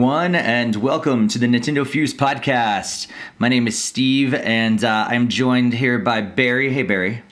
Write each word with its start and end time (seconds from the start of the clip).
everyone, 0.00 0.34
and 0.34 0.76
welcome 0.76 1.28
to 1.28 1.38
the 1.38 1.46
Nintendo 1.46 1.86
Fuse 1.86 2.14
podcast. 2.14 3.06
My 3.38 3.50
name 3.50 3.66
is 3.66 3.78
Steve, 3.78 4.32
and 4.32 4.82
uh, 4.82 5.06
I'm 5.06 5.28
joined 5.28 5.74
here 5.74 5.98
by 5.98 6.22
Barry. 6.22 6.72
Hey, 6.72 6.84
Barry. 6.84 7.22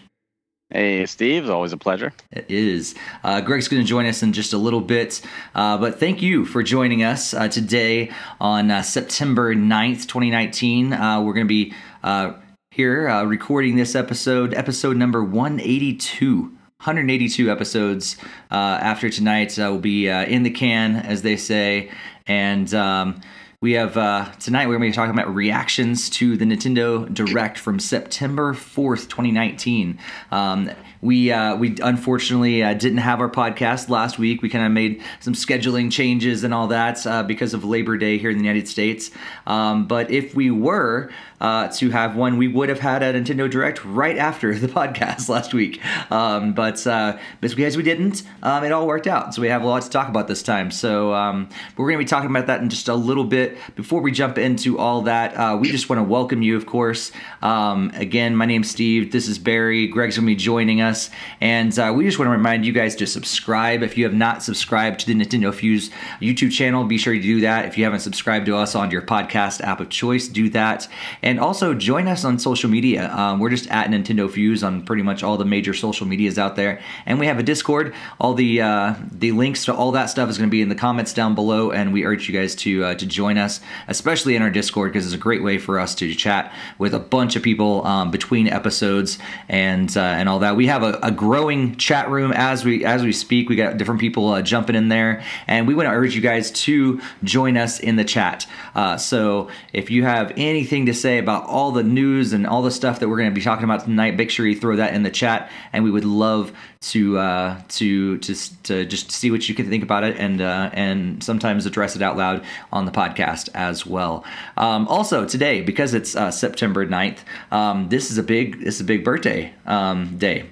Hey, 0.68 1.06
Steve. 1.06 1.44
It's 1.44 1.50
always 1.50 1.72
a 1.72 1.78
pleasure. 1.78 2.12
It 2.30 2.44
is. 2.50 2.94
Uh, 3.24 3.40
Greg's 3.40 3.68
going 3.68 3.80
to 3.80 3.88
join 3.88 4.04
us 4.04 4.22
in 4.22 4.34
just 4.34 4.52
a 4.52 4.58
little 4.58 4.82
bit, 4.82 5.22
uh, 5.54 5.78
but 5.78 5.98
thank 5.98 6.20
you 6.20 6.44
for 6.44 6.62
joining 6.62 7.02
us 7.02 7.32
uh, 7.32 7.48
today 7.48 8.10
on 8.38 8.70
uh, 8.70 8.82
September 8.82 9.54
9th, 9.54 10.06
2019. 10.06 10.92
Uh, 10.92 11.22
we're 11.22 11.32
going 11.32 11.46
to 11.46 11.48
be 11.48 11.72
uh, 12.04 12.34
here 12.70 13.24
recording 13.24 13.76
this 13.76 13.94
episode, 13.94 14.52
episode 14.52 14.98
number 14.98 15.24
182. 15.24 16.52
182 16.84 17.50
episodes 17.50 18.16
after 18.52 19.10
tonight 19.10 19.56
will 19.56 19.78
be 19.78 20.06
in 20.06 20.44
the 20.44 20.50
can, 20.50 20.94
as 20.94 21.22
they 21.22 21.36
say, 21.36 21.90
and 22.28 22.72
um, 22.74 23.20
we 23.60 23.72
have 23.72 23.96
uh, 23.96 24.30
tonight 24.38 24.68
we're 24.68 24.78
going 24.78 24.92
to 24.92 24.94
be 24.94 24.96
talking 24.96 25.12
about 25.12 25.34
reactions 25.34 26.08
to 26.10 26.36
the 26.36 26.44
Nintendo 26.44 27.12
Direct 27.12 27.58
from 27.58 27.80
September 27.80 28.54
4th, 28.54 29.08
2019. 29.08 29.98
Um, 30.30 30.70
we 31.00 31.32
uh, 31.32 31.56
we 31.56 31.76
unfortunately 31.82 32.62
uh, 32.62 32.74
didn't 32.74 32.98
have 32.98 33.20
our 33.20 33.28
podcast 33.28 33.88
last 33.88 34.16
week. 34.18 34.42
We 34.42 34.48
kind 34.48 34.64
of 34.64 34.70
made 34.70 35.02
some 35.18 35.32
scheduling 35.32 35.90
changes 35.90 36.44
and 36.44 36.54
all 36.54 36.68
that 36.68 37.04
uh, 37.06 37.24
because 37.24 37.52
of 37.52 37.64
Labor 37.64 37.98
Day 37.98 38.18
here 38.18 38.30
in 38.30 38.38
the 38.38 38.44
United 38.44 38.68
States. 38.68 39.10
Um, 39.46 39.86
but 39.86 40.10
if 40.10 40.36
we 40.36 40.52
were 40.52 41.10
uh, 41.40 41.68
to 41.68 41.90
have 41.90 42.16
one, 42.16 42.36
we 42.36 42.48
would 42.48 42.68
have 42.68 42.80
had 42.80 43.02
a 43.02 43.12
Nintendo 43.12 43.50
Direct 43.50 43.84
right 43.84 44.16
after 44.16 44.54
the 44.58 44.68
podcast 44.68 45.28
last 45.28 45.54
week. 45.54 45.80
Um, 46.10 46.52
but 46.52 46.84
uh, 46.86 47.18
because 47.40 47.76
we 47.76 47.82
didn't, 47.82 48.22
um, 48.42 48.64
it 48.64 48.72
all 48.72 48.86
worked 48.86 49.06
out. 49.06 49.34
So 49.34 49.42
we 49.42 49.48
have 49.48 49.62
a 49.62 49.66
lot 49.66 49.82
to 49.82 49.90
talk 49.90 50.08
about 50.08 50.28
this 50.28 50.42
time. 50.42 50.70
So 50.70 51.14
um, 51.14 51.48
we're 51.76 51.86
going 51.86 51.98
to 51.98 52.04
be 52.04 52.08
talking 52.08 52.30
about 52.30 52.46
that 52.46 52.60
in 52.60 52.68
just 52.68 52.88
a 52.88 52.94
little 52.94 53.24
bit. 53.24 53.56
Before 53.76 54.00
we 54.00 54.12
jump 54.12 54.38
into 54.38 54.78
all 54.78 55.02
that, 55.02 55.34
uh, 55.34 55.56
we 55.56 55.70
just 55.70 55.88
want 55.88 55.98
to 55.98 56.04
welcome 56.04 56.42
you, 56.42 56.56
of 56.56 56.66
course. 56.66 57.12
Um, 57.42 57.90
again, 57.94 58.34
my 58.36 58.46
name's 58.46 58.70
Steve. 58.70 59.12
This 59.12 59.28
is 59.28 59.38
Barry. 59.38 59.86
Greg's 59.86 60.16
going 60.16 60.26
to 60.26 60.30
be 60.30 60.36
joining 60.36 60.80
us. 60.80 61.10
And 61.40 61.76
uh, 61.78 61.92
we 61.96 62.04
just 62.04 62.18
want 62.18 62.28
to 62.28 62.32
remind 62.32 62.66
you 62.66 62.72
guys 62.72 62.96
to 62.96 63.06
subscribe. 63.06 63.82
If 63.82 63.96
you 63.96 64.04
have 64.04 64.14
not 64.14 64.42
subscribed 64.42 65.00
to 65.00 65.06
the 65.06 65.14
Nintendo 65.14 65.54
Fuse 65.54 65.90
YouTube 66.20 66.52
channel, 66.52 66.84
be 66.84 66.98
sure 66.98 67.14
to 67.14 67.20
do 67.20 67.40
that. 67.42 67.66
If 67.66 67.78
you 67.78 67.84
haven't 67.84 68.00
subscribed 68.00 68.46
to 68.46 68.56
us 68.56 68.74
on 68.74 68.90
your 68.90 69.02
podcast 69.02 69.60
app 69.60 69.80
of 69.80 69.88
choice, 69.88 70.28
do 70.28 70.48
that. 70.50 70.88
Also 71.36 71.74
join 71.74 72.06
us 72.06 72.24
on 72.24 72.38
social 72.38 72.70
media. 72.70 73.12
Um, 73.12 73.40
we're 73.40 73.50
just 73.50 73.68
at 73.70 73.90
Nintendo 73.90 74.30
Fuse 74.30 74.62
on 74.62 74.82
pretty 74.82 75.02
much 75.02 75.24
all 75.24 75.36
the 75.36 75.44
major 75.44 75.74
social 75.74 76.06
medias 76.06 76.38
out 76.38 76.54
there, 76.54 76.80
and 77.06 77.18
we 77.18 77.26
have 77.26 77.38
a 77.38 77.42
Discord. 77.42 77.92
All 78.20 78.34
the 78.34 78.62
uh, 78.62 78.94
the 79.10 79.32
links 79.32 79.64
to 79.64 79.74
all 79.74 79.90
that 79.92 80.06
stuff 80.06 80.30
is 80.30 80.38
going 80.38 80.48
to 80.48 80.52
be 80.52 80.62
in 80.62 80.68
the 80.68 80.74
comments 80.74 81.12
down 81.12 81.34
below, 81.34 81.72
and 81.72 81.92
we 81.92 82.04
urge 82.04 82.28
you 82.28 82.34
guys 82.34 82.54
to 82.56 82.84
uh, 82.84 82.94
to 82.94 83.04
join 83.04 83.36
us, 83.36 83.60
especially 83.88 84.36
in 84.36 84.42
our 84.42 84.50
Discord 84.50 84.92
because 84.92 85.04
it's 85.04 85.14
a 85.14 85.18
great 85.18 85.42
way 85.42 85.58
for 85.58 85.78
us 85.78 85.94
to 85.96 86.14
chat 86.14 86.52
with 86.78 86.94
a 86.94 86.98
bunch 87.00 87.36
of 87.36 87.42
people 87.42 87.84
um, 87.86 88.10
between 88.10 88.48
episodes 88.48 89.18
and 89.48 89.96
uh, 89.96 90.00
and 90.00 90.28
all 90.28 90.38
that. 90.38 90.56
We 90.56 90.68
have 90.68 90.82
a, 90.82 90.98
a, 91.02 91.10
growing 91.10 91.76
chat 91.76 92.08
room 92.08 92.32
as 92.32 92.64
we 92.64 92.84
as 92.84 93.02
we 93.02 93.12
speak. 93.12 93.48
We 93.48 93.56
got 93.56 93.76
different 93.76 94.00
people 94.00 94.28
uh, 94.28 94.42
jumping 94.42 94.76
in 94.76 94.88
there, 94.88 95.24
and 95.46 95.66
we 95.66 95.74
want 95.74 95.88
to 95.88 95.92
urge 95.92 96.14
you 96.14 96.20
guys 96.20 96.50
to 96.52 97.00
join 97.24 97.56
us 97.56 97.80
in 97.80 97.96
the 97.96 98.04
chat. 98.04 98.46
Uh, 98.74 98.96
so 98.96 99.48
if 99.72 99.90
you 99.90 100.04
have 100.04 100.32
anything 100.36 100.86
to 100.86 100.94
say 100.94 101.17
about 101.18 101.44
all 101.46 101.72
the 101.72 101.82
news 101.82 102.32
and 102.32 102.46
all 102.46 102.62
the 102.62 102.70
stuff 102.70 103.00
that 103.00 103.08
we're 103.08 103.16
going 103.16 103.30
to 103.30 103.34
be 103.34 103.40
talking 103.40 103.64
about 103.64 103.84
tonight, 103.84 104.16
make 104.16 104.30
sure 104.30 104.46
you 104.46 104.58
throw 104.58 104.76
that 104.76 104.94
in 104.94 105.02
the 105.02 105.10
chat, 105.10 105.50
and 105.72 105.84
we 105.84 105.90
would 105.90 106.04
love 106.04 106.52
to 106.80 107.18
uh, 107.18 107.60
to 107.68 108.18
to 108.18 108.62
to 108.62 108.84
just 108.84 109.10
see 109.12 109.30
what 109.30 109.48
you 109.48 109.54
can 109.54 109.68
think 109.68 109.82
about 109.82 110.04
it, 110.04 110.16
and 110.16 110.40
uh, 110.40 110.70
and 110.72 111.22
sometimes 111.22 111.66
address 111.66 111.96
it 111.96 112.02
out 112.02 112.16
loud 112.16 112.44
on 112.72 112.84
the 112.84 112.92
podcast 112.92 113.48
as 113.54 113.84
well. 113.84 114.24
Um, 114.56 114.88
also 114.88 115.24
today, 115.24 115.60
because 115.60 115.94
it's 115.94 116.16
uh, 116.16 116.30
September 116.30 116.86
9th, 116.86 117.18
um, 117.50 117.88
this 117.88 118.10
is 118.10 118.18
a 118.18 118.22
big 118.22 118.60
this 118.64 118.76
is 118.76 118.80
a 118.80 118.84
big 118.84 119.04
birthday 119.04 119.52
um, 119.66 120.16
day. 120.18 120.46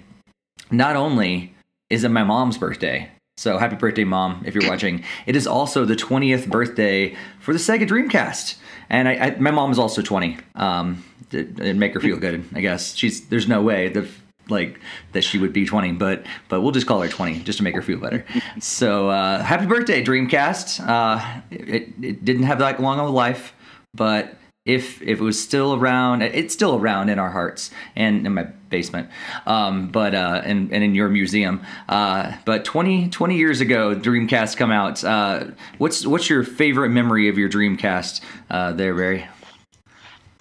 Not 0.71 0.97
only 0.97 1.55
is 1.91 2.05
it 2.05 2.09
my 2.09 2.25
mom's 2.25 2.59
birthday, 2.59 3.11
so 3.39 3.59
happy 3.59 3.77
birthday, 3.77 4.05
mom, 4.05 4.43
if 4.47 4.55
you're 4.55 4.67
watching. 4.67 5.05
It 5.27 5.37
is 5.37 5.47
also 5.47 5.85
the 5.85 5.95
20th 5.95 6.49
birthday 6.49 7.15
for 7.39 7.53
the 7.53 7.59
Sega 7.59 7.87
Dreamcast. 7.87 8.57
And 8.91 9.09
I, 9.09 9.13
I 9.15 9.31
my 9.39 9.51
mom 9.51 9.71
is 9.71 9.79
also 9.79 10.03
20. 10.03 10.39
Um, 10.55 11.05
it, 11.33 11.59
it 11.59 11.77
make 11.77 11.95
her 11.95 12.01
feel 12.01 12.17
good, 12.17 12.45
I 12.55 12.61
guess. 12.61 12.95
She's 12.95 13.29
there's 13.29 13.49
no 13.49 13.63
way 13.63 13.89
that 13.89 14.09
like 14.49 14.81
that 15.13 15.23
she 15.23 15.39
would 15.39 15.53
be 15.53 15.67
20, 15.67 15.93
but 15.93 16.25
but 16.49 16.61
we'll 16.61 16.73
just 16.73 16.87
call 16.87 17.03
her 17.03 17.09
20 17.09 17.41
just 17.41 17.59
to 17.59 17.65
make 17.65 17.75
her 17.75 17.83
feel 17.83 17.99
better. 17.99 18.25
so 18.61 19.11
uh, 19.11 19.43
happy 19.43 19.67
birthday, 19.67 20.05
Dreamcast. 20.05 20.87
Uh, 20.87 21.41
it, 21.51 21.93
it 22.03 22.25
didn't 22.25 22.45
have 22.45 22.59
that 22.61 22.81
long 22.81 23.01
of 23.01 23.07
a 23.07 23.11
life, 23.11 23.55
but 23.95 24.37
if 24.66 25.00
if 25.00 25.21
it 25.21 25.22
was 25.22 25.43
still 25.43 25.75
around, 25.75 26.22
it's 26.22 26.53
still 26.53 26.77
around 26.77 27.09
in 27.09 27.19
our 27.19 27.31
hearts 27.31 27.71
and 27.94 28.27
in 28.27 28.34
my 28.34 28.44
basement, 28.69 29.09
um, 29.47 29.88
but 29.88 30.15
uh, 30.15 30.43
and 30.44 30.72
and 30.72 30.82
in 30.82 30.94
your 30.94 31.09
museum. 31.09 31.65
Uh, 31.88 32.32
but 32.44 32.65
20, 32.65 33.09
20 33.09 33.37
years 33.37 33.60
ago, 33.60 33.94
Dreamcast 33.94 34.56
come 34.56 34.72
out. 34.72 35.03
Uh, 35.04 35.47
what's 35.78 36.06
what's 36.06 36.28
your 36.28 36.43
favorite 36.43 36.91
memory 36.91 37.28
of 37.28 37.38
your 37.38 37.49
Dreamcast 37.49 38.21
uh, 38.50 38.72
there, 38.72 38.94
Barry? 38.94 39.27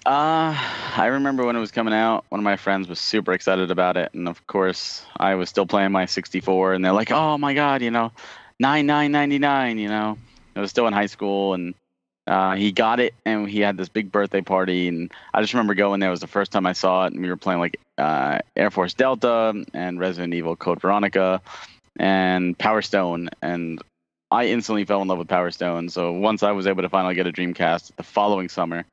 Uh, 0.04 0.54
I 0.96 1.06
remember 1.06 1.44
when 1.44 1.56
it 1.56 1.60
was 1.60 1.72
coming 1.72 1.94
out. 1.94 2.24
One 2.28 2.40
of 2.40 2.44
my 2.44 2.56
friends 2.56 2.88
was 2.88 3.00
super 3.00 3.32
excited 3.32 3.70
about 3.70 3.96
it, 3.96 4.12
and 4.12 4.28
of 4.28 4.44
course, 4.46 5.04
I 5.16 5.34
was 5.36 5.48
still 5.48 5.66
playing 5.66 5.92
my 5.92 6.06
64, 6.06 6.74
and 6.74 6.84
they're 6.84 6.92
like, 6.92 7.12
"Oh 7.12 7.38
my 7.38 7.54
god, 7.54 7.80
you 7.80 7.92
know, 7.92 8.12
nine 8.58 8.86
nine 8.86 9.12
ninety 9.12 9.38
nine, 9.38 9.78
you 9.78 9.88
know." 9.88 10.18
I 10.56 10.60
was 10.60 10.70
still 10.70 10.86
in 10.86 10.92
high 10.92 11.06
school, 11.06 11.54
and 11.54 11.74
uh, 12.26 12.56
he 12.56 12.72
got 12.72 13.00
it, 13.00 13.14
and 13.24 13.48
he 13.48 13.60
had 13.60 13.76
this 13.76 13.88
big 13.88 14.10
birthday 14.10 14.40
party, 14.40 14.88
and 14.88 15.12
I 15.32 15.40
just 15.40 15.54
remember 15.54 15.74
going 15.74 16.00
there. 16.00 16.08
It 16.08 16.12
was 16.12 16.20
the 16.20 16.26
first 16.26 16.52
time 16.52 16.66
I 16.66 16.72
saw 16.72 17.04
it, 17.04 17.12
and 17.12 17.22
we 17.22 17.28
were 17.28 17.36
playing 17.36 17.60
like 17.60 17.78
uh, 17.98 18.38
Air 18.56 18.70
Force 18.70 18.94
Delta 18.94 19.64
and 19.72 20.00
Resident 20.00 20.34
Evil 20.34 20.56
Code 20.56 20.80
Veronica 20.80 21.40
and 21.98 22.58
Power 22.58 22.82
Stone, 22.82 23.30
and 23.42 23.80
I 24.30 24.46
instantly 24.46 24.84
fell 24.84 25.02
in 25.02 25.08
love 25.08 25.18
with 25.18 25.28
Power 25.28 25.50
Stone. 25.50 25.88
So 25.90 26.12
once 26.12 26.42
I 26.42 26.52
was 26.52 26.66
able 26.66 26.82
to 26.82 26.88
finally 26.88 27.14
get 27.14 27.26
a 27.26 27.32
Dreamcast 27.32 27.94
the 27.96 28.02
following 28.02 28.48
summer, 28.48 28.84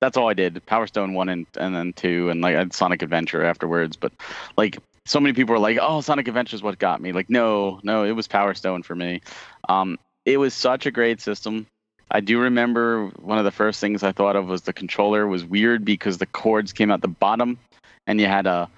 that's 0.00 0.16
all 0.16 0.28
I 0.28 0.34
did. 0.34 0.64
Power 0.66 0.86
Stone 0.86 1.14
one 1.14 1.28
and 1.28 1.46
and 1.56 1.74
then 1.74 1.92
two, 1.94 2.28
and 2.28 2.40
like 2.42 2.54
I 2.54 2.58
had 2.58 2.72
Sonic 2.74 3.02
Adventure 3.02 3.44
afterwards. 3.44 3.96
But 3.96 4.12
like 4.58 4.78
so 5.06 5.18
many 5.18 5.32
people 5.32 5.54
are 5.54 5.58
like, 5.60 5.78
"Oh, 5.80 6.02
Sonic 6.02 6.28
Adventure 6.28 6.56
is 6.56 6.62
what 6.62 6.78
got 6.78 7.00
me." 7.00 7.12
Like, 7.12 7.30
no, 7.30 7.80
no, 7.82 8.04
it 8.04 8.12
was 8.12 8.28
Power 8.28 8.52
Stone 8.54 8.82
for 8.82 8.94
me. 8.94 9.22
Um, 9.68 9.98
it 10.24 10.36
was 10.36 10.54
such 10.54 10.86
a 10.86 10.90
great 10.90 11.20
system. 11.20 11.66
I 12.10 12.20
do 12.20 12.40
remember 12.40 13.06
one 13.20 13.38
of 13.38 13.44
the 13.44 13.50
first 13.50 13.80
things 13.80 14.02
I 14.02 14.12
thought 14.12 14.36
of 14.36 14.46
was 14.46 14.62
the 14.62 14.72
controller 14.72 15.26
was 15.26 15.44
weird 15.44 15.84
because 15.84 16.18
the 16.18 16.26
cords 16.26 16.72
came 16.72 16.90
out 16.90 17.00
the 17.00 17.08
bottom 17.08 17.58
and 18.06 18.20
you 18.20 18.26
had 18.26 18.42
to 18.42 18.68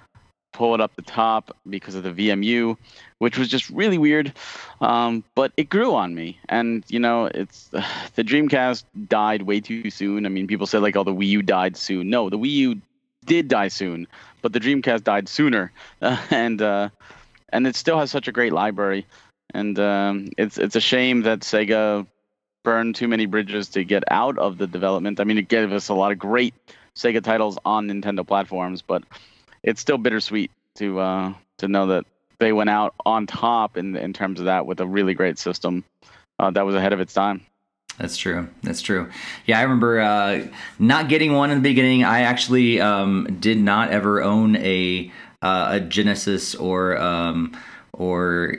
pull 0.55 0.73
it 0.73 0.79
up 0.79 0.95
the 0.95 1.01
top 1.01 1.55
because 1.69 1.95
of 1.95 2.03
the 2.03 2.11
VMU, 2.11 2.77
which 3.19 3.37
was 3.37 3.49
just 3.49 3.69
really 3.69 3.97
weird. 3.97 4.31
Um, 4.79 5.23
but 5.35 5.51
it 5.57 5.69
grew 5.69 5.93
on 5.93 6.15
me, 6.15 6.39
and 6.47 6.83
you 6.87 6.99
know, 6.99 7.25
it's 7.25 7.67
the 8.15 8.23
Dreamcast 8.23 8.85
died 9.07 9.43
way 9.43 9.59
too 9.59 9.89
soon. 9.89 10.25
I 10.25 10.29
mean, 10.29 10.47
people 10.47 10.65
said 10.65 10.81
like, 10.81 10.95
"Oh, 10.95 11.03
the 11.03 11.13
Wii 11.13 11.27
U 11.27 11.41
died 11.41 11.75
soon." 11.75 12.09
No, 12.09 12.29
the 12.29 12.39
Wii 12.39 12.51
U 12.51 12.81
did 13.25 13.47
die 13.49 13.67
soon, 13.67 14.07
but 14.41 14.53
the 14.53 14.59
Dreamcast 14.59 15.03
died 15.03 15.27
sooner, 15.27 15.71
uh, 16.01 16.17
and 16.29 16.61
uh, 16.61 16.89
and 17.49 17.67
it 17.67 17.75
still 17.75 17.99
has 17.99 18.09
such 18.09 18.27
a 18.27 18.31
great 18.31 18.53
library. 18.53 19.05
And 19.53 19.77
um, 19.77 20.29
it's 20.37 20.57
it's 20.57 20.75
a 20.75 20.81
shame 20.81 21.21
that 21.23 21.41
Sega 21.41 22.07
burned 22.65 22.95
too 22.95 23.07
many 23.07 23.25
bridges 23.25 23.69
to 23.69 23.85
get 23.85 24.03
out 24.11 24.37
of 24.37 24.57
the 24.57 24.67
development. 24.67 25.21
I 25.21 25.23
mean, 25.23 25.37
it 25.37 25.47
gave 25.47 25.71
us 25.71 25.87
a 25.87 25.93
lot 25.93 26.11
of 26.11 26.19
great 26.19 26.53
Sega 26.95 27.23
titles 27.23 27.57
on 27.63 27.87
Nintendo 27.87 28.27
platforms, 28.27 28.81
but 28.81 29.03
it's 29.63 29.79
still 29.79 29.97
bittersweet 29.97 30.51
to 30.75 30.99
uh, 30.99 31.33
to 31.59 31.69
know 31.69 31.87
that 31.87 32.05
they 32.39 32.51
went 32.51 32.69
out 32.69 32.93
on 33.05 33.27
top 33.27 33.77
in 33.77 33.95
in 33.95 34.11
terms 34.11 34.39
of 34.39 34.47
that 34.47 34.65
with 34.65 34.81
a 34.81 34.85
really 34.85 35.13
great 35.13 35.39
system 35.39 35.85
uh, 36.39 36.51
that 36.51 36.65
was 36.65 36.75
ahead 36.75 36.91
of 36.91 36.99
its 36.99 37.13
time. 37.13 37.45
That's 37.97 38.17
true. 38.17 38.49
That's 38.61 38.81
true. 38.81 39.09
Yeah, 39.45 39.59
I 39.59 39.61
remember 39.61 40.01
uh, 40.01 40.47
not 40.79 41.07
getting 41.07 41.31
one 41.31 41.49
in 41.51 41.59
the 41.59 41.69
beginning. 41.69 42.03
I 42.03 42.21
actually 42.21 42.81
um, 42.81 43.37
did 43.39 43.57
not 43.57 43.91
ever 43.91 44.21
own 44.21 44.57
a 44.57 45.11
uh, 45.41 45.67
a 45.73 45.79
Genesis 45.79 46.55
or 46.55 46.97
um, 46.97 47.55
or 47.97 48.57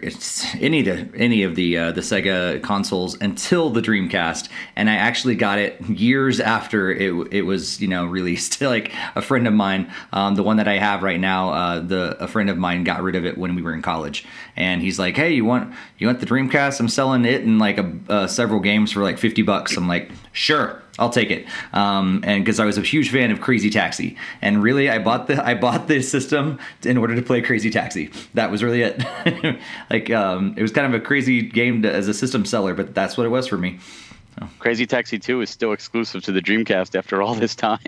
any 0.61 0.81
of 0.81 0.87
the 0.87 1.19
any 1.19 1.43
of 1.43 1.55
the 1.55 1.77
uh, 1.77 1.93
the 1.93 2.01
Sega 2.01 2.63
consoles 2.63 3.21
until 3.21 3.69
the 3.71 3.83
Dreamcast, 3.83 4.49
and 4.77 4.89
I 4.89 4.95
actually 4.95 5.35
got 5.35 5.59
it 5.59 5.81
years 5.89 6.41
after 6.41 6.91
it 6.91 7.13
it 7.33 7.43
was 7.43 7.81
you 7.81 7.89
know 7.89 8.07
released. 8.17 8.61
like 8.61 8.93
a 9.15 9.23
friend 9.23 9.47
of 9.47 9.53
mine, 9.53 9.93
um, 10.13 10.35
the 10.35 10.43
one 10.43 10.57
that 10.57 10.69
I 10.69 10.79
have 10.79 11.03
right 11.03 11.21
now, 11.21 11.51
uh, 11.51 11.81
the 11.81 12.17
a 12.23 12.27
friend 12.27 12.49
of 12.49 12.57
mine 12.57 12.85
got 12.85 13.03
rid 13.03 13.15
of 13.15 13.25
it 13.27 13.37
when 13.37 13.55
we 13.55 13.63
were 13.63 13.75
in 13.75 13.83
college, 13.83 14.25
and 14.57 14.81
he's 14.81 14.99
like, 14.99 15.17
"Hey, 15.17 15.33
you 15.35 15.45
want 15.45 15.75
you 15.99 16.07
want 16.07 16.21
the 16.21 16.27
Dreamcast? 16.27 16.81
I'm 16.81 16.89
selling 16.89 17.25
it 17.25 17.43
and 17.43 17.59
like 17.59 17.79
a, 17.79 17.93
uh, 18.09 18.27
several 18.27 18.61
games 18.61 18.93
for 18.93 19.03
like 19.03 19.19
fifty 19.19 19.43
bucks." 19.43 19.77
I'm 19.77 19.89
like, 19.89 20.11
"Sure." 20.33 20.83
I'll 20.99 21.11
take 21.11 21.31
it. 21.31 21.47
Um, 21.73 22.23
and 22.25 22.45
because 22.45 22.59
I 22.59 22.65
was 22.65 22.79
a 22.79 22.83
huge 22.83 23.11
fan 23.11 23.31
of 23.31 23.41
Crazy 23.41 23.71
Taxi, 23.71 24.17
and 24.41 24.63
really, 24.63 24.89
I 24.89 24.99
bought 24.99 25.27
the 25.27 25.45
I 25.45 25.55
bought 25.55 25.89
this 25.89 26.11
system 26.11 26.59
in 26.83 26.97
order 26.97 27.15
to 27.15 27.23
play 27.23 27.43
Crazy 27.43 27.71
Taxi. 27.71 28.11
That 28.35 28.51
was 28.51 28.63
really 28.63 28.83
it. 28.83 29.05
like 29.91 30.11
um, 30.11 30.55
it 30.57 30.63
was 30.63 30.73
kind 30.73 30.93
of 30.93 31.01
a 31.01 31.05
crazy 31.05 31.43
game 31.43 31.83
to, 31.83 31.93
as 31.93 32.09
a 32.09 32.15
system 32.15 32.45
seller, 32.45 32.75
but 32.75 32.95
that's 32.95 33.17
what 33.17 33.27
it 33.27 33.31
was 33.31 33.47
for 33.47 33.59
me. 33.59 33.79
Oh. 34.41 34.49
Crazy 34.59 34.87
Taxi 34.87 35.19
2 35.19 35.41
is 35.41 35.51
still 35.51 35.73
exclusive 35.73 36.23
to 36.25 36.33
the 36.33 36.43
Dreamcast 36.43 36.97
after 36.97 37.23
all 37.23 37.35
this 37.35 37.55
time. 37.55 37.79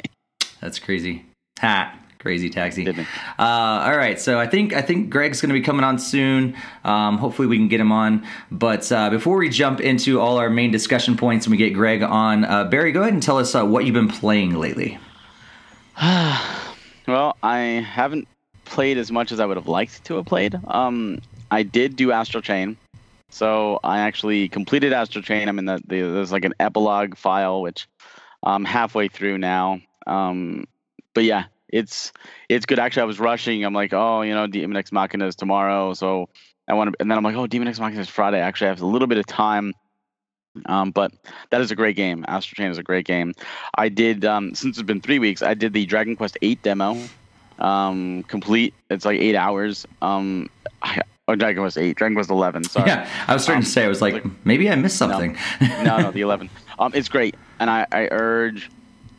That's 0.61 0.79
crazy. 0.79 1.27
Ha. 1.61 1.95
Crazy 2.19 2.50
taxi. 2.50 2.88
Uh, 2.88 3.05
all 3.38 3.97
right, 3.97 4.20
so 4.20 4.41
I 4.41 4.47
think 4.47 4.73
I 4.73 4.82
think 4.82 5.09
Greg's 5.09 5.41
going 5.41 5.50
to 5.50 5.55
be 5.55 5.61
coming 5.61 5.85
on 5.85 6.00
soon. 6.00 6.56
Um, 6.82 7.17
hopefully, 7.19 7.47
we 7.47 7.56
can 7.56 7.69
get 7.69 7.79
him 7.79 7.93
on. 7.93 8.26
But 8.50 8.91
uh, 8.91 9.11
before 9.11 9.37
we 9.37 9.49
jump 9.49 9.81
into 9.81 10.20
all 10.20 10.38
our 10.38 10.50
main 10.50 10.73
discussion 10.73 11.17
points 11.17 11.47
and 11.47 11.53
we 11.53 11.56
get 11.56 11.70
Greg 11.70 12.03
on, 12.03 12.44
uh, 12.44 12.65
Barry, 12.65 12.91
go 12.91 13.03
ahead 13.03 13.12
and 13.12 13.23
tell 13.23 13.38
us 13.38 13.55
uh, 13.55 13.65
what 13.65 13.85
you've 13.85 13.94
been 13.94 14.09
playing 14.09 14.55
lately. 14.55 14.99
well, 17.06 17.37
I 17.43 17.87
haven't 17.88 18.26
played 18.64 18.99
as 18.99 19.12
much 19.12 19.31
as 19.31 19.38
I 19.38 19.47
would 19.47 19.56
have 19.56 19.69
liked 19.69 20.05
to 20.05 20.17
have 20.17 20.26
played. 20.26 20.59
Um, 20.67 21.21
I 21.53 21.62
did 21.62 21.94
do 21.94 22.11
Astral 22.11 22.43
Chain. 22.43 22.76
So 23.31 23.79
I 23.85 24.00
actually 24.00 24.49
completed 24.49 24.93
Astral 24.93 25.23
Chain. 25.23 25.49
I'm 25.49 25.59
in 25.59 25.67
the, 25.67 25.81
the 25.87 26.00
there's 26.00 26.32
like 26.32 26.44
an 26.44 26.55
epilogue 26.59 27.17
file 27.17 27.62
which 27.62 27.87
I'm 28.43 28.64
halfway 28.64 29.09
through 29.09 29.38
now. 29.38 29.81
Um, 30.06 30.64
but 31.14 31.25
yeah, 31.25 31.44
it's 31.69 32.12
it's 32.49 32.67
good. 32.67 32.79
Actually, 32.79 33.03
I 33.03 33.06
was 33.06 33.20
rushing. 33.20 33.65
I'm 33.65 33.75
like, 33.75 33.93
oh, 33.93 34.23
you 34.23 34.35
know, 34.35 34.47
Daemon 34.47 34.76
X 34.76 34.93
Machina 34.93 35.26
is 35.26 35.37
tomorrow, 35.37 35.94
so 35.94 36.29
I 36.69 36.75
want 36.75 36.93
to. 36.93 36.97
And 37.00 37.11
then 37.11 37.19
I'm 37.19 37.25
like, 37.25 37.37
oh, 37.37 37.47
Daemon 37.47 37.69
X 37.69 37.81
Machina 37.81 38.00
is 38.00 38.09
Friday. 38.09 38.41
Actually, 38.41 38.69
I 38.69 38.70
have 38.70 38.81
a 38.81 38.87
little 38.87 39.09
bit 39.09 39.19
of 39.19 39.26
time. 39.26 39.75
Um, 40.67 40.91
but 40.91 41.12
that 41.50 41.61
is 41.61 41.70
a 41.70 41.76
great 41.76 41.94
game. 41.94 42.25
Astral 42.26 42.56
Chain 42.56 42.70
is 42.70 42.79
a 42.79 42.82
great 42.82 43.06
game. 43.06 43.32
I 43.76 43.88
did 43.88 44.25
um, 44.25 44.55
since 44.55 44.76
it's 44.76 44.87
been 44.87 45.00
three 45.00 45.19
weeks. 45.19 45.41
I 45.41 45.55
did 45.55 45.73
the 45.73 45.87
Dragon 45.87 46.17
Quest 46.17 46.37
VIII 46.41 46.56
demo, 46.56 46.97
um, 47.61 48.25
complete. 48.25 48.75
It's 48.91 49.05
like 49.05 49.21
eight 49.21 49.37
hours. 49.37 49.87
Um, 50.03 50.49
I, 50.82 51.03
Oh, 51.29 51.35
Dragon 51.35 51.62
Quest 51.62 51.76
eight, 51.76 51.94
Dragon 51.94 52.14
Quest 52.14 52.31
eleven. 52.31 52.64
Sorry. 52.64 52.88
Yeah, 52.88 53.09
I 53.26 53.35
was 53.35 53.43
starting 53.43 53.59
um, 53.61 53.64
to 53.64 53.71
say, 53.71 53.85
I 53.85 53.88
was 53.88 54.00
like, 54.00 54.14
like 54.14 54.25
maybe 54.47 54.71
I 54.71 54.75
missed 54.76 54.97
something. 54.97 55.37
No, 55.61 55.82
no, 55.82 55.99
no 55.99 56.11
the 56.11 56.21
eleven. 56.23 56.49
Um, 56.79 56.93
it's 56.94 57.11
great, 57.11 57.37
and 57.61 57.69
I, 57.69 57.87
I 57.93 58.09
urge, 58.11 58.71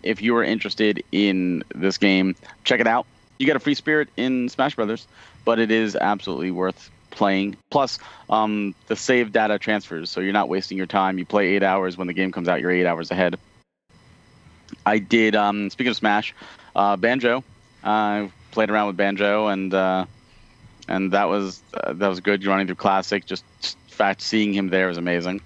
if 0.04 0.22
you 0.22 0.36
are 0.36 0.44
interested 0.44 1.04
in 1.12 1.63
this 1.75 1.98
game, 1.98 2.36
check 2.63 2.80
it 2.80 2.88
out. 2.88 3.06
You 3.38 3.46
get 3.46 3.56
a 3.56 3.60
free 3.60 3.75
spirit 3.75 4.10
in 4.18 4.50
Smash 4.50 4.75
Brothers, 4.75 5.07
but 5.46 5.60
it 5.60 5.72
is 5.72 5.96
absolutely 5.96 6.51
worth 6.51 6.90
playing. 7.12 7.57
Plus, 7.69 8.00
um, 8.30 8.75
the 8.88 8.96
save 8.96 9.31
data 9.31 9.57
transfers, 9.57 10.10
so 10.10 10.22
you're 10.22 10.34
not 10.34 10.50
wasting 10.50 10.78
your 10.78 10.88
time. 10.88 11.18
You 11.18 11.25
play 11.25 11.56
eight 11.56 11.63
hours 11.63 11.98
when 11.98 12.07
the 12.07 12.13
game 12.13 12.31
comes 12.31 12.48
out, 12.48 12.62
you're 12.62 12.72
eight 12.72 12.86
hours 12.86 13.12
ahead. 13.12 13.38
I 14.86 15.00
did. 15.00 15.36
Um, 15.36 15.69
speaking 15.69 15.92
of 15.92 15.98
Smash, 15.98 16.34
uh, 16.75 16.95
Banjo. 16.95 17.44
I 17.84 18.31
played 18.52 18.69
around 18.69 18.88
with 18.88 18.98
Banjo 18.98 19.48
and. 19.48 19.74
Uh, 19.74 20.06
and 20.90 21.12
that 21.12 21.30
was 21.30 21.62
uh, 21.74 21.94
that 21.94 22.07
was 22.07 22.19
good. 22.19 22.44
Running 22.45 22.66
through 22.66 22.75
classic, 22.75 23.25
just, 23.25 23.45
just 23.62 23.78
fact 23.88 24.22
seeing 24.22 24.54
him 24.54 24.69
there 24.69 24.88
was 24.88 24.98
amazing. 24.98 25.40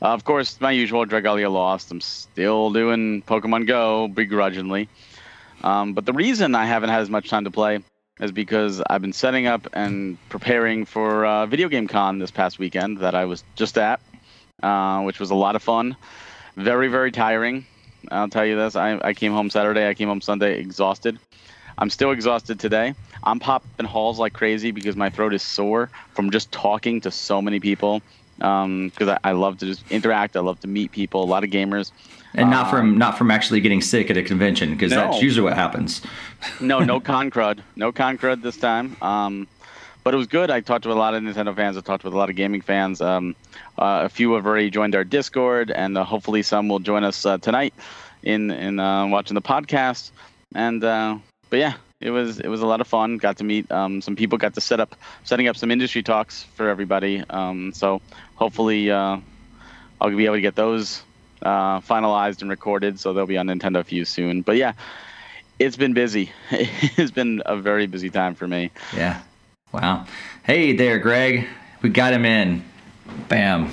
Uh, 0.00 0.08
of 0.08 0.24
course, 0.24 0.60
my 0.60 0.70
usual 0.70 1.04
Dragalia 1.04 1.50
lost. 1.50 1.90
I'm 1.90 2.00
still 2.00 2.72
doing 2.72 3.22
Pokemon 3.22 3.66
Go 3.66 4.08
begrudgingly. 4.08 4.88
Um, 5.62 5.92
but 5.92 6.06
the 6.06 6.12
reason 6.12 6.54
I 6.54 6.66
haven't 6.66 6.90
had 6.90 7.00
as 7.00 7.10
much 7.10 7.28
time 7.28 7.44
to 7.44 7.50
play 7.50 7.80
is 8.20 8.32
because 8.32 8.80
I've 8.88 9.00
been 9.02 9.12
setting 9.12 9.46
up 9.46 9.68
and 9.72 10.18
preparing 10.28 10.84
for 10.84 11.26
uh, 11.26 11.46
Video 11.46 11.68
Game 11.68 11.88
Con 11.88 12.18
this 12.18 12.30
past 12.30 12.58
weekend 12.58 12.98
that 12.98 13.14
I 13.14 13.24
was 13.24 13.42
just 13.56 13.76
at, 13.76 14.00
uh, 14.62 15.02
which 15.02 15.18
was 15.18 15.30
a 15.30 15.34
lot 15.34 15.56
of 15.56 15.62
fun. 15.62 15.96
Very, 16.56 16.88
very 16.88 17.10
tiring. 17.10 17.66
I'll 18.10 18.28
tell 18.28 18.46
you 18.46 18.56
this. 18.56 18.76
I, 18.76 19.00
I 19.02 19.14
came 19.14 19.32
home 19.32 19.50
Saturday. 19.50 19.88
I 19.88 19.94
came 19.94 20.08
home 20.08 20.20
Sunday 20.20 20.58
exhausted. 20.60 21.18
I'm 21.76 21.90
still 21.90 22.10
exhausted 22.10 22.58
today. 22.58 22.94
I'm 23.22 23.38
popping 23.38 23.86
halls 23.86 24.18
like 24.18 24.32
crazy 24.32 24.70
because 24.72 24.96
my 24.96 25.10
throat 25.10 25.34
is 25.34 25.42
sore 25.42 25.90
from 26.14 26.30
just 26.30 26.50
talking 26.50 27.00
to 27.02 27.10
so 27.10 27.40
many 27.40 27.60
people. 27.60 28.02
Because 28.38 29.08
um, 29.08 29.18
I, 29.24 29.30
I, 29.30 29.32
love 29.32 29.58
to 29.58 29.66
just 29.66 29.82
interact. 29.90 30.36
I 30.36 30.40
love 30.40 30.60
to 30.60 30.68
meet 30.68 30.92
people. 30.92 31.22
A 31.22 31.26
lot 31.26 31.44
of 31.44 31.50
gamers. 31.50 31.92
And 32.34 32.50
not 32.50 32.66
um, 32.66 32.70
from 32.70 32.98
not 32.98 33.18
from 33.18 33.30
actually 33.30 33.60
getting 33.60 33.80
sick 33.80 34.10
at 34.10 34.16
a 34.16 34.22
convention 34.22 34.72
because 34.72 34.92
no. 34.92 35.10
that's 35.10 35.22
usually 35.22 35.44
what 35.44 35.54
happens. 35.54 36.02
no, 36.60 36.80
no 36.80 37.00
con 37.10 37.30
crud. 37.30 37.60
No 37.76 37.90
con 37.90 38.18
crud 38.18 38.42
this 38.42 38.56
time. 38.56 38.96
Um, 39.02 39.48
but 40.04 40.14
it 40.14 40.16
was 40.16 40.26
good. 40.26 40.50
I 40.50 40.60
talked 40.60 40.84
to 40.84 40.92
a 40.92 40.94
lot 40.94 41.14
of 41.14 41.22
Nintendo 41.22 41.54
fans. 41.54 41.76
I 41.76 41.80
talked 41.80 42.04
with 42.04 42.14
a 42.14 42.16
lot 42.16 42.30
of 42.30 42.36
gaming 42.36 42.60
fans. 42.60 43.00
Um, 43.00 43.34
uh, 43.78 44.02
a 44.04 44.08
few 44.08 44.32
have 44.34 44.46
already 44.46 44.70
joined 44.70 44.94
our 44.94 45.04
Discord, 45.04 45.70
and 45.70 45.98
uh, 45.98 46.04
hopefully 46.04 46.42
some 46.42 46.68
will 46.68 46.78
join 46.78 47.04
us 47.04 47.26
uh, 47.26 47.38
tonight 47.38 47.74
in 48.22 48.50
in 48.50 48.78
uh, 48.78 49.06
watching 49.06 49.34
the 49.34 49.42
podcast. 49.42 50.10
And 50.54 50.82
uh, 50.84 51.18
but 51.50 51.58
yeah, 51.58 51.74
it 52.00 52.10
was 52.10 52.38
it 52.38 52.48
was 52.48 52.60
a 52.60 52.66
lot 52.66 52.80
of 52.80 52.86
fun. 52.86 53.16
Got 53.16 53.38
to 53.38 53.44
meet 53.44 53.70
um, 53.72 54.00
some 54.00 54.14
people. 54.14 54.38
Got 54.38 54.54
to 54.54 54.60
set 54.60 54.80
up 54.80 54.94
setting 55.24 55.48
up 55.48 55.56
some 55.56 55.70
industry 55.70 56.02
talks 56.02 56.44
for 56.54 56.68
everybody. 56.68 57.22
Um, 57.30 57.72
so 57.72 58.00
hopefully 58.36 58.90
uh, 58.90 59.18
I'll 60.00 60.16
be 60.16 60.24
able 60.24 60.36
to 60.36 60.40
get 60.40 60.54
those 60.54 61.02
uh, 61.42 61.80
finalized 61.80 62.40
and 62.40 62.50
recorded. 62.50 63.00
So 63.00 63.12
they'll 63.12 63.26
be 63.26 63.38
on 63.38 63.48
Nintendo 63.48 63.84
Fuse 63.84 64.08
soon. 64.08 64.42
But 64.42 64.56
yeah, 64.56 64.74
it's 65.58 65.76
been 65.76 65.92
busy. 65.92 66.30
it's 66.50 67.10
been 67.10 67.42
a 67.46 67.56
very 67.56 67.86
busy 67.86 68.10
time 68.10 68.34
for 68.34 68.46
me. 68.46 68.70
Yeah. 68.94 69.20
Wow. 69.72 70.06
Hey 70.44 70.74
there, 70.74 70.98
Greg. 70.98 71.48
We 71.82 71.90
got 71.90 72.12
him 72.12 72.24
in. 72.24 72.64
Bam. 73.28 73.72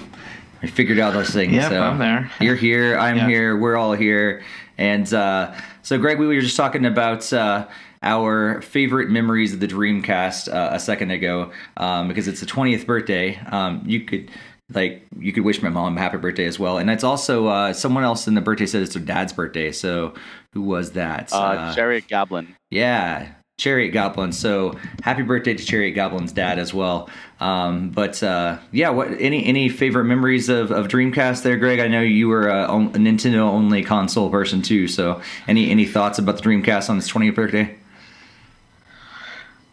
We 0.62 0.68
figured 0.68 1.00
out 1.00 1.13
those 1.13 1.30
things. 1.30 1.54
Yep, 1.54 1.69
so 1.69 1.81
I'm 1.81 2.00
there. 2.00 2.31
You're 2.39 2.56
here. 2.56 2.98
I'm 2.98 3.18
yep. 3.18 3.28
here. 3.30 3.57
We're 3.57 3.75
all 3.75 3.94
here. 3.94 4.44
And 4.78 5.12
uh, 5.13 5.54
so, 5.83 6.00
Greg, 6.00 6.18
we 6.18 6.25
were 6.25 6.42
just 6.42 6.57
talking 6.57 6.86
about 6.86 7.31
uh, 7.31 7.68
our 8.06 8.62
favorite 8.62 9.10
memories 9.10 9.54
of 9.54 9.60
the 9.60 9.68
Dreamcast 9.68 10.54
uh, 10.54 10.69
a 10.72 10.80
second 10.80 11.12
ago 11.12 11.52
um, 11.78 12.07
because 12.07 12.28
it's 12.28 12.40
the 12.40 12.46
20th 12.46 12.86
birthday. 12.86 13.38
Um, 13.52 13.84
you 13.86 14.02
could 14.02 14.31
like 14.74 15.06
you 15.19 15.31
could 15.34 15.44
wish 15.44 15.62
my 15.62 15.69
mom 15.69 15.98
happy 15.98 16.18
birthday 16.18 16.46
as 16.46 16.57
well, 16.57 16.78
and 16.78 16.90
it's 16.90 17.04
also 17.04 17.48
uh, 17.48 17.74
someone 17.74 18.04
else 18.04 18.28
in 18.28 18.36
the 18.36 18.42
birthday 18.42 18.66
said 18.66 18.81
it's 18.81 18.94
their 18.94 19.04
dad's 19.04 19.34
birthday. 19.34 19.72
So 19.72 20.13
who 20.54 20.62
was 20.62 20.92
that? 20.92 21.34
Uh, 21.34 21.38
uh 21.38 21.75
Chariot 21.75 22.07
Goblin. 22.07 22.56
Yeah, 22.72 23.31
Chariot 23.57 23.92
Goblin. 23.92 24.31
So 24.31 24.78
happy 25.02 25.22
birthday 25.22 25.54
to 25.54 25.63
Chariot 25.63 25.92
Goblin's 25.92 26.31
dad 26.31 26.60
as 26.60 26.74
well. 26.74 27.10
Um, 27.40 27.90
but 27.90 28.22
uh, 28.22 28.60
yeah, 28.72 28.90
what 28.90 29.10
any 29.19 29.46
any 29.46 29.69
favorite 29.69 30.06
memories 30.06 30.50
of, 30.50 30.72
of 30.72 30.88
Dreamcast 30.88 31.44
there, 31.44 31.57
Greg? 31.57 31.80
I 31.80 31.88
know 31.88 32.02
you 32.02 32.28
were 32.28 32.50
a, 32.50 32.66
a 32.66 32.68
Nintendo 32.68 33.42
only 33.42 33.84
console 33.84 34.30
person 34.30 34.62
too. 34.62 34.88
So 34.88 35.22
any 35.48 35.72
any 35.72 35.86
thoughts 35.86 36.19
about 36.19 36.38
the 36.38 36.44
Dreamcast 36.44 36.90
on 36.90 36.98
its 36.98 37.12
20th 37.12 37.36
birthday? 37.36 37.75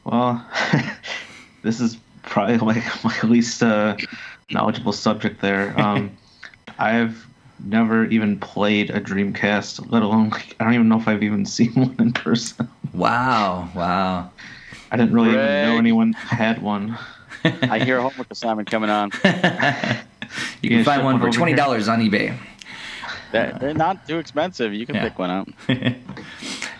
Well, 0.04 0.44
this 1.62 1.80
is 1.80 1.96
probably 2.22 2.58
my, 2.58 2.92
my 3.04 3.20
least 3.22 3.62
uh, 3.62 3.96
knowledgeable 4.50 4.92
subject 4.92 5.40
there. 5.40 5.74
Um, 5.82 6.16
I've 6.78 7.26
never 7.64 8.06
even 8.06 8.38
played 8.40 8.90
a 8.90 9.00
Dreamcast, 9.00 9.92
let 9.92 10.02
alone 10.02 10.30
like, 10.30 10.56
I 10.58 10.64
don't 10.64 10.74
even 10.74 10.88
know 10.88 10.98
if 10.98 11.06
I've 11.06 11.22
even 11.22 11.46
seen 11.56 11.72
one 11.74 11.94
in 11.98 12.12
person. 12.12 12.68
Wow, 12.92 13.68
wow. 13.74 14.30
I 14.90 14.96
didn't 14.96 15.14
really 15.14 15.32
Greg. 15.32 15.44
even 15.44 15.72
know 15.72 15.78
anyone 15.78 16.12
had 16.12 16.60
one. 16.60 16.98
I 17.44 17.78
hear 17.78 17.98
a 17.98 18.02
homework 18.02 18.30
assignment 18.30 18.70
coming 18.70 18.90
on. 18.90 19.10
you 20.62 20.70
can 20.70 20.84
find 20.84 21.04
one 21.04 21.18
for 21.18 21.30
twenty 21.30 21.54
dollars 21.54 21.88
on 21.88 22.00
eBay. 22.00 22.38
They're, 23.32 23.56
they're, 23.58 23.74
not 23.74 24.06
too 24.06 24.18
expensive. 24.18 24.74
You 24.74 24.84
can 24.84 24.96
yeah. 24.96 25.08
pick 25.08 25.18
one 25.18 25.30
up. 25.30 25.48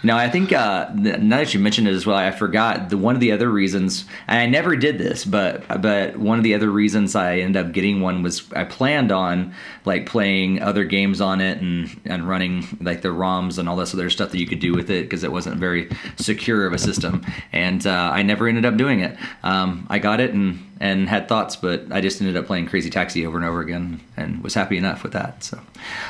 No, 0.04 0.16
I 0.16 0.28
think 0.28 0.52
uh, 0.52 0.90
now 0.94 1.38
that 1.38 1.54
you 1.54 1.61
mentioned 1.61 1.87
it 1.87 1.94
as 1.94 2.04
well, 2.04 2.16
I 2.16 2.32
forgot 2.32 2.88
the 2.88 2.99
one 2.99 3.14
of 3.14 3.21
the 3.21 3.30
other 3.30 3.49
reasons. 3.49 4.04
And 4.26 4.38
I 4.38 4.47
never 4.47 4.75
did 4.75 4.99
this, 4.99 5.25
but 5.25 5.66
but 5.80 6.16
one 6.16 6.38
of 6.38 6.44
the 6.44 6.54
other 6.54 6.71
reasons 6.71 7.14
I 7.14 7.38
ended 7.38 7.64
up 7.64 7.73
getting 7.73 8.00
one 8.00 8.23
was 8.23 8.50
I 8.52 8.64
planned 8.64 9.12
on 9.12 9.54
like 9.84 10.06
playing 10.06 10.60
other 10.62 10.84
games 10.84 11.20
on 11.20 11.40
it 11.40 11.60
and 11.60 12.00
and 12.04 12.28
running 12.28 12.78
like 12.80 13.02
the 13.02 13.08
ROMs 13.08 13.58
and 13.58 13.68
all 13.68 13.76
this 13.76 13.94
other 13.94 14.10
stuff 14.10 14.30
that 14.30 14.38
you 14.38 14.46
could 14.46 14.60
do 14.60 14.72
with 14.74 14.90
it 14.90 15.04
because 15.04 15.24
it 15.24 15.32
wasn't 15.32 15.56
very 15.56 15.90
secure 16.16 16.66
of 16.66 16.72
a 16.72 16.78
system, 16.78 17.24
and 17.52 17.86
uh, 17.86 18.10
I 18.12 18.22
never 18.22 18.48
ended 18.48 18.64
up 18.64 18.76
doing 18.76 19.00
it. 19.00 19.16
Um, 19.42 19.86
I 19.90 19.98
got 19.98 20.20
it 20.20 20.32
and 20.32 20.58
and 20.82 21.08
had 21.08 21.28
thoughts, 21.28 21.54
but 21.54 21.84
I 21.92 22.00
just 22.00 22.20
ended 22.20 22.36
up 22.36 22.46
playing 22.46 22.66
Crazy 22.66 22.90
Taxi 22.90 23.24
over 23.24 23.36
and 23.36 23.46
over 23.46 23.60
again 23.60 24.00
and 24.16 24.42
was 24.42 24.54
happy 24.54 24.76
enough 24.76 25.04
with 25.04 25.12
that. 25.12 25.44
So, 25.44 25.60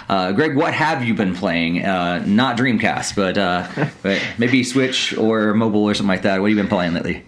uh, 0.09 0.33
Greg, 0.33 0.57
what 0.57 0.73
have 0.73 1.05
you 1.05 1.13
been 1.13 1.35
playing? 1.35 1.85
Uh, 1.85 2.25
not 2.27 2.57
Dreamcast, 2.57 3.15
but, 3.15 3.37
uh, 3.37 3.69
but 4.03 4.21
maybe 4.39 4.65
Switch 4.65 5.15
or 5.19 5.53
mobile 5.53 5.85
or 5.85 5.93
something 5.93 6.09
like 6.09 6.23
that. 6.23 6.41
What 6.41 6.49
have 6.49 6.57
you 6.57 6.63
been 6.63 6.71
playing 6.71 6.95
lately? 6.95 7.23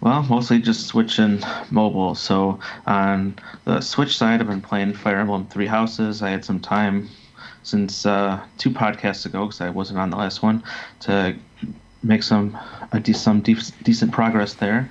Well, 0.00 0.22
mostly 0.22 0.60
just 0.60 0.86
Switch 0.86 1.18
and 1.18 1.44
mobile. 1.70 2.14
So 2.14 2.58
on 2.86 3.34
the 3.66 3.82
Switch 3.82 4.16
side, 4.16 4.40
I've 4.40 4.46
been 4.46 4.62
playing 4.62 4.94
Fire 4.94 5.18
Emblem 5.18 5.46
Three 5.46 5.66
Houses. 5.66 6.22
I 6.22 6.30
had 6.30 6.44
some 6.44 6.58
time 6.58 7.10
since 7.62 8.06
uh, 8.06 8.40
two 8.56 8.70
podcasts 8.70 9.26
ago 9.26 9.44
because 9.44 9.60
I 9.60 9.68
wasn't 9.68 9.98
on 9.98 10.08
the 10.08 10.16
last 10.16 10.42
one 10.42 10.62
to 11.00 11.36
make 12.02 12.22
some 12.22 12.56
de- 13.02 13.12
some 13.12 13.42
de- 13.42 13.56
decent 13.82 14.12
progress 14.12 14.54
there. 14.54 14.90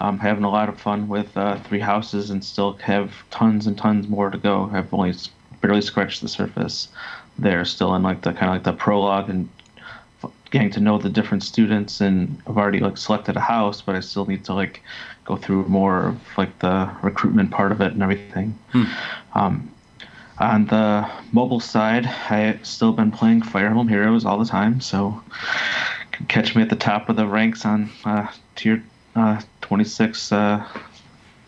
I'm 0.00 0.18
having 0.18 0.44
a 0.44 0.50
lot 0.50 0.68
of 0.68 0.80
fun 0.80 1.06
with 1.06 1.36
uh, 1.36 1.58
Three 1.60 1.80
Houses 1.80 2.30
and 2.30 2.44
still 2.44 2.74
have 2.74 3.12
tons 3.30 3.68
and 3.68 3.78
tons 3.78 4.08
more 4.08 4.30
to 4.30 4.38
go. 4.38 4.70
I've 4.72 4.92
only 4.92 5.14
barely 5.60 5.82
scratched 5.82 6.20
the 6.20 6.28
surface 6.28 6.88
there, 7.38 7.64
still 7.64 7.94
in 7.94 8.02
like 8.02 8.22
the 8.22 8.32
kind 8.32 8.46
of 8.46 8.54
like 8.54 8.64
the 8.64 8.72
prologue 8.72 9.30
and 9.30 9.48
getting 10.50 10.70
to 10.70 10.80
know 10.80 10.98
the 10.98 11.08
different 11.10 11.42
students. 11.42 12.00
And 12.00 12.40
I've 12.46 12.56
already 12.56 12.80
like 12.80 12.96
selected 12.96 13.36
a 13.36 13.40
house, 13.40 13.80
but 13.80 13.94
I 13.94 14.00
still 14.00 14.26
need 14.26 14.44
to 14.46 14.54
like 14.54 14.82
go 15.24 15.36
through 15.36 15.64
more 15.68 16.08
of 16.08 16.20
like 16.36 16.58
the 16.60 16.90
recruitment 17.02 17.50
part 17.50 17.72
of 17.72 17.80
it 17.80 17.92
and 17.92 18.02
everything. 18.02 18.58
Hmm. 18.72 18.84
Um, 19.34 19.70
On 20.40 20.66
the 20.66 21.08
mobile 21.32 21.60
side, 21.60 22.06
I 22.06 22.58
still 22.62 22.92
been 22.92 23.10
playing 23.10 23.42
Fire 23.42 23.66
Emblem 23.66 23.88
Heroes 23.88 24.24
all 24.24 24.38
the 24.38 24.44
time, 24.44 24.80
so 24.80 25.20
can 26.12 26.26
catch 26.26 26.54
me 26.54 26.62
at 26.62 26.70
the 26.70 26.76
top 26.76 27.08
of 27.08 27.16
the 27.16 27.26
ranks 27.26 27.64
on 27.64 27.90
uh, 28.04 28.28
tier 28.54 28.82
uh, 29.16 29.40
26 29.62 30.30
uh, 30.32 30.64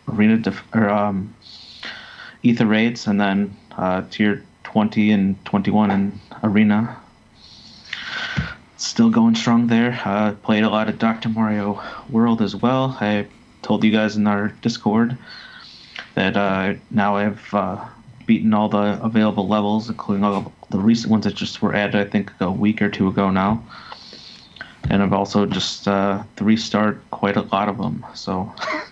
arena 0.09 0.37
def- 0.39 0.65
or 0.75 0.89
um, 0.91 1.33
Aether 2.45 2.67
Raids, 2.67 3.07
and 3.07 3.21
then 3.21 3.57
uh, 3.79 4.03
tier 4.11 4.43
20 4.65 5.13
and 5.13 5.45
21 5.45 5.91
in 5.91 6.21
arena. 6.43 6.97
Still 8.81 9.11
going 9.11 9.35
strong 9.35 9.67
there. 9.67 10.01
Uh, 10.07 10.33
played 10.43 10.65
a 10.65 10.71
lot 10.71 10.89
of 10.89 10.99
Dr. 10.99 11.29
Mario 11.29 11.83
World 12.09 12.41
as 12.41 12.57
well. 12.57 12.97
I 12.99 13.27
told 13.61 13.85
you 13.85 13.93
guys 13.93 14.17
in 14.17 14.27
our 14.27 14.49
Discord 14.63 15.19
that 16.15 16.35
uh, 16.35 16.75
now 16.91 17.17
I've 17.17 17.55
uh, 17.55 17.85
beaten 18.25 18.55
all 18.55 18.71
the 18.71 18.99
available 19.03 19.47
levels, 19.47 19.91
including 19.91 20.25
all 20.25 20.51
the 20.71 20.79
recent 20.79 21.11
ones 21.11 21.25
that 21.25 21.35
just 21.35 21.61
were 21.61 21.75
added, 21.75 21.95
I 21.95 22.09
think, 22.09 22.33
a 22.41 22.51
week 22.51 22.81
or 22.81 22.89
two 22.89 23.07
ago 23.07 23.31
now. 23.31 23.63
And 24.89 25.03
I've 25.03 25.13
also 25.13 25.45
just 25.45 25.87
uh, 25.87 26.23
three 26.37 26.57
starred 26.57 27.03
quite 27.11 27.37
a 27.37 27.43
lot 27.43 27.69
of 27.69 27.77
them. 27.77 28.05
So 28.15 28.51
I 28.59 28.83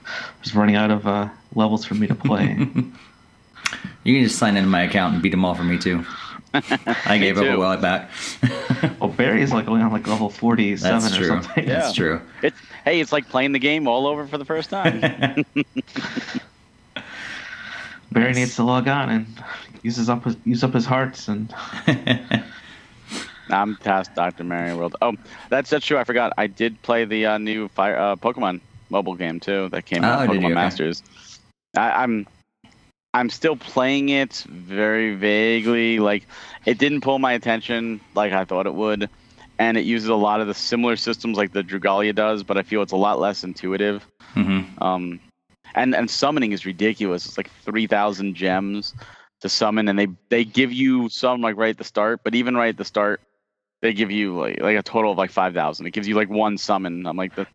was 0.44 0.54
running 0.54 0.76
out 0.76 0.90
of 0.90 1.06
uh, 1.06 1.30
levels 1.54 1.86
for 1.86 1.94
me 1.94 2.06
to 2.08 2.14
play. 2.14 2.68
You 4.04 4.14
can 4.14 4.24
just 4.24 4.38
sign 4.38 4.56
into 4.56 4.70
my 4.70 4.84
account 4.84 5.12
and 5.12 5.22
beat 5.22 5.32
them 5.32 5.44
all 5.44 5.54
for 5.54 5.64
me 5.64 5.76
too. 5.76 6.02
I 7.06 7.18
gave 7.18 7.36
up 7.38 7.44
a 7.44 7.48
too. 7.52 7.58
while 7.58 7.76
back. 7.80 8.10
well, 9.00 9.10
Barry's 9.10 9.52
like 9.52 9.68
only 9.68 9.82
on 9.82 9.92
like 9.92 10.06
level 10.06 10.30
47 10.30 11.00
That's 11.00 11.14
or 11.14 11.16
true. 11.18 11.26
something. 11.28 11.66
That's 11.66 11.88
Yeah. 11.98 12.04
true. 12.04 12.20
It's 12.42 12.58
hey, 12.84 13.00
it's 13.00 13.12
like 13.12 13.28
playing 13.28 13.52
the 13.52 13.58
game 13.58 13.86
all 13.86 14.06
over 14.06 14.26
for 14.26 14.38
the 14.38 14.44
first 14.44 14.70
time. 14.70 15.00
Barry 18.10 18.32
needs 18.32 18.56
to 18.56 18.62
log 18.62 18.88
on 18.88 19.10
and 19.10 19.26
uses 19.82 20.08
up 20.08 20.24
his 20.24 20.36
use 20.44 20.64
up 20.64 20.72
his 20.72 20.86
hearts 20.86 21.28
and 21.28 21.54
I'm 23.50 23.76
past 23.76 24.14
Dr. 24.14 24.44
Mario 24.44 24.76
World. 24.76 24.96
Oh, 25.02 25.14
that's 25.50 25.70
that's 25.70 25.84
true. 25.86 25.98
I 25.98 26.04
forgot. 26.04 26.32
I 26.38 26.46
did 26.46 26.80
play 26.82 27.04
the 27.04 27.26
uh, 27.26 27.38
new 27.38 27.68
Fire 27.68 27.96
uh, 27.98 28.16
Pokemon 28.16 28.60
mobile 28.90 29.14
game 29.14 29.40
too 29.40 29.68
that 29.70 29.84
came 29.86 30.04
out. 30.04 30.22
Oh, 30.28 30.32
did 30.32 30.40
Pokemon 30.40 30.42
you? 30.42 30.46
Okay. 30.48 30.54
Masters. 30.54 31.02
I, 31.76 32.02
I'm 32.02 32.26
I'm 33.14 33.30
still 33.30 33.56
playing 33.56 34.10
it 34.10 34.44
very 34.48 35.14
vaguely. 35.14 35.98
Like 35.98 36.26
it 36.66 36.78
didn't 36.78 37.00
pull 37.00 37.18
my 37.18 37.32
attention 37.32 38.00
like 38.14 38.32
I 38.32 38.44
thought 38.44 38.66
it 38.66 38.74
would, 38.74 39.08
and 39.58 39.76
it 39.76 39.84
uses 39.84 40.08
a 40.08 40.14
lot 40.14 40.40
of 40.40 40.46
the 40.46 40.54
similar 40.54 40.96
systems 40.96 41.36
like 41.36 41.52
the 41.52 41.62
Dragalia 41.62 42.14
does, 42.14 42.42
but 42.42 42.56
I 42.58 42.62
feel 42.62 42.82
it's 42.82 42.92
a 42.92 42.96
lot 42.96 43.18
less 43.18 43.44
intuitive. 43.44 44.06
hmm 44.34 44.60
Um, 44.80 45.20
and 45.74 45.94
and 45.94 46.10
summoning 46.10 46.52
is 46.52 46.66
ridiculous. 46.66 47.26
It's 47.26 47.36
like 47.38 47.50
three 47.62 47.86
thousand 47.86 48.34
gems 48.34 48.94
to 49.40 49.48
summon, 49.48 49.88
and 49.88 49.98
they 49.98 50.08
they 50.28 50.44
give 50.44 50.72
you 50.72 51.08
some 51.08 51.40
like 51.40 51.56
right 51.56 51.70
at 51.70 51.78
the 51.78 51.84
start, 51.84 52.20
but 52.24 52.34
even 52.34 52.56
right 52.56 52.68
at 52.70 52.76
the 52.76 52.84
start, 52.84 53.20
they 53.80 53.92
give 53.92 54.10
you 54.10 54.36
like 54.38 54.60
like 54.60 54.76
a 54.76 54.82
total 54.82 55.12
of 55.12 55.18
like 55.18 55.30
five 55.30 55.54
thousand. 55.54 55.86
It 55.86 55.92
gives 55.92 56.08
you 56.08 56.14
like 56.14 56.28
one 56.28 56.58
summon. 56.58 57.06
I'm 57.06 57.16
like 57.16 57.34
that. 57.36 57.48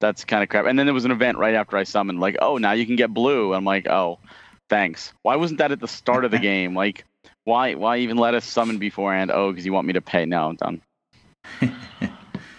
That's 0.00 0.24
kind 0.24 0.42
of 0.42 0.48
crap. 0.48 0.64
And 0.64 0.78
then 0.78 0.86
there 0.86 0.94
was 0.94 1.04
an 1.04 1.10
event 1.10 1.36
right 1.36 1.54
after 1.54 1.76
I 1.76 1.84
summoned, 1.84 2.20
like, 2.20 2.38
oh, 2.40 2.56
now 2.56 2.72
you 2.72 2.86
can 2.86 2.96
get 2.96 3.12
blue. 3.12 3.52
I'm 3.52 3.66
like, 3.66 3.86
oh, 3.86 4.18
thanks. 4.70 5.12
Why 5.22 5.36
wasn't 5.36 5.58
that 5.58 5.72
at 5.72 5.80
the 5.80 5.88
start 5.88 6.24
of 6.24 6.30
the 6.30 6.38
game? 6.50 6.74
Like, 6.74 7.04
why 7.44 7.74
why 7.74 7.98
even 7.98 8.16
let 8.16 8.34
us 8.34 8.46
summon 8.46 8.78
beforehand? 8.78 9.30
Oh, 9.30 9.50
because 9.50 9.66
you 9.66 9.72
want 9.72 9.86
me 9.86 9.92
to 9.92 10.00
pay. 10.00 10.24
No, 10.24 10.48
I'm 10.48 10.56
done. 10.56 10.80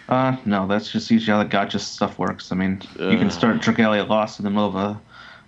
uh 0.08 0.36
no, 0.44 0.68
that's 0.68 0.92
just 0.92 1.10
usually 1.10 1.36
how 1.36 1.42
the 1.42 1.48
gacha 1.48 1.80
stuff 1.80 2.18
works. 2.18 2.52
I 2.52 2.54
mean, 2.54 2.82
you 2.98 3.18
can 3.18 3.30
start 3.30 3.56
Dragalia 3.56 4.08
Lost 4.08 4.38
in 4.38 4.44
the 4.44 4.50
middle 4.50 4.68
of 4.68 4.76
a 4.76 5.00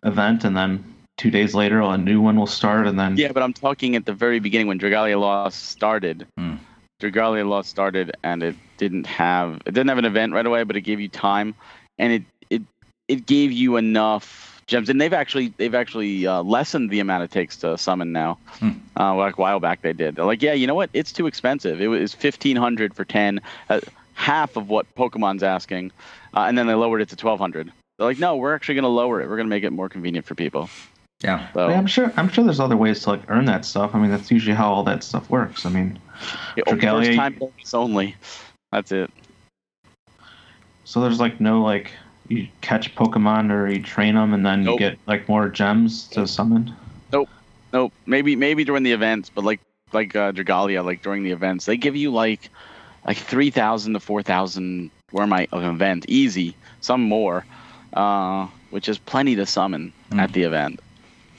event 0.05 0.45
and 0.45 0.57
then 0.57 0.85
two 1.17 1.31
days 1.31 1.55
later 1.55 1.81
a 1.81 1.97
new 1.97 2.21
one 2.21 2.37
will 2.37 2.47
start 2.47 2.87
and 2.87 2.99
then 2.99 3.17
Yeah, 3.17 3.33
but 3.33 3.43
I'm 3.43 3.53
talking 3.53 3.95
at 3.97 4.05
the 4.05 4.13
very 4.13 4.41
beginning 4.41 4.67
when 4.67 4.79
Dragalia 4.79 5.21
Lost 5.21 5.67
started. 5.67 6.27
Hmm. 6.37 6.57
Dragalia 7.01 7.47
Lost 7.47 7.69
started, 7.69 8.13
and 8.23 8.43
it 8.43 8.57
didn't 8.79 9.07
have 9.07 9.57
it 9.67 9.73
didn't 9.73 9.89
have 9.89 9.99
an 9.99 10.05
event 10.05 10.33
right 10.33 10.47
away, 10.47 10.63
but 10.63 10.77
it 10.77 10.83
gave 10.83 11.01
you 11.01 11.09
time, 11.09 11.55
and 11.99 12.13
it 12.13 12.23
it 12.51 12.63
it 13.09 13.27
gave 13.27 13.53
you 13.53 13.77
enough 13.77 14.54
gems. 14.67 14.89
And 14.89 15.01
they've 15.01 15.13
actually 15.13 15.49
they've 15.57 15.75
actually 15.75 16.27
uh, 16.27 16.43
lessened 16.43 16.91
the 16.91 17.01
amount 17.01 17.25
it 17.25 17.31
takes 17.31 17.57
to 17.59 17.77
summon 17.79 18.13
now. 18.13 18.39
Hmm. 18.61 18.71
Uh, 18.99 19.15
like 19.17 19.37
a 19.39 19.41
while 19.41 19.61
back 19.61 19.83
they 19.83 19.93
did. 19.93 20.17
They're 20.17 20.25
like, 20.25 20.43
yeah, 20.43 20.53
you 20.53 20.67
know 20.67 20.75
what? 20.75 20.91
It's 20.93 21.13
too 21.13 21.27
expensive. 21.27 21.81
It 21.81 21.89
was 21.89 22.15
fifteen 22.15 22.57
hundred 22.57 22.95
for 22.95 23.05
ten, 23.05 23.41
uh, 23.69 23.81
half 24.15 24.57
of 24.57 24.69
what 24.69 24.93
Pokemon's 24.95 25.43
asking, 25.43 25.93
uh, 26.37 26.41
and 26.43 26.57
then 26.57 26.67
they 26.67 26.75
lowered 26.75 27.01
it 27.03 27.09
to 27.11 27.17
twelve 27.17 27.39
hundred. 27.41 27.73
They're 27.99 28.09
like, 28.09 28.19
no, 28.19 28.37
we're 28.37 28.55
actually 28.55 28.75
going 28.75 28.83
to 28.83 28.89
lower 28.89 29.21
it. 29.21 29.29
We're 29.29 29.37
going 29.37 29.47
to 29.47 29.51
make 29.51 29.63
it 29.65 29.71
more 29.71 29.89
convenient 29.89 30.27
for 30.27 30.35
people. 30.35 30.69
Yeah. 31.23 31.47
So 31.55 31.69
I 31.69 31.73
am 31.75 31.87
sure 31.87 32.13
I'm 32.17 32.29
sure 32.29 32.43
there's 32.45 32.59
other 32.61 32.77
ways 32.77 33.03
to 33.05 33.11
like 33.11 33.23
earn 33.29 33.45
that 33.45 33.65
stuff. 33.65 33.95
I 33.95 33.99
mean, 34.01 34.11
that's 34.11 34.31
usually 34.31 34.57
how 34.57 34.73
all 34.73 34.83
that 34.85 35.05
stuff 35.05 35.31
works. 35.31 35.65
I 35.65 35.71
mean, 35.71 35.99
Yeah, 36.57 36.65
Dragalia- 36.65 37.07
first 37.07 37.17
time 37.19 37.35
bonus 37.35 37.73
only. 37.75 38.17
That's 38.73 38.91
it. 38.93 39.11
so 40.85 41.01
there's 41.01 41.21
like 41.21 41.41
no 41.41 41.63
like 41.63 41.93
you 42.29 42.49
catch 42.61 42.95
Pokemon 42.95 43.51
or 43.53 43.69
you 43.69 43.83
train 43.83 44.15
them 44.15 44.33
and 44.35 44.45
then 44.45 44.65
Nope. 44.65 44.81
you 44.81 44.91
get 44.91 44.99
like 45.07 45.29
more 45.29 45.49
gems 45.49 46.09
to 46.09 46.27
summon. 46.27 46.75
Nope. 47.73 47.93
Maybe 48.07 48.37
maybe 48.37 48.63
during 48.65 48.85
the 48.85 48.93
events, 48.93 49.31
but 49.35 49.43
like 49.43 49.61
like 49.93 50.15
uh, 50.15 50.31
Dragalia, 50.31 50.85
like 50.85 51.03
during 51.03 51.25
the 51.25 51.33
events, 51.33 51.65
they 51.67 51.77
give 51.77 51.97
you 51.97 52.13
like 52.13 52.49
like 53.05 53.17
three 53.17 53.51
thousand 53.51 53.95
to 53.95 54.01
four 54.01 54.23
thousand. 54.23 54.91
Where 55.11 55.27
my 55.27 55.49
of 55.51 55.63
an 55.65 55.71
event 55.71 56.07
easy, 56.09 56.55
some 56.81 57.03
more, 57.03 57.45
uh, 57.95 58.47
which 58.71 58.89
is 58.89 58.97
plenty 58.99 59.35
to 59.37 59.45
summon 59.47 59.93
Mm. 60.11 60.21
at 60.21 60.33
the 60.33 60.43
event. 60.45 60.79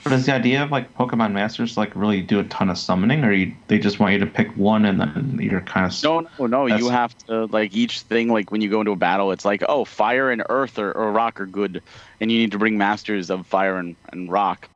But 0.05 0.13
is 0.13 0.27
the 0.27 0.35
idea 0.35 0.61
of 0.61 0.69
like 0.69 0.93
Pokemon 0.93 1.31
Masters 1.31 1.77
like 1.77 1.91
really 1.95 2.21
do 2.21 2.39
a 2.39 2.43
ton 2.43 2.69
of 2.69 2.77
summoning, 2.77 3.23
or 3.23 3.31
you, 3.31 3.55
they 3.69 3.79
just 3.79 3.99
want 3.99 4.13
you 4.13 4.19
to 4.19 4.27
pick 4.27 4.55
one 4.55 4.85
and 4.85 4.99
then 5.01 5.39
you're 5.41 5.61
kind 5.61 5.87
of 5.87 6.03
No, 6.03 6.19
no, 6.37 6.45
no. 6.45 6.65
You 6.67 6.89
have 6.89 7.17
to 7.25 7.45
like 7.47 7.73
each 7.75 8.01
thing. 8.01 8.29
Like 8.29 8.51
when 8.51 8.61
you 8.61 8.69
go 8.69 8.81
into 8.81 8.91
a 8.91 8.95
battle, 8.95 9.31
it's 9.31 9.45
like 9.45 9.63
oh, 9.67 9.83
fire 9.83 10.29
and 10.29 10.43
earth 10.47 10.77
or, 10.77 10.91
or 10.91 11.11
rock 11.11 11.41
are 11.41 11.47
good, 11.47 11.81
and 12.21 12.31
you 12.31 12.37
need 12.37 12.51
to 12.51 12.59
bring 12.59 12.77
masters 12.77 13.31
of 13.31 13.47
fire 13.47 13.77
and, 13.77 13.95
and 14.11 14.31
rock. 14.31 14.69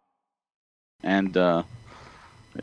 And 1.04 1.38
uh, 1.38 1.62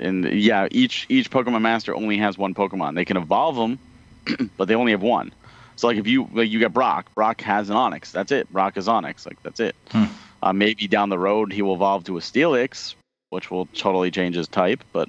and 0.00 0.24
yeah, 0.24 0.66
each 0.72 1.06
each 1.08 1.30
Pokemon 1.30 1.62
master 1.62 1.94
only 1.94 2.18
has 2.18 2.36
one 2.36 2.52
Pokemon. 2.52 2.96
They 2.96 3.04
can 3.04 3.16
evolve 3.16 3.54
them, 3.54 4.50
but 4.56 4.66
they 4.66 4.74
only 4.74 4.90
have 4.90 5.02
one. 5.02 5.32
So 5.76 5.86
like 5.86 5.98
if 5.98 6.08
you 6.08 6.28
like 6.32 6.50
you 6.50 6.58
get 6.58 6.72
Brock, 6.72 7.14
Brock 7.14 7.40
has 7.42 7.70
an 7.70 7.76
Onix. 7.76 8.10
That's 8.10 8.32
it. 8.32 8.52
Brock 8.52 8.76
is 8.76 8.88
Onix. 8.88 9.24
Like 9.24 9.40
that's 9.44 9.60
it. 9.60 9.76
Hmm. 9.90 10.06
Uh, 10.42 10.52
maybe 10.52 10.86
down 10.86 11.08
the 11.08 11.18
road 11.18 11.52
he 11.52 11.62
will 11.62 11.74
evolve 11.74 12.04
to 12.04 12.18
a 12.18 12.20
Steelix, 12.20 12.94
which 13.30 13.50
will 13.50 13.66
totally 13.66 14.10
change 14.10 14.36
his 14.36 14.48
type. 14.48 14.84
But 14.92 15.08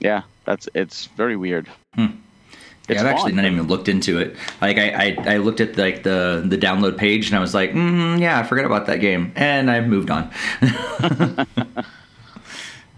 yeah, 0.00 0.22
that's 0.44 0.68
it's 0.74 1.06
very 1.06 1.36
weird. 1.36 1.68
Hmm. 1.94 2.06
It's 2.88 3.00
yeah, 3.00 3.08
I've 3.08 3.14
actually 3.14 3.32
not 3.32 3.46
even 3.46 3.62
looked 3.66 3.88
into 3.88 4.18
it. 4.18 4.36
Like 4.60 4.76
I, 4.76 4.90
I, 4.90 5.34
I 5.34 5.36
looked 5.38 5.62
at 5.62 5.78
like 5.78 6.02
the 6.02 6.44
the 6.44 6.58
download 6.58 6.98
page 6.98 7.28
and 7.28 7.36
I 7.36 7.40
was 7.40 7.54
like, 7.54 7.72
mm, 7.72 8.20
yeah, 8.20 8.38
I 8.38 8.42
forgot 8.42 8.66
about 8.66 8.86
that 8.86 9.00
game, 9.00 9.32
and 9.36 9.70
I've 9.70 9.86
moved 9.86 10.10
on. 10.10 10.30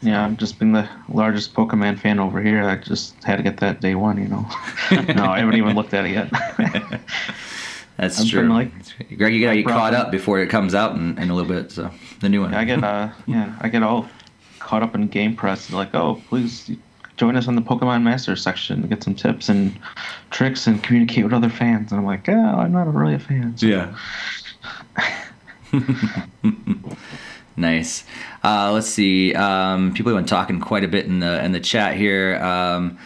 yeah. 0.03 0.25
I'm 0.25 0.37
just 0.37 0.59
being 0.59 0.73
the 0.73 0.89
largest 1.09 1.55
Pokemon 1.55 2.01
fan 2.01 2.19
over 2.19 2.43
here. 2.43 2.69
I 2.69 2.77
just 2.77 3.23
had 3.23 3.37
to 3.37 3.45
get 3.45 3.59
that 3.59 3.81
day 3.81 3.95
one, 3.95 4.19
you 4.19 4.27
know. 4.27 4.45
no, 5.15 5.25
I 5.25 5.39
haven't 5.39 5.55
even 5.55 5.77
looked 5.77 5.95
at 5.95 6.05
it 6.05 6.11
yet. 6.11 7.01
That's 7.97 8.29
true. 8.29 8.49
like- 8.49 8.73
Greg, 9.17 9.35
you 9.35 9.41
gotta 9.41 9.57
get 9.57 9.67
caught 9.67 9.95
up 9.95 10.11
before 10.11 10.41
it 10.41 10.49
comes 10.49 10.75
out 10.75 10.95
in, 10.97 11.19
in 11.19 11.31
a 11.31 11.35
little 11.35 11.49
bit. 11.51 11.71
So 11.73 11.91
the 12.21 12.29
new 12.29 12.43
one. 12.43 12.55
I 12.55 12.65
get 12.65 12.83
uh 12.85 13.11
yeah, 13.27 13.57
I 13.61 13.69
get 13.69 13.83
all 13.83 14.09
caught 14.59 14.83
up 14.83 14.95
in 14.95 15.09
GamePress. 15.09 15.73
Like, 15.73 15.95
oh, 15.95 16.23
please 16.29 16.71
join 17.17 17.37
us 17.37 17.49
on 17.49 17.55
the 17.55 17.63
Pokemon 17.63 18.03
Masters 18.03 18.43
section 18.43 18.83
to 18.83 18.89
get 18.89 19.03
some 19.03 19.15
tips 19.15 19.49
and 19.49 19.79
tricks 20.31 20.67
and 20.67 20.83
communicate 20.83 21.25
with 21.25 21.33
other 21.33 21.49
fans. 21.49 21.91
And 21.93 22.01
I'm 22.01 22.05
like, 22.07 22.27
yeah, 22.27 22.55
I'm 22.55 22.73
not 22.73 22.93
really 22.93 23.15
a 23.15 23.19
fan. 23.19 23.57
So. 23.57 23.67
Yeah. 23.67 23.97
nice. 27.57 28.05
Uh, 28.45 28.73
let's 28.73 28.89
see. 28.89 29.35
Um, 29.35 29.95
people 29.95 30.13
have 30.13 30.19
been 30.19 30.29
talking 30.29 30.61
quite 30.61 30.85
a 30.85 30.89
bit 30.89 31.07
in 31.07 31.21
the 31.21 31.43
in 31.45 31.53
the 31.53 31.61
chat 31.61 31.97
here. 31.97 32.37
Um, 32.43 32.99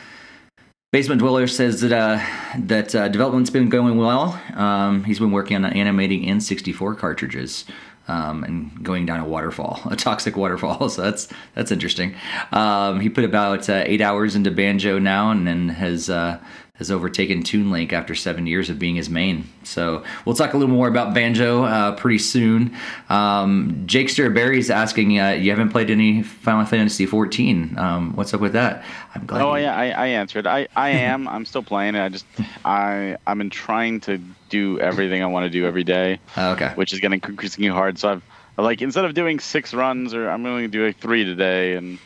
Basement 0.93 1.21
Dweller 1.21 1.47
says 1.47 1.83
that 1.83 1.93
uh, 1.93 2.19
that 2.59 2.93
uh, 2.97 3.07
development's 3.07 3.49
been 3.49 3.69
going 3.69 3.97
well. 3.97 4.41
Um, 4.57 5.05
he's 5.05 5.21
been 5.21 5.31
working 5.31 5.57
on 5.57 5.65
animating 5.65 6.25
N64 6.25 6.99
cartridges 6.99 7.65
um, 8.09 8.43
and 8.43 8.83
going 8.83 9.07
down 9.07 9.21
a 9.21 9.25
waterfall, 9.25 9.81
a 9.89 9.95
toxic 9.95 10.37
waterfall. 10.37 10.89
So 10.91 11.03
that's 11.03 11.29
that's 11.55 11.71
interesting. 11.71 12.17
Um, 12.51 12.99
he 12.99 13.09
put 13.09 13.23
about 13.23 13.69
uh, 13.69 13.85
eight 13.87 14.01
hours 14.01 14.35
into 14.35 14.51
Banjo 14.51 14.99
now, 14.99 15.31
and 15.31 15.47
then 15.47 15.69
has 15.69 16.11
uh, 16.11 16.41
has 16.81 16.91
overtaken 16.91 17.43
Toon 17.43 17.71
Link 17.71 17.93
after 17.93 18.15
seven 18.15 18.47
years 18.47 18.71
of 18.71 18.79
being 18.79 18.97
his 18.97 19.09
main. 19.09 19.45
So 19.65 20.03
we'll 20.25 20.35
talk 20.35 20.55
a 20.55 20.57
little 20.57 20.75
more 20.75 20.89
about 20.89 21.15
Banjo 21.15 21.63
uh, 21.65 21.95
pretty 21.95 22.19
soon. 22.19 22.75
Um, 23.11 23.85
Jakester 23.87 24.35
Barry's 24.35 24.71
asking, 24.71 25.21
uh, 25.21 25.29
you 25.33 25.51
haven't 25.51 25.69
played 25.69 25.91
any 25.91 26.23
Final 26.23 26.65
Fantasy 26.65 27.07
XIV. 27.07 27.77
Um, 27.79 28.17
what's 28.17 28.33
up 28.35 28.41
with 28.41 28.55
that? 28.55 28.83
I'm 29.15 29.27
glad. 29.27 29.43
Oh 29.43 29.55
you- 29.55 29.65
yeah, 29.65 29.77
I, 29.77 29.91
I 29.91 30.07
answered. 30.09 30.47
I, 30.47 30.67
I 30.75 30.89
am. 31.13 31.29
I'm 31.29 31.45
still 31.45 31.63
playing 31.63 31.95
it. 31.95 32.01
I 32.03 32.09
just 32.09 32.27
I 32.65 33.17
I've 33.27 33.39
been 33.39 33.51
trying 33.51 34.01
to 34.01 34.19
do 34.49 34.81
everything 34.81 35.23
I 35.23 35.27
want 35.27 35.45
to 35.45 35.51
do 35.51 35.67
every 35.67 35.85
day, 35.85 36.19
Oh, 36.37 36.53
okay. 36.53 36.73
which 36.75 36.93
is 36.93 36.99
getting 37.01 37.21
increasingly 37.23 37.69
hard. 37.71 37.99
So 37.99 38.09
I've 38.13 38.23
like 38.57 38.81
instead 38.83 39.05
of 39.05 39.13
doing 39.15 39.39
six 39.39 39.75
runs, 39.75 40.15
or 40.15 40.31
I'm 40.31 40.45
only 40.47 40.67
doing 40.67 40.95
three 40.95 41.25
today, 41.25 41.75
and 41.77 41.99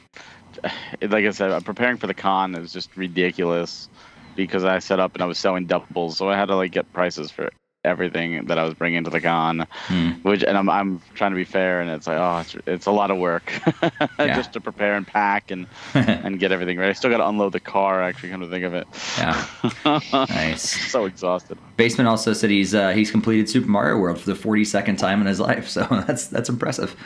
like 1.02 1.24
I 1.24 1.30
said, 1.30 1.52
I'm 1.52 1.62
preparing 1.62 1.96
for 1.96 2.06
the 2.08 2.14
con. 2.14 2.54
It 2.56 2.60
was 2.60 2.72
just 2.72 2.96
ridiculous 2.96 3.88
because 4.36 4.64
I 4.64 4.78
set 4.78 5.00
up 5.00 5.14
and 5.14 5.22
I 5.22 5.26
was 5.26 5.38
selling 5.38 5.66
doubles, 5.66 6.16
so 6.16 6.28
I 6.28 6.36
had 6.36 6.46
to 6.46 6.56
like 6.56 6.72
get 6.72 6.92
prices 6.92 7.30
for 7.30 7.50
everything 7.86 8.46
that 8.46 8.56
I 8.58 8.64
was 8.64 8.72
bringing 8.72 9.04
to 9.04 9.10
the 9.10 9.20
con, 9.20 9.66
Hmm. 9.88 10.12
which 10.22 10.42
and 10.42 10.56
I'm 10.56 10.70
I'm 10.70 11.02
trying 11.14 11.32
to 11.32 11.36
be 11.36 11.44
fair, 11.44 11.82
and 11.82 11.90
it's 11.90 12.06
like 12.06 12.16
oh, 12.18 12.38
it's, 12.38 12.56
it's 12.66 12.86
a 12.86 12.90
lot 12.90 13.10
of 13.10 13.18
work 13.18 13.52
Yeah. 14.18 14.34
just 14.36 14.54
to 14.54 14.60
prepare 14.62 14.94
and 14.94 15.06
pack 15.06 15.50
and 15.50 15.66
and 15.94 16.38
get 16.40 16.50
everything 16.50 16.78
ready. 16.78 16.90
I 16.90 16.92
still 16.94 17.10
got 17.10 17.18
to 17.18 17.28
unload 17.28 17.52
the 17.52 17.60
car. 17.60 18.02
Actually, 18.02 18.30
come 18.30 18.40
to 18.40 18.48
think 18.48 18.64
of 18.64 18.72
it, 18.72 18.86
Yeah. 19.18 20.00
Nice. 20.28 20.62
so 20.90 21.04
exhausted. 21.04 21.58
Basement 21.76 22.08
also 22.08 22.32
said 22.32 22.48
he's 22.48 22.74
uh, 22.74 22.90
he's 22.92 23.10
completed 23.10 23.50
Super 23.50 23.68
Mario 23.68 23.98
World 23.98 24.18
for 24.18 24.32
the 24.32 24.38
42nd 24.40 24.96
time 24.96 25.20
in 25.20 25.26
his 25.26 25.38
life, 25.40 25.68
so 25.68 25.86
that's 26.06 26.26
that's 26.28 26.48
impressive. 26.48 26.96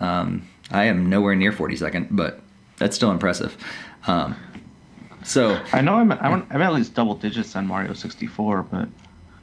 Um, 0.00 0.46
I 0.70 0.84
am 0.84 1.08
nowhere 1.08 1.34
near 1.34 1.52
42nd, 1.52 2.08
but 2.10 2.40
that's 2.76 2.94
still 2.94 3.10
impressive. 3.10 3.56
Um, 4.06 4.36
so 5.26 5.60
I 5.72 5.80
know 5.80 5.94
I'm 5.94 6.12
I'm, 6.12 6.46
I'm 6.50 6.62
at 6.62 6.72
least 6.72 6.94
double 6.94 7.14
digits 7.14 7.56
on 7.56 7.66
Mario 7.66 7.92
64, 7.92 8.62
but 8.64 8.88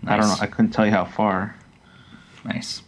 I 0.08 0.18
don't 0.18 0.28
know. 0.28 0.36
I 0.40 0.48
couldn't 0.48 0.72
tell 0.72 0.86
you 0.86 0.92
how 0.92 1.06
far. 1.06 1.56
nice, 2.46 2.82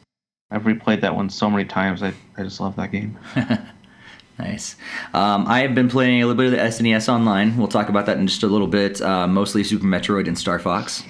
I've 0.52 0.64
replayed 0.64 1.02
that 1.02 1.16
one 1.16 1.30
so 1.30 1.50
many 1.50 1.66
times. 1.66 2.02
I, 2.02 2.14
I 2.38 2.44
just 2.44 2.60
love 2.60 2.76
that 2.78 2.92
game. 2.92 3.18
nice. 4.40 4.76
Um, 5.14 5.46
I 5.48 5.60
have 5.60 5.76
been 5.76 5.90
playing 5.90 6.22
a 6.22 6.26
little 6.26 6.38
bit 6.38 6.46
of 6.46 6.52
the 6.52 6.58
SNES 6.58 7.10
Online. 7.10 7.58
We'll 7.58 7.68
talk 7.68 7.90
about 7.90 8.06
that 8.06 8.18
in 8.18 8.28
just 8.28 8.44
a 8.44 8.48
little 8.48 8.68
bit. 8.68 9.02
Uh, 9.02 9.28
mostly 9.28 9.64
Super 9.64 9.86
Metroid 9.86 10.28
and 10.28 10.38
Star 10.38 10.60
Fox. 10.60 11.04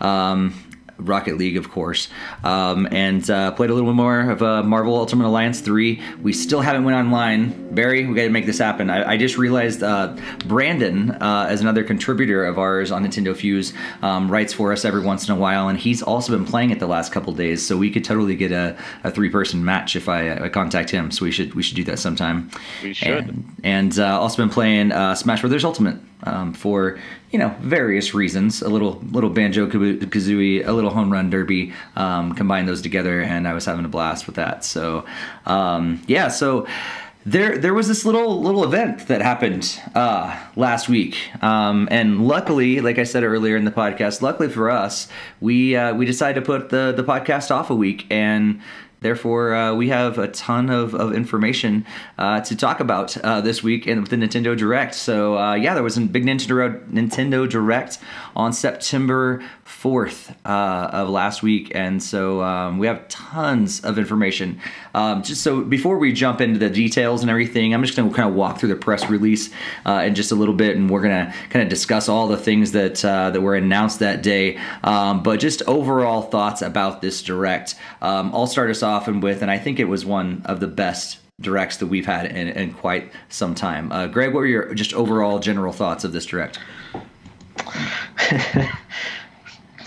Um, 0.00 0.69
Rocket 1.00 1.36
League, 1.38 1.56
of 1.56 1.70
course, 1.70 2.08
um, 2.44 2.88
and 2.90 3.28
uh, 3.30 3.50
played 3.52 3.70
a 3.70 3.74
little 3.74 3.90
bit 3.90 3.96
more 3.96 4.30
of 4.30 4.42
uh, 4.42 4.62
Marvel 4.62 4.96
Ultimate 4.96 5.26
Alliance 5.26 5.60
3. 5.60 6.00
We 6.22 6.32
still 6.32 6.60
haven't 6.60 6.84
went 6.84 6.96
online. 6.96 7.74
Barry, 7.74 8.06
we 8.06 8.14
got 8.14 8.22
to 8.22 8.30
make 8.30 8.46
this 8.46 8.58
happen. 8.58 8.90
I, 8.90 9.12
I 9.12 9.16
just 9.16 9.38
realized 9.38 9.82
uh, 9.82 10.16
Brandon, 10.46 11.10
uh, 11.12 11.46
as 11.48 11.60
another 11.60 11.84
contributor 11.84 12.44
of 12.44 12.58
ours 12.58 12.90
on 12.90 13.04
Nintendo 13.04 13.36
Fuse, 13.36 13.72
um, 14.02 14.30
writes 14.30 14.52
for 14.52 14.72
us 14.72 14.84
every 14.84 15.02
once 15.02 15.28
in 15.28 15.34
a 15.34 15.38
while, 15.38 15.68
and 15.68 15.78
he's 15.78 16.02
also 16.02 16.36
been 16.36 16.46
playing 16.46 16.70
it 16.70 16.78
the 16.78 16.86
last 16.86 17.12
couple 17.12 17.32
days. 17.32 17.66
So 17.66 17.76
we 17.76 17.90
could 17.90 18.04
totally 18.04 18.36
get 18.36 18.52
a, 18.52 18.76
a 19.04 19.10
three-person 19.10 19.64
match 19.64 19.96
if 19.96 20.08
I, 20.08 20.44
I 20.44 20.48
contact 20.48 20.90
him. 20.90 21.10
So 21.10 21.24
we 21.24 21.30
should 21.30 21.54
we 21.54 21.62
should 21.62 21.76
do 21.76 21.84
that 21.84 21.98
sometime. 21.98 22.50
We 22.82 22.92
should. 22.92 23.08
And, 23.08 23.56
and 23.62 23.98
uh, 23.98 24.20
also 24.20 24.36
been 24.36 24.50
playing 24.50 24.92
uh, 24.92 25.14
Smash 25.14 25.40
Brothers 25.40 25.64
Ultimate 25.64 25.98
um, 26.24 26.52
for 26.52 26.98
you 27.30 27.38
know 27.38 27.54
various 27.60 28.14
reasons. 28.14 28.62
A 28.62 28.68
little 28.68 29.00
little 29.10 29.30
banjo 29.30 29.66
kazooie, 29.66 30.66
a 30.66 30.72
little 30.72 30.90
home 30.90 31.12
run 31.12 31.30
derby. 31.30 31.72
Um, 31.96 32.34
combine 32.34 32.66
those 32.66 32.82
together, 32.82 33.20
and 33.20 33.46
I 33.46 33.54
was 33.54 33.64
having 33.64 33.84
a 33.84 33.88
blast 33.88 34.26
with 34.26 34.36
that. 34.36 34.64
So 34.64 35.04
um, 35.46 36.02
yeah, 36.06 36.28
so. 36.28 36.66
There, 37.26 37.58
there 37.58 37.74
was 37.74 37.86
this 37.86 38.06
little 38.06 38.40
little 38.40 38.64
event 38.64 39.08
that 39.08 39.20
happened 39.20 39.78
uh, 39.94 40.42
last 40.56 40.88
week, 40.88 41.18
um, 41.42 41.86
and 41.90 42.26
luckily, 42.26 42.80
like 42.80 42.98
I 42.98 43.02
said 43.02 43.24
earlier 43.24 43.58
in 43.58 43.66
the 43.66 43.70
podcast, 43.70 44.22
luckily 44.22 44.48
for 44.48 44.70
us, 44.70 45.06
we 45.38 45.76
uh, 45.76 45.94
we 45.94 46.06
decided 46.06 46.40
to 46.40 46.46
put 46.46 46.70
the 46.70 46.94
the 46.96 47.04
podcast 47.04 47.50
off 47.50 47.68
a 47.68 47.74
week, 47.74 48.06
and 48.08 48.62
Therefore, 49.00 49.54
uh, 49.54 49.74
we 49.74 49.88
have 49.88 50.18
a 50.18 50.28
ton 50.28 50.68
of, 50.68 50.94
of 50.94 51.14
information 51.14 51.86
uh, 52.18 52.40
to 52.42 52.54
talk 52.54 52.80
about 52.80 53.16
uh, 53.18 53.40
this 53.40 53.62
week 53.62 53.86
in 53.86 54.04
the 54.04 54.16
Nintendo 54.16 54.56
Direct. 54.56 54.94
So, 54.94 55.38
uh, 55.38 55.54
yeah, 55.54 55.72
there 55.72 55.82
was 55.82 55.96
a 55.96 56.02
big 56.02 56.26
Nintendo, 56.26 56.86
Nintendo 56.90 57.48
Direct 57.48 57.98
on 58.36 58.52
September 58.52 59.42
4th 59.66 60.34
uh, 60.44 60.90
of 60.92 61.08
last 61.08 61.42
week. 61.42 61.72
And 61.74 62.02
so 62.02 62.42
um, 62.42 62.78
we 62.78 62.86
have 62.86 63.08
tons 63.08 63.80
of 63.80 63.98
information. 63.98 64.60
Um, 64.94 65.22
just 65.22 65.42
so 65.42 65.62
before 65.62 65.96
we 65.96 66.12
jump 66.12 66.42
into 66.42 66.58
the 66.58 66.68
details 66.68 67.22
and 67.22 67.30
everything, 67.30 67.72
I'm 67.72 67.82
just 67.82 67.96
going 67.96 68.10
to 68.10 68.14
kind 68.14 68.28
of 68.28 68.34
walk 68.34 68.58
through 68.58 68.68
the 68.68 68.76
press 68.76 69.08
release 69.08 69.50
uh, 69.86 70.02
in 70.04 70.14
just 70.14 70.32
a 70.32 70.34
little 70.34 70.54
bit, 70.54 70.76
and 70.76 70.90
we're 70.90 71.00
going 71.00 71.26
to 71.26 71.34
kind 71.48 71.62
of 71.62 71.70
discuss 71.70 72.08
all 72.08 72.28
the 72.28 72.36
things 72.36 72.72
that 72.72 72.96
that 73.00 73.40
were 73.40 73.54
announced 73.54 74.00
that 74.00 74.22
day. 74.22 74.58
Um, 74.82 75.22
but 75.22 75.40
just 75.40 75.62
overall 75.66 76.22
thoughts 76.22 76.60
about 76.62 77.00
this 77.00 77.22
direct. 77.22 77.76
Um, 78.02 78.34
I'll 78.34 78.46
start 78.46 78.70
us 78.70 78.82
off 78.82 78.89
and 78.98 79.22
with, 79.22 79.42
and 79.42 79.50
I 79.50 79.58
think 79.58 79.78
it 79.78 79.86
was 79.86 80.04
one 80.04 80.42
of 80.44 80.60
the 80.60 80.66
best 80.66 81.18
directs 81.40 81.78
that 81.78 81.86
we've 81.86 82.06
had 82.06 82.26
in, 82.26 82.48
in 82.48 82.72
quite 82.74 83.10
some 83.28 83.54
time. 83.54 83.90
Uh, 83.92 84.06
Greg, 84.06 84.34
what 84.34 84.40
were 84.40 84.46
your 84.46 84.74
just 84.74 84.92
overall 84.94 85.38
general 85.38 85.72
thoughts 85.72 86.04
of 86.04 86.12
this 86.12 86.26
direct? 86.26 86.58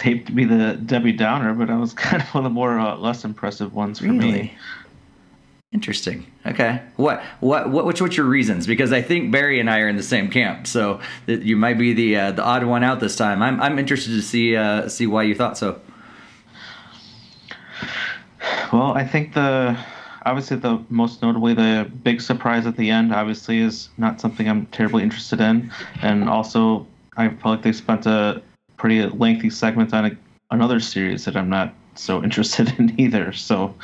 Hate 0.01 0.25
to 0.25 0.31
be 0.33 0.43
the 0.45 0.73
Debbie 0.73 1.13
Downer, 1.13 1.53
but 1.53 1.69
I 1.69 1.77
was 1.77 1.93
kind 2.09 2.21
of 2.21 2.27
one 2.29 2.45
of 2.45 2.51
the 2.51 2.53
more 2.53 2.79
uh, 2.79 2.97
less 2.97 3.23
impressive 3.23 3.73
ones 3.73 3.99
for 3.99 4.05
me. 4.05 4.55
Interesting. 5.71 6.27
Okay. 6.45 6.81
What 6.97 7.23
what 7.39 7.71
what 7.71 7.85
which 7.85 7.99
what's 7.99 8.15
your 8.15 8.27
reasons? 8.27 8.67
Because 8.67 8.93
I 8.93 9.01
think 9.01 9.31
Barry 9.31 9.59
and 9.59 9.69
I 9.69 9.79
are 9.79 9.87
in 9.87 9.95
the 9.95 10.03
same 10.03 10.29
camp, 10.29 10.67
so 10.67 11.01
that 11.25 11.41
you 11.41 11.57
might 11.57 11.79
be 11.79 11.93
the 11.93 12.15
uh, 12.15 12.31
the 12.31 12.43
odd 12.43 12.63
one 12.63 12.83
out 12.83 12.99
this 12.99 13.15
time. 13.15 13.41
I'm 13.41 13.59
I'm 13.59 13.79
interested 13.79 14.11
to 14.11 14.21
see 14.21 14.55
uh, 14.55 14.87
see 14.87 15.07
why 15.07 15.23
you 15.23 15.33
thought 15.33 15.57
so. 15.57 15.81
Well, 18.73 18.93
I 18.93 19.05
think 19.05 19.35
the 19.35 19.77
obviously 20.25 20.57
the 20.57 20.83
most 20.89 21.21
notably 21.21 21.53
the 21.53 21.87
big 22.03 22.19
surprise 22.21 22.65
at 22.65 22.75
the 22.75 22.89
end 22.89 23.13
obviously 23.13 23.59
is 23.59 23.89
not 23.97 24.19
something 24.19 24.49
I'm 24.49 24.65
terribly 24.67 25.03
interested 25.03 25.39
in, 25.39 25.71
and 26.01 26.27
also 26.27 26.87
I 27.15 27.29
feel 27.29 27.51
like 27.51 27.61
they 27.61 27.71
spent 27.71 28.07
a 28.07 28.41
pretty 28.77 29.05
lengthy 29.05 29.51
segment 29.51 29.93
on 29.93 30.05
a, 30.05 30.17
another 30.49 30.79
series 30.79 31.25
that 31.25 31.37
I'm 31.37 31.51
not 31.51 31.71
so 31.93 32.23
interested 32.27 32.73
in 32.79 32.99
either. 32.99 33.31
So 33.31 33.75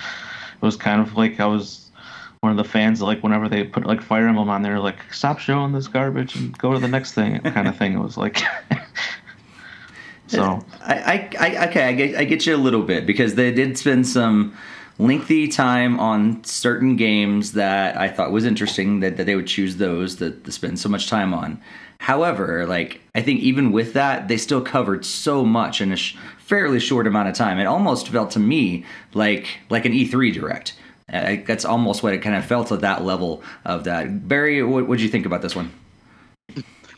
it 0.60 0.66
was 0.66 0.76
kind 0.76 1.00
of 1.00 1.16
like 1.16 1.40
I 1.40 1.46
was 1.46 1.92
one 2.40 2.52
of 2.52 2.58
the 2.58 2.64
fans 2.64 3.00
like 3.00 3.22
whenever 3.22 3.48
they 3.48 3.66
put 3.66 3.86
like 3.86 4.02
Fire 4.02 4.28
Emblem 4.28 4.50
on 4.50 4.64
there, 4.64 4.80
like 4.80 5.14
stop 5.14 5.38
showing 5.38 5.72
this 5.72 5.88
garbage 5.88 6.36
and 6.36 6.58
go 6.58 6.74
to 6.74 6.80
the 6.80 6.88
next 6.88 7.14
thing 7.14 7.40
kind 7.42 7.68
of 7.68 7.78
thing. 7.78 7.94
It 7.94 8.00
was 8.00 8.18
like. 8.18 8.42
so 10.26 10.66
I, 10.82 11.30
I, 11.40 11.48
I 11.48 11.68
okay, 11.68 11.84
I 11.84 11.94
get 11.94 12.16
I 12.16 12.24
get 12.24 12.48
you 12.48 12.56
a 12.56 12.58
little 12.58 12.82
bit 12.82 13.06
because 13.06 13.36
they 13.36 13.52
did 13.52 13.78
spend 13.78 14.08
some 14.08 14.58
lengthy 15.00 15.48
time 15.48 16.00
on 16.00 16.44
certain 16.44 16.98
games 16.98 17.54
that 17.54 17.98
I 17.98 18.10
thought 18.10 18.32
was 18.32 18.46
interesting 18.46 19.00
that, 19.00 19.18
that 19.18 19.26
they 19.26 19.36
would 19.36 19.48
choose 19.48 19.78
those 19.78 20.18
that 20.18 20.44
to 20.44 20.52
spend 20.52 20.78
so 20.78 20.90
much 20.90 21.08
time 21.10 21.34
on. 21.34 21.60
However, 22.00 22.66
like 22.68 23.02
I 23.16 23.22
think 23.22 23.40
even 23.40 23.72
with 23.72 23.94
that, 23.94 24.28
they 24.28 24.38
still 24.38 24.62
covered 24.62 25.06
so 25.06 25.46
much 25.46 25.82
in 25.82 25.92
a 25.92 25.96
sh- 25.96 26.16
fairly 26.38 26.80
short 26.80 27.08
amount 27.08 27.30
of 27.30 27.36
time. 27.36 27.60
It 27.60 27.66
almost 27.66 28.10
felt 28.10 28.32
to 28.32 28.40
me 28.40 28.86
like 29.14 29.48
like 29.70 29.86
an 29.86 29.94
E3 29.94 30.34
direct. 30.34 30.76
That's 31.08 31.66
almost 31.66 32.04
what 32.04 32.14
it 32.14 32.20
kind 32.20 32.36
of 32.36 32.46
felt 32.46 32.72
at 32.72 32.82
that 32.82 33.04
level 33.04 33.42
of 33.66 33.86
that. 33.86 34.28
Barry, 34.28 34.62
what 34.64 34.88
would 34.88 35.02
you 35.02 35.10
think 35.10 35.26
about 35.26 35.42
this 35.42 35.56
one? 35.56 35.72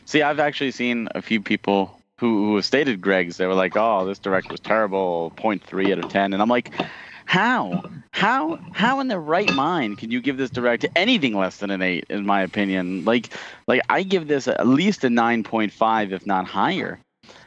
See, 0.04 0.20
I've 0.20 0.38
actually 0.38 0.72
seen 0.72 1.08
a 1.14 1.22
few 1.22 1.40
people 1.40 1.98
who, 2.18 2.52
who 2.52 2.62
stated 2.62 3.00
Greg's. 3.00 3.38
They 3.38 3.46
were 3.46 3.54
like, 3.54 3.76
"Oh, 3.76 4.04
this 4.04 4.18
direct 4.18 4.50
was 4.50 4.60
terrible, 4.60 5.32
0.3 5.36 5.92
out 5.92 6.04
of 6.04 6.10
10," 6.10 6.32
and 6.34 6.42
I'm 6.42 6.48
like, 6.48 6.70
"How? 7.24 7.82
How? 8.10 8.58
How 8.72 9.00
in 9.00 9.08
their 9.08 9.20
right 9.20 9.52
mind 9.54 9.98
can 9.98 10.10
you 10.10 10.20
give 10.20 10.36
this 10.36 10.50
direct 10.50 10.86
anything 10.96 11.34
less 11.34 11.58
than 11.58 11.70
an 11.70 11.82
eight? 11.82 12.06
In 12.10 12.26
my 12.26 12.42
opinion, 12.42 13.04
like, 13.04 13.30
like 13.66 13.82
I 13.88 14.02
give 14.02 14.28
this 14.28 14.48
at 14.48 14.66
least 14.66 15.04
a 15.04 15.08
9.5, 15.08 16.12
if 16.12 16.26
not 16.26 16.46
higher." 16.46 16.98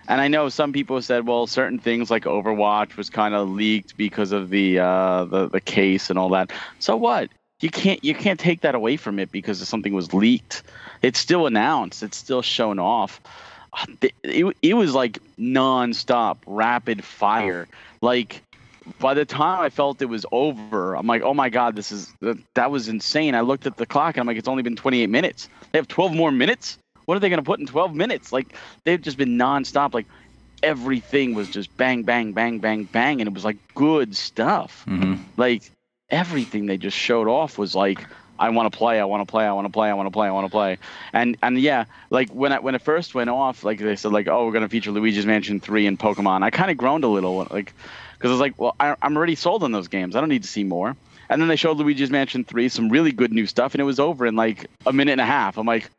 And 0.07 0.21
I 0.21 0.27
know 0.27 0.49
some 0.49 0.71
people 0.71 1.01
said, 1.01 1.25
well, 1.25 1.47
certain 1.47 1.79
things 1.79 2.11
like 2.11 2.25
Overwatch 2.25 2.95
was 2.95 3.09
kind 3.09 3.33
of 3.33 3.49
leaked 3.49 3.97
because 3.97 4.31
of 4.31 4.49
the, 4.49 4.79
uh, 4.79 5.25
the 5.25 5.49
the 5.49 5.61
case 5.61 6.09
and 6.09 6.19
all 6.19 6.29
that. 6.29 6.51
So 6.79 6.95
what? 6.95 7.29
You 7.61 7.69
can't 7.69 8.03
you 8.03 8.13
can't 8.13 8.39
take 8.39 8.61
that 8.61 8.75
away 8.75 8.97
from 8.97 9.17
it 9.17 9.31
because 9.31 9.65
something 9.67 9.93
was 9.93 10.13
leaked. 10.13 10.63
It's 11.01 11.19
still 11.19 11.47
announced. 11.47 12.03
It's 12.03 12.17
still 12.17 12.41
shown 12.41 12.79
off. 12.79 13.21
It, 14.01 14.13
it, 14.23 14.57
it 14.61 14.73
was 14.73 14.93
like 14.93 15.19
nonstop, 15.39 16.37
rapid 16.45 17.03
fire. 17.03 17.67
Like 18.01 18.41
by 18.99 19.13
the 19.13 19.25
time 19.25 19.61
I 19.61 19.69
felt 19.69 20.01
it 20.01 20.05
was 20.05 20.25
over, 20.31 20.95
I'm 20.95 21.07
like, 21.07 21.21
oh 21.21 21.33
my 21.33 21.49
god, 21.49 21.75
this 21.75 21.91
is 21.91 22.13
that 22.53 22.71
was 22.71 22.87
insane. 22.87 23.35
I 23.35 23.41
looked 23.41 23.65
at 23.65 23.77
the 23.77 23.85
clock 23.85 24.15
and 24.15 24.21
I'm 24.21 24.27
like, 24.27 24.37
it's 24.37 24.47
only 24.47 24.63
been 24.63 24.75
28 24.75 25.09
minutes. 25.09 25.49
They 25.71 25.79
have 25.79 25.87
12 25.87 26.13
more 26.13 26.31
minutes. 26.31 26.77
What 27.05 27.15
are 27.15 27.19
they 27.19 27.29
going 27.29 27.39
to 27.41 27.45
put 27.45 27.59
in 27.59 27.67
12 27.67 27.93
minutes? 27.95 28.31
Like 28.31 28.55
they've 28.83 29.01
just 29.01 29.17
been 29.17 29.37
nonstop. 29.37 29.93
Like 29.93 30.07
everything 30.63 31.33
was 31.33 31.49
just 31.49 31.75
bang, 31.77 32.03
bang, 32.03 32.33
bang, 32.33 32.59
bang, 32.59 32.83
bang, 32.85 33.21
and 33.21 33.27
it 33.27 33.33
was 33.33 33.45
like 33.45 33.57
good 33.73 34.15
stuff. 34.15 34.83
Mm-hmm. 34.87 35.21
Like 35.37 35.63
everything 36.09 36.65
they 36.65 36.77
just 36.77 36.97
showed 36.97 37.27
off 37.27 37.57
was 37.57 37.75
like, 37.75 38.05
I 38.37 38.49
want 38.49 38.71
to 38.71 38.77
play, 38.77 38.99
I 38.99 39.05
want 39.05 39.25
to 39.25 39.31
play, 39.31 39.45
I 39.45 39.53
want 39.53 39.65
to 39.65 39.71
play, 39.71 39.89
I 39.89 39.93
want 39.93 40.07
to 40.07 40.11
play, 40.11 40.27
I 40.27 40.31
want 40.31 40.45
to 40.45 40.51
play, 40.51 40.77
and 41.13 41.37
and 41.41 41.57
yeah, 41.57 41.85
like 42.09 42.29
when 42.31 42.51
I, 42.51 42.59
when 42.59 42.75
it 42.75 42.81
first 42.81 43.15
went 43.15 43.29
off, 43.29 43.63
like 43.63 43.79
they 43.79 43.95
said, 43.95 44.11
like 44.11 44.27
oh 44.27 44.45
we're 44.45 44.51
gonna 44.51 44.67
feature 44.67 44.91
Luigi's 44.91 45.25
Mansion 45.25 45.61
three 45.61 45.87
and 45.87 45.97
Pokemon. 45.97 46.43
I 46.43 46.49
kind 46.49 46.69
of 46.69 46.75
groaned 46.75 47.05
a 47.05 47.07
little, 47.07 47.47
like 47.49 47.73
because 48.17 48.29
I 48.29 48.33
was 48.33 48.39
like, 48.41 48.59
well, 48.59 48.75
I, 48.79 48.95
I'm 49.01 49.15
already 49.15 49.35
sold 49.35 49.63
on 49.63 49.71
those 49.71 49.87
games. 49.87 50.15
I 50.15 50.19
don't 50.19 50.29
need 50.29 50.43
to 50.43 50.49
see 50.49 50.63
more. 50.63 50.95
And 51.29 51.41
then 51.41 51.47
they 51.47 51.55
showed 51.55 51.77
Luigi's 51.77 52.11
Mansion 52.11 52.43
3, 52.43 52.69
some 52.69 52.89
really 52.89 53.11
good 53.11 53.31
new 53.31 53.47
stuff, 53.47 53.73
and 53.73 53.81
it 53.81 53.85
was 53.85 53.99
over 53.99 54.25
in 54.25 54.35
like 54.35 54.67
a 54.85 54.93
minute 54.93 55.13
and 55.13 55.21
a 55.21 55.25
half. 55.25 55.57
I'm 55.57 55.65
like, 55.65 55.89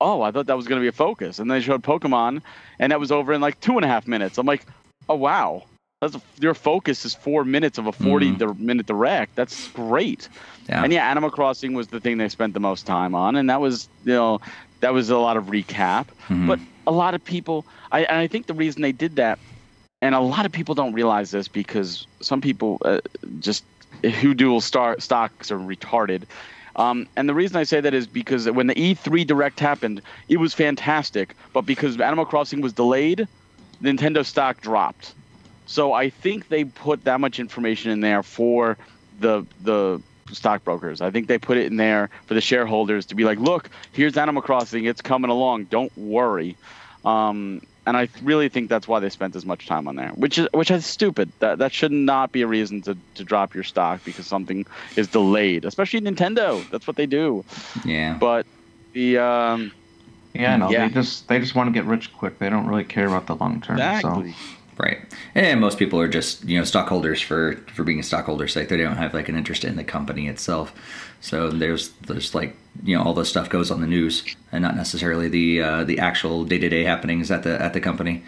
oh, 0.00 0.20
I 0.22 0.30
thought 0.30 0.46
that 0.46 0.56
was 0.56 0.66
going 0.66 0.78
to 0.80 0.84
be 0.84 0.88
a 0.88 0.92
focus. 0.92 1.38
And 1.38 1.50
then 1.50 1.58
they 1.58 1.64
showed 1.64 1.82
Pokemon, 1.82 2.42
and 2.78 2.92
that 2.92 3.00
was 3.00 3.10
over 3.10 3.32
in 3.32 3.40
like 3.40 3.58
two 3.60 3.76
and 3.76 3.84
a 3.84 3.88
half 3.88 4.06
minutes. 4.06 4.36
I'm 4.36 4.46
like, 4.46 4.66
oh, 5.08 5.14
wow. 5.16 5.62
That's 6.02 6.16
your 6.38 6.52
focus 6.52 7.06
is 7.06 7.14
four 7.14 7.44
minutes 7.44 7.78
of 7.78 7.86
a 7.86 7.92
40 7.92 8.32
Mm-hmm. 8.32 8.66
minute 8.66 8.84
direct. 8.84 9.36
That's 9.36 9.68
great. 9.68 10.28
Yeah. 10.68 10.82
And 10.84 10.92
yeah, 10.92 11.08
Animal 11.10 11.30
Crossing 11.30 11.72
was 11.72 11.88
the 11.88 11.98
thing 12.00 12.18
they 12.18 12.28
spent 12.28 12.52
the 12.52 12.60
most 12.60 12.84
time 12.84 13.14
on, 13.14 13.36
and 13.36 13.48
that 13.48 13.60
was 13.62 13.88
you 14.04 14.12
know 14.12 14.40
that 14.80 14.92
was 14.92 15.08
a 15.08 15.16
lot 15.16 15.38
of 15.38 15.46
recap. 15.46 16.06
Mhm. 16.28 16.46
But 16.46 16.58
a 16.86 16.90
lot 16.92 17.14
of 17.14 17.24
people, 17.24 17.64
I 17.90 18.00
and 18.04 18.18
I 18.18 18.26
think 18.26 18.46
the 18.48 18.54
reason 18.54 18.82
they 18.82 18.92
did 18.92 19.16
that, 19.16 19.38
and 20.04 20.14
a 20.14 20.20
lot 20.20 20.44
of 20.44 20.52
people 20.52 20.74
don't 20.74 20.92
realize 20.92 21.30
this 21.30 21.48
because 21.48 22.06
some 22.20 22.42
people 22.42 22.76
uh, 22.84 23.00
just 23.40 23.64
who 24.20 24.34
dual 24.34 24.60
star 24.60 25.00
stocks 25.00 25.50
are 25.50 25.58
retarded. 25.58 26.24
Um, 26.76 27.08
and 27.16 27.26
the 27.26 27.32
reason 27.32 27.56
I 27.56 27.62
say 27.62 27.80
that 27.80 27.94
is 27.94 28.06
because 28.06 28.50
when 28.50 28.66
the 28.66 28.74
E3 28.74 29.26
Direct 29.26 29.58
happened, 29.58 30.02
it 30.28 30.36
was 30.36 30.52
fantastic, 30.52 31.34
but 31.54 31.62
because 31.62 31.98
Animal 31.98 32.26
Crossing 32.26 32.60
was 32.60 32.74
delayed, 32.74 33.26
Nintendo 33.82 34.26
stock 34.26 34.60
dropped. 34.60 35.14
So 35.64 35.94
I 35.94 36.10
think 36.10 36.48
they 36.48 36.64
put 36.64 37.04
that 37.04 37.18
much 37.18 37.40
information 37.40 37.90
in 37.90 38.00
there 38.00 38.22
for 38.22 38.76
the 39.20 39.46
the 39.62 40.02
stockbrokers. 40.32 41.00
I 41.00 41.10
think 41.10 41.28
they 41.28 41.38
put 41.38 41.56
it 41.56 41.64
in 41.64 41.78
there 41.78 42.10
for 42.26 42.34
the 42.34 42.42
shareholders 42.42 43.06
to 43.06 43.14
be 43.14 43.24
like, 43.24 43.38
look, 43.38 43.70
here's 43.92 44.18
Animal 44.18 44.42
Crossing, 44.42 44.84
it's 44.84 45.00
coming 45.00 45.30
along, 45.30 45.64
don't 45.64 45.96
worry. 45.96 46.58
Um, 47.06 47.62
and 47.86 47.96
I 47.96 48.08
really 48.22 48.48
think 48.48 48.68
that's 48.68 48.88
why 48.88 48.98
they 49.00 49.10
spent 49.10 49.36
as 49.36 49.44
much 49.44 49.66
time 49.66 49.86
on 49.88 49.96
there, 49.96 50.08
which 50.10 50.38
is 50.38 50.48
which 50.52 50.70
is 50.70 50.86
stupid. 50.86 51.30
That 51.40 51.58
that 51.58 51.72
should 51.72 51.92
not 51.92 52.32
be 52.32 52.42
a 52.42 52.46
reason 52.46 52.82
to, 52.82 52.96
to 53.16 53.24
drop 53.24 53.54
your 53.54 53.64
stock 53.64 54.00
because 54.04 54.26
something 54.26 54.66
is 54.96 55.08
delayed, 55.08 55.64
especially 55.64 56.00
Nintendo. 56.00 56.68
That's 56.70 56.86
what 56.86 56.96
they 56.96 57.06
do. 57.06 57.44
yeah. 57.84 58.16
But 58.18 58.46
the 58.92 59.18
um, 59.18 59.72
Yeah, 60.34 60.56
no, 60.56 60.70
Yeah. 60.70 60.88
they 60.88 60.94
just 60.94 61.28
they 61.28 61.38
just 61.38 61.54
want 61.54 61.68
to 61.68 61.72
get 61.72 61.84
rich 61.84 62.12
quick. 62.12 62.38
They 62.38 62.48
don't 62.48 62.66
really 62.66 62.84
care 62.84 63.06
about 63.06 63.26
the 63.26 63.36
long 63.36 63.60
term. 63.60 63.76
exactly. 63.76 64.32
So 64.32 64.38
Right. 64.76 64.98
And 65.36 65.60
most 65.60 65.78
people 65.78 66.00
are 66.00 66.08
just, 66.08 66.44
you 66.44 66.58
know, 66.58 66.64
stockholders 66.64 67.20
for 67.20 67.56
for 67.72 67.84
being 67.84 68.00
a 68.00 68.02
stockholder's 68.02 68.52
sake. 68.52 68.68
They 68.68 68.76
don't 68.76 68.96
have 68.96 69.14
like 69.14 69.28
an 69.28 69.36
interest 69.36 69.64
in 69.64 69.76
the 69.76 69.84
company 69.84 70.26
itself. 70.26 70.72
So 71.24 71.48
there's 71.48 71.88
there's 72.06 72.34
like, 72.34 72.54
you 72.82 72.94
know, 72.94 73.02
all 73.02 73.14
this 73.14 73.30
stuff 73.30 73.48
goes 73.48 73.70
on 73.70 73.80
the 73.80 73.86
news 73.86 74.36
and 74.52 74.60
not 74.60 74.76
necessarily 74.76 75.26
the 75.30 75.62
uh, 75.62 75.84
the 75.84 75.98
actual 75.98 76.44
day-to-day 76.44 76.84
happenings 76.84 77.30
at 77.30 77.44
the 77.44 77.60
at 77.62 77.72
the 77.72 77.80
company. 77.80 78.22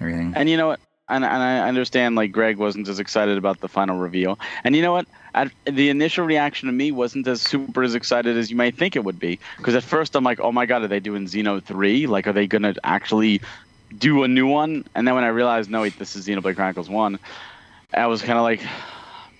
Everything. 0.00 0.32
And 0.34 0.50
you 0.50 0.56
know 0.56 0.66
what? 0.66 0.80
And, 1.08 1.24
and 1.24 1.40
I 1.40 1.68
understand 1.68 2.16
like 2.16 2.32
Greg 2.32 2.56
wasn't 2.56 2.88
as 2.88 2.98
excited 2.98 3.38
about 3.38 3.60
the 3.60 3.68
final 3.68 3.96
reveal. 3.96 4.40
And 4.64 4.74
you 4.74 4.82
know 4.82 4.90
what? 4.90 5.06
At, 5.36 5.52
the 5.66 5.88
initial 5.88 6.26
reaction 6.26 6.66
to 6.66 6.72
me 6.72 6.90
wasn't 6.90 7.28
as 7.28 7.42
super 7.42 7.84
as 7.84 7.94
excited 7.94 8.36
as 8.36 8.50
you 8.50 8.56
might 8.56 8.76
think 8.76 8.96
it 8.96 9.04
would 9.04 9.20
be. 9.20 9.38
Because 9.58 9.76
at 9.76 9.84
first 9.84 10.16
I'm 10.16 10.24
like, 10.24 10.40
oh 10.40 10.50
my 10.50 10.66
god, 10.66 10.82
are 10.82 10.88
they 10.88 10.98
doing 10.98 11.26
Xeno 11.26 11.62
3? 11.62 12.08
Like, 12.08 12.26
are 12.26 12.32
they 12.32 12.48
gonna 12.48 12.74
actually 12.82 13.40
do 13.96 14.24
a 14.24 14.28
new 14.28 14.48
one? 14.48 14.84
And 14.96 15.06
then 15.06 15.14
when 15.14 15.22
I 15.22 15.28
realized, 15.28 15.70
no, 15.70 15.82
wait, 15.82 15.96
this 15.96 16.16
is 16.16 16.26
Xenoblade 16.26 16.56
Chronicles 16.56 16.90
1, 16.90 17.20
I 17.94 18.06
was 18.08 18.20
kind 18.20 18.36
of 18.36 18.42
like, 18.42 18.62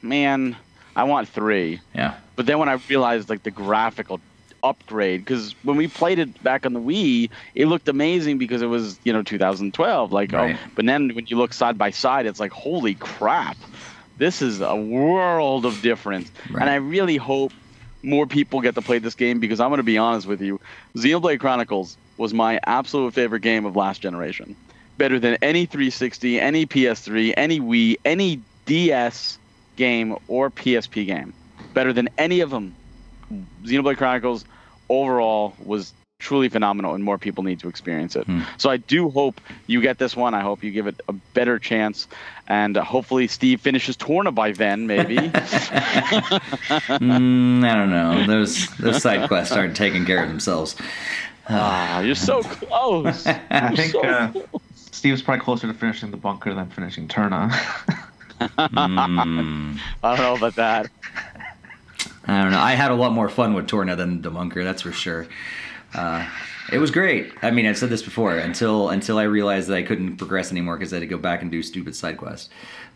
man, 0.03 0.57
I 0.95 1.03
want 1.03 1.29
three. 1.29 1.81
Yeah. 1.97 2.15
But 2.37 2.47
then 2.47 2.59
when 2.59 2.69
I 2.69 2.79
realized 2.89 3.29
like 3.29 3.43
the 3.43 3.51
graphical 3.51 4.21
upgrade, 4.63 5.21
because 5.25 5.55
when 5.65 5.77
we 5.77 5.89
played 5.89 6.19
it 6.19 6.43
back 6.43 6.65
on 6.67 6.73
the 6.73 6.81
Wii, 6.81 7.31
it 7.55 7.67
looked 7.67 7.89
amazing 7.89 8.39
because 8.39 8.63
it 8.63 8.67
was 8.67 8.99
you 9.05 9.13
know 9.13 9.23
2012. 9.23 10.13
Like, 10.13 10.33
oh, 10.33 10.37
Right. 10.39 10.57
oh, 10.57 10.71
but 10.75 10.87
then 10.87 11.15
when 11.15 11.27
you 11.27 11.37
look 11.37 11.53
side 11.53 11.77
by 11.79 11.91
side, 11.91 12.27
it's 12.27 12.41
like 12.41 12.53
holy 12.53 12.95
crap, 12.95 13.57
this 14.19 14.41
is 14.43 14.61
a 14.61 14.77
world 14.77 15.67
of 15.67 15.83
difference. 15.83 16.31
Right. 16.51 16.63
And 16.63 16.71
I 16.71 16.77
really 16.77 17.17
hope 17.17 17.53
more 18.03 18.27
people 18.27 18.61
get 18.61 18.75
to 18.75 18.83
play 18.83 18.99
this 18.99 19.15
game 19.15 19.39
because 19.41 19.61
I'm 19.61 19.69
going 19.69 19.79
to 19.79 19.83
be 19.85 19.99
honest 19.99 20.27
with 20.27 20.41
you, 20.41 20.61
Xenoblade 20.97 21.39
Chronicles 21.41 21.97
was 22.17 22.35
my 22.35 22.59
absolute 22.65 23.15
favorite 23.15 23.41
game 23.41 23.65
of 23.65 23.77
last 23.77 24.01
generation. 24.01 24.57
Better 24.99 25.19
than 25.19 25.39
any 25.43 25.67
360, 25.67 26.41
any 26.41 26.67
PS3, 26.67 27.35
any 27.37 27.61
Wii, 27.61 27.97
any 28.05 28.41
DS 28.67 29.39
game 29.77 30.17
or 30.29 30.51
PSP 30.51 31.07
game. 31.07 31.33
Better 31.75 31.93
than 31.93 32.09
any 32.19 32.41
of 32.41 32.51
them. 32.51 32.75
Xenoblade 33.65 33.97
Chronicles 33.97 34.45
overall 34.89 35.55
was 35.65 35.93
truly 36.19 36.49
phenomenal 36.49 36.95
and 36.95 37.03
more 37.03 37.19
people 37.19 37.43
need 37.43 37.59
to 37.59 37.69
experience 37.69 38.15
it. 38.15 38.25
Hmm. 38.27 38.43
So 38.57 38.71
I 38.71 38.77
do 38.77 39.11
hope 39.11 39.41
you 39.67 39.81
get 39.81 39.99
this 39.99 40.15
one. 40.15 40.35
I 40.35 40.41
hope 40.41 40.63
you 40.63 40.71
give 40.71 40.87
it 40.87 41.01
a 41.09 41.13
better 41.13 41.59
chance 41.59 42.07
and 42.47 42.77
uh, 42.77 42.85
hopefully 42.85 43.27
Steve 43.27 43.61
finishes 43.61 43.97
Torna 43.97 44.31
by 44.31 44.53
then 44.53 44.87
maybe. 44.87 45.17
Mm, 47.03 47.65
I 47.65 47.75
don't 47.75 47.91
know. 47.91 48.27
Those 48.27 48.69
those 48.77 49.03
side 49.03 49.27
quests 49.29 49.57
aren't 49.57 49.77
taking 49.77 50.05
care 50.05 50.23
of 50.23 50.29
themselves. 50.29 50.77
ah, 51.49 52.01
you're 52.01 52.15
so 52.15 52.43
close. 52.45 53.27
I 53.27 53.41
You're 53.69 53.77
think 53.77 53.93
so 53.93 54.03
uh, 54.03 54.31
close. 54.31 54.47
Steve's 54.77 55.23
probably 55.23 55.43
closer 55.43 55.67
to 55.67 55.75
finishing 55.75 56.11
the 56.13 56.17
bunker 56.17 56.55
than 56.55 56.69
finishing 56.71 57.09
Torna. 57.09 57.51
Mm, 58.43 59.79
I 60.03 60.17
don't 60.17 60.19
know 60.19 60.35
about 60.35 60.57
that. 60.57 60.91
I 62.25 62.43
don't 62.43 62.53
know. 62.53 62.61
I 62.61 62.73
had 62.73 62.91
a 62.91 62.95
lot 62.95 63.13
more 63.13 63.29
fun 63.29 63.55
with 63.55 63.67
Torna 63.67 63.97
than 63.97 64.23
the 64.23 64.31
Bunker, 64.31 64.63
that's 64.65 64.83
for 64.83 64.93
sure. 64.93 65.27
Uh, 65.95 66.29
it 66.73 66.79
was 66.79 66.91
great. 66.91 67.33
I 67.43 67.51
mean, 67.51 67.67
I've 67.67 67.77
said 67.77 67.91
this 67.91 68.03
before 68.03 68.37
until 68.37 68.91
until 68.91 69.19
I 69.19 69.25
realized 69.25 69.69
that 69.69 69.77
I 69.77 69.83
couldn't 69.83 70.17
progress 70.17 70.51
anymore 70.51 70.77
because 70.79 70.93
I 70.93 70.97
had 70.97 71.01
to 71.01 71.07
go 71.07 71.19
back 71.19 71.43
and 71.43 71.51
do 71.51 71.63
stupid 71.63 71.95
side 71.97 72.17
quests. 72.17 72.49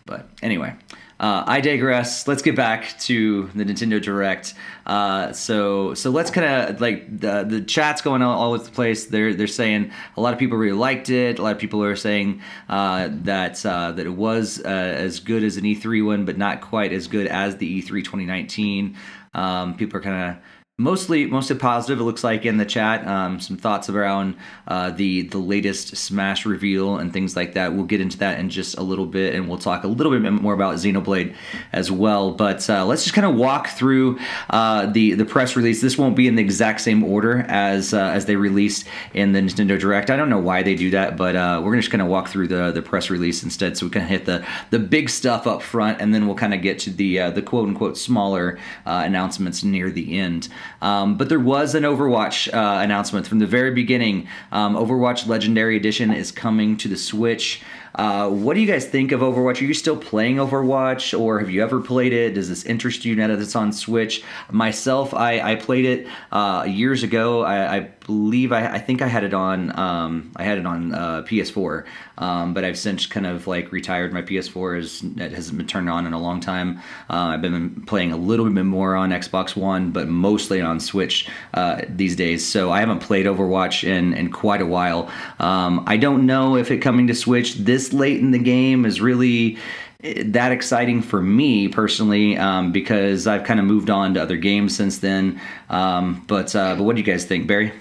But 0.06 0.28
anyway, 0.42 0.74
uh, 1.18 1.44
I 1.46 1.62
digress. 1.62 2.28
Let's 2.28 2.42
get 2.42 2.56
back 2.56 2.98
to 3.00 3.50
the 3.54 3.64
Nintendo 3.64 4.02
Direct. 4.02 4.52
Uh, 4.84 5.32
so 5.32 5.94
so 5.94 6.10
let's 6.10 6.30
kind 6.30 6.46
of 6.46 6.80
like 6.80 7.20
the 7.20 7.42
the 7.42 7.62
chat's 7.62 8.02
going 8.02 8.20
all, 8.20 8.38
all 8.38 8.52
over 8.52 8.62
the 8.62 8.70
place. 8.70 9.06
They're 9.06 9.32
they're 9.32 9.46
saying 9.46 9.92
a 10.16 10.20
lot 10.20 10.34
of 10.34 10.38
people 10.38 10.58
really 10.58 10.76
liked 10.76 11.08
it. 11.08 11.38
A 11.38 11.42
lot 11.42 11.52
of 11.52 11.58
people 11.58 11.82
are 11.82 11.96
saying 11.96 12.42
uh, 12.68 13.08
that 13.22 13.64
uh, 13.64 13.92
that 13.92 14.04
it 14.04 14.10
was 14.10 14.60
uh, 14.60 14.68
as 14.68 15.20
good 15.20 15.42
as 15.42 15.56
an 15.56 15.64
E3 15.64 16.04
one, 16.04 16.24
but 16.26 16.36
not 16.36 16.60
quite 16.60 16.92
as 16.92 17.06
good 17.06 17.26
as 17.26 17.56
the 17.56 17.66
E 17.66 17.82
E3 17.82 18.04
2019. 18.04 18.96
Um, 19.32 19.74
people 19.74 19.98
are 19.98 20.02
kind 20.02 20.30
of 20.30 20.42
mostly 20.78 21.24
mostly 21.24 21.56
positive. 21.56 22.00
It 22.00 22.04
looks 22.04 22.22
like 22.22 22.44
in 22.44 22.58
the 22.58 22.66
chat. 22.66 23.06
Um, 23.06 23.40
some 23.40 23.56
thoughts 23.56 23.88
around 23.88 24.36
uh, 24.68 24.90
the 24.90 25.22
the 25.22 25.38
latest 25.38 25.96
Smash 25.96 26.44
reveal 26.44 26.98
and 26.98 27.12
things 27.12 27.34
like 27.34 27.54
that. 27.54 27.74
We'll 27.74 27.84
get 27.84 28.02
into 28.02 28.18
that 28.18 28.38
in 28.38 28.50
just 28.50 28.76
a 28.76 28.82
little 28.82 29.06
bit, 29.06 29.34
and 29.34 29.48
we'll 29.48 29.58
talk 29.58 29.84
a 29.84 29.88
little 29.88 30.12
bit 30.18 30.30
more 30.30 30.52
about 30.52 30.74
Xenoblade 30.76 31.34
as 31.72 31.90
well. 31.90 32.32
But 32.32 32.68
uh, 32.68 32.84
let's 32.84 33.04
just 33.04 33.14
kind 33.14 33.26
of 33.26 33.36
walk 33.36 33.68
through 33.68 34.18
uh, 34.50 34.86
the 34.86 35.14
the 35.14 35.24
press 35.24 35.56
release. 35.56 35.80
This 35.80 35.96
won't 35.96 36.14
be 36.14 36.28
in 36.28 36.34
the 36.34 36.42
exact 36.42 36.82
same 36.82 37.02
order 37.02 37.46
as 37.48 37.94
uh, 37.94 37.98
as 37.98 38.26
they 38.26 38.36
released 38.36 38.86
in 39.14 39.32
the 39.32 39.40
Nintendo 39.40 39.78
Direct. 39.78 40.10
I 40.10 40.16
don't 40.16 40.28
know 40.28 40.40
why 40.40 40.62
they 40.62 40.74
do 40.74 40.90
that, 40.90 41.16
but 41.16 41.36
uh, 41.36 41.62
we're 41.64 41.70
gonna 41.70 41.82
just 41.82 41.90
kind 41.90 42.02
of 42.02 42.08
walk 42.08 42.28
through 42.28 42.48
the 42.48 42.70
the 42.70 42.82
press 42.82 43.08
release 43.08 43.42
instead, 43.42 43.78
so 43.78 43.86
we 43.86 43.90
can 43.90 44.06
hit 44.06 44.26
the 44.26 44.44
the 44.68 44.78
big 44.78 45.08
stuff 45.08 45.46
up 45.46 45.62
front, 45.62 46.02
and 46.02 46.12
then 46.12 46.26
we'll 46.26 46.36
kind 46.36 46.52
of 46.52 46.60
get 46.60 46.78
to 46.80 46.90
the 46.90 47.18
uh, 47.18 47.30
the 47.30 47.40
quote 47.40 47.66
unquote 47.66 47.96
smaller 47.96 48.58
announcements 48.84 49.64
near 49.64 49.90
the 49.90 50.18
end. 50.18 50.48
Um, 50.82 51.16
but 51.16 51.28
there 51.28 51.40
was 51.40 51.74
an 51.74 51.82
Overwatch 51.82 52.52
uh, 52.52 52.82
announcement 52.82 53.26
from 53.26 53.38
the 53.38 53.46
very 53.46 53.70
beginning. 53.70 54.28
Um, 54.52 54.76
Overwatch 54.76 55.26
Legendary 55.26 55.76
Edition 55.76 56.10
is 56.10 56.32
coming 56.32 56.76
to 56.78 56.88
the 56.88 56.96
Switch. 56.96 57.62
Uh, 57.94 58.28
what 58.28 58.54
do 58.54 58.60
you 58.60 58.66
guys 58.66 58.86
think 58.86 59.10
of 59.10 59.20
Overwatch? 59.20 59.60
Are 59.62 59.64
you 59.64 59.72
still 59.72 59.96
playing 59.96 60.36
Overwatch, 60.36 61.18
or 61.18 61.40
have 61.40 61.48
you 61.48 61.62
ever 61.62 61.80
played 61.80 62.12
it? 62.12 62.34
Does 62.34 62.48
this 62.48 62.64
interest 62.64 63.06
you 63.06 63.16
now 63.16 63.28
that 63.28 63.40
it's 63.40 63.56
on 63.56 63.72
Switch? 63.72 64.22
Myself, 64.50 65.14
I, 65.14 65.40
I 65.40 65.54
played 65.54 65.86
it 65.86 66.06
uh, 66.30 66.66
years 66.68 67.02
ago. 67.02 67.42
I, 67.42 67.76
I 67.76 67.80
believe 68.06 68.52
I, 68.52 68.74
I 68.74 68.78
think 68.78 69.02
I 69.02 69.08
had 69.08 69.24
it 69.24 69.34
on 69.34 69.76
um, 69.76 70.30
I 70.36 70.44
had 70.44 70.58
it 70.58 70.66
on 70.66 70.94
uh, 70.94 71.22
PS4, 71.22 71.84
um, 72.18 72.54
but 72.54 72.64
I've 72.64 72.78
since 72.78 73.04
kind 73.04 73.26
of 73.26 73.48
like 73.48 73.72
retired. 73.72 74.12
My 74.12 74.22
PS4 74.22 74.78
is 74.78 75.02
it 75.02 75.32
hasn't 75.32 75.58
been 75.58 75.66
turned 75.66 75.90
on 75.90 76.06
in 76.06 76.12
a 76.12 76.20
long 76.20 76.40
time. 76.40 76.78
Uh, 77.10 77.34
I've 77.34 77.42
been 77.42 77.82
playing 77.82 78.12
a 78.12 78.16
little 78.16 78.48
bit 78.48 78.64
more 78.64 78.94
on 78.94 79.10
Xbox 79.10 79.56
One, 79.56 79.90
but 79.90 80.08
mostly 80.08 80.60
on 80.60 80.78
Switch 80.78 81.28
uh, 81.54 81.82
these 81.88 82.14
days. 82.14 82.46
So 82.46 82.70
I 82.70 82.78
haven't 82.78 83.00
played 83.00 83.26
Overwatch 83.26 83.82
in 83.82 84.14
in 84.14 84.30
quite 84.30 84.60
a 84.60 84.66
while. 84.66 85.10
Um, 85.40 85.82
I 85.86 85.96
don't 85.96 86.26
know 86.26 86.56
if 86.56 86.70
it 86.70 86.78
coming 86.78 87.08
to 87.08 87.14
Switch 87.14 87.54
this 87.56 87.92
late 87.92 88.20
in 88.20 88.30
the 88.30 88.38
game 88.38 88.86
is 88.86 89.00
really 89.00 89.58
eh, 90.04 90.22
that 90.26 90.52
exciting 90.52 91.02
for 91.02 91.20
me 91.20 91.66
personally 91.66 92.38
um, 92.38 92.70
because 92.70 93.26
I've 93.26 93.42
kind 93.42 93.58
of 93.58 93.66
moved 93.66 93.90
on 93.90 94.14
to 94.14 94.22
other 94.22 94.36
games 94.36 94.76
since 94.76 94.98
then. 94.98 95.40
Um, 95.70 96.24
but 96.28 96.54
uh, 96.54 96.76
but 96.76 96.84
what 96.84 96.94
do 96.94 97.02
you 97.02 97.06
guys 97.06 97.24
think, 97.24 97.48
Barry? 97.48 97.72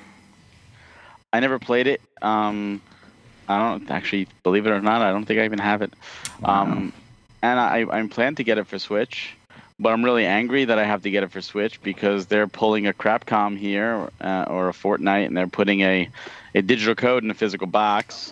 I 1.36 1.42
never 1.42 1.60
played 1.60 1.88
it. 1.88 2.00
Um, 2.22 2.82
I 3.50 3.60
don't 3.60 3.92
actually 3.92 4.30
believe 4.44 4.66
it 4.68 4.70
or 4.70 4.80
not. 4.80 5.02
I 5.02 5.12
don't 5.12 5.26
think 5.26 5.42
I 5.42 5.44
even 5.44 5.60
have 5.60 5.82
it. 5.82 5.92
Um, 6.46 6.94
and 7.42 7.60
I 7.60 7.86
I 7.92 8.08
plan 8.08 8.36
to 8.36 8.44
get 8.46 8.58
it 8.58 8.68
for 8.68 8.80
Switch, 8.80 9.36
but 9.78 9.92
I'm 9.92 10.06
really 10.06 10.26
angry 10.26 10.64
that 10.64 10.80
I 10.80 10.86
have 10.86 11.02
to 11.04 11.10
get 11.10 11.24
it 11.24 11.32
for 11.32 11.42
Switch 11.42 11.84
because 11.84 12.28
they're 12.28 12.48
pulling 12.48 12.88
a 12.88 12.94
Crapcom 12.94 13.58
here 13.58 14.10
uh, 14.22 14.46
or 14.48 14.70
a 14.70 14.72
Fortnite, 14.72 15.26
and 15.26 15.36
they're 15.36 15.48
putting 15.48 15.82
a 15.82 16.10
a 16.56 16.62
digital 16.62 16.96
code 16.96 17.26
in 17.26 17.30
a 17.30 17.34
physical 17.34 17.68
box. 17.68 18.32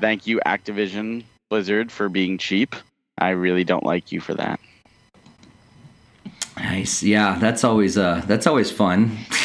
Thank 0.00 0.26
you, 0.26 0.40
Activision 0.46 1.24
Blizzard, 1.50 1.92
for 1.92 2.08
being 2.08 2.38
cheap. 2.38 2.74
I 3.18 3.30
really 3.30 3.64
don't 3.64 3.84
like 3.84 4.12
you 4.12 4.20
for 4.20 4.32
that. 4.32 4.58
Nice. 6.56 7.02
Yeah, 7.02 7.36
that's 7.38 7.64
always 7.64 7.98
uh 7.98 8.22
that's 8.26 8.46
always 8.46 8.70
fun. 8.70 9.18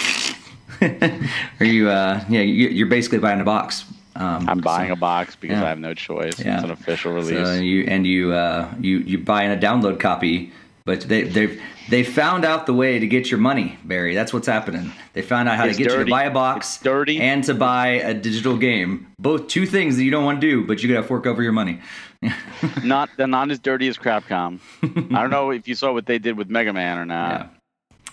Are 1.60 1.66
you 1.66 1.90
uh 1.90 2.24
yeah 2.30 2.42
you- 2.42 2.70
you're 2.70 2.88
basically 2.88 3.20
buying 3.20 3.42
a 3.42 3.44
box 3.46 3.86
Um, 4.16 4.48
I'm 4.50 4.60
buying 4.60 4.90
so- 4.90 4.94
a 4.94 4.98
box 4.98 5.36
because 5.36 5.58
yeah. 5.58 5.66
I 5.66 5.70
have 5.70 5.80
no 5.80 5.94
choice. 5.94 6.40
Yeah. 6.40 6.56
It's 6.56 6.64
an 6.64 6.72
official 6.72 7.14
release. 7.14 7.46
So 7.48 7.54
you 7.56 7.84
and 7.88 8.06
you 8.08 8.32
uh, 8.34 8.74
you 8.80 9.00
you 9.00 9.18
buying 9.18 9.52
a 9.52 9.58
download 9.58 10.00
copy, 10.00 10.52
but 10.86 11.02
they 11.02 11.24
they 11.24 11.60
they 11.90 12.04
found 12.04 12.46
out 12.46 12.66
the 12.66 12.74
way 12.74 12.98
to 13.00 13.08
get 13.08 13.30
your 13.30 13.40
money, 13.40 13.78
Barry. 13.84 14.16
That's 14.16 14.34
what's 14.34 14.48
happening. 14.48 14.92
They 15.14 15.22
found 15.22 15.50
out 15.50 15.58
how 15.58 15.66
It's 15.66 15.78
to 15.78 15.84
get 15.84 15.92
you 15.92 16.04
to 16.06 16.10
buy 16.10 16.24
a 16.24 16.32
box, 16.32 16.76
It's 16.76 16.84
dirty. 16.84 17.20
and 17.22 17.44
to 17.44 17.54
buy 17.54 17.88
a 18.12 18.14
digital 18.14 18.58
game. 18.58 19.06
Both 19.20 19.48
two 19.48 19.66
things 19.68 19.98
that 19.98 20.04
you 20.04 20.12
don't 20.12 20.24
want 20.26 20.40
to 20.42 20.48
do, 20.48 20.66
but 20.66 20.82
you 20.82 20.92
gotta 20.94 21.06
fork 21.06 21.28
over 21.28 21.44
your 21.44 21.52
money. 21.52 21.82
not 22.84 23.10
they're 23.18 23.28
not 23.28 23.52
as 23.52 23.60
dirty 23.60 23.88
as 23.90 23.98
Crapcom. 23.98 24.60
I 24.84 25.22
don't 25.22 25.30
know 25.30 25.52
if 25.52 25.68
you 25.68 25.76
saw 25.76 25.92
what 25.94 26.06
they 26.06 26.20
did 26.20 26.38
with 26.38 26.50
Mega 26.50 26.72
Man 26.74 26.98
or 26.98 27.06
not. 27.06 27.52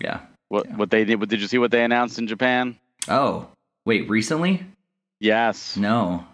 yeah, 0.00 0.06
yeah. 0.20 0.20
What 0.52 0.70
what 0.72 0.90
they 0.90 1.06
did? 1.06 1.18
What 1.18 1.30
did 1.30 1.40
you 1.40 1.46
see? 1.48 1.56
What 1.56 1.70
they 1.70 1.82
announced 1.82 2.18
in 2.18 2.26
Japan? 2.26 2.76
Oh, 3.08 3.46
wait, 3.86 4.10
recently? 4.10 4.62
Yes, 5.18 5.78
No. 5.78 6.26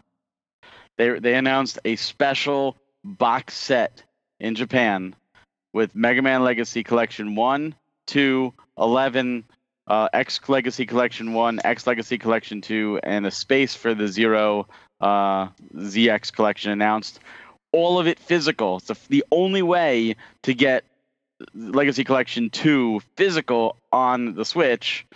they 0.96 1.20
they 1.20 1.34
announced 1.34 1.78
a 1.84 1.94
special 1.94 2.76
box 3.04 3.54
set 3.54 4.02
in 4.40 4.56
Japan 4.56 5.14
with 5.72 5.94
Mega 5.94 6.20
Man 6.20 6.42
Legacy 6.42 6.82
Collection 6.82 7.36
1, 7.36 7.76
2, 8.08 8.52
11, 8.76 9.44
uh, 9.86 10.08
X 10.12 10.40
Legacy 10.48 10.84
Collection 10.84 11.32
1, 11.32 11.60
X 11.62 11.86
Legacy 11.86 12.18
Collection 12.18 12.60
2, 12.60 12.98
and 13.04 13.24
a 13.24 13.30
space 13.30 13.76
for 13.76 13.94
the 13.94 14.08
Zero 14.08 14.66
uh, 15.00 15.46
ZX 15.76 16.32
Collection 16.32 16.72
announced. 16.72 17.20
All 17.70 18.00
of 18.00 18.08
it 18.08 18.18
physical. 18.18 18.78
It's 18.78 18.88
the, 18.88 18.96
the 19.10 19.24
only 19.30 19.62
way 19.62 20.16
to 20.42 20.54
get 20.54 20.82
Legacy 21.54 22.04
Collection 22.04 22.50
2 22.50 23.00
physical 23.16 23.76
on 23.92 24.34
the 24.34 24.44
Switch 24.44 25.06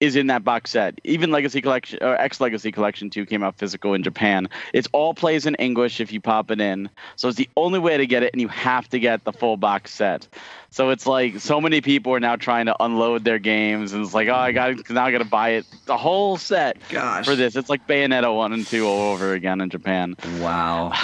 is 0.00 0.16
in 0.16 0.28
that 0.28 0.42
box 0.42 0.70
set. 0.70 0.98
Even 1.04 1.30
Legacy 1.30 1.60
Collection 1.60 1.98
or 2.00 2.16
X 2.16 2.40
Legacy 2.40 2.72
Collection 2.72 3.10
2 3.10 3.26
came 3.26 3.42
out 3.42 3.56
physical 3.56 3.92
in 3.92 4.02
Japan. 4.02 4.48
It's 4.72 4.88
all 4.92 5.12
plays 5.12 5.44
in 5.44 5.54
English 5.56 6.00
if 6.00 6.10
you 6.10 6.20
pop 6.20 6.50
it 6.50 6.60
in. 6.60 6.88
So 7.16 7.28
it's 7.28 7.36
the 7.36 7.50
only 7.56 7.78
way 7.78 7.98
to 7.98 8.06
get 8.06 8.22
it 8.22 8.32
and 8.32 8.40
you 8.40 8.48
have 8.48 8.88
to 8.90 8.98
get 8.98 9.24
the 9.24 9.32
full 9.32 9.58
box 9.58 9.92
set. 9.92 10.26
So 10.70 10.88
it's 10.88 11.06
like 11.06 11.38
so 11.40 11.60
many 11.60 11.82
people 11.82 12.14
are 12.14 12.20
now 12.20 12.36
trying 12.36 12.66
to 12.66 12.76
unload 12.80 13.24
their 13.24 13.38
games 13.38 13.92
and 13.92 14.02
it's 14.02 14.14
like, 14.14 14.28
"Oh, 14.28 14.34
I 14.34 14.52
got 14.52 14.88
now 14.88 15.04
I 15.04 15.12
got 15.12 15.18
to 15.18 15.24
buy 15.24 15.50
it 15.50 15.66
the 15.84 15.98
whole 15.98 16.38
set 16.38 16.78
Gosh. 16.88 17.26
for 17.26 17.36
this." 17.36 17.54
It's 17.54 17.68
like 17.68 17.86
Bayonetta 17.86 18.34
1 18.34 18.52
and 18.54 18.66
2 18.66 18.86
all 18.86 19.12
over 19.12 19.34
again 19.34 19.60
in 19.60 19.70
Japan. 19.70 20.16
Wow. 20.38 20.92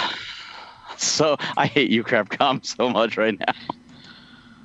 So 0.99 1.37
I 1.55 1.67
hate 1.67 1.91
you 1.91 2.03
Capcom 2.03 2.65
so 2.65 2.89
much 2.89 3.17
right 3.17 3.37
now. 3.37 3.53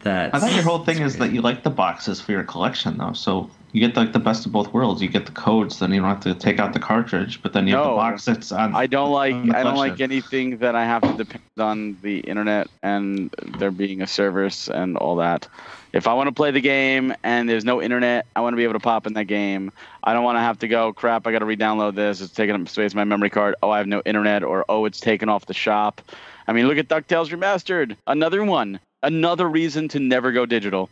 That's. 0.03 0.35
I 0.35 0.39
thought 0.39 0.55
your 0.55 0.65
whole 0.65 0.85
thing 0.85 0.99
that's 0.99 1.15
is 1.15 1.19
that 1.21 1.33
you 1.33 1.41
like 1.41 1.63
the 1.63 1.71
boxes 1.71 2.21
for 2.21 2.33
your 2.33 2.45
collection, 2.45 2.99
though. 2.99 3.13
So 3.13 3.51
you 3.73 3.81
get 3.81 3.97
like 3.97 4.13
the 4.13 4.19
best 4.19 4.45
of 4.45 4.53
both 4.53 4.73
worlds. 4.73 5.01
You 5.01 5.09
get 5.09 5.27
the 5.27 5.33
codes, 5.33 5.79
then 5.79 5.93
you 5.93 6.01
don't 6.01 6.09
have 6.09 6.21
to 6.21 6.35
take 6.35 6.59
out 6.59 6.75
the 6.75 6.79
cartridge, 6.79 7.41
but 7.43 7.55
then 7.55 7.67
you 7.67 7.75
have 7.75 7.85
the 7.85 7.91
box 7.91 8.25
that's 8.27 8.53
on. 8.53 8.75
I 8.75 8.87
don't 8.87 9.11
like 9.11 9.35
the 9.47 9.57
I 9.57 9.63
don't 9.63 9.77
like 9.77 10.01
anything 10.01 10.59
that 10.59 10.77
I 10.77 10.85
have 10.85 11.03
to 11.03 11.15
depend 11.15 11.43
on 11.59 11.97
the 12.03 12.21
internet 12.21 12.69
and 12.83 13.35
there 13.59 13.71
being 13.71 14.03
a 14.03 14.07
service 14.07 14.69
and 14.69 14.97
all 14.99 15.17
that. 15.17 15.49
If 15.93 16.07
I 16.07 16.15
want 16.15 16.29
to 16.29 16.33
play 16.33 16.51
the 16.51 16.61
game 16.61 17.15
and 17.23 17.49
there's 17.49 17.65
no 17.65 17.81
internet, 17.81 18.27
I 18.35 18.41
want 18.41 18.53
to 18.53 18.57
be 18.57 18.65
able 18.65 18.75
to 18.75 18.81
pop 18.81 19.07
in 19.07 19.15
that 19.15 19.27
game. 19.27 19.73
I 20.05 20.13
don't 20.15 20.25
want 20.25 20.37
to 20.37 20.41
have 20.41 20.59
to 20.61 20.69
go, 20.69 20.93
crap, 20.93 21.27
I 21.27 21.33
got 21.33 21.41
to 21.41 21.45
re-download 21.45 21.95
this. 21.95 22.21
It's 22.21 22.33
taking 22.33 22.55
up 22.55 22.69
space 22.69 22.93
in 22.93 22.97
my 22.97 23.05
memory 23.05 23.31
card. 23.31 23.55
Oh, 23.63 23.71
I 23.71 23.79
have 23.79 23.87
no 23.87 24.03
internet 24.05 24.43
or 24.43 24.65
oh, 24.69 24.85
it's 24.85 25.01
taken 25.01 25.29
off 25.29 25.47
the 25.47 25.55
shop. 25.55 26.03
I 26.47 26.53
mean, 26.53 26.67
look 26.67 26.79
at 26.79 26.89
DuckTales 26.89 27.29
Remastered. 27.29 27.97
Another 28.07 28.43
one. 28.45 28.81
Another 29.03 29.49
reason 29.49 29.89
to 29.89 29.99
never 30.01 30.33
go 30.33 30.47
digital. 30.47 30.89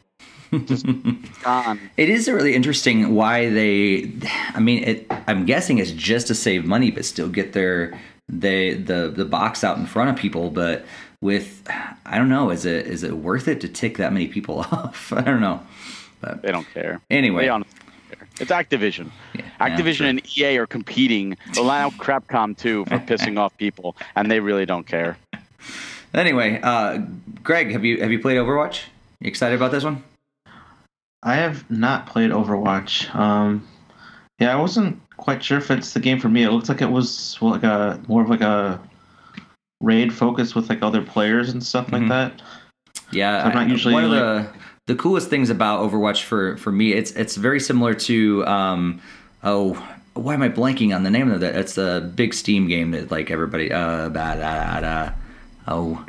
Just 0.64 0.84
gone. 1.44 1.78
It 1.96 2.08
is 2.10 2.28
really 2.28 2.54
interesting 2.54 3.14
why 3.14 3.48
they. 3.50 4.10
I 4.54 4.58
mean, 4.60 4.82
it. 4.82 5.06
I'm 5.28 5.46
guessing 5.46 5.78
it's 5.78 5.92
just 5.92 6.26
to 6.26 6.34
save 6.34 6.64
money, 6.64 6.90
but 6.90 7.04
still 7.04 7.28
get 7.28 7.52
their 7.52 7.98
they 8.28 8.74
the 8.74 9.12
the 9.14 9.24
box 9.24 9.62
out 9.62 9.78
in 9.78 9.86
front 9.86 10.10
of 10.10 10.16
people. 10.16 10.50
But 10.50 10.84
with, 11.20 11.62
I 12.04 12.18
don't 12.18 12.28
know, 12.28 12.50
is 12.50 12.64
it 12.64 12.86
is 12.88 13.04
it 13.04 13.12
worth 13.18 13.46
it 13.46 13.60
to 13.60 13.68
tick 13.68 13.98
that 13.98 14.12
many 14.12 14.26
people 14.26 14.58
off? 14.72 15.12
I 15.12 15.20
don't 15.20 15.40
know. 15.40 15.60
But 16.20 16.42
They 16.42 16.50
don't 16.52 16.66
care. 16.74 17.00
anyway, 17.10 17.44
They 17.44 17.48
honestly 17.48 17.78
don't 17.78 18.18
care. 18.18 18.28
It's 18.40 18.50
Activision. 18.50 19.10
Yeah, 19.34 19.42
Activision 19.60 19.96
true. 19.98 20.06
and 20.08 20.36
EA 20.38 20.58
are 20.58 20.66
competing. 20.66 21.36
Allow 21.56 21.90
Crapcom 21.90 22.58
too 22.58 22.84
for 22.86 22.98
pissing 23.06 23.38
off 23.38 23.56
people, 23.56 23.96
and 24.16 24.28
they 24.30 24.40
really 24.40 24.66
don't 24.66 24.86
care. 24.86 25.16
Anyway, 26.14 26.60
uh, 26.62 26.98
Greg, 27.42 27.70
have 27.72 27.84
you 27.84 28.00
have 28.00 28.10
you 28.12 28.18
played 28.18 28.36
Overwatch? 28.36 28.82
You 29.20 29.28
excited 29.28 29.56
about 29.56 29.70
this 29.72 29.84
one? 29.84 30.02
I 31.22 31.34
have 31.34 31.70
not 31.70 32.06
played 32.06 32.30
Overwatch. 32.30 33.14
Um, 33.14 33.66
yeah, 34.38 34.52
I 34.52 34.56
wasn't 34.60 35.00
quite 35.18 35.44
sure 35.44 35.58
if 35.58 35.70
it's 35.70 35.92
the 35.92 36.00
game 36.00 36.18
for 36.18 36.28
me. 36.30 36.42
It 36.44 36.50
looks 36.50 36.68
like 36.70 36.80
it 36.80 36.90
was 36.90 37.36
like 37.42 37.62
a 37.62 38.00
more 38.08 38.22
of 38.22 38.30
like 38.30 38.40
a 38.40 38.80
raid 39.82 40.12
focus 40.12 40.54
with 40.54 40.68
like 40.68 40.82
other 40.82 41.02
players 41.02 41.50
and 41.50 41.62
stuff 41.64 41.86
Mhm. 41.88 41.92
like 41.92 42.08
that. 42.08 42.42
Yeah, 43.12 43.42
I'm 43.44 43.54
not 43.54 43.66
I- 43.66 43.70
usually, 43.70 43.94
one 43.94 44.04
of 44.04 44.10
the 44.10 44.48
the 44.86 44.94
coolest 44.96 45.28
things 45.30 45.50
about 45.50 45.80
Overwatch 45.88 46.22
for 46.24 46.56
for 46.56 46.72
me. 46.72 46.92
It's 46.92 47.12
it's 47.12 47.36
very 47.36 47.60
similar 47.60 47.94
to 47.94 48.46
um 48.46 49.00
oh 49.44 49.74
why 50.14 50.34
am 50.34 50.42
I 50.42 50.48
blanking 50.48 50.94
on 50.94 51.02
the 51.04 51.10
name 51.10 51.30
of 51.30 51.40
that? 51.40 51.54
It's 51.54 51.78
a 51.78 52.00
big 52.16 52.34
Steam 52.34 52.66
game 52.66 52.90
that 52.92 53.10
like 53.10 53.30
everybody 53.30 53.70
uh 53.72 54.08
da, 54.08 54.34
da, 54.36 54.80
da, 54.80 54.80
da. 54.80 55.12
Oh 55.70 56.04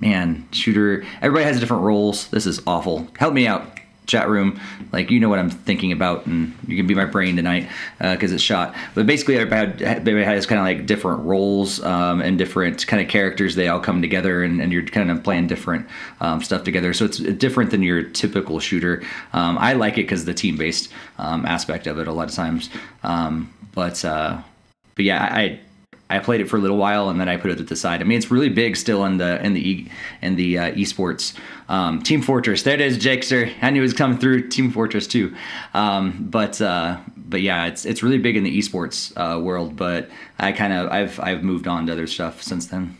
man 0.00 0.46
shooter. 0.52 1.04
Everybody 1.20 1.44
has 1.44 1.58
different 1.60 1.82
roles. 1.82 2.28
This 2.28 2.46
is 2.46 2.60
awful. 2.66 3.08
Help 3.18 3.34
me 3.34 3.46
out. 3.46 3.78
Chat 4.04 4.28
room, 4.28 4.60
like 4.90 5.12
you 5.12 5.20
know 5.20 5.28
what 5.28 5.38
I'm 5.38 5.48
thinking 5.48 5.92
about, 5.92 6.26
and 6.26 6.52
you 6.66 6.76
can 6.76 6.88
be 6.88 6.94
my 6.94 7.04
brain 7.04 7.36
tonight 7.36 7.68
because 8.00 8.32
it's 8.32 8.42
shot. 8.42 8.74
But 8.96 9.06
basically, 9.06 9.36
everybody, 9.36 9.84
had- 9.84 10.06
has 10.06 10.44
kind 10.44 10.58
of 10.58 10.64
like 10.64 10.86
different 10.86 11.22
roles 11.22 11.80
um, 11.84 12.20
and 12.20 12.36
different 12.36 12.84
kind 12.88 13.00
of 13.00 13.08
characters. 13.08 13.54
They 13.54 13.68
all 13.68 13.78
come 13.78 14.02
together, 14.02 14.42
and, 14.42 14.60
and 14.60 14.72
you're 14.72 14.84
kind 14.84 15.08
of 15.08 15.22
playing 15.22 15.46
different 15.46 15.86
um, 16.20 16.42
stuff 16.42 16.64
together. 16.64 16.92
So 16.92 17.04
it's 17.04 17.18
different 17.18 17.70
than 17.70 17.84
your 17.84 18.02
typical 18.02 18.58
shooter. 18.58 19.04
Um, 19.32 19.56
I 19.56 19.74
like 19.74 19.94
it 19.94 20.02
because 20.02 20.24
the 20.24 20.34
team 20.34 20.56
based 20.56 20.92
um, 21.18 21.46
aspect 21.46 21.86
of 21.86 22.00
it 22.00 22.08
a 22.08 22.12
lot 22.12 22.28
of 22.28 22.34
times. 22.34 22.70
Um, 23.04 23.54
but 23.72 24.04
uh, 24.04 24.42
but 24.96 25.04
yeah, 25.04 25.22
I 25.22 25.60
I 26.12 26.18
played 26.18 26.42
it 26.42 26.48
for 26.48 26.56
a 26.56 26.60
little 26.60 26.76
while 26.76 27.08
and 27.08 27.18
then 27.18 27.28
I 27.28 27.38
put 27.38 27.50
it 27.50 27.56
to 27.56 27.62
the 27.62 27.74
side. 27.74 28.02
I 28.02 28.04
mean, 28.04 28.18
it's 28.18 28.30
really 28.30 28.50
big 28.50 28.76
still 28.76 29.04
in 29.06 29.16
the 29.16 29.42
in 29.44 29.54
the 29.54 29.66
e, 29.66 29.90
in 30.20 30.36
the 30.36 30.58
uh, 30.58 30.72
esports. 30.72 31.34
Um, 31.70 32.02
Team 32.02 32.20
Fortress, 32.20 32.64
there 32.64 32.74
it 32.74 32.82
is, 32.82 32.98
Jakester. 32.98 33.50
I 33.62 33.70
knew 33.70 33.80
it 33.80 33.82
was 33.82 33.94
coming 33.94 34.18
through. 34.18 34.48
Team 34.48 34.70
Fortress 34.70 35.06
2. 35.06 35.34
Um, 35.72 36.28
but 36.30 36.60
uh, 36.60 36.98
but 37.16 37.40
yeah, 37.40 37.64
it's 37.64 37.86
it's 37.86 38.02
really 38.02 38.18
big 38.18 38.36
in 38.36 38.44
the 38.44 38.58
esports 38.58 39.12
uh, 39.16 39.40
world. 39.40 39.74
But 39.74 40.10
I 40.38 40.52
kind 40.52 40.74
of 40.74 40.90
I've 40.90 41.18
I've 41.18 41.42
moved 41.42 41.66
on 41.66 41.86
to 41.86 41.92
other 41.92 42.06
stuff 42.06 42.42
since 42.42 42.66
then. 42.66 42.96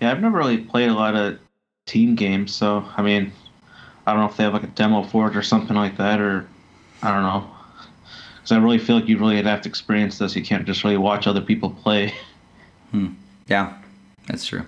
Yeah, 0.00 0.12
I've 0.12 0.20
never 0.20 0.38
really 0.38 0.58
played 0.58 0.88
a 0.88 0.94
lot 0.94 1.16
of 1.16 1.40
team 1.86 2.14
games, 2.14 2.54
so 2.54 2.84
I 2.96 3.02
mean, 3.02 3.32
I 4.06 4.12
don't 4.12 4.20
know 4.20 4.28
if 4.28 4.36
they 4.36 4.44
have 4.44 4.52
like 4.52 4.62
a 4.62 4.68
demo 4.68 5.02
for 5.02 5.28
it 5.28 5.36
or 5.36 5.42
something 5.42 5.74
like 5.74 5.96
that, 5.96 6.20
or 6.20 6.46
I 7.02 7.10
don't 7.12 7.22
know. 7.22 7.57
Because 8.48 8.62
I 8.62 8.64
really 8.64 8.78
feel 8.78 8.96
like 8.96 9.06
you 9.08 9.18
really 9.18 9.42
have 9.42 9.60
to 9.60 9.68
experience 9.68 10.16
this. 10.16 10.34
You 10.34 10.42
can't 10.42 10.64
just 10.64 10.82
really 10.82 10.96
watch 10.96 11.26
other 11.26 11.42
people 11.42 11.70
play. 11.70 12.14
Hmm. 12.90 13.08
Yeah, 13.48 13.76
that's 14.28 14.46
true. 14.46 14.64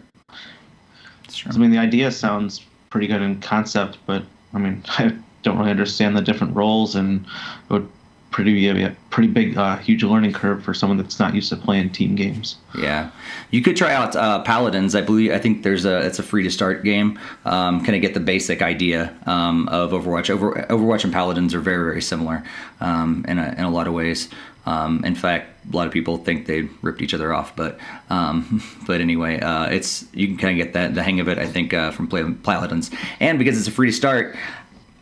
That's 1.23 1.37
true. 1.37 1.51
I 1.55 1.57
mean, 1.57 1.71
the 1.71 1.79
idea 1.79 2.11
sounds 2.13 2.61
pretty 2.91 3.07
good 3.07 3.23
in 3.23 3.41
concept, 3.41 3.97
but 4.05 4.25
I 4.53 4.59
mean, 4.59 4.85
I 4.89 5.17
don't 5.43 5.57
really 5.57 5.71
understand 5.71 6.19
the 6.19 6.21
different 6.21 6.55
roles, 6.55 6.97
and 6.97 7.25
it 7.25 7.73
would 7.73 7.89
pretty 8.31 8.95
pretty 9.11 9.29
big, 9.29 9.57
uh, 9.57 9.77
huge 9.79 10.03
learning 10.03 10.33
curve 10.33 10.63
for 10.63 10.73
someone 10.73 10.97
that's 10.97 11.19
not 11.19 11.35
used 11.35 11.49
to 11.51 11.57
playing 11.57 11.91
team 11.91 12.15
games. 12.15 12.57
Yeah, 12.77 13.11
you 13.51 13.63
could 13.63 13.77
try 13.77 13.93
out 13.93 14.15
uh, 14.17 14.43
Paladins. 14.43 14.95
I 14.95 15.01
believe 15.01 15.33
I 15.33 15.39
think 15.39 15.63
there's 15.63 15.85
a 15.85 15.99
it's 16.07 16.19
a 16.19 16.23
free 16.23 16.43
to 16.45 16.51
start 16.51 16.85
game. 16.85 17.19
Um, 17.45 17.85
kind 17.85 17.97
of 17.97 18.03
get 18.03 18.15
the 18.15 18.21
basic 18.21 18.63
idea 18.63 19.15
um, 19.27 19.69
of 19.69 19.91
Overwatch. 19.91 20.31
Over, 20.31 20.67
Overwatch 20.71 21.05
and 21.05 21.13
Paladins 21.13 21.55
are 21.55 21.61
very 21.61 21.85
very 21.85 22.03
similar 22.03 22.43
um, 22.81 23.25
in 23.29 23.39
a 23.39 23.55
in 23.57 23.65
a 23.65 23.71
lot 23.71 23.87
of 23.87 23.95
ways. 23.95 24.29
Um, 24.67 25.05
in 25.05 25.15
fact, 25.15 25.49
a 25.73 25.77
lot 25.77 25.87
of 25.87 25.93
people 25.93 26.19
think 26.19 26.47
they 26.47 26.69
ripped 26.83 27.01
each 27.01 27.15
other 27.15 27.33
off, 27.33 27.57
but 27.57 27.79
um, 28.11 28.63
but 28.87 29.01
anyway, 29.01 29.41
uh, 29.41 29.67
it's 29.67 30.07
you 30.13 30.29
can 30.29 30.37
kind 30.37 30.61
of 30.61 30.65
get 30.65 30.75
that 30.75 30.95
the 30.95 31.03
hang 31.03 31.21
of 31.21 31.29
it. 31.29 31.39
I 31.39 31.47
think 31.47 31.75
uh, 31.75 31.91
from 31.91 32.09
Paladins, 32.09 32.91
and 33.19 33.39
because 33.39 33.59
it's 33.59 33.69
a 33.69 33.73
free 33.73 33.89
to 33.89 33.93
start, 33.93 34.37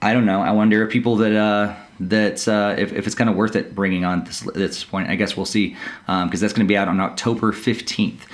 I 0.01 0.13
don't 0.13 0.27
know. 0.27 0.41
I 0.41 0.53
wonder 0.53 0.85
if 0.85 0.91
people 0.91 1.17
that 1.17 1.35
uh, 1.35 1.75
that 2.01 2.47
uh, 2.47 2.75
if, 2.79 2.93
if 2.93 3.07
it's 3.07 3.17
kind 3.17 3.29
of 3.29 3.37
worth 3.37 3.57
it 3.57 3.75
bringing 3.75 4.05
on 4.05 4.25
this 4.25 4.41
this 4.55 4.85
point. 4.85 5.09
I 5.09 5.17
guess 5.17 5.37
we'll 5.37 5.47
see 5.47 5.77
because 6.07 6.41
that's 6.41 6.53
going 6.53 6.67
to 6.67 6.69
be 6.69 6.77
out 6.77 6.89
on 6.89 7.01
October 7.01 7.53
fifteenth. 7.53 8.27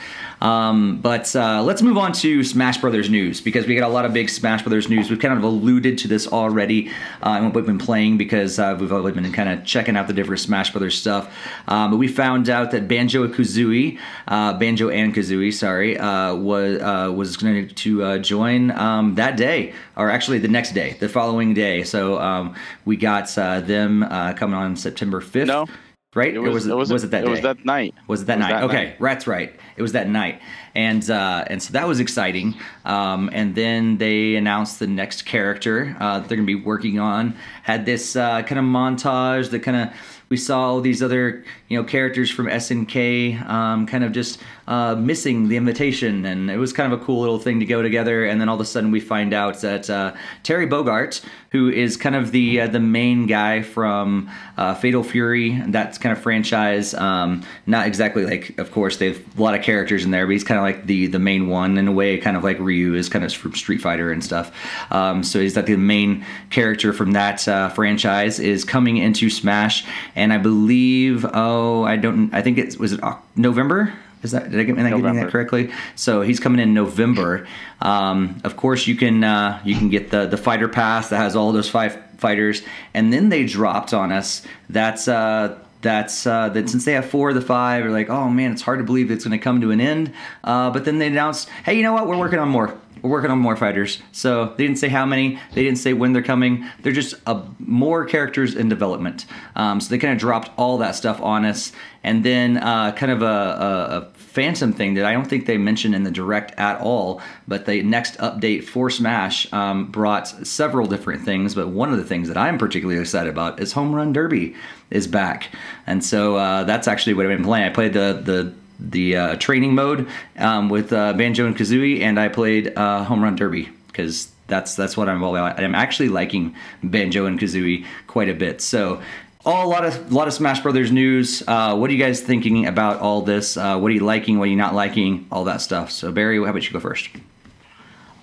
Um, 0.45 0.99
but 0.99 1.35
uh, 1.35 1.63
let's 1.63 1.81
move 1.81 1.97
on 1.97 2.13
to 2.13 2.45
Smash 2.45 2.77
Brothers 2.77 3.09
news 3.09 3.41
because 3.41 3.67
we 3.67 3.75
got 3.75 3.89
a 3.89 3.93
lot 3.93 4.05
of 4.05 4.13
big 4.13 4.29
Smash 4.29 4.61
Brothers 4.61 4.91
news. 4.91 5.09
We've 5.09 5.19
kind 5.19 5.37
of 5.37 5.43
alluded 5.43 5.97
to 5.99 6.09
this 6.09 6.27
already 6.27 6.91
uh, 7.23 7.31
and 7.31 7.47
what 7.47 7.55
we've 7.55 7.65
been 7.65 7.79
playing 7.79 8.19
because 8.19 8.59
uh, 8.59 8.77
we've 8.79 8.93
always 8.93 9.15
been 9.15 9.33
kind 9.33 9.49
of 9.49 9.65
checking 9.65 9.97
out 9.97 10.07
the 10.07 10.13
different 10.13 10.41
Smash 10.41 10.71
Brothers 10.71 10.99
stuff. 10.99 11.35
Um, 11.67 11.93
but 11.93 11.97
we 11.97 12.09
found 12.09 12.51
out 12.51 12.73
that 12.73 12.87
Banjo 12.87 13.27
Kazooie, 13.29 13.99
uh, 14.29 14.59
Banjo 14.59 14.91
and 14.91 15.15
Kazooie, 15.15 15.53
sorry, 15.53 15.97
uh, 15.97 16.35
was 16.35 16.79
uh, 16.83 17.11
was 17.11 17.39
going 17.39 17.67
to 17.67 18.19
join 18.19 18.71
um, 18.73 19.15
that 19.15 19.39
day, 19.39 19.73
or 19.97 20.11
actually 20.11 20.39
the 20.41 20.49
next 20.49 20.73
day, 20.73 20.99
the 21.01 21.09
following 21.09 21.55
day. 21.55 21.85
So 21.85 22.21
um, 22.21 22.55
we 22.85 22.99
got 22.99 23.29
them 23.35 24.03
coming 24.37 24.55
on 24.55 24.77
September 24.77 25.23
fifth. 25.23 25.49
No, 25.49 25.67
right? 26.15 26.35
It 26.35 26.39
Or 26.39 26.43
was, 26.43 26.55
was 26.55 26.67
it, 26.67 26.71
it 26.71 26.75
was, 26.77 26.93
was 26.93 27.05
it 27.05 27.11
that 27.13 27.23
It 27.23 27.27
day? 27.27 27.31
was 27.31 27.41
that 27.43 27.65
night. 27.65 27.95
Was 28.07 28.23
it 28.23 28.27
that 28.27 28.39
It 28.39 28.41
was 28.41 28.49
night? 28.49 28.61
that 28.61 28.65
okay, 28.65 28.85
night. 28.85 28.97
that's 29.01 29.27
right. 29.27 29.55
It 29.77 29.83
was 29.83 29.93
that 29.93 30.09
night, 30.09 30.41
and 30.75 31.09
uh, 31.11 31.45
and 31.49 31.63
so 31.63 31.73
that 31.73 31.87
was 31.89 32.01
exciting. 32.01 32.55
Um, 32.85 33.31
and 33.33 33.55
then 33.55 33.99
they 33.99 34.37
announced 34.37 34.79
the 34.79 34.87
next 34.87 35.23
character 35.23 35.97
uh, 36.01 36.21
that 36.21 36.29
they're 36.29 36.37
going 36.37 36.47
to 36.47 36.57
be 36.59 36.63
working 36.65 36.99
on. 36.99 37.35
Had 37.63 37.87
this 37.87 38.17
uh, 38.17 38.43
kind 38.43 38.59
of 38.59 38.65
montage 38.65 39.51
that 39.51 39.61
kind 39.61 39.77
of 39.77 39.97
we 40.29 40.37
saw 40.37 40.61
all 40.61 40.81
these 40.81 41.03
other 41.03 41.45
you 41.75 41.81
know 41.81 41.85
characters 41.85 42.31
from 42.31 42.47
SNK 42.47 43.45
um, 43.51 43.85
kind 43.85 44.05
of 44.05 44.13
just 44.13 44.39
uh, 44.69 44.95
missing 44.95 45.49
the 45.49 45.57
invitation, 45.57 46.25
and 46.25 46.51
it 46.51 46.57
was 46.57 46.73
kind 46.73 46.93
of 46.93 47.01
a 47.01 47.05
cool 47.05 47.21
little 47.21 47.39
thing 47.39 47.59
to 47.61 47.67
go 47.67 47.83
together. 47.83 48.25
And 48.25 48.41
then 48.41 48.49
all 48.49 48.55
of 48.55 48.61
a 48.61 48.65
sudden 48.65 48.93
we 48.93 49.01
find 49.01 49.35
out 49.35 49.61
that 49.61 49.91
uh, 49.91 50.15
Terry 50.45 50.67
Bogard, 50.67 51.21
who 51.51 51.69
is 51.69 51.97
kind 51.97 52.15
of 52.15 52.31
the 52.31 52.61
uh, 52.61 52.67
the 52.69 52.81
main 52.81 53.27
guy 53.27 53.63
from 53.63 54.31
uh, 54.57 54.75
Fatal 54.75 55.03
Fury, 55.03 55.61
that's 55.67 55.99
kind 55.99 56.17
of 56.17 56.23
franchise. 56.23 56.95
Um, 56.95 57.43
not 57.67 57.87
exactly 57.87 58.25
like, 58.25 58.59
of 58.59 58.71
course, 58.71 58.97
they 58.99 59.09
have 59.09 59.39
a 59.39 59.43
lot 59.43 59.55
of 59.55 59.63
characters 59.63 60.05
in 60.05 60.13
there, 60.13 60.27
but 60.27 60.33
he's 60.33 60.45
kind 60.45 60.59
of 60.59 60.65
like 60.65 60.87
the 60.87 61.09
the 61.09 61.19
main 61.19 61.49
one 61.49 61.77
in 61.77 61.89
a 61.89 61.93
way, 61.93 62.17
kind 62.19 62.37
of 62.37 62.45
like 62.45 62.59
Ryu 62.61 62.95
is 62.95 63.09
kind 63.09 63.25
of 63.25 63.35
from 63.35 63.55
Street 63.55 63.81
Fighter 63.81 64.13
and 64.13 64.23
stuff. 64.23 64.53
Um, 64.93 65.25
so 65.25 65.41
he's 65.41 65.57
like 65.57 65.67
the 65.67 65.77
main 65.77 66.25
character 66.51 66.93
from 66.93 67.13
that 67.13 67.47
uh, 67.49 67.69
franchise 67.71 68.39
is 68.39 68.65
coming 68.65 68.97
into 68.97 69.29
Smash, 69.29 69.85
and 70.15 70.33
I 70.33 70.39
believe, 70.39 71.27
oh, 71.35 71.64
I 71.85 71.97
don't, 71.97 72.33
I 72.35 72.43
think 72.43 72.59
it 72.59 72.79
was 72.79 72.93
it 72.93 73.01
November. 73.37 73.93
Is 74.23 74.31
that 74.31 74.51
did 74.51 74.59
I 74.59 74.63
get, 74.65 74.79
am 74.79 74.87
I 74.87 74.91
getting 74.91 75.17
that 75.17 75.31
correctly? 75.31 75.71
So 75.97 76.23
he's 76.23 76.41
coming 76.41 76.59
in 76.59 76.73
November. 76.73 77.47
Um, 77.83 78.41
of 78.43 78.57
course, 78.57 78.87
you 78.87 78.97
can 78.97 79.23
uh, 79.23 79.61
you 79.65 79.77
can 79.77 79.91
get 79.91 80.11
the 80.11 80.27
the 80.27 80.39
fighter 80.39 80.69
pass 80.69 81.11
that 81.11 81.19
has 81.19 81.37
all 81.37 81.53
those 81.53 81.69
five 81.69 81.99
fighters, 82.17 82.63
and 82.95 83.13
then 83.13 83.29
they 83.29 83.45
dropped 83.45 83.93
on 83.93 84.13
us. 84.13 84.43
That's 84.71 85.09
uh, 85.09 85.59
that's 85.83 86.27
uh, 86.27 86.49
that 86.49 86.71
since 86.71 86.87
they 86.87 86.95
have 86.95 87.05
four 87.05 87.29
of 87.29 87.35
the 87.35 87.43
five, 87.43 87.85
are 87.85 87.91
like, 87.91 88.09
oh 88.09 88.31
man, 88.31 88.53
it's 88.53 88.63
hard 88.63 88.79
to 88.79 88.85
believe 88.85 89.11
it's 89.11 89.25
going 89.25 89.39
to 89.39 89.43
come 89.43 89.61
to 89.61 89.71
an 89.71 89.81
end. 89.81 90.13
Uh, 90.43 90.71
but 90.71 90.87
then 90.87 90.99
they 90.99 91.09
announced, 91.09 91.51
hey, 91.67 91.75
you 91.75 91.83
know 91.83 91.93
what? 91.93 92.07
We're 92.09 92.19
working 92.19 92.39
on 92.39 92.49
more. 92.49 92.75
We're 93.05 93.11
working 93.11 93.31
on 93.31 93.39
more 93.39 93.55
fighters. 93.55 94.01
So 94.13 94.55
they 94.57 94.65
didn't 94.67 94.79
say 94.79 94.89
how 94.89 95.05
many. 95.05 95.39
They 95.53 95.63
didn't 95.63 95.77
say 95.77 95.93
when 95.93 96.15
they're 96.15 96.23
coming. 96.23 96.65
They're 96.81 96.91
just 96.91 97.15
uh, 97.27 97.43
more 97.59 98.07
characters 98.07 98.55
in 98.55 98.71
development. 98.71 99.27
Um, 99.57 99.79
so 99.79 99.91
they 99.91 99.99
kind 99.99 100.15
of 100.15 100.19
dropped 100.19 100.51
all 100.57 100.79
that 100.79 100.95
stuff 100.95 101.21
on 101.21 101.45
us, 101.45 101.73
and 102.03 102.25
then 102.25 102.57
uh, 102.57 102.93
kind 102.93 103.13
of 103.13 103.21
a, 103.21 103.27
a, 103.27 103.97
a 103.99 104.09
phantom 104.15 104.73
thing 104.73 104.95
that 104.95 105.05
I 105.05 105.13
don't 105.13 105.27
think 105.27 105.45
they 105.45 105.59
mentioned 105.59 105.95
in 105.95 106.05
the 106.05 106.11
direct 106.11 106.59
at 106.59 106.81
all. 106.81 107.21
But 107.47 107.67
the 107.67 107.83
next 107.83 108.17
update 108.21 108.65
for 108.65 108.89
Smash 108.89 109.53
um, 109.53 109.91
brought 109.91 110.27
several 110.47 110.87
different 110.87 111.27
things. 111.27 111.55
But 111.55 111.69
one 111.69 111.93
of 111.93 111.99
the 111.99 112.05
things 112.05 112.29
that 112.29 112.39
I'm 112.39 112.57
particularly 112.57 112.99
excited 112.99 113.29
about 113.29 113.61
is 113.61 113.73
Home 113.73 113.95
Run 113.95 114.15
Derby 114.15 114.55
is 114.89 115.07
back, 115.07 115.51
and 115.87 116.03
so 116.03 116.37
uh, 116.37 116.65
that's 116.65 116.89
actually 116.89 117.13
what 117.13 117.27
I've 117.27 117.37
been 117.37 117.45
playing. 117.45 117.67
I 117.67 117.69
played 117.71 117.93
the 117.93 118.23
the 118.25 118.55
the 118.79 119.17
uh, 119.17 119.37
training 119.37 119.75
mode 119.75 120.09
um, 120.39 120.69
with 120.69 120.93
uh, 120.93 121.13
Banjo 121.15 121.47
and 121.47 121.57
Kazooie, 121.57 122.01
and 122.01 122.19
I 122.19 122.29
played 122.29 122.77
uh, 122.77 123.05
Home 123.05 123.23
Run 123.23 123.37
Derby 123.37 123.69
because 123.89 124.31
that's 124.47 124.75
that's 124.75 124.97
what 124.97 125.09
I'm 125.09 125.23
all 125.23 125.37
about. 125.37 125.63
I'm 125.63 125.75
actually 125.75 126.09
liking 126.09 126.55
Banjo 126.83 127.27
and 127.27 127.39
Kazooie 127.39 127.85
quite 128.07 128.29
a 128.29 128.35
bit. 128.35 128.61
So. 128.61 129.03
All, 129.47 129.67
a 129.67 129.69
lot 129.69 129.85
of 129.85 130.11
lot 130.11 130.27
of 130.27 130.33
Smash 130.33 130.61
Brothers 130.61 130.91
news. 130.91 131.43
Uh, 131.47 131.77
what 131.77 131.91
are 131.91 131.93
you 131.93 132.03
guys 132.03 132.23
thinking 132.23 132.65
about 132.65 133.01
all 133.01 133.21
this? 133.21 133.59
Uh, 133.59 133.79
what 133.79 133.91
are 133.91 133.95
you 133.95 134.01
liking? 134.01 134.39
What 134.39 134.45
are 134.45 134.51
you 134.51 134.57
not 134.57 134.75
liking? 134.75 135.27
All 135.31 135.45
that 135.45 135.61
stuff. 135.61 135.91
So 135.91 136.11
Barry, 136.11 136.39
how 136.39 136.45
about 136.45 136.65
you 136.65 136.73
go 136.73 136.81
first? 136.81 137.11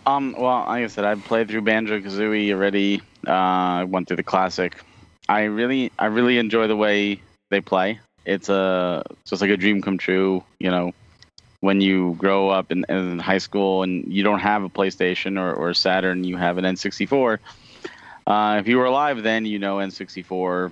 Um, 0.08 0.34
well, 0.38 0.66
like 0.66 0.84
I 0.84 0.88
said, 0.88 1.06
I 1.06 1.14
played 1.16 1.48
through 1.50 1.62
Banjo 1.62 2.00
Kazooie 2.00 2.52
already. 2.52 3.02
Uh, 3.28 3.32
I 3.32 3.84
went 3.84 4.08
through 4.08 4.18
the 4.18 4.24
classic. 4.24 4.82
I 5.30 5.44
really, 5.44 5.92
I 6.00 6.08
really 6.08 6.38
enjoy 6.38 6.68
the 6.68 6.76
way 6.76 7.22
they 7.50 7.62
play. 7.62 8.00
It's 8.26 8.50
a 8.50 9.04
just 9.26 9.42
like 9.42 9.52
a 9.52 9.58
dream 9.58 9.82
come 9.82 9.98
true. 9.98 10.44
You 10.60 10.72
know, 10.72 10.94
when 11.62 11.82
you 11.82 12.16
grow 12.18 12.50
up 12.50 12.72
in, 12.72 12.86
in 12.90 13.20
high 13.20 13.38
school 13.38 13.84
and 13.84 14.12
you 14.12 14.24
don't 14.24 14.40
have 14.40 14.64
a 14.64 14.70
PlayStation 14.70 15.40
or, 15.40 15.54
or 15.54 15.74
Saturn, 15.74 16.24
you 16.24 16.38
have 16.38 16.58
an 16.58 16.66
N64. 16.66 17.40
Uh, 18.28 18.58
if 18.60 18.68
you 18.68 18.78
were 18.78 18.86
alive 18.86 19.24
then, 19.24 19.46
you 19.46 19.60
know 19.60 19.78
N64 19.78 20.72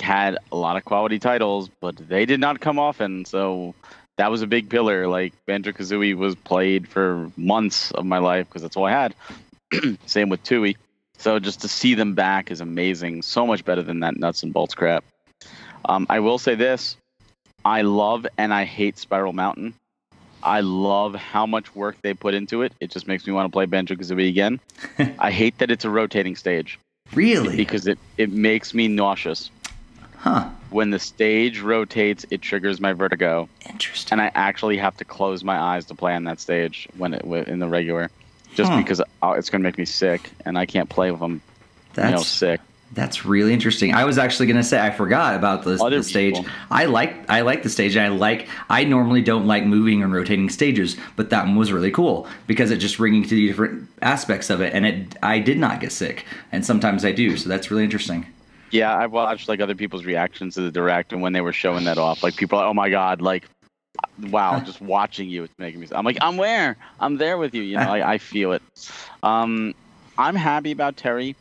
had 0.00 0.38
a 0.52 0.56
lot 0.56 0.76
of 0.76 0.84
quality 0.84 1.18
titles, 1.18 1.68
but 1.80 1.96
they 1.96 2.24
did 2.26 2.40
not 2.40 2.60
come 2.60 2.78
often. 2.78 3.24
So 3.24 3.74
that 4.16 4.30
was 4.30 4.42
a 4.42 4.46
big 4.46 4.68
pillar. 4.68 5.08
Like 5.08 5.32
Banjo 5.46 5.72
Kazooie 5.72 6.14
was 6.14 6.34
played 6.34 6.88
for 6.88 7.30
months 7.36 7.90
of 7.92 8.04
my 8.04 8.18
life 8.18 8.48
because 8.48 8.62
that's 8.62 8.76
all 8.76 8.84
I 8.84 8.92
had. 8.92 9.14
Same 10.06 10.28
with 10.28 10.42
Tooie. 10.44 10.76
So 11.18 11.38
just 11.40 11.62
to 11.62 11.68
see 11.68 11.94
them 11.94 12.14
back 12.14 12.50
is 12.50 12.60
amazing. 12.60 13.22
So 13.22 13.46
much 13.46 13.64
better 13.64 13.82
than 13.82 14.00
that 14.00 14.16
nuts 14.16 14.44
and 14.44 14.52
bolts 14.52 14.74
crap. 14.74 15.04
Um, 15.88 16.06
I 16.08 16.20
will 16.20 16.38
say 16.38 16.54
this: 16.54 16.96
I 17.64 17.82
love 17.82 18.26
and 18.36 18.52
I 18.52 18.64
hate 18.64 18.98
Spiral 18.98 19.32
Mountain. 19.32 19.74
I 20.42 20.60
love 20.60 21.14
how 21.16 21.46
much 21.46 21.74
work 21.74 21.96
they 22.02 22.14
put 22.14 22.34
into 22.34 22.62
it. 22.62 22.72
It 22.80 22.90
just 22.90 23.08
makes 23.08 23.26
me 23.26 23.32
want 23.32 23.46
to 23.46 23.52
play 23.52 23.66
Banjo 23.66 23.96
Kazooie 23.96 24.28
again. 24.28 24.60
I 25.18 25.32
hate 25.32 25.58
that 25.58 25.70
it's 25.70 25.84
a 25.84 25.90
rotating 25.90 26.36
stage 26.36 26.78
Really? 27.12 27.56
because 27.56 27.88
it, 27.88 27.98
it 28.18 28.30
makes 28.30 28.72
me 28.72 28.86
nauseous. 28.86 29.50
Huh. 30.16 30.48
When 30.70 30.90
the 30.90 30.98
stage 31.00 31.60
rotates, 31.60 32.24
it 32.30 32.40
triggers 32.40 32.80
my 32.80 32.92
vertigo, 32.92 33.48
Interesting. 33.68 34.12
and 34.12 34.20
I 34.20 34.30
actually 34.34 34.76
have 34.78 34.96
to 34.98 35.04
close 35.04 35.42
my 35.42 35.58
eyes 35.58 35.86
to 35.86 35.94
play 35.94 36.14
on 36.14 36.24
that 36.24 36.38
stage 36.40 36.86
when 36.96 37.14
it 37.14 37.24
in 37.24 37.58
the 37.58 37.68
regular, 37.68 38.10
just 38.54 38.70
Huh. 38.70 38.78
because 38.78 39.00
uh, 39.00 39.34
it's 39.36 39.50
going 39.50 39.60
to 39.62 39.66
make 39.68 39.78
me 39.78 39.84
sick, 39.86 40.30
and 40.44 40.56
I 40.58 40.66
can't 40.66 40.88
play 40.88 41.12
if 41.12 41.20
I'm 41.20 41.40
you 41.96 42.02
know 42.02 42.22
sick. 42.22 42.60
That's 42.92 43.24
really 43.24 43.52
interesting. 43.52 43.94
I 43.94 44.04
was 44.04 44.16
actually 44.16 44.46
going 44.46 44.56
to 44.56 44.64
say 44.64 44.80
I 44.80 44.90
forgot 44.90 45.34
about 45.34 45.62
the, 45.64 45.76
the 45.76 46.02
stage. 46.02 46.34
people. 46.34 46.50
I 46.70 46.86
like 46.86 47.28
I 47.28 47.42
like 47.42 47.62
the 47.62 47.68
stage. 47.68 47.96
I 47.96 48.08
like 48.08 48.48
I 48.70 48.84
normally 48.84 49.20
don't 49.20 49.46
like 49.46 49.66
moving 49.66 50.02
and 50.02 50.12
rotating 50.12 50.48
stages, 50.48 50.96
but 51.14 51.28
that 51.30 51.44
one 51.44 51.56
was 51.56 51.70
really 51.70 51.90
cool 51.90 52.26
because 52.46 52.70
it 52.70 52.78
just 52.78 52.96
bringing 52.96 53.22
to 53.24 53.34
the 53.34 53.46
different 53.46 53.88
aspects 54.00 54.48
of 54.48 54.62
it, 54.62 54.72
and 54.72 54.86
it 54.86 55.16
I 55.22 55.38
did 55.38 55.58
not 55.58 55.80
get 55.80 55.92
sick, 55.92 56.24
and 56.50 56.64
sometimes 56.64 57.04
I 57.04 57.12
do. 57.12 57.36
So 57.36 57.48
that's 57.48 57.70
really 57.70 57.84
interesting. 57.84 58.26
Yeah, 58.70 58.94
I 58.94 59.06
watched 59.06 59.48
like 59.48 59.60
other 59.60 59.74
people's 59.74 60.04
reactions 60.04 60.54
to 60.54 60.62
the 60.62 60.70
direct, 60.70 61.12
and 61.12 61.20
when 61.20 61.32
they 61.34 61.40
were 61.42 61.52
showing 61.52 61.84
that 61.84 61.98
off, 61.98 62.22
like 62.22 62.36
people 62.36 62.58
are 62.58 62.62
like, 62.64 62.70
"Oh 62.70 62.74
my 62.74 62.88
god!" 62.88 63.20
Like, 63.20 63.44
wow, 64.30 64.60
just 64.64 64.80
watching 64.80 65.28
you, 65.28 65.44
it's 65.44 65.54
making 65.58 65.80
me. 65.80 65.88
I'm 65.92 66.04
like, 66.04 66.18
I'm 66.20 66.36
where? 66.38 66.76
I'm 67.00 67.18
there 67.18 67.36
with 67.38 67.54
you. 67.54 67.62
You 67.62 67.76
know, 67.76 67.82
I, 67.92 68.14
I 68.14 68.18
feel 68.18 68.52
it. 68.52 68.62
Um, 69.22 69.74
I'm 70.16 70.34
happy 70.34 70.72
about 70.72 70.96
Terry, 70.96 71.36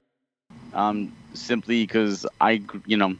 um, 0.73 1.11
simply 1.33 1.83
because 1.83 2.25
I, 2.41 2.61
you 2.85 2.97
know, 2.97 3.15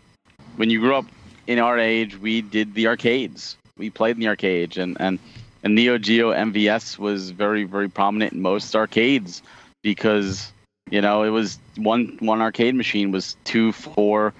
when 0.56 0.70
you 0.70 0.80
grew 0.80 0.96
up 0.96 1.06
in 1.46 1.60
our 1.60 1.80
age, 1.80 2.17
we 2.17 2.41
did 2.41 2.74
the 2.74 2.88
arcades. 2.88 3.58
We 3.78 3.89
played 3.89 4.17
in 4.17 4.22
the 4.22 4.28
arcade, 4.28 4.78
and 4.78 4.98
and 5.00 5.20
and 5.63 5.76
Neo 5.76 5.98
Geo 5.98 6.32
MVS 6.32 6.98
was 6.98 7.32
very 7.32 7.63
very 7.63 7.89
prominent 7.89 8.34
in 8.34 8.41
most 8.41 8.76
arcades 8.76 9.41
because 9.84 10.52
you 10.89 11.02
know 11.02 11.24
it 11.24 11.30
was 11.30 11.60
one 11.78 12.17
one 12.20 12.41
arcade 12.41 12.76
machine 12.76 13.12
was 13.12 13.38
two, 13.43 13.72
four, 13.72 14.34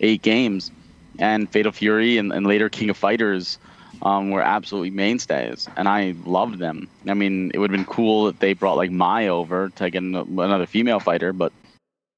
eight 0.00 0.22
games, 0.22 0.70
and 1.18 1.50
Fatal 1.50 1.72
Fury 1.72 2.18
and, 2.18 2.32
and 2.32 2.46
later 2.46 2.68
King 2.68 2.90
of 2.90 2.96
Fighters 2.96 3.58
um, 4.02 4.30
were 4.30 4.42
absolutely 4.42 4.90
mainstays, 4.90 5.68
and 5.76 5.88
I 5.88 6.14
loved 6.24 6.58
them. 6.58 6.88
I 7.06 7.14
mean, 7.14 7.50
it 7.54 7.58
would 7.58 7.70
have 7.70 7.76
been 7.76 7.86
cool 7.86 8.28
if 8.28 8.38
they 8.38 8.52
brought 8.52 8.76
like 8.76 8.90
Mai 8.90 9.28
over 9.28 9.70
to 9.70 9.90
get 9.90 10.02
another 10.02 10.66
female 10.66 11.00
fighter, 11.00 11.32
but 11.32 11.52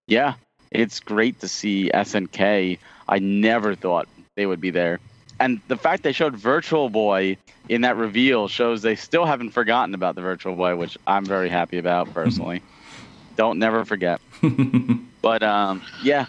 yeah, 0.06 0.34
it's 0.70 1.00
great 1.00 1.40
to 1.40 1.48
see 1.48 1.90
SNK. 1.92 2.78
I 3.08 3.18
never 3.18 3.74
thought 3.74 4.08
they 4.34 4.46
would 4.46 4.60
be 4.60 4.70
there. 4.70 5.00
And 5.38 5.60
the 5.68 5.76
fact 5.76 6.02
they 6.02 6.12
showed 6.12 6.34
Virtual 6.34 6.88
Boy 6.88 7.36
in 7.68 7.82
that 7.82 7.96
reveal 7.96 8.48
shows 8.48 8.82
they 8.82 8.96
still 8.96 9.26
haven't 9.26 9.50
forgotten 9.50 9.94
about 9.94 10.14
the 10.14 10.22
Virtual 10.22 10.54
Boy, 10.54 10.76
which 10.76 10.96
I'm 11.06 11.24
very 11.24 11.48
happy 11.48 11.78
about 11.78 12.12
personally. 12.14 12.62
Don't 13.36 13.58
never 13.58 13.84
forget. 13.84 14.20
But 15.20 15.42
um, 15.42 15.82
yeah, 16.02 16.26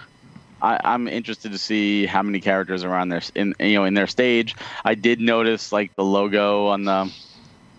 I, 0.62 0.80
I'm 0.84 1.08
interested 1.08 1.52
to 1.52 1.58
see 1.58 2.06
how 2.06 2.22
many 2.22 2.40
characters 2.42 2.84
are 2.84 2.94
on 2.94 3.10
their 3.10 3.22
in 3.36 3.54
you 3.60 3.76
know 3.76 3.86
in 3.86 3.94
their 3.94 4.08
stage. 4.08 4.56
I 4.84 4.96
did 4.96 5.22
notice 5.22 5.72
like 5.72 5.96
the 5.96 6.04
logo 6.04 6.68
on 6.68 6.84
the 6.84 7.14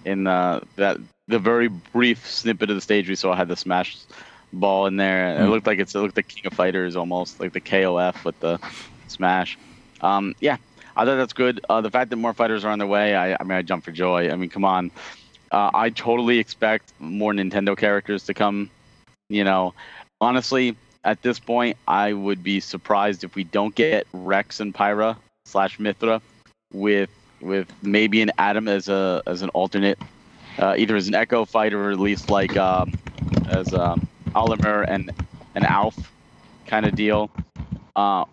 in 0.04 0.24
the 0.24 0.62
that 0.76 0.98
the 1.26 1.38
very 1.38 1.68
brief 1.68 2.26
snippet 2.30 2.70
of 2.70 2.76
the 2.76 2.80
stage 2.80 3.08
we 3.08 3.16
saw 3.16 3.34
had 3.34 3.48
the 3.48 3.56
Smash 3.56 3.98
ball 4.52 4.86
in 4.86 4.96
there. 4.96 5.34
It 5.36 5.44
Hmm. 5.44 5.50
looked 5.50 5.66
like 5.66 5.78
it's 5.78 5.94
it 5.94 5.98
looked 5.98 6.16
like 6.16 6.28
King 6.28 6.46
of 6.46 6.54
Fighters 6.54 6.96
almost 6.96 7.40
like 7.40 7.52
the 7.52 7.60
KOF 7.60 8.24
with 8.24 8.38
the 8.40 8.58
Smash. 9.08 9.58
Um, 10.00 10.34
yeah, 10.40 10.56
I 10.96 11.04
thought 11.04 11.16
that's 11.16 11.32
good. 11.32 11.60
Uh, 11.68 11.80
the 11.80 11.90
fact 11.90 12.10
that 12.10 12.16
more 12.16 12.32
fighters 12.34 12.64
are 12.64 12.70
on 12.70 12.78
their 12.78 12.88
way, 12.88 13.14
I, 13.14 13.34
I 13.34 13.42
mean, 13.42 13.52
I 13.52 13.62
jump 13.62 13.84
for 13.84 13.92
joy. 13.92 14.30
I 14.30 14.36
mean, 14.36 14.48
come 14.50 14.64
on. 14.64 14.90
Uh, 15.50 15.70
I 15.74 15.90
totally 15.90 16.38
expect 16.38 16.92
more 16.98 17.32
Nintendo 17.32 17.76
characters 17.76 18.24
to 18.24 18.34
come. 18.34 18.70
You 19.30 19.44
know, 19.44 19.74
honestly, 20.20 20.76
at 21.04 21.22
this 21.22 21.38
point, 21.38 21.76
I 21.86 22.12
would 22.12 22.42
be 22.42 22.60
surprised 22.60 23.24
if 23.24 23.34
we 23.34 23.44
don't 23.44 23.74
get 23.74 24.06
Rex 24.12 24.60
and 24.60 24.74
Pyra 24.74 25.16
slash 25.46 25.78
Mythra 25.78 26.20
with 26.72 27.10
with 27.40 27.68
maybe 27.82 28.20
an 28.20 28.30
Addam 28.38 28.68
as 28.68 28.88
a 28.88 29.22
as 29.26 29.42
an 29.42 29.48
alternate, 29.50 29.98
uh, 30.58 30.74
either 30.76 30.96
as 30.96 31.08
an 31.08 31.14
Echo 31.14 31.44
fighter 31.44 31.88
or 31.88 31.92
at 31.92 31.98
least 32.00 32.30
like 32.30 32.56
um, 32.56 32.92
as 33.48 33.72
um, 33.72 34.06
Olimar 34.34 34.84
and 34.88 35.10
an 35.54 35.64
Alph 35.64 36.12
kind 36.66 36.86
of 36.86 36.94
deal. 36.94 37.30
Uh, 37.96 38.24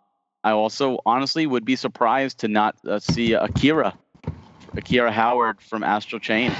I 0.43 0.51
also 0.51 0.99
honestly 1.05 1.47
would 1.47 1.65
be 1.65 1.75
surprised 1.75 2.39
to 2.39 2.47
not 2.47 2.75
uh, 2.87 2.99
see 2.99 3.33
Akira, 3.33 3.97
Akira 4.75 5.11
Howard 5.11 5.59
from 5.61 5.83
Astral 5.83 6.19
Chain, 6.19 6.51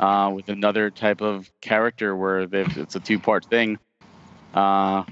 uh, 0.00 0.32
with 0.34 0.48
another 0.48 0.90
type 0.90 1.20
of 1.20 1.50
character 1.60 2.16
where 2.16 2.48
it's 2.50 2.94
a 2.94 3.00
two-part 3.00 3.44
thing. 3.44 3.78
Uh, 4.54 5.04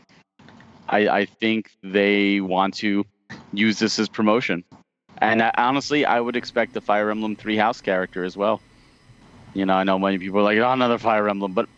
I, 0.89 1.09
I 1.09 1.25
think 1.27 1.71
they 1.83 2.41
want 2.41 2.75
to 2.77 3.05
use 3.53 3.79
this 3.79 3.99
as 3.99 4.09
promotion, 4.09 4.65
and 5.19 5.43
I, 5.43 5.53
honestly, 5.59 6.07
I 6.07 6.21
would 6.21 6.37
expect 6.37 6.75
the 6.75 6.81
Fire 6.81 7.11
Emblem 7.11 7.37
Three 7.37 7.57
House 7.57 7.81
character 7.81 8.25
as 8.25 8.37
well. 8.37 8.61
You 9.55 9.67
know, 9.67 9.75
I 9.75 9.85
know 9.85 9.99
many 9.99 10.19
people 10.19 10.41
are 10.41 10.45
like, 10.45 10.59
"Oh, 10.59 10.73
another 10.73 10.99
Fire 10.99 11.29
Emblem," 11.29 11.53
but 11.53 11.69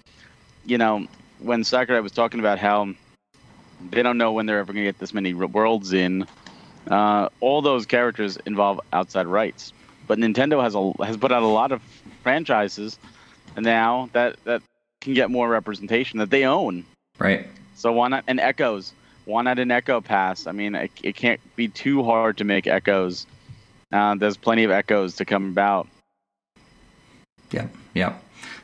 you 0.64 0.78
know, 0.78 1.06
when 1.44 1.62
Sakurai 1.64 2.00
was 2.00 2.12
talking 2.12 2.40
about 2.40 2.58
how 2.58 2.94
they 3.90 4.02
don't 4.02 4.18
know 4.18 4.32
when 4.32 4.46
they're 4.46 4.58
ever 4.58 4.72
going 4.72 4.84
to 4.84 4.88
get 4.88 4.98
this 4.98 5.12
many 5.12 5.34
worlds 5.34 5.92
in. 5.92 6.26
Uh, 6.88 7.28
all 7.40 7.62
those 7.62 7.86
characters 7.86 8.38
involve 8.46 8.80
outside 8.92 9.26
rights, 9.26 9.72
but 10.06 10.18
Nintendo 10.18 10.62
has 10.62 10.74
a 10.74 11.04
has 11.04 11.16
put 11.16 11.32
out 11.32 11.42
a 11.42 11.46
lot 11.46 11.72
of 11.72 11.80
franchises 12.22 12.98
now 13.56 14.08
that 14.12 14.36
that 14.44 14.62
can 15.00 15.14
get 15.14 15.30
more 15.30 15.48
representation 15.48 16.18
that 16.18 16.30
they 16.30 16.44
own. 16.44 16.84
Right. 17.18 17.46
So 17.74 17.92
why 17.92 18.08
not? 18.08 18.24
And 18.26 18.40
Echoes. 18.40 18.92
Why 19.24 19.42
not 19.42 19.58
an 19.58 19.70
Echo 19.70 20.02
Pass? 20.02 20.46
I 20.46 20.52
mean, 20.52 20.74
it, 20.74 20.90
it 21.02 21.16
can't 21.16 21.40
be 21.56 21.68
too 21.68 22.02
hard 22.02 22.36
to 22.38 22.44
make 22.44 22.66
Echoes. 22.66 23.26
Uh, 23.90 24.14
there's 24.16 24.36
plenty 24.36 24.64
of 24.64 24.70
Echoes 24.70 25.16
to 25.16 25.24
come 25.24 25.48
about. 25.48 25.88
Yeah. 27.50 27.68
Yeah. 27.94 28.16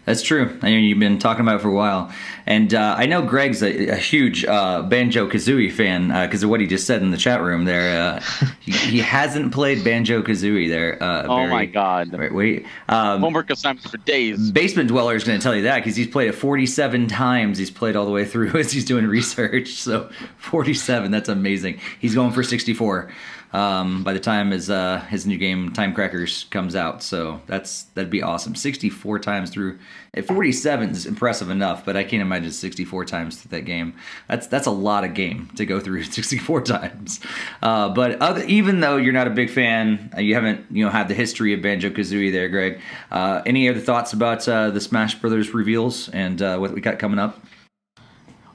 That's 0.06 0.22
true. 0.22 0.58
I 0.62 0.70
know 0.70 0.76
you've 0.76 0.98
been 0.98 1.18
talking 1.18 1.42
about 1.42 1.56
it 1.56 1.62
for 1.62 1.68
a 1.68 1.74
while, 1.74 2.10
and 2.46 2.72
uh, 2.72 2.94
I 2.96 3.06
know 3.06 3.22
Greg's 3.22 3.62
a, 3.62 3.88
a 3.88 3.96
huge 3.96 4.44
uh, 4.44 4.82
Banjo 4.82 5.28
Kazooie 5.28 5.70
fan 5.70 6.08
because 6.08 6.42
uh, 6.42 6.46
of 6.46 6.50
what 6.50 6.60
he 6.60 6.66
just 6.66 6.86
said 6.86 7.02
in 7.02 7.10
the 7.10 7.16
chat 7.16 7.42
room. 7.42 7.64
There, 7.64 8.00
uh, 8.00 8.20
he, 8.60 8.72
he, 8.72 8.98
hasn't 8.98 9.52
played 9.52 9.84
Banjo 9.84 10.22
Kazooie. 10.22 10.68
There. 10.68 11.00
Uh, 11.02 11.24
oh 11.24 11.46
my 11.48 11.66
God! 11.66 12.12
Wait, 12.12 12.34
wait. 12.34 12.66
Um, 12.88 13.20
Homework 13.20 13.50
assignments 13.50 13.90
for 13.90 13.98
days. 13.98 14.50
Basement 14.50 14.88
Dweller 14.88 15.14
is 15.14 15.24
going 15.24 15.38
to 15.38 15.42
tell 15.42 15.54
you 15.54 15.62
that 15.62 15.76
because 15.76 15.96
he's 15.96 16.08
played 16.08 16.28
it 16.28 16.32
47 16.32 17.06
times. 17.06 17.58
He's 17.58 17.70
played 17.70 17.94
all 17.94 18.06
the 18.06 18.10
way 18.10 18.24
through 18.24 18.50
as 18.58 18.72
he's 18.72 18.86
doing 18.86 19.06
research. 19.06 19.68
So 19.68 20.10
47. 20.38 21.10
That's 21.10 21.28
amazing. 21.28 21.78
He's 22.00 22.14
going 22.14 22.32
for 22.32 22.42
64 22.42 23.10
um, 23.52 24.04
by 24.04 24.12
the 24.12 24.20
time 24.20 24.50
his 24.50 24.70
uh, 24.70 25.00
his 25.08 25.26
new 25.26 25.36
game 25.36 25.72
Time 25.72 25.92
Crackers 25.92 26.44
comes 26.50 26.76
out. 26.76 27.02
So 27.02 27.40
that's 27.46 27.84
that'd 27.94 28.10
be 28.10 28.22
awesome. 28.22 28.54
64 28.54 29.18
times 29.18 29.50
through. 29.50 29.78
At 30.12 30.26
47 30.26 30.90
is 30.90 31.06
impressive 31.06 31.50
enough, 31.50 31.84
but 31.84 31.96
I 31.96 32.02
can't 32.02 32.20
imagine 32.20 32.50
64 32.50 33.04
times 33.04 33.36
through 33.36 33.56
that 33.56 33.64
game. 33.64 33.94
That's 34.28 34.46
that's 34.46 34.66
a 34.66 34.72
lot 34.72 35.04
of 35.04 35.14
game 35.14 35.50
to 35.56 35.66
go 35.66 35.80
through 35.80 36.02
64 36.04 36.62
times. 36.62 37.20
Uh, 37.62 37.88
but 37.90 38.20
other, 38.20 38.44
even 38.44 38.80
though 38.80 38.96
you're 38.96 39.12
not 39.12 39.26
a 39.26 39.30
big 39.30 39.50
fan, 39.50 40.10
uh, 40.16 40.20
you 40.20 40.34
haven't 40.34 40.66
you 40.70 40.84
know 40.84 40.90
had 40.90 41.08
the 41.08 41.14
history 41.14 41.52
of 41.52 41.62
Banjo 41.62 41.90
Kazooie 41.90 42.32
there, 42.32 42.48
Greg. 42.48 42.80
Uh, 43.10 43.42
any 43.46 43.68
other 43.68 43.80
thoughts 43.80 44.12
about 44.12 44.48
uh, 44.48 44.70
the 44.70 44.80
Smash 44.80 45.16
Brothers 45.16 45.54
reveals 45.54 46.08
and 46.08 46.40
uh, 46.42 46.58
what 46.58 46.72
we 46.72 46.80
got 46.80 46.98
coming 46.98 47.18
up? 47.18 47.40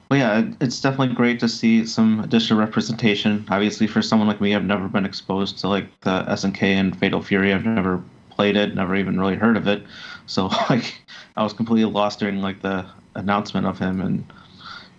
Well, 0.08 0.20
yeah, 0.20 0.48
it's 0.60 0.80
definitely 0.80 1.16
great 1.16 1.40
to 1.40 1.48
see 1.48 1.84
some 1.84 2.20
additional 2.20 2.60
representation. 2.60 3.44
Obviously, 3.50 3.88
for 3.88 4.02
someone 4.02 4.28
like 4.28 4.40
me, 4.40 4.54
I've 4.54 4.64
never 4.64 4.86
been 4.86 5.04
exposed 5.04 5.58
to 5.58 5.68
like 5.68 5.86
the 6.02 6.22
SNK 6.28 6.62
and 6.62 6.96
Fatal 6.96 7.20
Fury. 7.20 7.52
I've 7.52 7.64
never 7.64 8.02
played 8.30 8.56
it, 8.56 8.74
never 8.74 8.94
even 8.94 9.18
really 9.18 9.34
heard 9.34 9.56
of 9.56 9.66
it. 9.66 9.82
So 10.26 10.46
like, 10.70 11.00
I 11.36 11.42
was 11.42 11.52
completely 11.52 11.90
lost 11.90 12.20
during 12.20 12.40
like 12.40 12.62
the 12.62 12.86
announcement 13.16 13.66
of 13.66 13.80
him, 13.80 14.00
and 14.00 14.24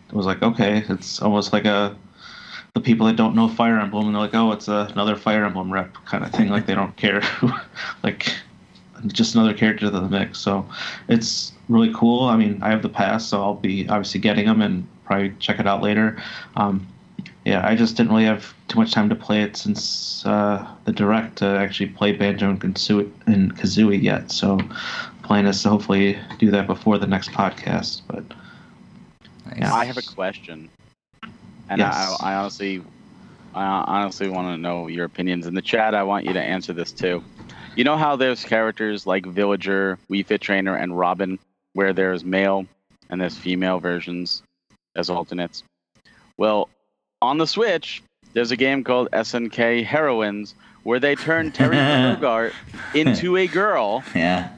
it 0.10 0.14
was 0.14 0.26
like, 0.26 0.44
okay, 0.44 0.84
it's 0.90 1.22
almost 1.22 1.54
like 1.54 1.66
a 1.66 1.96
the 2.74 2.82
people 2.82 3.08
that 3.08 3.16
don't 3.16 3.34
know 3.34 3.48
Fire 3.48 3.80
Emblem, 3.80 4.08
and 4.08 4.16
they're 4.16 4.22
like, 4.22 4.36
oh, 4.36 4.52
it's 4.52 4.68
a, 4.68 4.90
another 4.92 5.16
Fire 5.16 5.46
Emblem 5.46 5.72
rep 5.72 5.96
kind 6.06 6.26
of 6.26 6.32
thing. 6.32 6.50
Like 6.50 6.66
they 6.66 6.76
don't 6.76 6.96
care, 6.98 7.22
like 8.04 8.30
just 9.08 9.36
another 9.36 9.54
character 9.54 9.86
to 9.86 9.92
the 9.92 10.02
mix. 10.02 10.40
So 10.40 10.68
it's 11.08 11.54
really 11.70 11.94
cool. 11.94 12.26
I 12.26 12.36
mean, 12.36 12.62
I 12.62 12.70
have 12.72 12.82
the 12.82 12.90
pass, 12.90 13.26
so 13.26 13.42
I'll 13.42 13.56
be 13.56 13.88
obviously 13.88 14.20
getting 14.20 14.48
them 14.48 14.62
and 14.62 14.86
probably 15.08 15.34
check 15.40 15.60
it 15.60 15.66
out 15.66 15.82
later. 15.82 16.22
Um, 16.56 16.86
yeah, 17.46 17.66
I 17.66 17.76
just 17.76 17.96
didn't 17.96 18.12
really 18.12 18.26
have 18.26 18.54
too 18.68 18.78
much 18.78 18.92
time 18.92 19.08
to 19.08 19.16
play 19.16 19.42
it 19.42 19.56
since 19.56 20.26
uh, 20.26 20.68
the 20.84 20.92
direct 20.92 21.38
to 21.38 21.46
actually 21.46 21.88
play 21.88 22.12
Banjo 22.12 22.50
and 22.50 22.60
Kazooie, 22.60 23.10
and 23.26 23.56
Kazooie 23.56 24.02
yet. 24.02 24.32
So, 24.32 24.60
plan 25.24 25.46
is 25.46 25.64
to 25.64 25.70
hopefully 25.70 26.20
do 26.40 26.52
that 26.52 26.68
before 26.68 26.98
the 26.98 27.08
next 27.08 27.32
podcast. 27.32 28.02
But 28.08 28.26
yeah. 29.58 29.74
I 29.74 29.86
have 29.86 29.98
a 29.98 30.02
question, 30.02 30.70
and 31.70 31.80
yes. 31.80 32.18
I, 32.20 32.34
I 32.34 32.36
honestly, 32.36 32.84
I 33.56 33.64
honestly 33.64 34.30
want 34.30 34.54
to 34.54 34.58
know 34.58 34.88
your 34.88 35.06
opinions 35.06 35.48
in 35.48 35.54
the 35.54 35.62
chat. 35.62 35.96
I 35.96 36.04
want 36.04 36.26
you 36.26 36.34
to 36.34 36.42
answer 36.42 36.74
this 36.74 36.92
too. 36.92 37.24
You 37.78 37.86
know 37.86 37.96
how 37.96 38.18
there's 38.18 38.44
characters 38.44 39.08
like 39.08 39.26
Villager, 39.26 39.98
Wii 40.10 40.26
Fit 40.26 40.42
Trainer, 40.42 40.76
and 40.76 40.98
Robin, 40.98 41.40
where 41.74 41.94
there's 41.94 42.26
male 42.26 42.66
and 43.10 43.22
there's 43.22 43.38
female 43.38 43.80
versions 43.80 44.44
as 44.98 45.10
alternates. 45.10 45.64
Well, 46.36 46.70
on 47.22 47.38
the 47.38 47.48
Switch, 47.48 48.04
there's 48.34 48.52
a 48.52 48.58
game 48.58 48.84
called 48.84 49.10
SNK 49.12 49.86
Heroines 49.86 50.56
where 50.84 51.00
they 51.00 51.16
turn 51.16 51.52
Terry 51.52 51.76
Bogard 51.76 52.54
into 52.94 53.38
a 53.38 53.48
girl. 53.48 54.04
Yeah. 54.14 54.50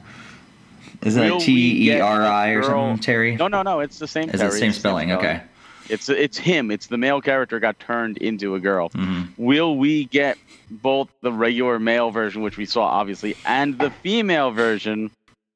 Is 1.02 1.14
that 1.14 1.40
T 1.40 1.88
E 1.88 2.00
R 2.00 2.22
I 2.22 2.50
or 2.50 2.62
something, 2.62 2.98
Terry? 2.98 3.36
No, 3.36 3.48
no, 3.48 3.62
no. 3.62 3.80
It's 3.80 3.98
the 3.98 4.06
same. 4.06 4.28
Is 4.28 4.40
Terry. 4.40 4.48
it 4.48 4.52
the 4.52 4.58
same 4.58 4.72
spelling? 4.72 5.08
Same. 5.08 5.18
Okay. 5.18 5.42
It's 5.88 6.08
it's 6.08 6.36
him. 6.36 6.70
It's 6.70 6.86
the 6.88 6.98
male 6.98 7.20
character 7.20 7.58
got 7.58 7.80
turned 7.80 8.18
into 8.18 8.54
a 8.54 8.60
girl. 8.60 8.90
Mm-hmm. 8.90 9.42
Will 9.42 9.76
we 9.76 10.04
get 10.04 10.36
both 10.70 11.08
the 11.22 11.32
regular 11.32 11.78
male 11.78 12.10
version, 12.10 12.42
which 12.42 12.56
we 12.56 12.66
saw 12.66 12.82
obviously, 12.82 13.34
and 13.46 13.78
the 13.78 13.90
female 13.90 14.50
version 14.50 15.10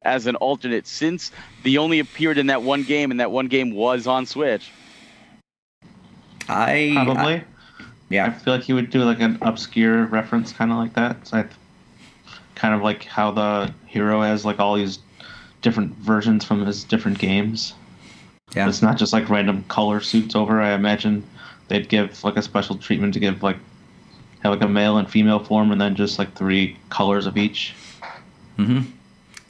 as 0.04 0.26
an 0.26 0.36
alternate 0.36 0.86
since 0.86 1.32
the 1.62 1.78
only 1.78 1.98
appeared 1.98 2.38
in 2.38 2.46
that 2.48 2.62
one 2.62 2.82
game 2.82 3.10
and 3.10 3.20
that 3.20 3.30
one 3.30 3.46
game 3.46 3.74
was 3.74 4.06
on 4.06 4.26
Switch. 4.26 4.70
I 6.48 6.92
probably. 6.94 7.34
I, 7.34 7.44
yeah. 8.10 8.26
I 8.26 8.30
feel 8.30 8.54
like 8.54 8.64
he 8.64 8.72
would 8.72 8.90
do 8.90 9.02
like 9.02 9.20
an 9.20 9.38
obscure 9.42 10.04
reference 10.06 10.52
kind 10.52 10.70
of 10.70 10.78
like 10.78 10.94
that. 10.94 11.26
So 11.26 11.38
I 11.38 11.46
kind 12.54 12.74
of 12.74 12.82
like 12.82 13.04
how 13.04 13.30
the 13.30 13.72
hero 13.86 14.20
has 14.22 14.44
like 14.44 14.60
all 14.60 14.74
these 14.76 14.98
different 15.62 15.94
versions 15.96 16.44
from 16.44 16.64
his 16.64 16.84
different 16.84 17.18
games. 17.18 17.74
Yeah. 18.54 18.68
It's 18.68 18.82
not 18.82 18.98
just 18.98 19.12
like 19.12 19.28
random 19.28 19.64
color 19.64 20.00
suits 20.00 20.36
over. 20.36 20.60
I 20.60 20.72
imagine 20.74 21.24
they'd 21.68 21.88
give 21.88 22.22
like 22.22 22.36
a 22.36 22.42
special 22.42 22.76
treatment 22.76 23.14
to 23.14 23.20
give 23.20 23.42
like 23.42 23.56
have 24.42 24.52
like 24.52 24.62
a 24.62 24.68
male 24.68 24.98
and 24.98 25.10
female 25.10 25.42
form 25.42 25.72
and 25.72 25.80
then 25.80 25.94
just 25.94 26.18
like 26.18 26.34
three 26.34 26.76
colors 26.90 27.26
of 27.26 27.36
each. 27.36 27.74
Mhm. 28.58 28.84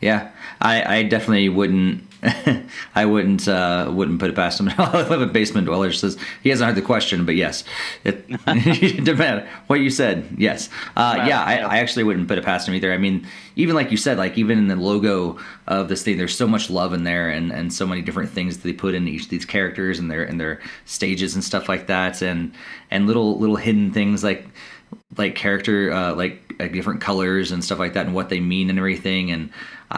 Yeah, 0.05 0.33
I, 0.61 0.99
I 0.99 1.03
definitely 1.05 1.49
wouldn't. 1.49 2.07
I 2.95 3.07
wouldn't 3.07 3.49
uh, 3.49 3.91
wouldn't 3.91 4.21
put 4.21 4.29
it 4.29 4.37
past 4.37 4.61
him. 4.61 4.69
I 4.79 5.09
live 5.09 5.23
a 5.23 5.27
basement 5.27 5.67
dweller 5.67 5.93
says 5.93 6.19
he 6.43 6.51
hasn't 6.51 6.69
heard 6.69 6.77
the 6.77 6.83
question, 6.83 7.25
but 7.25 7.37
yes, 7.37 7.65
it 8.05 8.29
depends 9.05 9.49
what 9.67 9.81
you 9.81 9.89
said. 9.89 10.27
Yes, 10.37 10.69
uh, 10.95 11.25
yeah, 11.27 11.43
I, 11.43 11.57
I, 11.57 11.79
actually 11.79 12.05
wouldn't 12.05 12.29
put 12.29 12.37
it 12.37 12.45
past 12.45 12.69
him 12.69 12.75
either. 12.75 12.93
I 12.93 12.99
mean, 12.99 13.27
even 13.57 13.75
like 13.75 13.91
you 13.91 13.97
said, 13.97 14.19
like 14.19 14.37
even 14.37 14.59
in 14.59 14.69
the 14.69 14.77
logo 14.77 15.39
of 15.67 15.89
this 15.89 16.03
thing, 16.03 16.19
there's 16.19 16.37
so 16.37 16.47
much 16.47 16.69
love 16.69 16.93
in 16.93 17.05
there, 17.05 17.31
and, 17.31 17.51
and 17.51 17.73
so 17.73 17.87
many 17.87 18.03
different 18.03 18.29
things 18.29 18.59
that 18.59 18.65
they 18.65 18.75
put 18.75 18.95
in 18.95 19.09
each 19.09 19.23
of 19.23 19.31
these 19.31 19.47
characters 19.47 19.99
and 19.99 20.11
their 20.11 20.23
and 20.23 20.39
their 20.39 20.61
stages 20.85 21.35
and 21.35 21.43
stuff 21.43 21.67
like 21.67 21.87
that, 21.87 22.21
and 22.21 22.53
and 22.91 23.07
little 23.07 23.39
little 23.39 23.57
hidden 23.57 23.91
things 23.91 24.23
like 24.23 24.47
like 25.17 25.35
character 25.35 25.93
uh, 25.93 26.15
like 26.15 26.43
different 26.73 27.01
colors 27.01 27.53
and 27.53 27.65
stuff 27.65 27.79
like 27.79 27.95
that 27.95 28.07
and 28.07 28.15
what 28.15 28.29
they 28.29 28.41
mean 28.41 28.71
and 28.71 28.79
everything 28.79 29.31
and 29.31 29.51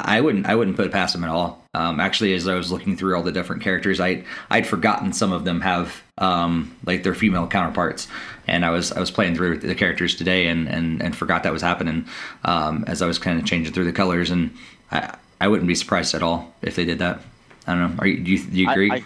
I 0.04 0.20
wouldn't 0.20 0.46
I 0.46 0.54
wouldn't 0.54 0.76
put 0.76 0.86
it 0.86 0.92
past 0.92 1.14
them 1.14 1.24
at 1.24 1.30
all. 1.30 1.62
Um, 1.74 2.00
actually, 2.00 2.34
as 2.34 2.46
I 2.46 2.54
was 2.54 2.70
looking 2.72 2.96
through 2.96 3.16
all 3.16 3.22
the 3.22 3.32
different 3.32 3.62
characters, 3.62 4.00
I 4.00 4.24
I'd 4.50 4.66
forgotten 4.66 5.12
some 5.12 5.32
of 5.32 5.44
them 5.44 5.60
have 5.60 6.02
um, 6.18 6.76
like 6.84 7.02
their 7.02 7.14
female 7.14 7.46
counterparts, 7.46 8.08
and 8.46 8.64
I 8.64 8.70
was 8.70 8.92
I 8.92 9.00
was 9.00 9.10
playing 9.10 9.36
through 9.36 9.58
the 9.58 9.74
characters 9.74 10.14
today 10.14 10.48
and 10.48 10.68
and, 10.68 11.02
and 11.02 11.16
forgot 11.16 11.42
that 11.44 11.52
was 11.52 11.62
happening 11.62 12.06
um, 12.44 12.84
as 12.86 13.02
I 13.02 13.06
was 13.06 13.18
kind 13.18 13.38
of 13.38 13.44
changing 13.46 13.72
through 13.72 13.84
the 13.84 13.92
colors, 13.92 14.30
and 14.30 14.54
I 14.90 15.16
I 15.40 15.48
wouldn't 15.48 15.68
be 15.68 15.74
surprised 15.74 16.14
at 16.14 16.22
all 16.22 16.54
if 16.62 16.76
they 16.76 16.84
did 16.84 16.98
that. 16.98 17.20
I 17.66 17.74
don't 17.74 17.96
know. 17.96 18.00
Are 18.00 18.06
you 18.06 18.22
do 18.22 18.30
you, 18.30 18.38
do 18.44 18.58
you 18.58 18.70
agree? 18.70 18.90
I, 18.90 18.96
I, 18.96 19.04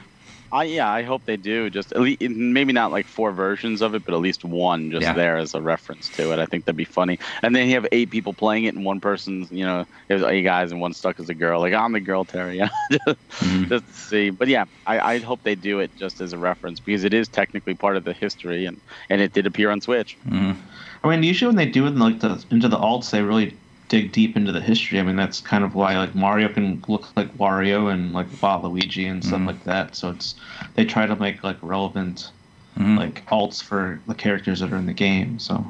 I 0.53 0.65
yeah, 0.65 0.91
I 0.91 1.03
hope 1.03 1.25
they 1.25 1.37
do. 1.37 1.71
Just 1.71 1.93
at 1.93 2.01
least, 2.01 2.23
maybe 2.23 2.73
not 2.73 2.91
like 2.91 3.07
four 3.07 3.31
versions 3.31 3.83
of 3.83 3.95
it, 3.95 4.05
but 4.05 4.15
at 4.15 4.21
least 4.21 4.45
one 4.45 4.91
just 4.91 5.03
yeah. 5.03 5.13
there 5.13 5.37
as 5.37 5.55
a 5.55 5.61
reference 5.61 6.09
to 6.11 6.33
it. 6.33 6.39
I 6.39 6.47
think 6.47 6.65
that'd 6.65 6.77
be 6.77 6.85
funny. 6.85 7.19
And 7.43 7.55
then 7.55 7.69
you 7.69 7.75
have 7.75 7.87
eight 7.93 8.11
people 8.11 8.33
playing 8.33 8.65
it, 8.65 8.75
and 8.75 8.85
one 8.85 9.01
person's 9.01 9.51
you 9.53 9.65
know 9.65 9.87
there's 10.09 10.23
eight 10.23 10.43
guys, 10.43 10.73
and 10.73 10.81
one 10.81 10.93
stuck 10.93 11.21
as 11.21 11.29
a 11.29 11.35
girl. 11.35 11.61
Like 11.61 11.75
I'm 11.75 11.93
the 11.93 12.01
girl, 12.01 12.25
Terry. 12.25 12.59
just, 12.91 13.05
mm-hmm. 13.07 13.65
just 13.65 13.87
to 13.87 13.93
see. 13.93 14.31
But 14.31 14.49
yeah, 14.49 14.65
I 14.87 15.15
I 15.15 15.19
hope 15.19 15.43
they 15.43 15.55
do 15.55 15.79
it 15.81 15.91
just 15.97 16.21
as 16.21 16.33
a 16.33 16.39
reference 16.39 16.81
because 16.81 17.05
it 17.05 17.15
is 17.15 17.29
technically 17.29 17.75
part 17.75 17.97
of 17.97 18.05
the 18.05 18.13
history, 18.13 18.67
and 18.67 18.81
and 19.09 19.21
it 19.21 19.33
did 19.33 19.47
appear 19.47 19.71
on 19.71 19.81
Switch. 19.81 20.17
Mm-hmm. 20.27 20.61
I 21.03 21.09
mean, 21.09 21.23
usually 21.23 21.49
when 21.49 21.57
they 21.57 21.67
do 21.67 21.87
it 21.87 21.91
in 21.91 21.99
like 21.99 22.21
the 22.21 22.45
into 22.51 22.69
the 22.69 22.77
alts, 22.77 23.11
they 23.11 23.23
really 23.23 23.57
dig 23.91 24.13
deep 24.13 24.37
into 24.37 24.53
the 24.53 24.61
history. 24.61 24.99
I 24.99 25.03
mean, 25.03 25.17
that's 25.17 25.41
kind 25.41 25.65
of 25.65 25.75
why 25.75 25.99
like 25.99 26.15
Mario 26.15 26.49
can 26.49 26.83
look 26.89 27.15
like 27.17 27.37
Wario 27.37 27.93
and 27.93 28.15
like 28.15 28.29
Waluigi 28.29 29.11
and 29.11 29.23
stuff 29.23 29.39
mm-hmm. 29.39 29.49
like 29.49 29.65
that. 29.65 29.95
So 29.95 30.11
it's 30.11 30.37
they 30.77 30.87
try 30.87 31.07
to 31.07 31.17
make 31.17 31.45
like 31.45 31.59
relevant 31.61 32.31
mm-hmm. 32.79 32.97
like 32.97 33.27
alts 33.27 33.63
for 33.63 34.01
the 34.07 34.15
characters 34.15 34.61
that 34.61 34.73
are 34.73 34.77
in 34.77 34.87
the 34.87 34.95
game. 34.95 35.39
So, 35.39 35.67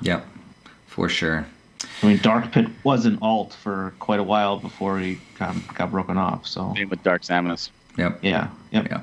yep, 0.00 0.26
for 0.86 1.08
sure. 1.08 1.46
I 2.02 2.06
mean, 2.06 2.18
Dark 2.18 2.50
Pit 2.52 2.66
was 2.84 3.06
an 3.06 3.18
alt 3.22 3.52
for 3.52 3.92
quite 3.98 4.18
a 4.18 4.24
while 4.24 4.58
before 4.58 4.98
he 4.98 5.18
got, 5.38 5.54
got 5.74 5.90
broken 5.90 6.16
off. 6.16 6.46
So 6.46 6.72
same 6.74 6.88
with 6.88 7.02
Dark 7.02 7.22
Samus. 7.22 7.70
Yep. 7.98 8.20
Yeah. 8.22 8.48
Yep. 8.70 8.86
Yeah. 8.88 9.02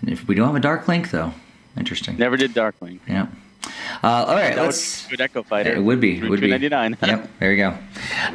And 0.00 0.10
if 0.10 0.28
we 0.28 0.34
don't 0.34 0.46
have 0.46 0.56
a 0.56 0.60
Dark 0.60 0.86
Link 0.86 1.10
though, 1.10 1.32
interesting. 1.76 2.16
Never 2.16 2.36
did 2.36 2.54
Dark 2.54 2.76
Link. 2.80 3.00
Yeah. 3.08 3.26
Uh, 4.02 4.24
all 4.26 4.34
right, 4.34 4.54
that 4.54 4.62
let's. 4.62 5.06
Good 5.06 5.20
Echo 5.20 5.42
Fighter. 5.42 5.74
It 5.74 5.82
would 5.82 6.00
be. 6.00 6.20
Would 6.28 6.40
be. 6.40 6.48
yep. 6.48 7.30
There 7.38 7.52
you 7.52 7.56
go. 7.56 7.78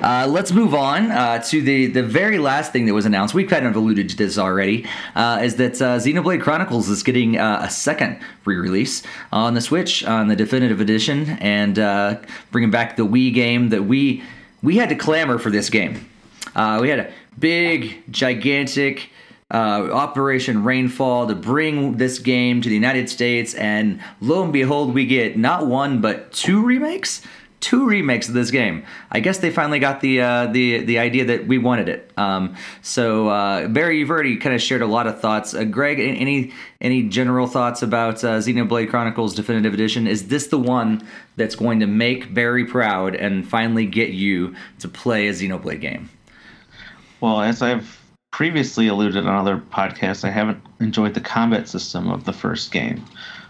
Uh, 0.02 0.26
let's 0.30 0.52
move 0.52 0.74
on 0.74 1.12
uh, 1.12 1.42
to 1.44 1.62
the 1.62 1.88
the 1.88 2.04
very 2.04 2.38
last 2.38 2.72
thing 2.72 2.86
that 2.86 2.94
was 2.94 3.06
announced. 3.06 3.34
We've 3.34 3.50
kind 3.50 3.66
of 3.66 3.76
alluded 3.76 4.10
to 4.10 4.16
this 4.16 4.38
already. 4.38 4.86
Uh, 5.16 5.42
is 5.44 5.56
that 5.58 5.82
uh, 5.82 5.98
Xenoblade 5.98 6.42
Chronicles 6.42 6.90
is 6.90 7.04
getting 7.04 7.38
uh, 7.38 7.62
a 7.64 7.70
second 7.70 8.20
re-release 8.46 9.04
on 9.32 9.54
the 9.56 9.62
Switch 9.62 10.06
on 10.06 10.28
the 10.30 10.36
definitive 10.36 10.80
edition, 10.80 11.32
and 11.42 11.78
uh, 11.78 12.20
bringing 12.52 12.72
back 12.72 12.96
the 12.96 13.06
Wii 13.06 13.34
game 13.34 13.70
that 13.70 13.84
we 13.84 14.24
we 14.64 14.78
had 14.78 14.90
to 14.90 14.96
clamor 14.96 15.38
for 15.38 15.50
this 15.50 15.70
game. 15.70 16.10
we 16.56 16.90
had 16.90 17.00
a 17.00 17.12
big, 17.38 18.04
gigantic 18.12 19.10
uh, 19.50 19.90
Operation 19.92 20.64
Rainfall 20.64 21.28
to 21.28 21.36
bring 21.36 21.98
this 21.98 22.20
game 22.20 22.62
to 22.62 22.68
the 22.70 22.76
United 22.76 23.10
States, 23.10 23.54
and 23.54 24.02
lo 24.20 24.44
and 24.44 24.52
behold, 24.52 24.94
we 24.94 25.06
get 25.06 25.38
not 25.38 25.68
one 25.68 26.02
but 26.02 26.32
two 26.34 26.64
remakes. 26.64 27.22
Two 27.60 27.88
remakes 27.88 28.28
of 28.28 28.36
this 28.36 28.52
game. 28.52 28.86
I 29.12 29.20
guess 29.20 29.40
they 29.40 29.50
finally 29.50 29.80
got 29.80 30.00
the 30.00 30.22
uh, 30.22 30.46
the 30.46 30.84
the 30.86 31.00
idea 31.00 31.26
that 31.26 31.48
we 31.48 31.58
wanted 31.58 31.90
it. 31.90 32.12
Um, 32.16 32.56
so 32.84 33.30
uh, 33.30 33.68
Barry, 33.68 33.98
you've 33.98 34.12
already 34.12 34.38
kind 34.38 34.54
of 34.54 34.62
shared 34.62 34.84
a 34.84 34.86
lot 34.86 35.08
of 35.08 35.20
thoughts. 35.20 35.56
Uh, 35.56 35.64
Greg, 35.64 36.00
any 36.00 36.54
any 36.82 37.10
general 37.10 37.48
thoughts 37.48 37.82
about 37.82 38.24
uh, 38.24 38.38
Xenoblade 38.38 38.92
Chronicles 38.92 39.34
Definitive 39.34 39.74
Edition? 39.74 40.06
Is 40.06 40.28
this 40.28 40.48
the 40.48 40.60
one 40.60 41.06
that's 41.36 41.56
going 41.56 41.80
to 41.80 41.88
make 41.88 42.32
Barry 42.32 42.64
proud 42.64 43.16
and 43.16 43.46
finally 43.48 43.88
get 43.88 44.10
you 44.10 44.56
to 44.78 44.88
play 44.88 45.28
a 45.28 45.32
Xenoblade 45.32 45.82
game? 45.82 46.12
Well, 47.22 47.42
as 47.42 47.64
I've 47.64 47.97
previously 48.38 48.88
alluded 48.88 49.26
on 49.26 49.36
other 49.36 49.58
podcasts, 49.58 50.24
I 50.24 50.30
haven't 50.30 50.62
enjoyed 50.80 51.16
the 51.16 51.20
combat 51.20 51.68
system 51.68 52.08
of 52.08 52.26
the 52.26 52.34
first 52.34 52.72
game. 52.72 53.04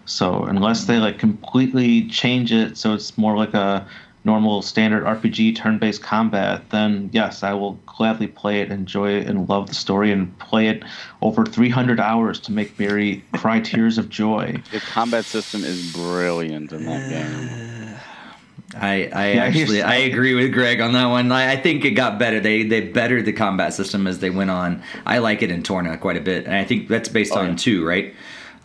So 0.06 0.46
unless 0.46 0.86
they 0.86 0.98
like 0.98 1.20
completely 1.20 2.08
change 2.08 2.54
it 2.54 2.78
so 2.78 2.94
it's 2.94 3.18
more 3.18 3.36
like 3.36 3.54
a 3.54 3.86
normal 4.24 4.62
standard 4.62 5.04
RPG 5.04 5.58
turn-based 5.58 6.02
combat, 6.02 6.70
then 6.70 7.10
yes, 7.12 7.44
I 7.44 7.54
will 7.54 7.74
gladly 7.86 8.28
play 8.28 8.62
it, 8.62 8.72
enjoy 8.72 9.10
it, 9.12 9.28
and 9.28 9.50
love 9.50 9.68
the 9.68 9.76
story, 9.76 10.10
and 10.10 10.40
play 10.40 10.70
it 10.70 10.84
over 11.22 11.46
300 11.46 12.00
hours 12.00 12.40
to 12.40 12.54
make 12.54 12.78
Barry 12.78 13.26
cry 13.34 13.60
tears 13.60 13.98
of 13.98 14.08
joy. 14.08 14.56
The 14.72 14.80
combat 14.80 15.26
system 15.26 15.66
is 15.66 15.92
brilliant 15.92 16.72
in 16.72 16.86
that 16.86 17.10
game. 17.90 17.98
I, 18.76 19.10
I 19.14 19.32
yeah, 19.32 19.44
actually 19.46 19.82
I 19.82 19.96
agree 19.96 20.34
with 20.34 20.52
Greg 20.52 20.82
on 20.82 20.92
that 20.94 21.06
one. 21.06 21.32
I, 21.32 21.54
I, 21.54 21.56
think 21.56 21.86
it 21.86 21.92
got 21.92 22.20
better. 22.20 22.40
They 22.40 22.64
they 22.64 22.82
bettered 22.82 23.26
the 23.26 23.32
combat 23.32 23.74
system 23.74 24.08
as 24.08 24.20
they 24.20 24.30
went 24.30 24.52
on. 24.52 24.84
I 25.06 25.20
like 25.20 25.42
it 25.42 25.50
in 25.50 25.64
Torna 25.64 25.98
quite 25.98 26.18
a 26.18 26.22
bit, 26.22 26.46
and 26.46 26.54
I 26.54 26.66
think 26.66 26.90
that's 26.90 27.08
based 27.08 27.34
oh, 27.34 27.40
on 27.40 27.52
yeah. 27.52 27.56
two, 27.56 27.88
right? 27.88 28.14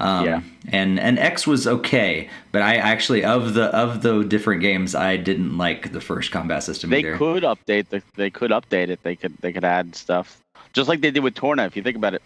Um, 0.01 0.25
yeah. 0.27 0.43
And 0.69 0.99
and 0.99 1.19
X 1.21 1.47
was 1.47 1.69
okay, 1.69 2.29
but 2.51 2.63
I 2.63 2.77
actually 2.77 3.25
of 3.25 3.55
the 3.55 3.67
of 3.67 4.03
the 4.03 4.25
different 4.25 4.61
games, 4.61 4.97
I 4.97 5.17
didn't 5.17 5.57
like 5.57 5.93
the 5.93 6.01
first 6.01 6.33
combat 6.33 6.65
system. 6.65 6.91
They 6.91 6.99
either. 6.99 7.17
could 7.17 7.45
update 7.45 7.89
the 7.91 8.03
they 8.17 8.31
could 8.31 8.51
update 8.51 8.89
it. 8.89 9.01
They 9.05 9.15
could 9.15 9.37
they 9.39 9.53
could 9.53 9.65
add 9.65 9.95
stuff 9.95 10.43
just 10.73 10.89
like 10.89 11.01
they 11.01 11.11
did 11.11 11.23
with 11.23 11.35
Torna. 11.35 11.65
If 11.67 11.77
you 11.77 11.83
think 11.83 11.97
about 11.97 12.15
it, 12.15 12.23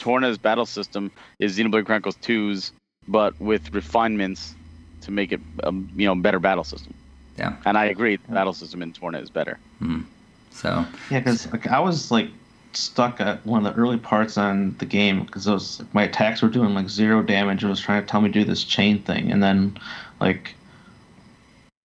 Torna's 0.00 0.38
battle 0.38 0.66
system 0.66 1.10
is 1.38 1.58
Xenoblade 1.58 1.86
Chronicles 1.86 2.16
2's, 2.16 2.72
but 3.06 3.38
with 3.40 3.74
refinements 3.74 4.54
to 5.02 5.10
make 5.10 5.32
it 5.32 5.40
a 5.60 5.72
you 5.72 6.06
know 6.06 6.14
better 6.14 6.38
battle 6.38 6.64
system. 6.64 6.94
Yeah. 7.38 7.56
And 7.64 7.78
I 7.78 7.86
agree, 7.86 8.16
the 8.16 8.32
battle 8.32 8.52
system 8.52 8.82
in 8.82 8.92
Torna 8.92 9.20
is 9.20 9.30
better. 9.30 9.58
Mm. 9.80 10.04
So. 10.50 10.84
Yeah, 11.10 11.20
because 11.20 11.50
like, 11.52 11.68
I 11.68 11.78
was 11.78 12.10
like 12.10 12.28
stuck 12.72 13.20
at 13.20 13.44
one 13.46 13.64
of 13.64 13.74
the 13.74 13.80
early 13.80 13.96
parts 13.96 14.36
on 14.36 14.76
the 14.78 14.84
game 14.84 15.24
because 15.24 15.44
those 15.44 15.80
like, 15.80 15.94
my 15.94 16.02
attacks 16.04 16.42
were 16.42 16.48
doing 16.48 16.74
like 16.74 16.88
zero 16.88 17.22
damage. 17.22 17.64
It 17.64 17.68
was 17.68 17.80
trying 17.80 18.02
to 18.02 18.08
tell 18.08 18.20
me 18.20 18.28
to 18.28 18.32
do 18.32 18.44
this 18.44 18.64
chain 18.64 19.02
thing, 19.02 19.30
and 19.30 19.42
then 19.42 19.78
like 20.20 20.54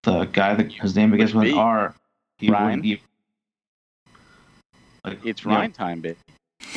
the 0.04 0.26
guy 0.26 0.56
that 0.56 0.72
his 0.72 0.96
name 0.96 1.12
begins 1.12 1.34
with 1.34 1.54
R. 1.54 1.94
He 2.40 2.50
Ryan. 2.50 2.84
Even, 2.84 3.04
like 5.06 5.26
it's 5.26 5.46
Ryan 5.46 5.72
know, 5.72 5.76
time, 5.76 6.02
bit. 6.02 6.18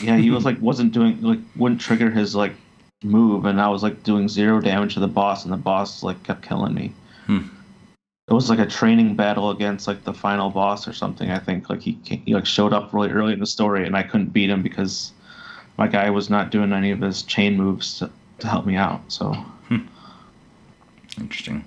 Yeah, 0.02 0.16
he 0.16 0.30
was 0.30 0.44
like 0.44 0.60
wasn't 0.60 0.92
doing 0.92 1.20
like 1.22 1.40
wouldn't 1.56 1.80
trigger 1.80 2.10
his 2.10 2.34
like 2.34 2.52
move, 3.02 3.46
and 3.46 3.60
I 3.60 3.68
was 3.68 3.82
like 3.82 4.02
doing 4.02 4.28
zero 4.28 4.60
damage 4.60 4.94
to 4.94 5.00
the 5.00 5.08
boss, 5.08 5.44
and 5.44 5.52
the 5.52 5.56
boss 5.56 6.02
like 6.02 6.22
kept 6.22 6.42
killing 6.42 6.74
me. 6.74 6.92
Hmm 7.26 7.46
it 8.28 8.32
was 8.32 8.50
like 8.50 8.58
a 8.58 8.66
training 8.66 9.14
battle 9.14 9.50
against 9.50 9.86
like 9.86 10.02
the 10.02 10.12
final 10.12 10.50
boss 10.50 10.88
or 10.88 10.92
something. 10.92 11.30
I 11.30 11.38
think 11.38 11.70
like 11.70 11.80
he 11.80 11.98
he 12.02 12.34
like 12.34 12.46
showed 12.46 12.72
up 12.72 12.92
really 12.92 13.10
early 13.10 13.32
in 13.32 13.38
the 13.38 13.46
story, 13.46 13.86
and 13.86 13.96
I 13.96 14.02
couldn't 14.02 14.32
beat 14.32 14.50
him 14.50 14.62
because 14.62 15.12
my 15.78 15.86
guy 15.86 16.10
was 16.10 16.28
not 16.28 16.50
doing 16.50 16.72
any 16.72 16.90
of 16.90 17.00
his 17.00 17.22
chain 17.22 17.56
moves 17.56 17.98
to, 17.98 18.10
to 18.38 18.48
help 18.48 18.66
me 18.66 18.74
out. 18.74 19.00
So 19.08 19.32
hmm. 19.68 19.86
interesting. 21.20 21.64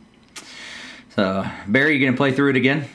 So 1.16 1.46
Barry, 1.68 1.96
you 1.96 2.06
gonna 2.06 2.18
play 2.18 2.34
through 2.34 2.50
it 2.50 2.56
again? 2.58 2.86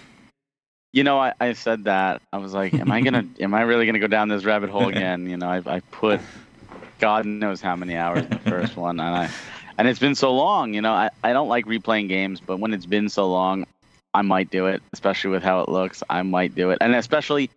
You 0.93 1.03
know, 1.03 1.19
I, 1.19 1.33
I 1.41 1.55
said 1.55 1.85
that. 1.85 2.23
I 2.33 2.39
was 2.39 2.53
like, 2.53 2.75
am 2.75 2.93
I 2.93 3.01
gonna 3.01 3.27
am 3.41 3.55
I 3.55 3.63
really 3.63 3.87
gonna 3.87 3.99
go 3.99 4.09
down 4.09 4.29
this 4.29 4.45
rabbit 4.45 4.69
hole 4.69 4.89
again? 4.89 5.27
You 5.27 5.39
know, 5.39 5.49
I 5.49 5.63
I 5.67 5.81
put 5.91 6.21
God 6.99 7.25
knows 7.25 7.63
how 7.63 7.77
many 7.77 7.97
hours 7.97 8.25
in 8.25 8.31
the 8.31 8.39
first 8.41 8.77
one, 8.77 9.01
and 9.01 9.17
I 9.17 9.31
and 9.79 9.89
it's 9.89 9.99
been 9.99 10.15
so 10.15 10.33
long. 10.35 10.75
You 10.75 10.83
know, 10.83 10.93
I, 10.93 11.11
I 11.23 11.33
don't 11.33 11.49
like 11.49 11.67
replaying 11.67 12.09
games, 12.09 12.41
but 12.41 12.59
when 12.59 12.73
it's 12.73 12.87
been 12.87 13.09
so 13.09 13.31
long, 13.31 13.67
I 14.13 14.23
might 14.23 14.51
do 14.51 14.67
it, 14.67 14.83
especially 14.93 15.31
with 15.31 15.43
how 15.43 15.61
it 15.61 15.69
looks. 15.69 16.03
I 16.09 16.23
might 16.23 16.55
do 16.55 16.71
it, 16.71 16.79
and 16.81 16.95
especially 16.95 17.51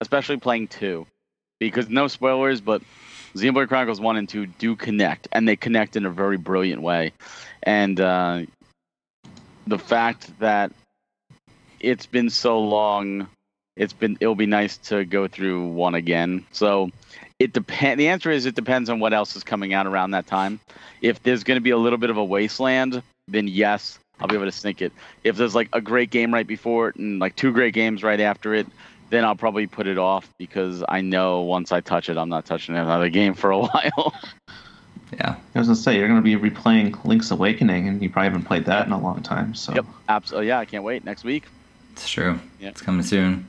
especially 0.00 0.36
playing 0.38 0.68
two, 0.68 1.06
because 1.60 1.88
no 1.88 2.08
spoilers, 2.08 2.60
but 2.60 2.82
Xenoblade 3.34 3.68
Chronicles 3.68 4.00
one 4.00 4.16
and 4.16 4.28
two 4.28 4.46
do 4.46 4.76
connect, 4.76 5.28
and 5.32 5.46
they 5.46 5.56
connect 5.56 5.96
in 5.96 6.04
a 6.04 6.10
very 6.10 6.36
brilliant 6.36 6.82
way, 6.82 7.12
and 7.62 8.00
uh, 8.00 8.42
the 9.66 9.78
fact 9.78 10.38
that 10.40 10.72
it's 11.80 12.06
been 12.06 12.30
so 12.30 12.60
long, 12.60 13.28
it's 13.76 13.92
been 13.92 14.16
it'll 14.20 14.34
be 14.34 14.46
nice 14.46 14.76
to 14.78 15.04
go 15.04 15.28
through 15.28 15.68
one 15.68 15.94
again. 15.94 16.44
So 16.52 16.90
it 17.44 17.52
depend. 17.52 18.00
The 18.00 18.08
answer 18.08 18.30
is 18.30 18.46
it 18.46 18.54
depends 18.54 18.88
on 18.88 19.00
what 19.00 19.12
else 19.12 19.36
is 19.36 19.44
coming 19.44 19.74
out 19.74 19.86
around 19.86 20.12
that 20.12 20.26
time. 20.26 20.60
If 21.02 21.22
there's 21.22 21.44
going 21.44 21.56
to 21.56 21.60
be 21.60 21.70
a 21.70 21.76
little 21.76 21.98
bit 21.98 22.08
of 22.08 22.16
a 22.16 22.24
wasteland, 22.24 23.02
then 23.28 23.46
yes, 23.48 23.98
I'll 24.18 24.28
be 24.28 24.34
able 24.34 24.46
to 24.46 24.52
sneak 24.52 24.80
it. 24.80 24.92
If 25.24 25.36
there's 25.36 25.54
like 25.54 25.68
a 25.74 25.82
great 25.82 26.10
game 26.10 26.32
right 26.32 26.46
before 26.46 26.88
it 26.88 26.96
and 26.96 27.18
like 27.18 27.36
two 27.36 27.52
great 27.52 27.74
games 27.74 28.02
right 28.02 28.18
after 28.18 28.54
it, 28.54 28.66
then 29.10 29.26
I'll 29.26 29.36
probably 29.36 29.66
put 29.66 29.86
it 29.86 29.98
off 29.98 30.32
because 30.38 30.82
I 30.88 31.02
know 31.02 31.42
once 31.42 31.70
I 31.70 31.82
touch 31.82 32.08
it, 32.08 32.16
I'm 32.16 32.30
not 32.30 32.46
touching 32.46 32.76
another 32.76 33.10
game 33.10 33.34
for 33.34 33.50
a 33.50 33.58
while. 33.66 34.14
yeah, 35.12 35.36
I 35.54 35.58
was 35.58 35.68
gonna 35.68 35.76
say 35.76 35.98
you're 35.98 36.08
gonna 36.08 36.22
be 36.22 36.36
replaying 36.36 37.04
Link's 37.04 37.30
Awakening, 37.30 37.88
and 37.88 38.02
you 38.02 38.08
probably 38.08 38.30
haven't 38.30 38.46
played 38.46 38.64
that 38.64 38.86
in 38.86 38.92
a 38.92 38.98
long 38.98 39.22
time. 39.22 39.54
So 39.54 39.74
yep, 39.74 39.84
absolutely. 40.08 40.48
Yeah, 40.48 40.60
I 40.60 40.64
can't 40.64 40.82
wait 40.82 41.04
next 41.04 41.24
week. 41.24 41.44
It's 41.94 42.10
true. 42.10 42.40
Yeah. 42.58 42.70
It's 42.70 42.82
coming 42.82 43.04
soon. 43.04 43.48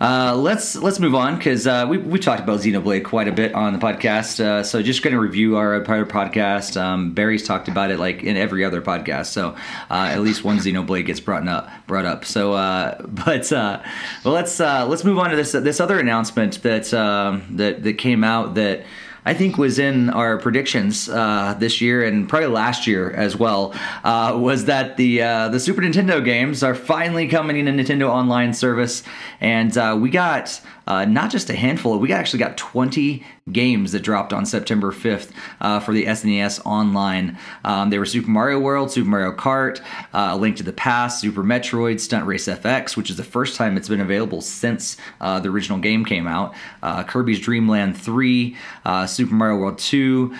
Uh, 0.00 0.36
let's 0.36 0.76
let's 0.76 1.00
move 1.00 1.16
on 1.16 1.36
because 1.36 1.66
uh, 1.66 1.86
we 1.88 1.98
we 1.98 2.20
talked 2.20 2.40
about 2.40 2.60
Xenoblade 2.60 3.02
quite 3.02 3.26
a 3.26 3.32
bit 3.32 3.52
on 3.52 3.72
the 3.72 3.80
podcast. 3.80 4.38
Uh, 4.38 4.62
so 4.62 4.80
just 4.80 5.02
going 5.02 5.12
to 5.12 5.18
review 5.18 5.56
our 5.56 5.80
prior 5.80 6.06
podcast. 6.06 6.80
Um, 6.80 7.14
Barry's 7.14 7.44
talked 7.44 7.66
about 7.66 7.90
it 7.90 7.98
like 7.98 8.22
in 8.22 8.36
every 8.36 8.64
other 8.64 8.80
podcast. 8.80 9.26
So 9.26 9.56
uh, 9.90 10.08
at 10.12 10.20
least 10.20 10.44
one 10.44 10.58
Xenoblade 10.58 11.06
gets 11.06 11.18
brought 11.18 11.48
up. 11.48 11.68
Brought 11.88 12.04
up. 12.04 12.24
So 12.24 12.52
uh, 12.52 13.02
but 13.08 13.52
uh, 13.52 13.82
well, 14.24 14.34
let's 14.34 14.60
let's 14.60 15.02
move 15.02 15.18
on 15.18 15.30
to 15.30 15.36
this 15.36 15.50
this 15.50 15.80
other 15.80 15.98
announcement 15.98 16.62
that 16.62 16.94
um, 16.94 17.44
that 17.56 17.82
that 17.82 17.94
came 17.94 18.22
out 18.22 18.54
that. 18.54 18.84
I 19.24 19.34
think 19.34 19.56
was 19.56 19.78
in 19.78 20.10
our 20.10 20.38
predictions 20.38 21.08
uh, 21.08 21.54
this 21.58 21.80
year 21.80 22.04
and 22.04 22.28
probably 22.28 22.48
last 22.48 22.86
year 22.86 23.10
as 23.10 23.36
well, 23.36 23.74
uh, 24.04 24.36
was 24.38 24.66
that 24.66 24.96
the 24.96 25.22
uh, 25.22 25.48
the 25.48 25.60
Super 25.60 25.80
Nintendo 25.80 26.24
games 26.24 26.62
are 26.62 26.74
finally 26.74 27.28
coming 27.28 27.56
in 27.56 27.68
a 27.68 27.72
Nintendo 27.72 28.08
Online 28.08 28.52
service, 28.52 29.02
and 29.40 29.76
uh, 29.78 29.96
we 29.98 30.10
got 30.10 30.60
uh, 30.86 31.04
not 31.04 31.30
just 31.30 31.50
a 31.50 31.54
handful, 31.54 31.98
we 31.98 32.12
actually 32.12 32.38
got 32.38 32.56
20 32.56 33.24
games 33.52 33.92
that 33.92 34.00
dropped 34.00 34.32
on 34.32 34.46
September 34.46 34.90
5th 34.90 35.30
uh, 35.60 35.80
for 35.80 35.92
the 35.92 36.06
SNES 36.06 36.64
Online. 36.64 37.38
Um, 37.64 37.90
they 37.90 37.98
were 37.98 38.06
Super 38.06 38.30
Mario 38.30 38.58
World, 38.58 38.90
Super 38.90 39.08
Mario 39.08 39.32
Kart, 39.32 39.82
uh, 40.14 40.36
Link 40.36 40.56
to 40.56 40.62
the 40.62 40.72
Past, 40.72 41.20
Super 41.20 41.42
Metroid, 41.42 42.00
Stunt 42.00 42.26
Race 42.26 42.46
FX, 42.46 42.96
which 42.96 43.10
is 43.10 43.16
the 43.16 43.24
first 43.24 43.56
time 43.56 43.76
it's 43.76 43.88
been 43.88 44.00
available 44.00 44.40
since 44.40 44.96
uh, 45.20 45.40
the 45.40 45.48
original 45.48 45.78
game 45.78 46.04
came 46.04 46.26
out, 46.26 46.54
uh, 46.82 47.02
Kirby's 47.04 47.40
Dream 47.40 47.68
Land 47.68 47.96
3, 47.96 48.56
uh, 48.84 49.06
Super 49.06 49.34
Mario 49.34 49.56
World 49.56 49.78
2, 49.78 50.34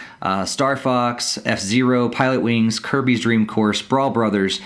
Star 0.45 0.77
Fox, 0.77 1.39
F 1.45 1.61
Zero, 1.61 2.09
Pilot 2.09 2.41
Wings, 2.41 2.79
Kirby's 2.79 3.21
Dream 3.21 3.47
Course, 3.47 3.83
Brawl 3.83 4.11
Brothers. 4.11 4.61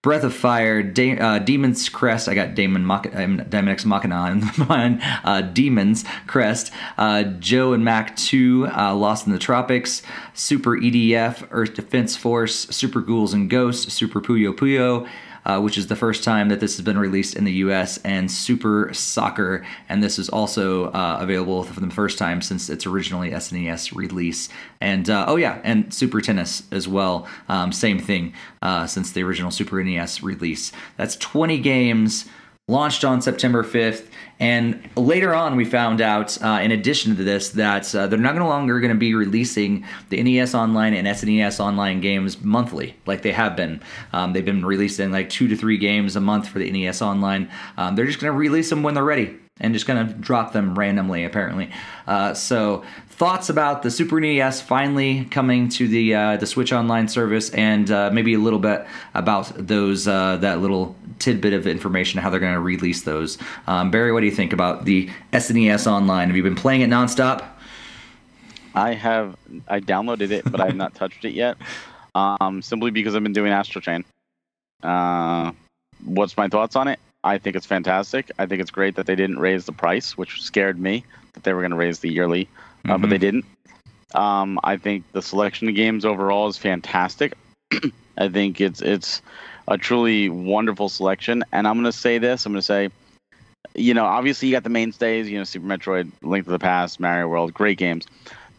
Breath 0.00 0.22
of 0.22 0.32
Fire, 0.32 0.78
uh, 1.20 1.40
Demon's 1.40 1.88
Crest. 1.88 2.28
I 2.28 2.34
got 2.34 2.54
Damon 2.54 2.86
Mach- 2.86 3.10
Daemon 3.12 3.68
X 3.68 3.84
Machina 3.84 4.14
on 4.14 4.42
mine. 4.68 5.00
Uh, 5.24 5.40
Demon's 5.40 6.04
Crest. 6.28 6.70
Uh, 6.96 7.24
Joe 7.24 7.72
and 7.72 7.84
Mac 7.84 8.14
2, 8.16 8.68
uh, 8.76 8.94
Lost 8.94 9.26
in 9.26 9.32
the 9.32 9.40
Tropics. 9.40 10.02
Super 10.34 10.76
EDF, 10.78 11.48
Earth 11.50 11.74
Defense 11.74 12.14
Force. 12.14 12.68
Super 12.68 13.00
Ghouls 13.00 13.34
and 13.34 13.50
Ghosts. 13.50 13.92
Super 13.92 14.20
Puyo 14.20 14.52
Puyo 14.52 15.08
uh, 15.48 15.60
which 15.60 15.76
is 15.76 15.88
the 15.88 15.96
first 15.96 16.22
time 16.22 16.48
that 16.50 16.60
this 16.60 16.76
has 16.76 16.84
been 16.84 16.98
released 16.98 17.34
in 17.34 17.44
the 17.44 17.52
US, 17.52 17.98
and 18.04 18.30
Super 18.30 18.90
Soccer, 18.92 19.64
and 19.88 20.02
this 20.02 20.18
is 20.18 20.28
also 20.28 20.92
uh, 20.92 21.18
available 21.20 21.64
for 21.64 21.80
the 21.80 21.90
first 21.90 22.18
time 22.18 22.40
since 22.42 22.68
its 22.68 22.86
originally 22.86 23.30
SNES 23.30 23.94
release. 23.96 24.48
And 24.80 25.08
uh, 25.08 25.24
oh 25.26 25.36
yeah, 25.36 25.60
and 25.64 25.92
Super 25.92 26.20
Tennis 26.20 26.62
as 26.70 26.86
well, 26.86 27.26
um, 27.48 27.72
same 27.72 27.98
thing 27.98 28.34
uh, 28.62 28.86
since 28.86 29.10
the 29.12 29.22
original 29.22 29.50
Super 29.50 29.82
NES 29.82 30.22
release. 30.22 30.70
That's 30.96 31.16
20 31.16 31.58
games 31.58 32.26
launched 32.68 33.04
on 33.04 33.20
September 33.20 33.64
5th. 33.64 34.06
And 34.40 34.88
later 34.96 35.34
on, 35.34 35.56
we 35.56 35.64
found 35.64 36.00
out, 36.00 36.40
uh, 36.42 36.60
in 36.62 36.70
addition 36.70 37.16
to 37.16 37.24
this, 37.24 37.48
that 37.50 37.92
uh, 37.92 38.06
they're 38.06 38.18
not 38.18 38.36
no 38.36 38.46
longer 38.46 38.78
going 38.78 38.92
to 38.92 38.98
be 38.98 39.14
releasing 39.14 39.84
the 40.10 40.22
NES 40.22 40.54
Online 40.54 40.94
and 40.94 41.08
SNES 41.08 41.58
Online 41.58 42.00
games 42.00 42.40
monthly 42.40 42.94
like 43.04 43.22
they 43.22 43.32
have 43.32 43.56
been. 43.56 43.80
Um, 44.12 44.32
they've 44.32 44.44
been 44.44 44.64
releasing 44.64 45.10
like 45.10 45.28
two 45.28 45.48
to 45.48 45.56
three 45.56 45.76
games 45.76 46.14
a 46.14 46.20
month 46.20 46.46
for 46.46 46.60
the 46.60 46.70
NES 46.70 47.02
Online. 47.02 47.50
Um, 47.76 47.96
they're 47.96 48.06
just 48.06 48.20
going 48.20 48.32
to 48.32 48.38
release 48.38 48.70
them 48.70 48.84
when 48.84 48.94
they're 48.94 49.02
ready 49.02 49.36
and 49.60 49.74
just 49.74 49.86
going 49.86 50.06
to 50.06 50.12
drop 50.14 50.52
them 50.52 50.78
randomly, 50.78 51.24
apparently. 51.24 51.70
Uh, 52.06 52.32
so 52.32 52.84
thoughts 53.18 53.48
about 53.48 53.82
the 53.82 53.90
Super 53.90 54.20
NES 54.20 54.60
finally 54.60 55.24
coming 55.24 55.68
to 55.70 55.88
the 55.88 56.14
uh, 56.14 56.36
the 56.36 56.46
Switch 56.46 56.72
Online 56.72 57.08
service, 57.08 57.50
and 57.50 57.90
uh, 57.90 58.10
maybe 58.12 58.34
a 58.34 58.38
little 58.38 58.60
bit 58.60 58.86
about 59.12 59.52
those 59.56 60.06
uh, 60.06 60.36
that 60.36 60.60
little 60.60 60.94
tidbit 61.18 61.52
of 61.52 61.66
information 61.66 62.20
how 62.20 62.30
they're 62.30 62.40
going 62.40 62.54
to 62.54 62.60
release 62.60 63.02
those. 63.02 63.36
Um, 63.66 63.90
Barry, 63.90 64.12
what 64.12 64.20
do 64.20 64.26
you 64.26 64.32
think 64.32 64.52
about 64.52 64.84
the 64.84 65.10
SNES 65.32 65.88
Online? 65.88 66.28
Have 66.28 66.36
you 66.36 66.44
been 66.44 66.54
playing 66.54 66.82
it 66.82 66.88
nonstop? 66.88 67.44
I 68.74 68.94
have. 68.94 69.36
I 69.66 69.80
downloaded 69.80 70.30
it, 70.30 70.48
but 70.50 70.60
I 70.60 70.66
have 70.66 70.76
not 70.76 70.94
touched 70.94 71.24
it 71.24 71.34
yet. 71.34 71.56
Um, 72.14 72.62
simply 72.62 72.92
because 72.92 73.16
I've 73.16 73.22
been 73.24 73.32
doing 73.32 73.52
Astral 73.52 73.82
Chain. 73.82 74.04
Uh, 74.82 75.50
what's 76.04 76.36
my 76.36 76.46
thoughts 76.46 76.76
on 76.76 76.86
it? 76.86 77.00
I 77.24 77.38
think 77.38 77.56
it's 77.56 77.66
fantastic. 77.66 78.30
I 78.38 78.46
think 78.46 78.60
it's 78.60 78.70
great 78.70 78.94
that 78.94 79.06
they 79.06 79.16
didn't 79.16 79.40
raise 79.40 79.64
the 79.64 79.72
price, 79.72 80.16
which 80.16 80.40
scared 80.40 80.78
me 80.78 81.04
that 81.32 81.42
they 81.42 81.52
were 81.52 81.60
going 81.60 81.72
to 81.72 81.76
raise 81.76 81.98
the 81.98 82.10
yearly 82.10 82.48
uh, 82.84 82.92
mm-hmm. 82.92 83.02
but 83.02 83.10
they 83.10 83.16
mm-hmm. 83.16 83.20
didn't. 83.20 83.44
Um, 84.14 84.58
I 84.64 84.76
think 84.76 85.04
the 85.12 85.22
selection 85.22 85.68
of 85.68 85.74
games 85.74 86.04
overall 86.04 86.48
is 86.48 86.56
fantastic. 86.56 87.34
I 88.18 88.28
think 88.28 88.60
it's 88.60 88.80
it's 88.80 89.22
a 89.66 89.76
truly 89.76 90.28
wonderful 90.28 90.88
selection. 90.88 91.44
And 91.52 91.68
I'm 91.68 91.74
going 91.74 91.84
to 91.84 91.92
say 91.92 92.18
this: 92.18 92.46
I'm 92.46 92.52
going 92.52 92.60
to 92.60 92.66
say, 92.66 92.88
you 93.74 93.94
know, 93.94 94.04
obviously 94.04 94.48
you 94.48 94.54
got 94.54 94.64
the 94.64 94.70
mainstays, 94.70 95.28
you 95.28 95.38
know, 95.38 95.44
Super 95.44 95.66
Metroid, 95.66 96.10
Link 96.22 96.44
to 96.46 96.50
the 96.50 96.58
Past, 96.58 97.00
Mario 97.00 97.28
World, 97.28 97.54
great 97.54 97.78
games. 97.78 98.06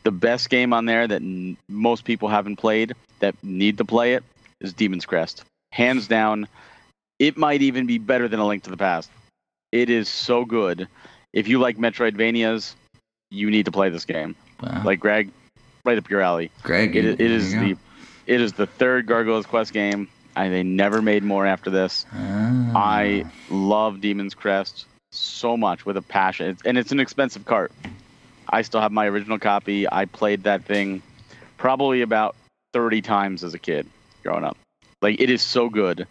The 0.04 0.12
best 0.12 0.50
game 0.50 0.74
on 0.74 0.86
there 0.86 1.08
that 1.08 1.22
n- 1.22 1.58
most 1.68 2.06
people 2.06 2.30
haven't 2.30 2.56
played 2.56 2.94
that 3.20 3.36
need 3.44 3.78
to 3.80 3.86
play 3.86 4.14
it 4.14 4.24
is 4.62 4.74
Demon's 4.74 5.06
Crest, 5.06 5.44
hands 5.72 6.08
down. 6.08 6.48
It 7.18 7.38
might 7.38 7.62
even 7.62 7.86
be 7.86 7.98
better 7.98 8.28
than 8.28 8.40
A 8.40 8.48
Link 8.48 8.64
to 8.64 8.70
the 8.70 8.78
Past. 8.78 9.10
It 9.72 9.90
is 9.90 10.08
so 10.08 10.46
good. 10.46 10.88
If 11.34 11.48
you 11.48 11.60
like 11.60 11.78
Metroidvanias, 11.78 12.74
you 13.30 13.50
need 13.50 13.66
to 13.66 13.72
play 13.72 13.90
this 13.90 14.06
game. 14.06 14.36
Wow. 14.62 14.82
Like 14.84 15.00
Greg, 15.00 15.32
right 15.86 15.98
up 15.98 16.10
your 16.10 16.22
alley. 16.22 16.52
Greg, 16.64 16.96
it, 16.96 17.06
it 17.06 17.22
is 17.22 17.52
the 17.54 17.78
it 18.28 18.42
is 18.42 18.54
the 18.54 18.68
third 18.68 19.08
Gargoyles 19.08 19.46
Quest 19.46 19.74
game. 19.74 20.08
I, 20.36 20.50
they 20.50 20.64
never 20.64 21.02
made 21.02 21.24
more 21.24 21.46
after 21.46 21.70
this. 21.70 22.06
Oh. 22.14 22.72
I 22.76 23.26
love 23.50 24.00
Demon's 24.00 24.36
Crest 24.36 24.86
so 25.12 25.58
much 25.58 25.86
with 25.86 25.98
a 25.98 26.02
passion, 26.02 26.50
it's, 26.52 26.62
and 26.64 26.78
it's 26.78 26.92
an 26.92 27.00
expensive 27.00 27.46
cart. 27.46 27.72
I 28.48 28.62
still 28.62 28.82
have 28.82 28.92
my 28.92 29.08
original 29.08 29.40
copy. 29.40 29.92
I 29.92 30.06
played 30.06 30.44
that 30.44 30.64
thing 30.64 31.02
probably 31.58 32.02
about 32.02 32.36
30 32.74 33.02
times 33.02 33.44
as 33.44 33.54
a 33.54 33.60
kid 33.60 33.88
growing 34.24 34.44
up. 34.44 34.58
Like 35.02 35.20
it 35.20 35.30
is 35.30 35.42
so 35.42 35.70
good. 35.70 36.08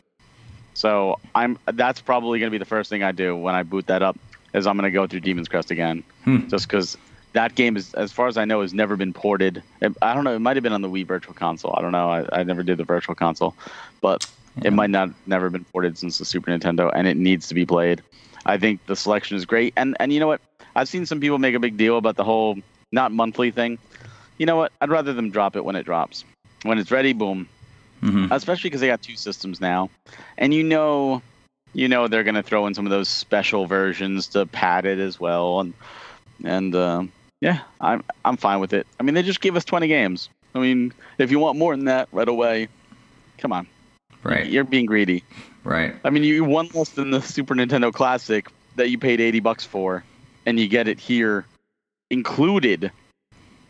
So 0.74 1.18
I'm 1.34 1.58
that's 1.66 2.00
probably 2.00 2.38
going 2.38 2.48
to 2.48 2.52
be 2.52 2.58
the 2.58 2.64
first 2.64 2.90
thing 2.90 3.02
I 3.02 3.12
do 3.12 3.36
when 3.36 3.54
I 3.54 3.62
boot 3.62 3.86
that 3.88 4.02
up 4.02 4.16
is 4.54 4.66
I'm 4.66 4.76
going 4.76 4.90
to 4.90 4.94
go 4.94 5.06
through 5.06 5.20
Demon's 5.20 5.48
Crest 5.48 5.70
again, 5.70 6.04
hmm. 6.24 6.46
just 6.48 6.68
because 6.68 6.96
that 7.32 7.54
game 7.54 7.76
is, 7.76 7.94
as 7.94 8.12
far 8.12 8.26
as 8.26 8.36
I 8.36 8.44
know, 8.44 8.62
has 8.62 8.74
never 8.74 8.96
been 8.96 9.12
ported. 9.12 9.62
I 10.02 10.14
don't 10.14 10.24
know. 10.24 10.34
It 10.34 10.40
might 10.40 10.56
have 10.56 10.62
been 10.62 10.72
on 10.72 10.82
the 10.82 10.88
Wii 10.88 11.06
Virtual 11.06 11.34
Console. 11.34 11.74
I 11.76 11.82
don't 11.82 11.92
know. 11.92 12.10
I, 12.10 12.26
I 12.32 12.42
never 12.42 12.62
did 12.62 12.78
the 12.78 12.84
Virtual 12.84 13.14
Console, 13.14 13.54
but 14.00 14.28
it 14.62 14.72
might 14.72 14.90
not 14.90 15.10
never 15.26 15.50
been 15.50 15.64
ported 15.64 15.98
since 15.98 16.18
the 16.18 16.24
Super 16.24 16.50
Nintendo, 16.50 16.90
and 16.94 17.06
it 17.06 17.16
needs 17.16 17.48
to 17.48 17.54
be 17.54 17.66
played. 17.66 18.02
I 18.46 18.56
think 18.56 18.84
the 18.86 18.96
selection 18.96 19.36
is 19.36 19.44
great, 19.44 19.74
and 19.76 19.96
and 20.00 20.12
you 20.12 20.20
know 20.20 20.26
what? 20.26 20.40
I've 20.74 20.88
seen 20.88 21.06
some 21.06 21.20
people 21.20 21.38
make 21.38 21.54
a 21.54 21.60
big 21.60 21.76
deal 21.76 21.98
about 21.98 22.16
the 22.16 22.24
whole 22.24 22.58
not 22.92 23.12
monthly 23.12 23.50
thing. 23.50 23.78
You 24.38 24.46
know 24.46 24.56
what? 24.56 24.72
I'd 24.80 24.90
rather 24.90 25.12
them 25.12 25.30
drop 25.30 25.56
it 25.56 25.64
when 25.64 25.76
it 25.76 25.84
drops. 25.84 26.24
When 26.62 26.78
it's 26.78 26.90
ready, 26.90 27.12
boom. 27.12 27.48
Mm-hmm. 28.02 28.32
Especially 28.32 28.70
because 28.70 28.80
they 28.80 28.86
got 28.86 29.02
two 29.02 29.16
systems 29.16 29.60
now, 29.60 29.90
and 30.38 30.54
you 30.54 30.62
know, 30.62 31.20
you 31.72 31.88
know 31.88 32.08
they're 32.08 32.24
gonna 32.24 32.42
throw 32.42 32.66
in 32.66 32.74
some 32.74 32.86
of 32.86 32.90
those 32.90 33.08
special 33.08 33.66
versions 33.66 34.28
to 34.28 34.46
pad 34.46 34.86
it 34.86 34.98
as 34.98 35.18
well, 35.18 35.60
and 35.60 35.74
and 36.44 36.74
uh, 36.74 37.02
yeah, 37.40 37.60
I'm 37.80 38.02
I'm 38.24 38.36
fine 38.36 38.60
with 38.60 38.72
it. 38.72 38.86
I 38.98 39.02
mean, 39.02 39.14
they 39.14 39.22
just 39.22 39.40
gave 39.40 39.56
us 39.56 39.64
20 39.64 39.86
games. 39.88 40.28
I 40.54 40.58
mean, 40.58 40.92
if 41.18 41.30
you 41.30 41.38
want 41.38 41.58
more 41.58 41.76
than 41.76 41.84
that 41.86 42.08
right 42.12 42.28
away, 42.28 42.68
come 43.38 43.52
on. 43.52 43.66
Right. 44.22 44.46
You're 44.46 44.64
being 44.64 44.86
greedy. 44.86 45.22
Right. 45.64 45.94
I 46.04 46.10
mean, 46.10 46.24
you 46.24 46.44
won 46.44 46.68
less 46.74 46.90
than 46.90 47.10
the 47.10 47.20
Super 47.20 47.54
Nintendo 47.54 47.92
Classic 47.92 48.48
that 48.76 48.90
you 48.90 48.98
paid 48.98 49.20
80 49.20 49.40
bucks 49.40 49.64
for, 49.64 50.02
and 50.46 50.58
you 50.58 50.68
get 50.68 50.88
it 50.88 50.98
here 50.98 51.44
included. 52.10 52.90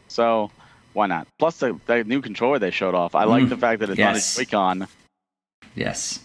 So 0.09 0.51
why 0.93 1.07
not? 1.07 1.27
Plus 1.39 1.59
the, 1.59 1.79
the 1.87 2.05
new 2.05 2.23
controller 2.23 2.59
they 2.59 2.71
showed 2.71 2.95
off. 2.95 3.15
I 3.15 3.25
mm. 3.25 3.29
like 3.29 3.49
the 3.49 3.57
fact 3.57 3.81
that 3.81 3.91
it's 3.91 3.99
yes. 3.99 4.37
on 4.39 4.43
a 4.43 4.45
Joy-Con. 4.45 4.89
Yes. 5.75 6.21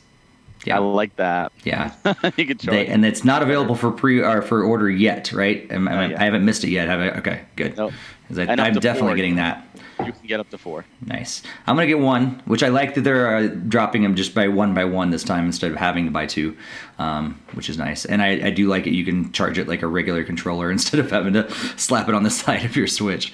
Yeah. 0.65 0.77
I 0.77 0.79
like 0.79 1.15
that. 1.17 1.51
Yeah. 1.63 1.93
you 2.37 2.53
they, 2.55 2.87
and 2.87 3.05
it's 3.05 3.23
not 3.23 3.41
available 3.41 3.75
for 3.75 3.91
pre 3.91 4.21
or 4.21 4.41
for 4.41 4.63
order 4.63 4.89
yet, 4.89 5.31
right? 5.31 5.67
I, 5.71 5.75
I, 5.75 6.03
I 6.21 6.23
haven't 6.23 6.45
missed 6.45 6.63
it 6.63 6.69
yet. 6.69 6.87
Have 6.87 6.99
I? 6.99 7.09
Okay, 7.19 7.41
good. 7.55 7.77
Nope. 7.77 7.93
I, 8.37 8.43
am 8.43 8.73
definitely 8.75 9.09
four, 9.09 9.15
getting 9.15 9.35
that. 9.35 9.67
You 9.99 10.11
can 10.11 10.27
get 10.27 10.39
up 10.39 10.49
to 10.49 10.57
four. 10.57 10.85
Nice. 11.05 11.43
I'm 11.67 11.75
gonna 11.75 11.87
get 11.87 11.99
one, 11.99 12.41
which 12.45 12.63
I 12.63 12.69
like 12.69 12.95
that 12.95 13.01
they're 13.01 13.35
uh, 13.35 13.47
dropping 13.47 14.01
them 14.01 14.15
just 14.15 14.33
by 14.33 14.47
one 14.47 14.73
by 14.73 14.85
one 14.85 15.11
this 15.11 15.23
time 15.23 15.45
instead 15.45 15.71
of 15.71 15.77
having 15.77 16.05
to 16.05 16.11
buy 16.11 16.25
two, 16.25 16.57
um, 16.99 17.39
which 17.53 17.69
is 17.69 17.77
nice. 17.77 18.05
And 18.05 18.21
I, 18.21 18.47
I 18.47 18.49
do 18.49 18.67
like 18.67 18.87
it. 18.87 18.93
You 18.93 19.05
can 19.05 19.31
charge 19.31 19.57
it 19.57 19.67
like 19.67 19.81
a 19.81 19.87
regular 19.87 20.23
controller 20.23 20.71
instead 20.77 20.99
of 20.99 21.11
having 21.11 21.33
to 21.33 21.49
slap 21.77 22.09
it 22.09 22.15
on 22.15 22.23
the 22.23 22.29
side 22.31 22.65
of 22.65 22.75
your 22.75 22.87
Switch. 22.87 23.33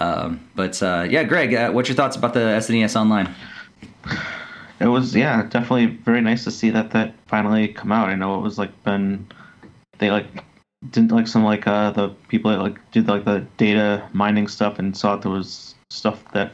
Um, 0.00 0.48
but 0.54 0.82
uh, 0.82 1.06
yeah, 1.08 1.24
Greg, 1.24 1.54
uh, 1.54 1.70
what's 1.70 1.88
your 1.88 1.96
thoughts 1.96 2.16
about 2.16 2.34
the 2.34 2.40
SNES 2.40 2.96
Online? 2.96 3.34
it 4.82 4.88
was 4.88 5.14
yeah 5.14 5.42
definitely 5.44 5.86
very 5.86 6.20
nice 6.20 6.44
to 6.44 6.50
see 6.50 6.70
that 6.70 6.90
that 6.90 7.14
finally 7.26 7.68
come 7.68 7.92
out. 7.92 8.08
I 8.08 8.14
know 8.16 8.38
it 8.38 8.42
was 8.42 8.58
like 8.58 8.82
been 8.82 9.26
they 9.98 10.10
like 10.10 10.26
didn't 10.90 11.12
like 11.12 11.28
some 11.28 11.44
like 11.44 11.66
uh 11.66 11.92
the 11.92 12.08
people 12.28 12.50
that 12.50 12.60
like 12.60 12.90
did 12.90 13.06
like 13.06 13.24
the 13.24 13.46
data 13.56 14.08
mining 14.12 14.48
stuff 14.48 14.78
and 14.78 14.96
saw 14.96 15.14
that 15.14 15.22
there 15.22 15.30
was 15.30 15.76
stuff 15.90 16.24
that 16.32 16.52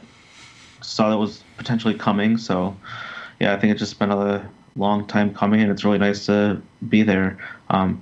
saw 0.81 1.09
that 1.09 1.17
was 1.17 1.43
potentially 1.57 1.95
coming. 1.95 2.37
So 2.37 2.75
yeah, 3.39 3.53
I 3.53 3.59
think 3.59 3.71
it's 3.71 3.79
just 3.79 3.97
been 3.97 4.11
a 4.11 4.47
long 4.75 5.07
time 5.07 5.33
coming 5.33 5.61
and 5.61 5.71
it's 5.71 5.83
really 5.83 5.97
nice 5.97 6.27
to 6.27 6.61
be 6.87 7.01
there. 7.01 7.37
Um, 7.69 8.01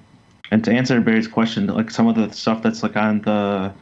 and 0.51 0.63
to 0.65 0.71
answer 0.71 0.99
Barry's 1.01 1.27
question, 1.27 1.67
like 1.67 1.89
some 1.89 2.07
of 2.07 2.15
the 2.15 2.31
stuff 2.31 2.61
that's 2.61 2.83
like 2.83 2.95
on 2.97 3.21
the 3.21 3.73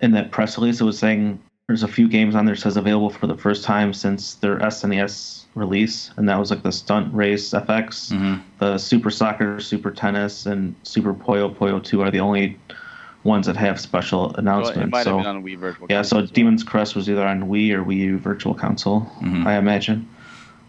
in 0.00 0.10
that 0.12 0.30
press 0.30 0.58
release, 0.58 0.80
it 0.80 0.84
was 0.84 0.98
saying 0.98 1.40
there's 1.68 1.82
a 1.82 1.88
few 1.88 2.08
games 2.08 2.34
on 2.34 2.44
there 2.46 2.54
says 2.54 2.76
available 2.76 3.10
for 3.10 3.26
the 3.26 3.36
first 3.36 3.64
time 3.64 3.92
since 3.92 4.34
their 4.34 4.58
SNES 4.58 5.44
release, 5.56 6.12
and 6.16 6.28
that 6.28 6.38
was 6.38 6.50
like 6.50 6.62
the 6.62 6.70
Stunt 6.70 7.12
Race 7.12 7.50
FX, 7.50 8.12
mm-hmm. 8.12 8.40
the 8.58 8.78
Super 8.78 9.10
Soccer, 9.10 9.58
Super 9.58 9.90
Tennis, 9.90 10.46
and 10.46 10.76
Super 10.84 11.12
Puyo 11.12 11.52
Puyo 11.52 11.82
2 11.82 12.02
are 12.02 12.10
the 12.10 12.20
only 12.20 12.56
ones 13.24 13.46
that 13.46 13.56
have 13.56 13.80
special 13.80 14.32
announcements. 14.36 14.92
Well, 14.92 15.04
so, 15.04 15.18
yeah, 15.88 16.02
so 16.02 16.18
well. 16.18 16.26
Demon's 16.26 16.62
Crest 16.62 16.94
was 16.94 17.10
either 17.10 17.26
on 17.26 17.48
Wii 17.48 17.72
or 17.72 17.84
Wii 17.84 17.96
U 17.96 18.18
Virtual 18.18 18.54
Console, 18.54 19.00
mm-hmm. 19.20 19.46
I 19.46 19.58
imagine. 19.58 20.08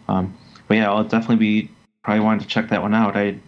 Um, 0.08 0.36
but 0.66 0.78
yeah, 0.78 0.90
I'll 0.90 1.04
definitely 1.04 1.36
be 1.36 1.70
probably 2.02 2.24
wanting 2.24 2.40
to 2.40 2.48
check 2.48 2.70
that 2.70 2.82
one 2.82 2.94
out. 2.94 3.16
I 3.16 3.38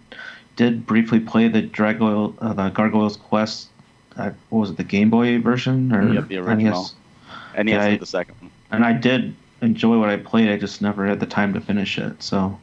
did 0.55 0.87
briefly 0.87 1.19
play 1.19 1.49
the 1.49 1.63
Drago, 1.63 2.33
uh, 2.41 2.53
the 2.53 2.69
Gargoyles 2.71 3.17
Quest. 3.17 3.69
Uh, 4.17 4.31
what 4.51 4.61
was 4.61 4.71
it, 4.71 4.77
the 4.77 4.85
Game 4.85 5.11
Boy 5.11 5.41
version 5.41 5.93
or 5.93 6.13
yep, 6.13 6.29
the 6.29 6.37
original? 6.37 6.83
NES, 6.83 6.95
NES 7.57 7.69
yeah, 7.69 7.97
the 7.97 8.07
second 8.07 8.37
one. 8.41 8.51
And 8.71 8.85
I 8.85 8.93
did 8.93 9.35
enjoy 9.63 9.99
what 9.99 10.09
I 10.09 10.17
played. 10.17 10.49
I 10.49 10.57
just 10.57 10.81
never 10.83 11.07
had 11.07 11.21
the 11.21 11.27
time 11.27 11.53
to 11.55 11.61
finish 11.61 11.99
it. 11.99 12.23
So, 12.23 12.59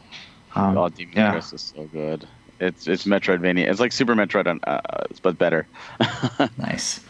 um, 0.56 0.78
oh, 0.78 0.90
Demon 0.90 1.14
yeah. 1.16 1.32
Crest 1.32 1.54
is 1.54 1.74
so 1.76 1.84
good. 1.86 2.28
It's 2.60 2.88
it's 2.88 3.06
Metroidvania. 3.06 3.70
It's 3.70 3.80
like 3.80 3.92
Super 3.92 4.16
Metroid, 4.16 4.48
on, 4.48 4.60
uh, 4.66 4.80
but 5.22 5.38
better. 5.38 5.68
nice. 6.58 7.02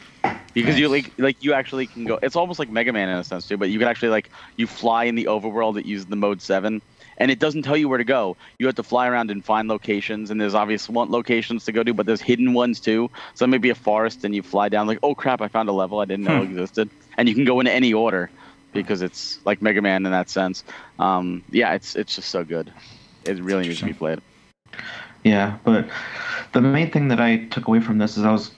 Because 0.53 0.75
nice. 0.75 0.79
you 0.79 0.89
like 0.89 1.13
like 1.17 1.37
you 1.39 1.53
actually 1.53 1.87
can 1.87 2.03
go. 2.03 2.19
It's 2.21 2.35
almost 2.35 2.59
like 2.59 2.69
Mega 2.69 2.91
Man 2.91 3.07
in 3.07 3.17
a 3.17 3.23
sense 3.23 3.47
too. 3.47 3.55
But 3.57 3.69
you 3.69 3.79
can 3.79 3.87
actually 3.87 4.09
like 4.09 4.29
you 4.57 4.67
fly 4.67 5.05
in 5.05 5.15
the 5.15 5.25
overworld 5.25 5.75
that 5.75 5.85
uses 5.85 6.07
the 6.07 6.15
mode 6.17 6.41
seven, 6.41 6.81
and 7.17 7.31
it 7.31 7.39
doesn't 7.39 7.63
tell 7.63 7.77
you 7.77 7.89
where 7.89 7.97
to 7.97 8.03
go. 8.03 8.37
You 8.59 8.65
have 8.67 8.75
to 8.75 8.83
fly 8.83 9.07
around 9.07 9.31
and 9.31 9.43
find 9.45 9.67
locations, 9.67 10.31
and 10.31 10.39
there's 10.39 10.55
obvious 10.55 10.89
one 10.89 11.09
locations 11.11 11.65
to 11.65 11.71
go 11.71 11.83
to, 11.83 11.93
but 11.93 12.05
there's 12.05 12.21
hidden 12.21 12.53
ones 12.53 12.79
too. 12.79 13.09
So 13.35 13.45
it 13.45 13.49
may 13.49 13.57
be 13.57 13.69
a 13.69 13.75
forest, 13.75 14.23
and 14.23 14.35
you 14.35 14.43
fly 14.43 14.69
down 14.69 14.87
like, 14.87 14.99
oh 15.03 15.15
crap, 15.15 15.41
I 15.41 15.47
found 15.47 15.69
a 15.69 15.73
level 15.73 15.99
I 15.99 16.05
didn't 16.05 16.25
know 16.25 16.41
Hmm. 16.41 16.41
existed, 16.41 16.89
and 17.17 17.27
you 17.29 17.35
can 17.35 17.45
go 17.45 17.59
in 17.59 17.67
any 17.67 17.93
order 17.93 18.31
because 18.73 19.01
it's 19.01 19.39
like 19.45 19.61
Mega 19.61 19.81
Man 19.81 20.05
in 20.05 20.11
that 20.11 20.29
sense. 20.29 20.63
Um, 20.99 21.43
yeah, 21.49 21.73
it's 21.73 21.95
it's 21.95 22.15
just 22.15 22.29
so 22.29 22.43
good. 22.43 22.73
It 23.23 23.41
really 23.41 23.65
needs 23.65 23.79
to 23.79 23.85
be 23.85 23.93
played. 23.93 24.21
Yeah, 25.23 25.57
but 25.63 25.89
the 26.53 26.61
main 26.61 26.91
thing 26.91 27.09
that 27.09 27.19
I 27.19 27.45
took 27.47 27.67
away 27.67 27.79
from 27.79 27.97
this 27.97 28.17
is 28.17 28.23
I 28.23 28.31
was 28.31 28.51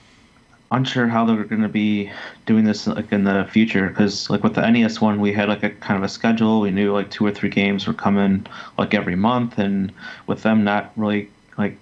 unsure 0.72 1.08
how 1.08 1.24
they're 1.24 1.44
going 1.44 1.62
to 1.62 1.68
be 1.68 2.10
doing 2.46 2.64
this 2.64 2.86
like 2.86 3.10
in 3.12 3.24
the 3.24 3.46
future 3.50 3.88
because 3.88 4.30
like 4.30 4.42
with 4.44 4.54
the 4.54 4.70
NES 4.70 5.00
one 5.00 5.20
we 5.20 5.32
had 5.32 5.48
like 5.48 5.64
a 5.64 5.70
kind 5.70 5.96
of 5.98 6.04
a 6.04 6.08
schedule 6.08 6.60
we 6.60 6.70
knew 6.70 6.92
like 6.92 7.10
two 7.10 7.26
or 7.26 7.32
three 7.32 7.48
games 7.48 7.86
were 7.86 7.92
coming 7.94 8.46
like 8.78 8.94
every 8.94 9.16
month 9.16 9.58
and 9.58 9.92
with 10.28 10.42
them 10.42 10.62
not 10.62 10.92
really 10.96 11.28
like 11.58 11.76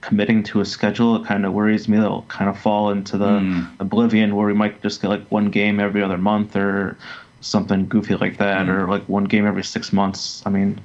committing 0.00 0.42
to 0.42 0.60
a 0.60 0.64
schedule 0.64 1.14
it 1.16 1.26
kind 1.26 1.46
of 1.46 1.52
worries 1.52 1.88
me 1.88 1.96
they'll 1.96 2.22
kind 2.22 2.50
of 2.50 2.58
fall 2.58 2.90
into 2.90 3.16
the 3.16 3.26
Mm. 3.38 3.68
oblivion 3.78 4.34
where 4.34 4.46
we 4.48 4.54
might 4.54 4.82
just 4.82 5.00
get 5.00 5.08
like 5.08 5.24
one 5.30 5.50
game 5.50 5.78
every 5.78 6.02
other 6.02 6.18
month 6.18 6.56
or 6.56 6.96
something 7.40 7.86
goofy 7.86 8.16
like 8.16 8.36
that 8.38 8.66
Mm. 8.66 8.70
or 8.70 8.88
like 8.88 9.08
one 9.08 9.24
game 9.24 9.46
every 9.46 9.62
six 9.62 9.92
months 9.92 10.42
i 10.44 10.50
mean 10.50 10.80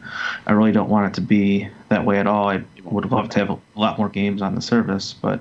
i 0.45 0.51
really 0.51 0.71
don't 0.71 0.89
want 0.89 1.07
it 1.07 1.15
to 1.15 1.21
be 1.21 1.67
that 1.89 2.05
way 2.05 2.19
at 2.19 2.27
all 2.27 2.47
i 2.49 2.61
would 2.83 3.09
love 3.11 3.29
to 3.29 3.39
have 3.39 3.49
a 3.49 3.57
lot 3.75 3.97
more 3.97 4.09
games 4.09 4.43
on 4.43 4.53
the 4.53 4.61
service 4.61 5.15
but 5.19 5.39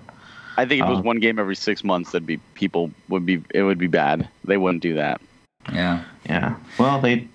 I 0.56 0.64
think 0.66 0.82
if 0.82 0.86
it 0.88 0.90
was 0.90 0.98
Uh, 0.98 1.02
one 1.02 1.18
game 1.20 1.38
every 1.38 1.56
six 1.56 1.82
months, 1.84 2.12
that'd 2.12 2.26
be 2.26 2.38
people 2.54 2.90
would 3.08 3.24
be 3.26 3.42
it 3.54 3.62
would 3.62 3.78
be 3.78 3.86
bad. 3.86 4.28
They 4.44 4.56
wouldn't 4.56 4.82
do 4.82 4.94
that. 4.94 5.20
Yeah. 5.72 6.02
yeah 6.28 6.56
well 6.78 7.00
they 7.00 7.28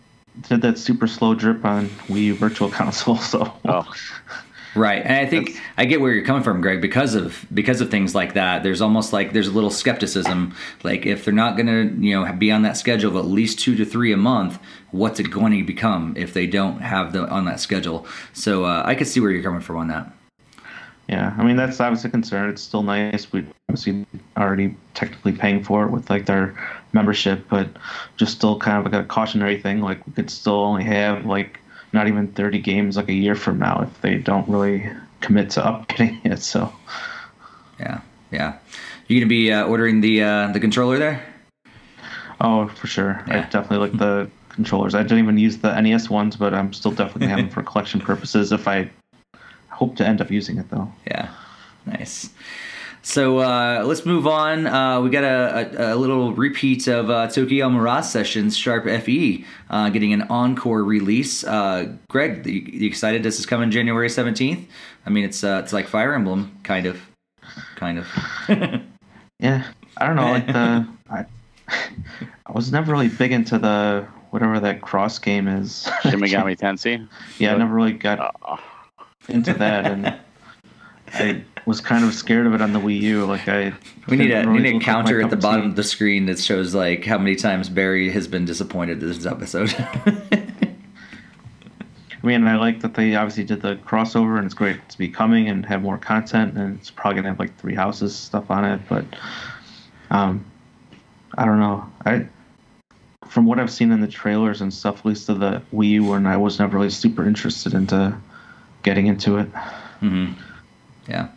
did 0.50 0.62
that 0.62 0.78
super 0.78 1.08
slow 1.08 1.34
drip 1.34 1.64
on 1.64 1.88
wii 2.10 2.26
U 2.26 2.36
virtual 2.36 2.70
console 2.82 3.18
so 3.18 3.54
Oh, 3.64 3.86
Right, 4.76 5.02
and 5.04 5.14
I 5.16 5.26
think 5.26 5.48
That's- 5.48 5.64
I 5.78 5.86
get 5.86 6.02
where 6.02 6.12
you're 6.12 6.26
coming 6.26 6.44
from, 6.44 6.62
Greg, 6.62 6.82
because 6.82 7.16
of 7.16 7.46
because 7.54 7.82
of 7.82 7.90
things 7.90 8.14
like 8.14 8.34
that. 8.34 8.62
There's 8.64 8.82
almost 8.82 9.12
like 9.14 9.34
there's 9.34 9.48
a 9.48 9.52
little 9.52 9.72
skepticism, 9.72 10.54
like 10.84 11.06
if 11.08 11.24
they're 11.26 11.34
not 11.34 11.56
going 11.58 11.66
to, 11.68 12.06
you 12.06 12.14
know, 12.20 12.32
be 12.34 12.52
on 12.52 12.62
that 12.64 12.78
schedule 12.78 13.10
of 13.10 13.16
at 13.16 13.26
least 13.32 13.60
two 13.60 13.76
to 13.76 13.86
three 13.86 14.12
a 14.14 14.18
month, 14.18 14.60
what's 14.92 15.20
it 15.20 15.32
going 15.32 15.54
to 15.58 15.64
become 15.64 16.14
if 16.18 16.34
they 16.34 16.46
don't 16.46 16.82
have 16.82 17.12
the 17.14 17.28
on 17.30 17.46
that 17.46 17.60
schedule? 17.60 18.06
So 18.34 18.66
uh, 18.66 18.84
I 18.86 18.94
could 18.94 19.08
see 19.08 19.20
where 19.20 19.32
you're 19.32 19.42
coming 19.42 19.62
from 19.62 19.78
on 19.78 19.88
that. 19.88 20.12
Yeah, 21.08 21.34
I 21.38 21.44
mean 21.44 21.56
that's 21.56 21.80
obviously 21.80 22.10
a 22.10 22.12
concern. 22.12 22.50
It's 22.50 22.62
still 22.62 22.84
nice. 22.84 23.32
We 23.32 23.46
obviously 23.70 24.06
already 24.36 24.76
technically 24.94 25.32
paying 25.32 25.64
for 25.64 25.86
it 25.86 25.92
with 25.92 26.10
like 26.10 26.26
their 26.26 26.54
membership, 26.92 27.46
but 27.50 27.70
just 28.18 28.34
still 28.34 28.60
kind 28.60 28.78
of 28.78 28.92
like 28.92 29.02
a 29.02 29.06
cautionary 29.08 29.62
thing. 29.62 29.82
Like 29.82 30.06
we 30.06 30.14
could 30.14 30.30
still 30.30 30.56
only 30.56 30.84
have 30.84 31.26
like 31.26 31.60
not 31.94 32.08
even 32.08 32.28
30 32.28 32.60
games 32.60 32.98
like 32.98 33.08
a 33.08 33.14
year 33.14 33.36
from 33.36 33.58
now 33.58 33.82
if 33.82 34.02
they 34.02 34.18
don't 34.18 34.48
really 34.50 34.90
commit 35.22 35.50
to 35.52 35.62
updating 35.62 36.20
it. 36.26 36.40
So 36.40 36.74
Yeah, 37.80 38.02
yeah. 38.32 38.58
You 39.08 39.20
gonna 39.20 39.30
be 39.30 39.52
uh, 39.54 39.66
ordering 39.66 40.02
the 40.02 40.24
uh, 40.24 40.52
the 40.52 40.60
controller 40.60 41.00
there? 41.00 41.24
oh, 42.42 42.68
for 42.68 42.88
sure, 42.88 43.24
I 43.28 43.40
definitely 43.42 43.78
like 43.78 43.98
the 43.98 44.30
controllers. 44.50 44.94
I 44.94 45.04
didn't 45.04 45.20
even 45.20 45.38
use 45.38 45.58
the 45.58 45.80
NES 45.80 46.10
ones, 46.10 46.36
but 46.36 46.54
I'm 46.54 46.74
still 46.74 46.92
definitely 46.92 47.28
having 47.28 47.50
for 47.50 47.64
collection 47.72 48.02
purposes. 48.02 48.52
If 48.52 48.68
I 48.68 48.90
hope 49.78 49.96
to 49.98 50.06
end 50.08 50.22
up 50.22 50.32
using 50.32 50.58
it 50.58 50.70
though. 50.70 50.92
Yeah, 51.06 51.30
nice. 51.86 52.30
So 53.04 53.38
uh, 53.38 53.84
let's 53.86 54.06
move 54.06 54.28
on. 54.28 54.68
Uh, 54.68 55.00
we 55.00 55.10
got 55.10 55.24
a, 55.24 55.92
a, 55.92 55.96
a 55.96 55.96
little 55.96 56.34
repeat 56.34 56.88
of 56.88 57.10
uh, 57.10 57.28
Tokyo 57.28 57.70
Mirage 57.70 58.06
Sessions 58.06 58.58
Sharp 58.58 58.84
FE 59.04 59.46
uh, 59.70 59.90
getting 59.90 60.12
an 60.12 60.24
encore 60.24 60.84
release. 60.84 61.46
Uh, 61.46 61.94
Greg, 62.10 62.46
you, 62.46 62.54
you 62.54 62.88
excited? 62.88 63.24
This 63.24 63.40
is 63.40 63.46
coming 63.46 63.72
January 63.72 64.10
seventeenth. 64.10 64.68
I 65.06 65.10
mean, 65.10 65.24
it's 65.24 65.44
uh, 65.44 65.62
it's 65.64 65.72
like 65.72 65.88
Fire 65.88 66.14
Emblem, 66.14 66.58
kind 66.64 66.86
of, 66.86 67.00
kind 67.76 68.00
of. 68.00 68.08
Yeah, 69.40 69.68
I 69.98 70.08
don't 70.08 70.16
know. 70.16 70.32
Like 70.32 70.48
the 70.48 70.88
I, 71.12 71.26
I 72.48 72.52
was 72.52 72.72
never 72.72 72.92
really 72.92 73.08
big 73.10 73.32
into 73.32 73.60
the 73.60 74.08
whatever 74.32 74.60
that 74.60 74.82
cross 74.82 75.20
game 75.20 75.48
is. 75.48 75.88
Shin 76.02 76.20
Megami 76.20 76.58
Tensei. 76.58 77.08
yeah, 77.38 77.54
I 77.54 77.58
never 77.58 77.74
really 77.74 77.94
got 77.94 78.36
Uh, 78.44 78.58
into 79.28 79.54
that, 79.54 79.86
and 79.86 80.20
I 81.14 81.44
was 81.66 81.82
kind 81.82 82.06
of 82.06 82.14
scared 82.14 82.48
of 82.48 82.54
it 82.54 82.62
on 82.62 82.74
the 82.74 82.80
Wii 82.80 83.02
U. 83.02 83.26
Like 83.26 83.48
I, 83.48 83.74
we 84.08 84.18
need 84.18 84.32
a 84.32 84.42
we 84.42 84.48
really 84.48 84.60
need 84.60 84.70
a 84.70 84.74
look 84.74 84.88
like 84.88 84.96
my 84.96 85.04
counter 85.04 85.22
at 85.22 85.30
the 85.30 85.36
bottom 85.36 85.64
tea. 85.64 85.70
of 85.70 85.76
the 85.76 85.84
screen 85.84 86.26
that 86.28 86.40
shows 86.40 86.74
like 86.74 87.06
how 87.06 87.18
many 87.18 87.36
times 87.36 87.70
Barry 87.70 88.10
has 88.12 88.28
been 88.28 88.46
disappointed 88.46 89.02
in 89.02 89.10
this 89.10 89.26
episode. 89.26 89.74
I 92.24 92.26
mean, 92.26 92.48
I 92.48 92.58
like 92.58 92.82
that 92.82 92.96
they 92.96 93.16
obviously 93.16 93.44
did 93.44 93.62
the 93.62 93.76
crossover, 93.76 94.38
and 94.38 94.46
it's 94.46 94.54
great 94.54 94.90
to 94.90 94.98
be 94.98 95.08
coming 95.08 95.50
and 95.50 95.66
have 95.66 95.82
more 95.82 95.98
content, 95.98 96.58
and 96.58 96.78
it's 96.78 96.90
probably 96.90 97.18
gonna 97.18 97.30
have 97.30 97.40
like 97.40 97.58
three 97.58 97.76
houses 97.76 98.16
stuff 98.16 98.50
on 98.50 98.66
it. 98.66 98.82
But 98.90 99.06
um, 100.10 100.46
I 101.38 101.46
don't 101.46 101.60
know. 101.60 101.86
I 102.06 102.28
from 103.28 103.46
what 103.46 103.60
I've 103.60 103.72
seen 103.72 103.92
in 103.92 104.02
the 104.02 104.08
trailers 104.08 104.62
and 104.62 104.74
stuff, 104.74 105.00
at 105.00 105.06
least 105.06 105.30
of 105.30 105.40
the 105.40 105.62
Wii 105.74 105.90
U, 105.92 106.14
and 106.14 106.28
I 106.28 106.38
was 106.38 106.60
never 106.60 106.78
really 106.78 106.90
super 106.90 107.26
interested 107.26 107.74
into 107.74 108.18
getting 108.88 109.08
into 109.08 109.38
it. 109.38 109.48
hmm 110.00 110.32
Yeah, 111.10 111.28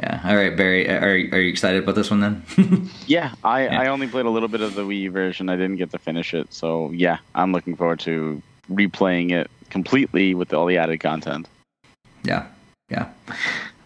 yeah. 0.00 0.20
All 0.24 0.36
right, 0.36 0.56
Barry, 0.56 0.88
are 0.88 1.20
are 1.34 1.40
you 1.40 1.50
excited 1.50 1.82
about 1.82 1.96
this 1.96 2.10
one 2.10 2.20
then? 2.20 2.42
yeah, 3.06 3.34
I, 3.44 3.64
Yeah. 3.64 3.80
I 3.82 3.88
only 3.88 4.08
played 4.08 4.24
a 4.24 4.30
little 4.30 4.48
bit 4.48 4.62
of 4.62 4.74
the 4.74 4.82
Wii 4.82 5.12
version. 5.12 5.50
I 5.50 5.56
didn't 5.56 5.76
get 5.76 5.90
to 5.90 5.98
finish 5.98 6.32
it, 6.32 6.48
so 6.50 6.90
yeah, 6.92 7.18
I'm 7.34 7.52
looking 7.52 7.76
forward 7.76 8.00
to 8.08 8.40
replaying 8.70 9.32
it 9.32 9.50
completely 9.68 10.34
with 10.34 10.54
all 10.54 10.64
the 10.64 10.78
added 10.78 11.00
content. 11.00 11.46
Yeah, 12.24 12.46
yeah. 12.88 13.08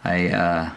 I 0.05 0.29
uh, 0.29 0.71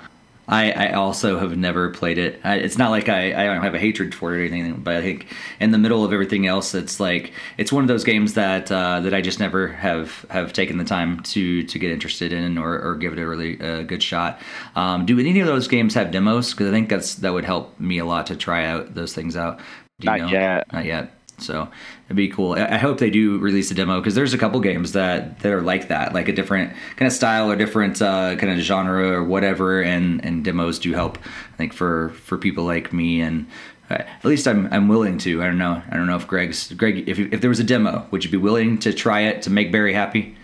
I 0.49 0.71
I 0.71 0.93
also 0.93 1.39
have 1.39 1.55
never 1.55 1.89
played 1.89 2.17
it. 2.17 2.41
I, 2.43 2.55
it's 2.55 2.77
not 2.77 2.89
like 2.89 3.07
I 3.07 3.41
I 3.41 3.45
don't 3.45 3.63
have 3.63 3.75
a 3.75 3.79
hatred 3.79 4.13
for 4.15 4.35
it 4.35 4.41
or 4.41 4.45
anything, 4.45 4.81
but 4.81 4.95
I 4.95 5.01
think 5.01 5.27
in 5.59 5.71
the 5.71 5.77
middle 5.77 6.03
of 6.03 6.11
everything 6.11 6.47
else, 6.47 6.73
it's 6.73 6.99
like 6.99 7.31
it's 7.57 7.71
one 7.71 7.83
of 7.83 7.87
those 7.87 8.03
games 8.03 8.33
that 8.33 8.71
uh, 8.71 8.99
that 9.01 9.13
I 9.13 9.21
just 9.21 9.39
never 9.39 9.67
have 9.67 10.25
have 10.29 10.51
taken 10.51 10.77
the 10.77 10.83
time 10.83 11.21
to 11.21 11.63
to 11.63 11.79
get 11.79 11.91
interested 11.91 12.33
in 12.33 12.57
or, 12.57 12.79
or 12.79 12.95
give 12.95 13.13
it 13.13 13.19
a 13.19 13.27
really 13.27 13.61
uh, 13.61 13.83
good 13.83 14.01
shot. 14.01 14.41
Um, 14.75 15.05
do 15.05 15.19
any 15.19 15.39
of 15.39 15.47
those 15.47 15.67
games 15.67 15.93
have 15.93 16.11
demos? 16.11 16.51
Because 16.51 16.67
I 16.67 16.71
think 16.71 16.89
that's 16.89 17.15
that 17.15 17.31
would 17.31 17.45
help 17.45 17.79
me 17.79 17.99
a 17.99 18.05
lot 18.05 18.25
to 18.27 18.35
try 18.35 18.65
out 18.65 18.95
those 18.95 19.13
things 19.13 19.37
out. 19.37 19.59
Do 19.99 20.11
you 20.11 20.17
Not 20.17 20.19
know? 20.19 20.27
yet. 20.27 20.73
Not 20.73 20.85
yet. 20.85 21.11
So 21.37 21.69
it'd 22.09 22.15
be 22.17 22.27
cool. 22.27 22.53
I 22.53 22.77
hope 22.77 22.97
they 22.97 23.09
do 23.09 23.37
release 23.37 23.71
a 23.71 23.73
demo 23.73 23.99
because 23.99 24.15
there's 24.15 24.33
a 24.33 24.37
couple 24.37 24.59
games 24.59 24.91
that 24.93 25.39
that 25.39 25.51
are 25.53 25.61
like 25.61 25.87
that, 25.87 26.13
like 26.13 26.27
a 26.27 26.33
different 26.33 26.73
kind 26.97 27.07
of 27.07 27.13
style 27.13 27.49
or 27.49 27.55
different 27.55 28.01
uh, 28.01 28.35
kind 28.35 28.51
of 28.51 28.59
genre 28.59 29.09
or 29.11 29.23
whatever. 29.23 29.81
And 29.81 30.23
and 30.25 30.43
demos 30.43 30.79
do 30.79 30.93
help. 30.93 31.17
I 31.53 31.55
think 31.57 31.73
for 31.73 32.09
for 32.09 32.37
people 32.37 32.63
like 32.65 32.91
me 32.93 33.21
and. 33.21 33.47
uh, 33.89 33.95
At 33.95 34.25
least 34.25 34.47
I'm 34.47 34.67
I'm 34.71 34.87
willing 34.87 35.17
to. 35.19 35.41
I 35.41 35.45
don't 35.45 35.57
know. 35.57 35.81
I 35.89 35.95
don't 35.97 36.07
know 36.07 36.15
if 36.17 36.27
Greg's 36.27 36.71
Greg. 36.73 37.07
If 37.09 37.17
if 37.19 37.41
there 37.41 37.49
was 37.49 37.59
a 37.59 37.63
demo, 37.63 38.05
would 38.11 38.23
you 38.23 38.29
be 38.31 38.37
willing 38.37 38.77
to 38.79 38.93
try 38.93 39.21
it 39.21 39.41
to 39.43 39.49
make 39.49 39.71
Barry 39.71 39.93
happy? 39.93 40.35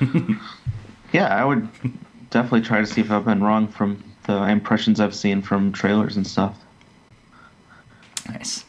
Yeah, 1.12 1.26
I 1.26 1.44
would 1.44 1.68
definitely 2.30 2.60
try 2.62 2.78
to 2.80 2.86
see 2.86 3.00
if 3.00 3.10
I've 3.10 3.24
been 3.24 3.42
wrong 3.42 3.66
from 3.66 4.02
the 4.26 4.44
impressions 4.44 5.00
I've 5.00 5.14
seen 5.14 5.42
from 5.42 5.72
trailers 5.72 6.16
and 6.16 6.24
stuff. 6.24 6.56
Nice. 8.28 8.64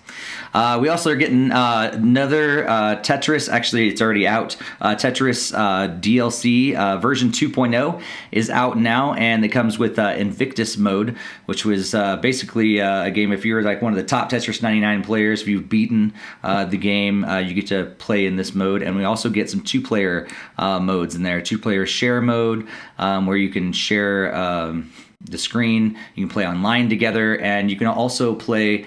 Uh, 0.54 0.78
we 0.82 0.89
also 0.89 1.12
are 1.12 1.16
getting 1.16 1.52
uh, 1.52 1.91
another 1.93 2.68
uh, 2.68 2.95
Tetris. 2.97 3.49
Actually, 3.49 3.89
it's 3.89 4.02
already 4.02 4.28
out. 4.28 4.56
Uh, 4.80 4.95
Tetris 4.95 5.54
uh, 5.54 5.88
DLC 5.99 6.76
uh, 6.76 6.97
version 6.97 7.30
2.0 7.30 8.02
is 8.32 8.49
out 8.49 8.78
now, 8.78 9.14
and 9.14 9.45
it 9.45 9.49
comes 9.49 9.80
with 9.80 9.97
Invictus 9.97 10.78
mode, 10.78 11.18
which 11.45 11.66
was 11.66 11.91
basically 12.22 12.80
a 12.80 13.12
game. 13.12 13.32
If 13.32 13.45
you're 13.45 13.62
like 13.62 13.82
one 13.82 13.93
of 13.93 13.97
the 13.97 14.06
top 14.06 14.30
Tetris 14.30 14.62
99 14.62 15.04
players, 15.04 15.41
if 15.41 15.47
you've 15.47 15.70
beaten 15.70 16.14
the 16.43 16.78
game, 16.78 17.26
you 17.43 17.54
get 17.54 17.68
to 17.68 17.86
play 17.97 18.26
in 18.26 18.36
this 18.36 18.54
mode. 18.54 18.82
And 18.82 18.95
we 18.95 19.04
also 19.04 19.30
get 19.30 19.49
some 19.49 19.62
two-player 19.62 20.28
modes 20.60 21.16
in 21.16 21.24
there. 21.24 21.41
Two-player 21.41 21.86
share 21.86 22.22
mode, 22.22 22.68
um, 22.97 23.26
where 23.26 23.38
you 23.38 23.49
can 23.49 23.72
share 23.74 24.36
um, 24.36 24.91
the 25.22 25.38
screen. 25.38 25.97
You 26.16 26.26
can 26.26 26.34
play 26.34 26.47
online 26.47 26.89
together, 26.89 27.38
and 27.38 27.70
you 27.70 27.78
can 27.78 27.88
also 27.88 28.36
play 28.36 28.86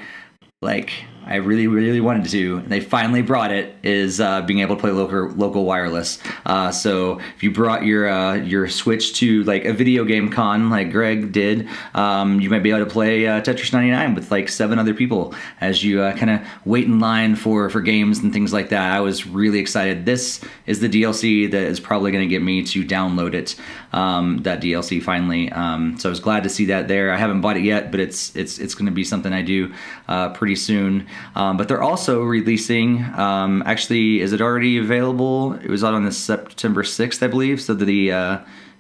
like 0.61 0.93
I 1.27 1.37
really, 1.37 1.67
really 1.67 2.01
wanted 2.01 2.29
to. 2.31 2.59
And 2.59 2.69
they 2.69 2.81
finally 2.81 3.23
brought 3.23 3.51
it. 3.51 3.77
Is 3.83 4.21
uh, 4.21 4.43
being 4.43 4.61
able 4.61 4.77
to 4.77 4.81
play 4.81 4.91
local 4.91 5.29
local 5.37 5.65
wireless. 5.65 6.19
Uh, 6.45 6.71
so 6.71 7.19
if 7.37 7.43
you 7.43 7.51
brought 7.51 7.85
your 7.85 8.09
uh, 8.09 8.35
your 8.35 8.69
Switch 8.69 9.15
to 9.15 9.43
like 9.45 9.65
a 9.65 9.73
video 9.73 10.05
game 10.05 10.31
con, 10.31 10.71
like 10.71 10.91
Greg 10.91 11.33
did, 11.33 11.69
um, 11.95 12.41
you 12.41 12.51
might 12.51 12.63
be 12.63 12.71
able 12.71 12.85
to 12.85 12.91
play 12.91 13.27
uh, 13.27 13.41
Tetris 13.41 13.73
99 13.73 14.15
with 14.15 14.31
like 14.31 14.49
seven 14.49 14.79
other 14.79 14.95
people 14.95 15.35
as 15.61 15.83
you 15.83 16.03
uh, 16.03 16.17
kind 16.17 16.31
of 16.31 16.41
wait 16.65 16.85
in 16.85 17.01
line 17.01 17.37
for 17.37 17.71
for 17.71 17.81
games 17.81 18.19
and 18.19 18.33
things 18.33 18.53
like 18.53 18.69
that. 18.71 18.93
I 18.93 19.01
was 19.01 19.27
really 19.27 19.59
excited. 19.59 20.05
This 20.05 20.41
is 20.67 20.81
the 20.81 20.89
DLC 20.89 21.51
that 21.51 21.63
is 21.63 21.81
probably 21.81 22.11
going 22.13 22.29
to 22.29 22.33
get 22.33 22.43
me 22.43 22.63
to 22.65 22.85
download 22.85 23.35
it. 23.35 23.57
Um, 23.93 24.39
that 24.39 24.61
DLC 24.61 25.03
finally. 25.03 25.53
Um, 25.53 25.97
so 25.99 26.09
I 26.09 26.11
was 26.11 26.21
glad 26.21 26.43
to 26.43 26.49
see 26.49 26.67
that 26.67 26.89
there. 26.89 27.13
I 27.13 27.17
haven't 27.17 27.41
bought 27.41 27.57
it 27.57 27.63
yet, 27.63 27.91
but 27.91 28.01
it's 28.01 28.35
it's 28.35 28.59
it's 28.59 28.75
going 28.75 28.87
to 28.87 28.93
be 28.93 29.05
something 29.05 29.33
I 29.33 29.43
do 29.43 29.73
uh, 30.09 30.31
pretty 30.31 30.57
soon. 30.57 31.07
Um, 31.35 31.57
but 31.57 31.69
they're 31.69 31.83
also 31.83 32.23
releasing. 32.23 33.03
Um, 33.03 33.63
actually, 33.67 34.21
is 34.21 34.33
it 34.33 34.41
already 34.41 34.79
available? 34.79 35.55
It 35.55 35.69
was 35.69 35.83
out 35.83 35.95
on 35.95 36.05
the 36.05 36.13
September 36.13 36.83
6th, 36.83 37.23
I 37.23 37.27
believe. 37.27 37.61
So 37.61 37.75
the 37.75 38.13
uh, 38.13 38.39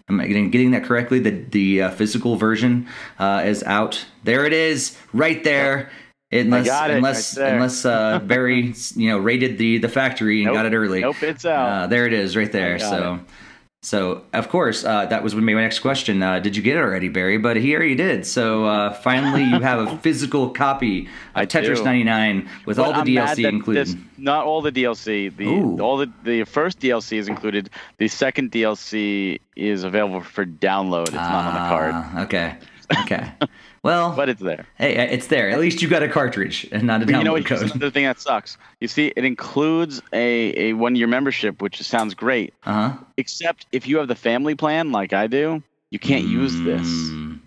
Am 0.08 0.20
I 0.20 0.26
getting, 0.26 0.50
getting 0.50 0.72
that 0.72 0.84
correctly? 0.84 1.18
The 1.18 1.30
the 1.30 1.82
uh, 1.82 1.90
physical 1.90 2.36
version 2.36 2.86
uh, 3.18 3.42
is 3.46 3.62
out. 3.62 4.04
There 4.22 4.44
it 4.44 4.52
is, 4.52 4.98
right 5.14 5.42
there. 5.42 5.90
Unless 6.30 6.66
it, 6.66 6.90
unless 6.90 7.38
right 7.38 7.52
unless 7.54 7.84
uh, 7.86 8.18
Barry 8.18 8.74
you 8.96 9.08
know 9.08 9.18
raided 9.18 9.56
the 9.56 9.78
the 9.78 9.88
factory 9.88 10.38
and 10.42 10.46
Nope. 10.46 10.54
got 10.56 10.66
it 10.66 10.74
early. 10.74 11.00
Nope, 11.00 11.22
it's 11.22 11.46
out. 11.46 11.84
Uh, 11.84 11.86
there 11.86 12.06
it 12.06 12.12
is, 12.12 12.36
right 12.36 12.52
there. 12.52 12.78
So. 12.78 13.20
So 13.84 14.22
of 14.32 14.48
course 14.48 14.82
uh, 14.82 15.04
that 15.06 15.22
was 15.22 15.34
my 15.34 15.52
next 15.52 15.80
question. 15.80 16.22
Uh, 16.22 16.38
did 16.38 16.56
you 16.56 16.62
get 16.62 16.76
it 16.76 16.80
already, 16.80 17.10
Barry? 17.10 17.36
But 17.36 17.58
here 17.58 17.82
you 17.82 17.94
did. 17.94 18.24
So 18.26 18.64
uh, 18.64 18.94
finally, 18.94 19.44
you 19.44 19.60
have 19.60 19.86
a 19.86 19.98
physical 20.02 20.48
copy 20.48 21.06
of 21.34 21.48
Tetris 21.48 21.76
do. 21.76 21.84
99 21.84 22.48
with 22.64 22.78
all 22.78 22.92
the 22.94 23.00
I'm 23.00 23.06
DLC 23.06 23.46
included. 23.46 23.88
not 24.16 24.46
all 24.46 24.62
the 24.62 24.72
DLC. 24.72 25.36
The 25.36 25.46
Ooh. 25.46 25.78
all 25.80 25.98
the 25.98 26.10
the 26.22 26.44
first 26.44 26.80
DLC 26.80 27.18
is 27.18 27.28
included. 27.28 27.68
The 27.98 28.08
second 28.08 28.52
DLC 28.52 29.38
is 29.54 29.84
available 29.84 30.22
for 30.22 30.46
download. 30.46 31.08
It's 31.08 31.12
not 31.12 31.44
on 31.44 31.54
the 31.54 31.68
card, 31.68 31.92
Ah, 31.94 32.22
Okay. 32.22 32.56
Okay. 33.02 33.32
Well, 33.84 34.16
but 34.16 34.28
it's 34.30 34.40
there. 34.40 34.66
hey, 34.78 34.94
it's 35.12 35.26
there. 35.28 35.50
At 35.50 35.60
least 35.60 35.82
you 35.82 35.88
got 35.88 36.02
a 36.02 36.08
cartridge 36.08 36.66
and 36.72 36.84
not 36.84 37.02
a 37.02 37.06
But 37.06 37.12
download 37.12 37.18
you 37.18 37.24
know 37.24 37.32
what? 37.34 37.44
code. 37.44 37.68
The 37.80 37.90
thing 37.90 38.04
that 38.04 38.18
sucks. 38.18 38.56
You 38.80 38.88
see, 38.88 39.12
it 39.14 39.24
includes 39.24 40.00
a, 40.12 40.70
a 40.70 40.72
one 40.72 40.96
year 40.96 41.06
membership, 41.06 41.60
which 41.62 41.80
sounds 41.82 42.14
great. 42.14 42.54
Uh 42.64 42.72
huh. 42.90 42.96
Except 43.18 43.66
if 43.72 43.86
you 43.86 43.98
have 43.98 44.08
the 44.08 44.14
family 44.16 44.54
plan, 44.54 44.90
like 44.90 45.12
I 45.12 45.26
do, 45.26 45.62
you 45.90 45.98
can't 45.98 46.24
use 46.24 46.54
this, 46.62 46.80
Mm, 46.88 47.38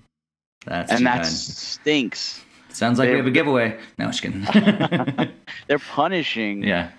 That's 0.65 0.91
and 0.91 1.05
that 1.07 1.25
stinks. 1.25 2.43
sounds 2.69 2.99
like 2.99 3.09
we 3.09 3.17
have 3.17 3.25
a 3.27 3.31
giveaway. 3.31 3.77
No, 3.97 4.05
just 4.05 4.21
kidding. 4.21 4.41
They're 5.67 5.79
punishing 5.79 6.63
yeah. 6.63 6.91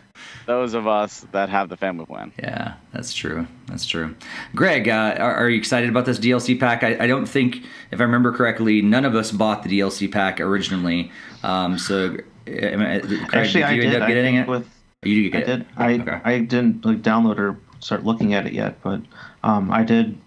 Those 0.46 0.74
of 0.74 0.86
us 0.86 1.26
that 1.32 1.48
have 1.48 1.68
the 1.68 1.76
family 1.76 2.06
plan. 2.06 2.32
Yeah, 2.38 2.74
that's 2.92 3.12
true. 3.12 3.46
That's 3.66 3.84
true. 3.86 4.14
Greg, 4.54 4.88
uh, 4.88 5.16
are, 5.18 5.34
are 5.34 5.48
you 5.50 5.58
excited 5.58 5.88
about 5.90 6.04
this 6.06 6.18
DLC 6.18 6.58
pack? 6.58 6.82
I, 6.82 7.04
I 7.04 7.06
don't 7.06 7.26
think, 7.26 7.62
if 7.90 8.00
I 8.00 8.02
remember 8.04 8.32
correctly, 8.32 8.80
none 8.82 9.04
of 9.04 9.14
us 9.14 9.30
bought 9.32 9.62
the 9.62 9.78
DLC 9.78 10.10
pack 10.10 10.40
originally. 10.40 11.10
Um, 11.42 11.78
so, 11.78 12.16
uh, 12.46 12.50
am 12.50 12.80
I- 12.80 13.00
Craig, 13.00 13.28
Actually, 13.34 13.60
did 13.60 13.64
I 13.64 13.72
you 13.72 13.80
did. 13.82 13.94
end 13.94 14.02
up 14.02 14.08
I 14.08 14.12
getting 14.12 14.34
think 14.36 14.48
it? 14.48 14.50
with 14.50 14.68
you 15.04 15.30
did 15.30 15.36
I 15.36 15.40
get 15.40 15.48
it. 15.48 15.56
did. 15.58 15.66
I 15.76 15.92
Okay. 15.94 16.20
I 16.24 16.38
didn't 16.40 16.84
like 16.84 17.02
download 17.02 17.38
or 17.38 17.56
start 17.80 18.04
looking 18.04 18.34
at 18.34 18.46
it 18.46 18.52
yet, 18.52 18.80
but 18.82 19.00
um, 19.44 19.70
I 19.70 19.82
did. 19.84 20.18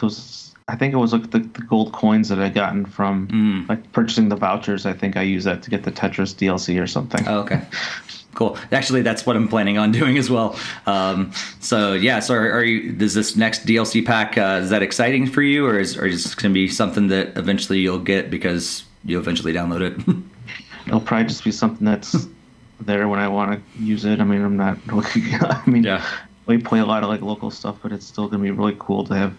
Those 0.00 0.54
I 0.68 0.76
think 0.76 0.94
it 0.94 0.98
was 0.98 1.12
like 1.12 1.32
the, 1.32 1.40
the 1.40 1.62
gold 1.62 1.92
coins 1.92 2.28
that 2.28 2.38
I 2.38 2.48
gotten 2.48 2.86
from 2.86 3.26
Mm. 3.28 3.68
like 3.68 3.90
purchasing 3.92 4.28
the 4.28 4.36
vouchers. 4.36 4.86
I 4.86 4.92
think 4.92 5.16
I 5.16 5.22
used 5.22 5.44
that 5.46 5.62
to 5.64 5.70
get 5.70 5.82
the 5.82 5.90
Tetris 5.90 6.32
DLC 6.34 6.80
or 6.80 6.86
something. 6.86 7.26
Oh, 7.26 7.40
okay. 7.40 7.60
Cool. 8.34 8.56
Actually, 8.70 9.02
that's 9.02 9.26
what 9.26 9.34
I'm 9.36 9.48
planning 9.48 9.76
on 9.78 9.90
doing 10.00 10.16
as 10.16 10.30
well. 10.30 10.56
Um, 10.86 11.32
so 11.60 11.94
yeah. 11.94 12.20
So 12.20 12.34
are, 12.34 12.52
are 12.52 12.64
you? 12.64 12.92
Does 12.92 13.14
this 13.14 13.36
next 13.36 13.66
DLC 13.66 14.04
pack 14.06 14.38
uh, 14.38 14.60
is 14.62 14.70
that 14.70 14.82
exciting 14.82 15.26
for 15.26 15.42
you, 15.42 15.66
or 15.66 15.78
is 15.78 15.96
or 15.96 16.06
is 16.06 16.22
this 16.24 16.34
going 16.34 16.50
to 16.50 16.54
be 16.54 16.68
something 16.68 17.08
that 17.08 17.36
eventually 17.36 17.80
you'll 17.80 17.98
get 17.98 18.30
because 18.30 18.84
you'll 19.04 19.20
eventually 19.20 19.52
download 19.52 19.80
it? 19.80 20.16
It'll 20.86 21.00
probably 21.00 21.26
just 21.26 21.44
be 21.44 21.50
something 21.52 21.84
that's 21.84 22.26
there 22.80 23.08
when 23.08 23.18
I 23.20 23.28
want 23.28 23.52
to 23.76 23.82
use 23.82 24.04
it. 24.04 24.20
I 24.20 24.24
mean, 24.24 24.42
I'm 24.42 24.56
not. 24.56 24.78
I 24.88 25.62
mean, 25.66 25.82
Yeah. 25.84 26.04
we 26.46 26.58
play 26.58 26.78
a 26.78 26.86
lot 26.86 27.02
of 27.02 27.08
like 27.08 27.20
local 27.22 27.50
stuff, 27.50 27.76
but 27.82 27.92
it's 27.92 28.06
still 28.06 28.28
gonna 28.28 28.42
be 28.42 28.50
really 28.50 28.76
cool 28.78 29.04
to 29.06 29.14
have 29.14 29.34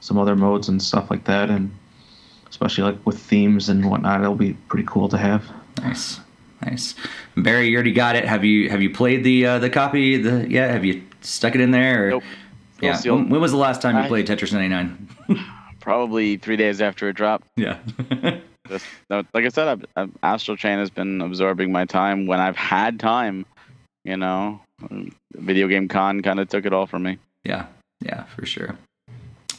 some 0.00 0.18
other 0.18 0.36
modes 0.36 0.68
and 0.68 0.80
stuff 0.80 1.10
like 1.10 1.24
that, 1.24 1.48
and 1.50 1.70
especially 2.48 2.84
like 2.84 3.04
with 3.06 3.18
themes 3.18 3.68
and 3.70 3.88
whatnot. 3.90 4.20
It'll 4.20 4.34
be 4.36 4.52
pretty 4.68 4.86
cool 4.86 5.08
to 5.08 5.18
have. 5.18 5.44
Nice, 5.82 6.20
nice. 6.64 6.94
Barry, 7.36 7.68
you 7.68 7.74
already 7.76 7.92
got 7.92 8.16
it. 8.16 8.24
Have 8.24 8.44
you 8.44 8.70
have 8.70 8.82
you 8.82 8.90
played 8.90 9.24
the 9.24 9.46
uh, 9.46 9.58
the 9.58 9.70
copy? 9.70 10.16
The 10.16 10.46
yeah. 10.50 10.68
Have 10.72 10.84
you 10.84 11.02
stuck 11.20 11.54
it 11.54 11.60
in 11.60 11.70
there? 11.70 12.06
Or, 12.06 12.10
Nope. 12.10 12.22
Yeah. 12.80 13.00
When, 13.04 13.30
when 13.30 13.40
was 13.40 13.52
the 13.52 13.56
last 13.58 13.80
time 13.80 13.96
you 13.96 14.02
I- 14.02 14.08
played 14.08 14.26
Tetris 14.26 14.52
99? 14.52 15.08
Probably 15.80 16.36
three 16.36 16.56
days 16.56 16.80
after 16.82 17.08
it 17.08 17.14
dropped. 17.14 17.46
yeah. 17.56 17.78
Just, 18.68 18.84
like 19.08 19.44
I 19.44 19.48
said, 19.48 19.68
I've, 19.68 19.84
I've, 19.94 20.10
Astral 20.24 20.56
Chain 20.56 20.80
has 20.80 20.90
been 20.90 21.20
absorbing 21.20 21.70
my 21.70 21.84
time 21.84 22.26
when 22.26 22.40
I've 22.40 22.56
had 22.56 22.98
time. 22.98 23.46
You 24.04 24.16
know, 24.16 24.60
video 25.34 25.68
game 25.68 25.86
con 25.86 26.20
kind 26.22 26.40
of 26.40 26.48
took 26.48 26.66
it 26.66 26.72
all 26.72 26.86
from 26.86 27.04
me. 27.04 27.18
Yeah, 27.44 27.66
yeah, 28.00 28.24
for 28.24 28.44
sure. 28.44 28.76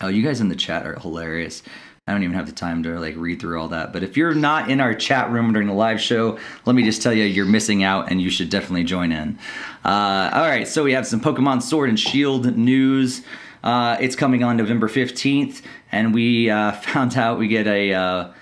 Oh, 0.01 0.09
you 0.09 0.21
guys 0.23 0.41
in 0.41 0.49
the 0.49 0.55
chat 0.57 0.85
are 0.85 0.99
hilarious. 0.99 1.63
I 2.07 2.13
don't 2.13 2.23
even 2.23 2.35
have 2.35 2.45
the 2.45 2.53
time 2.53 2.83
to 2.83 2.97
like 2.99 3.15
read 3.17 3.41
through 3.41 3.59
all 3.59 3.67
that. 3.67 3.91
But 3.91 4.01
if 4.01 4.15
you're 4.15 4.33
not 4.33 4.71
in 4.71 4.79
our 4.79 4.95
chat 4.95 5.29
room 5.29 5.51
during 5.51 5.67
the 5.67 5.73
live 5.73 5.99
show, 5.99 6.39
let 6.65 6.73
me 6.73 6.83
just 6.83 7.01
tell 7.01 7.11
you, 7.11 7.25
you're 7.25 7.45
missing 7.45 7.83
out, 7.83 8.09
and 8.09 8.21
you 8.21 8.29
should 8.29 8.49
definitely 8.49 8.85
join 8.85 9.11
in. 9.11 9.37
Uh, 9.83 10.29
all 10.33 10.47
right, 10.47 10.67
so 10.67 10.83
we 10.85 10.93
have 10.93 11.05
some 11.05 11.19
Pokemon 11.19 11.61
Sword 11.61 11.89
and 11.89 11.99
Shield 11.99 12.55
news. 12.55 13.23
Uh, 13.61 13.97
it's 13.99 14.15
coming 14.15 14.41
on 14.41 14.55
November 14.55 14.87
15th, 14.87 15.61
and 15.91 16.13
we 16.13 16.49
uh, 16.49 16.71
found 16.83 17.17
out 17.17 17.37
we 17.37 17.49
get 17.49 17.67
a. 17.67 17.93
Uh, 17.93 18.33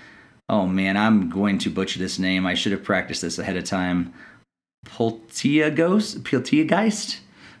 oh 0.48 0.66
man, 0.66 0.96
I'm 0.96 1.28
going 1.28 1.58
to 1.58 1.70
butcher 1.70 1.98
this 1.98 2.20
name. 2.20 2.46
I 2.46 2.54
should 2.54 2.72
have 2.72 2.84
practiced 2.84 3.22
this 3.22 3.38
ahead 3.40 3.56
of 3.56 3.64
time. 3.64 4.14
Polteageist? 4.86 6.20
Polteageist? 6.20 7.18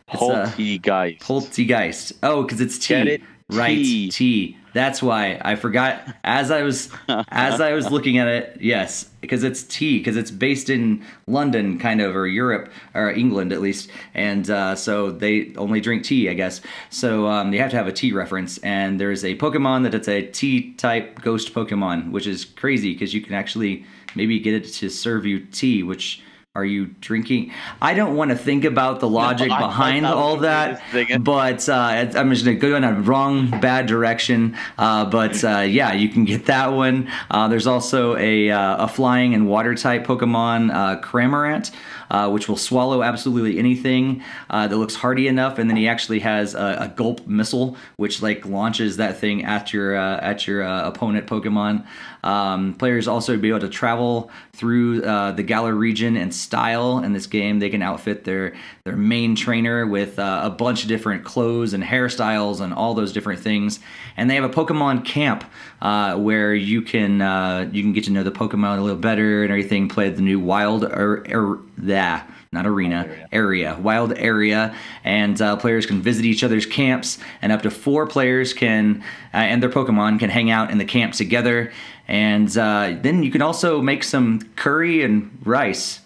It's, 0.08 0.22
uh, 0.22 0.52
Poltergeist. 0.56 1.20
Poltergeist. 1.20 2.12
Oh, 2.22 2.42
because 2.44 2.60
it's 2.60 2.78
T. 2.78 2.94
It? 2.94 3.22
Right, 3.50 3.74
T. 3.74 4.10
T. 4.10 4.56
That's 4.76 5.02
why 5.02 5.40
I 5.42 5.56
forgot 5.56 6.02
as 6.22 6.50
I 6.50 6.60
was 6.60 6.90
as 7.08 7.62
I 7.62 7.72
was 7.72 7.90
looking 7.90 8.18
at 8.18 8.28
it. 8.28 8.58
Yes, 8.60 9.04
because 9.22 9.42
it's 9.42 9.62
tea 9.62 9.96
Because 9.96 10.18
it's 10.18 10.30
based 10.30 10.68
in 10.68 11.02
London, 11.26 11.78
kind 11.78 12.02
of, 12.02 12.14
or 12.14 12.26
Europe, 12.26 12.70
or 12.92 13.10
England 13.10 13.54
at 13.54 13.62
least, 13.62 13.88
and 14.12 14.50
uh, 14.50 14.74
so 14.74 15.10
they 15.10 15.54
only 15.56 15.80
drink 15.80 16.04
tea, 16.04 16.28
I 16.28 16.34
guess. 16.34 16.60
So 16.90 17.26
um, 17.26 17.54
you 17.54 17.58
have 17.60 17.70
to 17.70 17.76
have 17.78 17.86
a 17.86 17.92
tea 17.92 18.12
reference. 18.12 18.58
And 18.58 19.00
there's 19.00 19.24
a 19.24 19.34
Pokemon 19.38 19.84
that 19.84 19.94
it's 19.94 20.08
a 20.08 20.26
T 20.26 20.74
type 20.74 21.22
ghost 21.22 21.54
Pokemon, 21.54 22.10
which 22.10 22.26
is 22.26 22.44
crazy 22.44 22.92
because 22.92 23.14
you 23.14 23.22
can 23.22 23.32
actually 23.32 23.86
maybe 24.14 24.38
get 24.38 24.52
it 24.52 24.70
to 24.74 24.90
serve 24.90 25.24
you 25.24 25.40
tea, 25.40 25.82
which. 25.82 26.22
Are 26.56 26.64
you 26.64 26.86
drinking? 26.86 27.52
I 27.82 27.92
don't 27.92 28.16
want 28.16 28.30
to 28.30 28.36
think 28.36 28.64
about 28.64 29.00
the 29.00 29.08
logic 29.08 29.50
I 29.52 29.60
behind 29.60 30.06
all 30.06 30.38
that, 30.38 30.82
but 31.20 31.68
uh, 31.68 32.10
I'm 32.16 32.32
just 32.32 32.46
gonna 32.46 32.56
go 32.56 32.76
in 32.76 32.82
a 32.82 32.94
wrong, 32.94 33.50
bad 33.60 33.84
direction. 33.84 34.56
Uh, 34.78 35.04
but 35.04 35.44
uh, 35.44 35.60
yeah, 35.60 35.92
you 35.92 36.08
can 36.08 36.24
get 36.24 36.46
that 36.46 36.68
one. 36.68 37.10
Uh, 37.30 37.48
there's 37.48 37.66
also 37.66 38.16
a, 38.16 38.50
uh, 38.50 38.86
a 38.86 38.88
flying 38.88 39.34
and 39.34 39.46
water 39.46 39.74
type 39.74 40.06
Pokemon, 40.06 40.72
uh, 40.72 41.00
Cramorant, 41.02 41.72
uh, 42.10 42.30
which 42.30 42.48
will 42.48 42.56
swallow 42.56 43.02
absolutely 43.02 43.58
anything 43.58 44.22
uh, 44.48 44.66
that 44.66 44.76
looks 44.76 44.94
hardy 44.94 45.28
enough, 45.28 45.58
and 45.58 45.68
then 45.68 45.76
he 45.76 45.86
actually 45.88 46.20
has 46.20 46.54
a, 46.54 46.78
a 46.80 46.88
Gulp 46.96 47.26
missile, 47.26 47.76
which 47.96 48.22
like 48.22 48.46
launches 48.46 48.96
that 48.96 49.18
thing 49.18 49.44
at 49.44 49.72
your 49.72 49.96
uh, 49.96 50.18
at 50.20 50.46
your 50.46 50.62
uh, 50.62 50.88
opponent 50.88 51.26
Pokemon. 51.26 51.86
Um, 52.26 52.74
players 52.74 53.06
also 53.06 53.36
be 53.36 53.50
able 53.50 53.60
to 53.60 53.68
travel 53.68 54.32
through 54.52 55.04
uh, 55.04 55.30
the 55.30 55.44
Galar 55.44 55.72
region 55.72 56.16
and 56.16 56.34
style 56.34 56.98
in 56.98 57.12
this 57.12 57.28
game. 57.28 57.60
They 57.60 57.70
can 57.70 57.82
outfit 57.82 58.24
their 58.24 58.54
their 58.82 58.96
main 58.96 59.36
trainer 59.36 59.86
with 59.86 60.18
uh, 60.18 60.40
a 60.42 60.50
bunch 60.50 60.82
of 60.82 60.88
different 60.88 61.24
clothes 61.24 61.72
and 61.72 61.84
hairstyles 61.84 62.60
and 62.60 62.74
all 62.74 62.94
those 62.94 63.12
different 63.12 63.40
things. 63.40 63.78
And 64.16 64.28
they 64.28 64.34
have 64.34 64.42
a 64.42 64.48
Pokemon 64.48 65.04
camp 65.04 65.44
uh, 65.80 66.16
where 66.16 66.52
you 66.52 66.82
can 66.82 67.22
uh, 67.22 67.70
you 67.70 67.82
can 67.82 67.92
get 67.92 68.02
to 68.04 68.10
know 68.10 68.24
the 68.24 68.32
Pokemon 68.32 68.78
a 68.78 68.80
little 68.80 68.98
better 68.98 69.44
and 69.44 69.52
everything. 69.52 69.88
Play 69.88 70.10
the 70.10 70.22
new 70.22 70.40
Wild 70.40 70.82
er, 70.82 71.24
er, 71.32 71.60
yeah, 71.80 72.24
not 72.52 72.66
arena 72.66 73.08
area. 73.32 73.76
wild 73.80 74.16
area. 74.16 74.74
And 75.04 75.40
uh, 75.40 75.56
players 75.56 75.86
can 75.86 76.02
visit 76.02 76.24
each 76.24 76.44
other's 76.44 76.66
camps 76.66 77.18
and 77.42 77.52
up 77.52 77.62
to 77.62 77.70
four 77.70 78.06
players 78.06 78.52
can 78.52 79.02
uh, 79.34 79.38
and 79.38 79.62
their 79.62 79.70
pokemon 79.70 80.18
can 80.18 80.30
hang 80.30 80.50
out 80.50 80.70
in 80.70 80.78
the 80.78 80.84
camp 80.84 81.14
together. 81.14 81.72
And 82.08 82.56
uh, 82.56 82.96
then 83.00 83.22
you 83.22 83.30
can 83.30 83.42
also 83.42 83.82
make 83.82 84.04
some 84.04 84.40
curry 84.56 85.02
and 85.02 85.38
rice. 85.44 86.00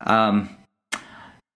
Um, 0.00 0.56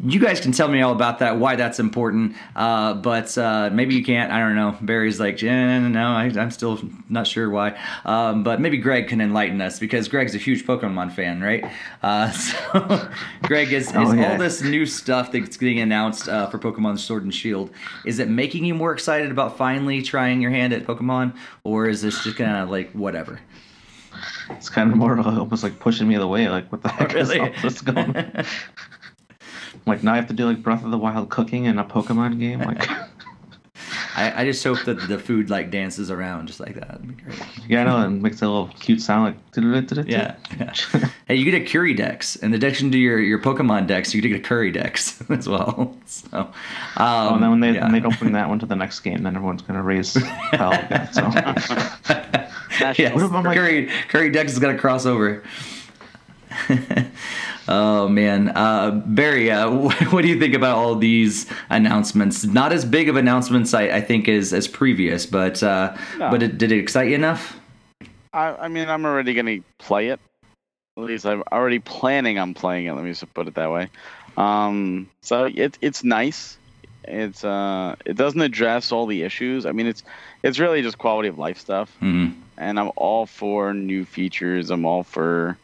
you 0.03 0.19
guys 0.19 0.41
can 0.41 0.53
tell 0.53 0.69
me 0.69 0.81
all 0.81 0.93
about 0.93 1.19
that, 1.19 1.39
why 1.39 1.57
that's 1.57 1.79
important. 1.79 2.35
Uh, 2.57 2.95
but 2.95 3.37
uh, 3.37 3.69
maybe 3.73 3.95
you 3.95 4.03
can't. 4.03 4.33
I 4.33 4.39
don't 4.39 4.55
know. 4.57 4.77
Barry's 4.81 5.21
like, 5.21 5.43
eh, 5.43 5.79
no, 5.79 6.09
I, 6.09 6.25
I'm 6.37 6.51
still 6.51 6.81
not 7.09 7.27
sure 7.27 7.51
why. 7.51 7.79
Um, 8.05 8.43
but 8.43 8.61
maybe 8.61 8.79
Greg 8.79 9.09
can 9.09 9.21
enlighten 9.21 9.61
us 9.61 9.79
because 9.79 10.09
Greg's 10.09 10.35
a 10.35 10.39
huge 10.39 10.67
Pokemon 10.67 11.13
fan, 11.13 11.43
right? 11.43 11.65
Uh, 12.03 12.31
so, 12.33 13.11
Greg, 13.43 13.73
is, 13.73 13.89
is 13.89 13.93
Oh, 13.95 14.13
yeah. 14.13 14.33
all 14.33 14.39
this 14.39 14.63
new 14.63 14.87
stuff 14.87 15.33
that's 15.33 15.57
getting 15.57 15.81
announced 15.81 16.29
uh, 16.29 16.49
for 16.49 16.59
Pokemon 16.59 16.99
Sword 16.99 17.25
and 17.25 17.35
Shield, 17.35 17.71
is 18.07 18.19
it 18.19 18.29
making 18.29 18.65
you 18.65 18.75
more 18.75 18.93
excited 18.93 19.31
about 19.31 19.57
finally 19.59 20.01
trying 20.03 20.41
your 20.41 20.51
hand 20.51 20.73
at 20.73 20.85
Pokemon, 20.87 21.37
or 21.65 21.89
is 21.89 22.01
this 22.01 22.25
just 22.25 22.37
kind 22.39 22.57
of 22.57 22.71
like 22.71 22.91
whatever? 22.93 23.41
It's 24.51 24.69
kind 24.69 24.91
of 24.91 24.97
more 24.97 25.19
almost 25.21 25.63
like 25.63 25.79
pushing 25.79 26.09
me 26.09 26.15
away. 26.17 26.49
Like, 26.49 26.71
what 26.73 26.83
the 26.83 26.89
heck 26.89 27.13
really? 27.13 27.39
is 27.41 27.41
all 27.41 27.63
this 27.63 27.81
going? 27.81 28.15
like 29.87 30.03
now 30.03 30.13
I 30.13 30.17
have 30.17 30.29
to 30.29 30.35
do 30.35 30.47
like 30.47 30.63
Breath 30.63 30.85
of 30.85 30.91
the 30.91 30.99
Wild 30.99 31.31
cooking 31.31 31.65
in 31.65 31.79
a 31.79 31.85
Pokemon 31.85 32.39
game. 32.39 32.61
Like, 32.61 32.89
I, 34.17 34.43
I 34.43 34.45
just 34.45 34.63
hope 34.63 34.85
that 34.85 35.09
the 35.09 35.19
food 35.19 35.51
like 35.51 35.71
dances 35.71 36.11
around 36.11 36.47
just 36.47 36.61
like 36.61 36.75
that. 36.75 36.89
That'd 36.89 37.17
be. 37.17 37.23
Yeah, 37.69 37.83
I 37.83 37.85
know, 37.85 37.97
and 37.99 38.23
makes 38.23 38.43
a 38.43 38.49
little 38.49 38.69
cute 38.81 39.01
sound 39.01 39.25
like. 39.25 39.37
Yeah, 40.07 40.37
yeah. 40.59 40.73
hey, 41.27 41.35
you 41.35 41.45
get 41.45 41.61
a 41.61 41.65
Curry 41.65 41.93
Dex, 41.93 42.37
in 42.37 42.55
addition 42.55 42.91
to 42.93 42.99
your 42.99 43.19
your 43.19 43.39
Pokemon 43.39 43.89
Dex, 43.89 44.15
you 44.15 44.23
get 44.23 44.33
a 44.33 44.41
Curry 44.41 44.71
Dex 44.71 45.23
as 45.31 45.49
well. 45.49 45.97
So, 46.07 46.39
um, 46.39 46.53
oh, 46.97 47.35
and 47.35 47.43
then 47.43 47.51
when 47.51 47.61
they 47.61 47.73
yeah. 47.73 47.83
when 47.83 47.93
they 47.93 48.01
don't 48.01 48.19
bring 48.19 48.33
that 48.33 48.49
one 48.49 48.59
to 48.61 48.67
the 48.67 48.77
next 48.77 49.01
game, 49.01 49.23
then 49.23 49.35
everyone's 49.35 49.63
gonna 49.63 49.83
raise 49.83 50.15
hell 50.15 50.73
again. 50.73 51.13
So. 51.13 51.23
yes, 52.97 53.31
Curry 53.43 53.91
Curry 54.09 54.31
Dex 54.31 54.53
is 54.53 54.59
gonna 54.59 54.79
cross 54.79 55.05
over. 55.05 55.43
oh 57.69 58.09
man, 58.09 58.49
uh, 58.57 58.91
Barry, 59.07 59.51
uh, 59.51 59.71
what 60.11 60.23
do 60.23 60.29
you 60.29 60.39
think 60.39 60.55
about 60.55 60.77
all 60.77 60.95
these 60.97 61.47
announcements? 61.69 62.45
Not 62.45 62.73
as 62.73 62.85
big 62.85 63.09
of 63.09 63.17
announcements, 63.17 63.75
I, 63.75 63.83
I 63.85 64.01
think, 64.01 64.29
as 64.29 64.53
as 64.53 64.69
previous, 64.69 65.27
but 65.27 65.63
uh, 65.63 65.97
no. 66.19 66.31
but 66.31 66.43
it, 66.43 66.59
did 66.59 66.73
it 66.73 66.79
excite 66.79 67.09
you 67.09 67.15
enough? 67.15 67.59
I, 68.33 68.55
I 68.55 68.69
mean, 68.69 68.89
I'm 68.89 69.05
already 69.05 69.35
gonna 69.35 69.59
play 69.79 70.09
it. 70.09 70.21
At 70.97 71.05
least 71.05 71.27
I'm 71.27 71.43
already 71.53 71.79
planning 71.79 72.39
on 72.39 72.55
playing 72.55 72.87
it. 72.87 72.93
Let 72.93 73.05
me 73.05 73.11
just 73.11 73.33
put 73.35 73.49
it 73.49 73.55
that 73.55 73.71
way. 73.71 73.89
Um, 74.37 75.09
so 75.23 75.45
it, 75.45 75.79
it's 75.81 76.05
nice. 76.05 76.59
It's 77.05 77.45
uh, 77.45 77.97
it 78.05 78.17
doesn't 78.17 78.41
address 78.41 78.93
all 78.93 79.07
the 79.07 79.23
issues. 79.23 79.67
I 79.67 79.73
mean, 79.73 79.87
it's 79.87 80.03
it's 80.43 80.59
really 80.59 80.83
just 80.83 80.99
quality 80.99 81.29
of 81.29 81.39
life 81.39 81.59
stuff. 81.59 81.95
Mm-hmm. 82.01 82.39
And 82.59 82.79
I'm 82.79 82.91
all 82.97 83.27
for 83.27 83.73
new 83.73 84.05
features. 84.05 84.71
I'm 84.71 84.85
all 84.85 85.03
for 85.03 85.57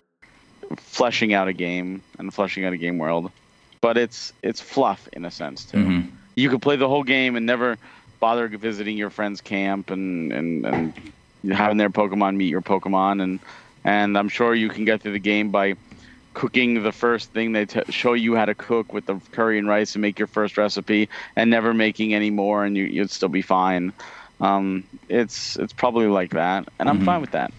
fleshing 0.76 1.34
out 1.34 1.48
a 1.48 1.52
game 1.52 2.02
and 2.18 2.32
fleshing 2.32 2.64
out 2.64 2.72
a 2.72 2.76
game 2.76 2.98
world, 2.98 3.30
but 3.80 3.96
it's 3.96 4.32
it's 4.42 4.60
fluff 4.60 5.08
in 5.12 5.24
a 5.24 5.30
sense 5.30 5.64
too. 5.64 5.78
Mm-hmm. 5.78 6.08
You 6.34 6.50
could 6.50 6.62
play 6.62 6.76
the 6.76 6.88
whole 6.88 7.04
game 7.04 7.36
and 7.36 7.46
never 7.46 7.78
bother 8.20 8.48
visiting 8.48 8.96
your 8.96 9.10
friend's 9.10 9.40
camp 9.40 9.90
and 9.90 10.32
and 10.32 10.66
and 10.66 11.12
having 11.52 11.76
their 11.76 11.90
Pokemon 11.90 12.36
meet 12.36 12.50
your 12.50 12.62
Pokemon 12.62 13.22
and 13.22 13.40
and 13.84 14.18
I'm 14.18 14.28
sure 14.28 14.54
you 14.54 14.68
can 14.68 14.84
get 14.84 15.02
through 15.02 15.12
the 15.12 15.18
game 15.18 15.50
by 15.50 15.76
cooking 16.34 16.82
the 16.82 16.92
first 16.92 17.30
thing 17.32 17.52
they 17.52 17.64
t- 17.64 17.80
show 17.88 18.12
you 18.12 18.34
how 18.34 18.44
to 18.44 18.54
cook 18.54 18.92
with 18.92 19.06
the 19.06 19.18
curry 19.32 19.58
and 19.58 19.66
rice 19.68 19.94
and 19.94 20.02
make 20.02 20.18
your 20.18 20.28
first 20.28 20.58
recipe 20.58 21.08
and 21.34 21.50
never 21.50 21.72
making 21.72 22.12
any 22.12 22.28
more 22.28 22.64
and 22.64 22.76
you, 22.76 22.84
you'd 22.84 23.10
still 23.10 23.28
be 23.28 23.42
fine. 23.42 23.92
Um, 24.40 24.84
it's 25.08 25.56
it's 25.56 25.72
probably 25.72 26.08
like 26.08 26.32
that, 26.32 26.68
and 26.78 26.90
I'm 26.90 26.96
mm-hmm. 26.96 27.06
fine 27.06 27.20
with 27.22 27.30
that 27.30 27.52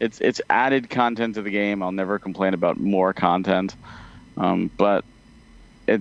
it's 0.00 0.20
it's 0.20 0.40
added 0.50 0.90
content 0.90 1.34
to 1.36 1.42
the 1.42 1.50
game. 1.50 1.82
I'll 1.82 1.92
never 1.92 2.18
complain 2.18 2.54
about 2.54 2.80
more 2.80 3.12
content, 3.12 3.76
um, 4.36 4.70
but 4.76 5.04
it 5.86 6.00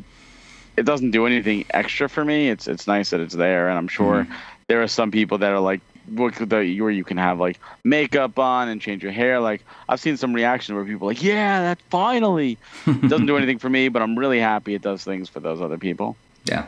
it 0.78 0.84
doesn't 0.86 1.12
do 1.12 1.26
anything 1.26 1.66
extra 1.72 2.10
for 2.10 2.24
me. 2.24 2.50
It's 2.50 2.68
it's 2.68 2.88
nice 2.88 3.12
that 3.12 3.20
it's 3.20 3.36
there, 3.36 3.70
and 3.70 3.78
I'm 3.78 3.90
sure 3.90 4.24
mm-hmm. 4.24 4.34
there 4.68 4.82
are 4.82 4.88
some 4.88 5.12
people 5.12 5.38
that 5.40 5.52
are 5.52 5.60
like 5.60 5.82
where 6.16 6.90
you 6.90 7.04
can 7.04 7.18
have 7.18 7.40
like 7.40 7.60
makeup 7.84 8.40
on 8.40 8.70
and 8.70 8.82
change 8.82 9.04
your 9.04 9.12
hair. 9.12 9.40
Like 9.40 9.64
I've 9.88 10.00
seen 10.00 10.18
some 10.18 10.34
reaction 10.34 10.76
where 10.76 10.86
people 10.86 11.08
are 11.08 11.12
like, 11.12 11.22
yeah, 11.22 11.62
that 11.62 11.80
finally 11.90 12.58
it 12.88 13.02
doesn't 13.10 13.28
do 13.28 13.38
anything 13.38 13.60
for 13.60 13.70
me, 13.70 13.90
but 13.90 14.02
I'm 14.02 14.18
really 14.18 14.40
happy 14.40 14.74
it 14.74 14.82
does 14.82 15.04
things 15.04 15.30
for 15.30 15.40
those 15.40 15.62
other 15.62 15.78
people. 15.78 16.16
Yeah. 16.46 16.68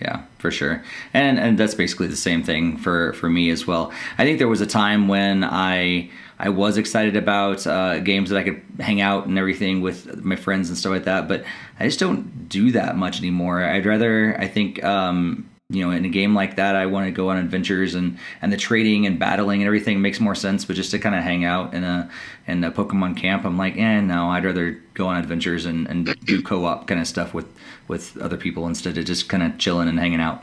Yeah, 0.00 0.22
for 0.38 0.50
sure. 0.50 0.82
And 1.12 1.38
and 1.38 1.58
that's 1.58 1.74
basically 1.74 2.06
the 2.06 2.16
same 2.16 2.42
thing 2.42 2.78
for 2.78 3.12
for 3.12 3.28
me 3.28 3.50
as 3.50 3.66
well. 3.66 3.92
I 4.16 4.24
think 4.24 4.38
there 4.38 4.48
was 4.48 4.62
a 4.62 4.66
time 4.66 5.08
when 5.08 5.44
I 5.44 6.08
I 6.40 6.48
was 6.48 6.78
excited 6.78 7.16
about 7.16 7.66
uh, 7.66 8.00
games 8.00 8.30
that 8.30 8.38
I 8.38 8.42
could 8.42 8.62
hang 8.78 9.02
out 9.02 9.26
and 9.26 9.38
everything 9.38 9.82
with 9.82 10.24
my 10.24 10.36
friends 10.36 10.70
and 10.70 10.78
stuff 10.78 10.90
like 10.90 11.04
that, 11.04 11.28
but 11.28 11.44
I 11.78 11.84
just 11.84 12.00
don't 12.00 12.48
do 12.48 12.72
that 12.72 12.96
much 12.96 13.18
anymore. 13.18 13.62
I'd 13.62 13.84
rather, 13.84 14.34
I 14.40 14.48
think, 14.48 14.82
um, 14.82 15.46
you 15.68 15.84
know, 15.84 15.90
in 15.90 16.02
a 16.06 16.08
game 16.08 16.34
like 16.34 16.56
that, 16.56 16.76
I 16.76 16.86
want 16.86 17.06
to 17.08 17.10
go 17.10 17.28
on 17.28 17.36
adventures 17.36 17.94
and 17.94 18.16
and 18.40 18.50
the 18.50 18.56
trading 18.56 19.04
and 19.04 19.18
battling 19.18 19.60
and 19.60 19.66
everything 19.66 20.00
makes 20.00 20.18
more 20.18 20.34
sense. 20.34 20.64
But 20.64 20.76
just 20.76 20.90
to 20.92 20.98
kind 20.98 21.14
of 21.14 21.22
hang 21.22 21.44
out 21.44 21.74
in 21.74 21.84
a 21.84 22.10
in 22.46 22.64
a 22.64 22.72
Pokemon 22.72 23.18
camp, 23.18 23.44
I'm 23.44 23.58
like, 23.58 23.76
eh, 23.76 24.00
no, 24.00 24.30
I'd 24.30 24.44
rather 24.44 24.80
go 24.94 25.08
on 25.08 25.18
adventures 25.18 25.66
and, 25.66 25.86
and 25.88 26.18
do 26.24 26.42
co-op 26.42 26.86
kind 26.86 27.02
of 27.02 27.06
stuff 27.06 27.34
with 27.34 27.46
with 27.86 28.16
other 28.16 28.38
people 28.38 28.66
instead 28.66 28.96
of 28.96 29.04
just 29.04 29.28
kind 29.28 29.42
of 29.42 29.58
chilling 29.58 29.88
and 29.88 30.00
hanging 30.00 30.20
out. 30.20 30.42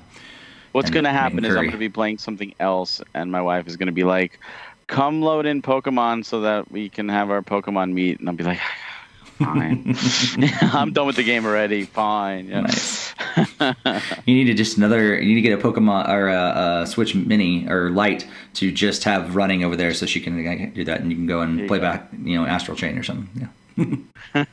What's 0.73 0.91
going 0.91 1.05
to 1.05 1.11
happen 1.11 1.43
is 1.43 1.55
I'm 1.55 1.63
going 1.63 1.71
to 1.71 1.77
be 1.77 1.89
playing 1.89 2.19
something 2.19 2.53
else, 2.59 3.01
and 3.15 3.31
my 3.31 3.41
wife 3.41 3.67
is 3.67 3.77
going 3.77 3.87
to 3.87 3.93
be 3.93 4.03
like, 4.03 4.39
come 4.87 5.21
load 5.21 5.45
in 5.45 5.61
Pokemon 5.61 6.25
so 6.25 6.41
that 6.41 6.71
we 6.71 6.89
can 6.89 7.09
have 7.09 7.29
our 7.29 7.41
Pokemon 7.41 7.93
meet. 7.93 8.19
And 8.19 8.29
I'll 8.29 8.35
be 8.35 8.43
like, 8.43 8.59
fine. 9.37 9.95
I'm 10.61 10.93
done 10.93 11.07
with 11.07 11.17
the 11.17 11.23
game 11.23 11.45
already. 11.45 11.83
Fine. 11.83 12.47
Yeah. 12.47 12.61
Nice. 12.61 13.13
you 14.25 14.35
need 14.35 14.45
to 14.45 14.53
just 14.53 14.77
another. 14.77 15.21
You 15.21 15.35
need 15.35 15.41
to 15.41 15.49
get 15.49 15.59
a 15.59 15.61
Pokemon 15.61 16.09
or 16.09 16.29
a, 16.29 16.81
a, 16.81 16.87
Switch 16.87 17.13
Mini 17.13 17.67
or 17.67 17.91
Light 17.91 18.27
to 18.55 18.71
just 18.71 19.03
have 19.03 19.35
running 19.35 19.63
over 19.63 19.75
there, 19.75 19.93
so 19.93 20.05
she 20.05 20.19
can 20.19 20.73
do 20.73 20.83
that, 20.85 21.01
and 21.01 21.11
you 21.11 21.17
can 21.17 21.27
go 21.27 21.41
and 21.41 21.67
play 21.67 21.77
go. 21.77 21.83
back. 21.83 22.09
You 22.23 22.39
know, 22.39 22.45
Astral 22.45 22.77
Chain 22.77 22.97
or 22.97 23.03
something. 23.03 23.51
Yeah. 23.75 24.45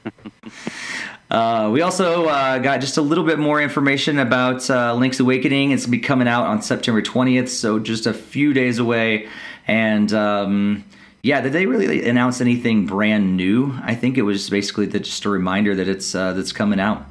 Uh, 1.30 1.70
we 1.72 1.80
also 1.80 2.26
uh, 2.26 2.59
got 2.59 2.80
just 2.80 2.97
a 2.97 3.03
little 3.03 3.24
bit 3.24 3.39
more 3.39 3.61
information 3.61 4.18
about 4.18 4.68
uh, 4.70 4.95
Link's 4.95 5.18
Awakening. 5.18 5.72
It's 5.72 5.85
going 5.85 5.93
to 5.93 5.99
be 5.99 6.07
coming 6.07 6.28
out 6.28 6.47
on 6.47 6.62
September 6.62 7.03
20th, 7.03 7.49
so 7.49 7.78
just 7.78 8.07
a 8.07 8.14
few 8.14 8.53
days 8.53 8.78
away. 8.78 9.28
And 9.67 10.12
um, 10.12 10.85
yeah, 11.23 11.41
did 11.41 11.53
they 11.53 11.65
really 11.65 12.07
announce 12.07 12.41
anything 12.41 12.87
brand 12.87 13.37
new? 13.37 13.75
I 13.83 13.95
think 13.95 14.19
it 14.19 14.23
was 14.23 14.51
basically 14.51 14.87
the, 14.87 15.01
just 15.01 15.25
a 15.25 15.31
reminder 15.31 15.75
that 15.75 15.89
it's 15.89 16.15
uh, 16.15 16.35
that's 16.35 16.53
coming 16.53 16.79
out. 16.79 17.07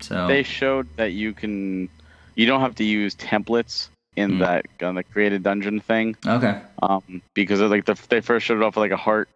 So 0.00 0.26
they 0.26 0.42
showed 0.42 0.88
that 0.96 1.12
you 1.12 1.34
can, 1.34 1.88
you 2.34 2.46
don't 2.46 2.60
have 2.60 2.74
to 2.76 2.84
use 2.84 3.14
templates 3.16 3.88
in 4.16 4.32
mm. 4.32 4.38
that 4.40 4.66
on 4.82 4.94
the 4.94 5.04
created 5.04 5.42
dungeon 5.42 5.80
thing. 5.80 6.16
Okay. 6.26 6.60
Um, 6.82 7.22
because 7.34 7.60
like 7.60 7.84
the, 7.84 7.98
they 8.08 8.20
first 8.20 8.46
showed 8.46 8.58
it 8.58 8.62
off 8.62 8.76
with 8.76 8.82
like 8.82 8.92
a 8.92 8.96
heart, 8.96 9.28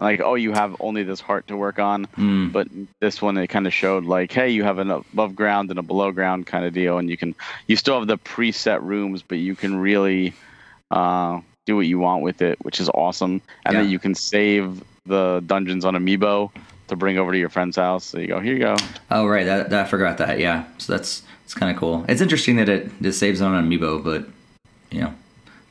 like 0.00 0.20
oh 0.20 0.34
you 0.34 0.52
have 0.52 0.74
only 0.80 1.02
this 1.02 1.20
heart 1.20 1.46
to 1.48 1.56
work 1.56 1.78
on, 1.78 2.06
mm. 2.16 2.50
but 2.52 2.68
this 3.00 3.20
one 3.20 3.36
it 3.36 3.48
kind 3.48 3.66
of 3.66 3.74
showed 3.74 4.04
like 4.04 4.32
hey 4.32 4.48
you 4.48 4.64
have 4.64 4.78
an 4.78 4.90
above 4.90 5.36
ground 5.36 5.70
and 5.70 5.78
a 5.78 5.82
below 5.82 6.10
ground 6.10 6.46
kind 6.46 6.64
of 6.64 6.72
deal, 6.72 6.96
and 6.98 7.10
you 7.10 7.18
can 7.18 7.34
you 7.66 7.76
still 7.76 7.98
have 7.98 8.08
the 8.08 8.18
preset 8.18 8.82
rooms, 8.82 9.22
but 9.22 9.36
you 9.36 9.54
can 9.54 9.76
really. 9.76 10.32
Uh, 10.90 11.40
do 11.64 11.76
what 11.76 11.86
you 11.86 11.98
want 11.98 12.22
with 12.22 12.42
it, 12.42 12.58
which 12.64 12.80
is 12.80 12.88
awesome. 12.90 13.40
And 13.64 13.74
yeah. 13.74 13.82
then 13.82 13.90
you 13.90 13.98
can 13.98 14.14
save 14.14 14.82
the 15.06 15.42
dungeons 15.46 15.84
on 15.84 15.94
Amiibo 15.94 16.50
to 16.88 16.96
bring 16.96 17.18
over 17.18 17.32
to 17.32 17.38
your 17.38 17.48
friend's 17.48 17.76
house. 17.76 18.04
So 18.04 18.18
you 18.18 18.28
go, 18.28 18.40
here 18.40 18.54
you 18.54 18.60
go. 18.60 18.76
Oh 19.10 19.26
right, 19.26 19.44
that, 19.44 19.70
that 19.70 19.86
I 19.86 19.88
forgot 19.88 20.18
that. 20.18 20.38
Yeah, 20.38 20.64
so 20.78 20.92
that's 20.92 21.22
it's 21.44 21.54
kind 21.54 21.70
of 21.70 21.78
cool. 21.78 22.04
It's 22.08 22.20
interesting 22.20 22.56
that 22.56 22.68
it 22.68 22.90
just 23.00 23.18
saves 23.18 23.40
on 23.40 23.52
Amiibo, 23.62 24.02
but 24.02 24.26
you 24.90 25.02
know, 25.02 25.14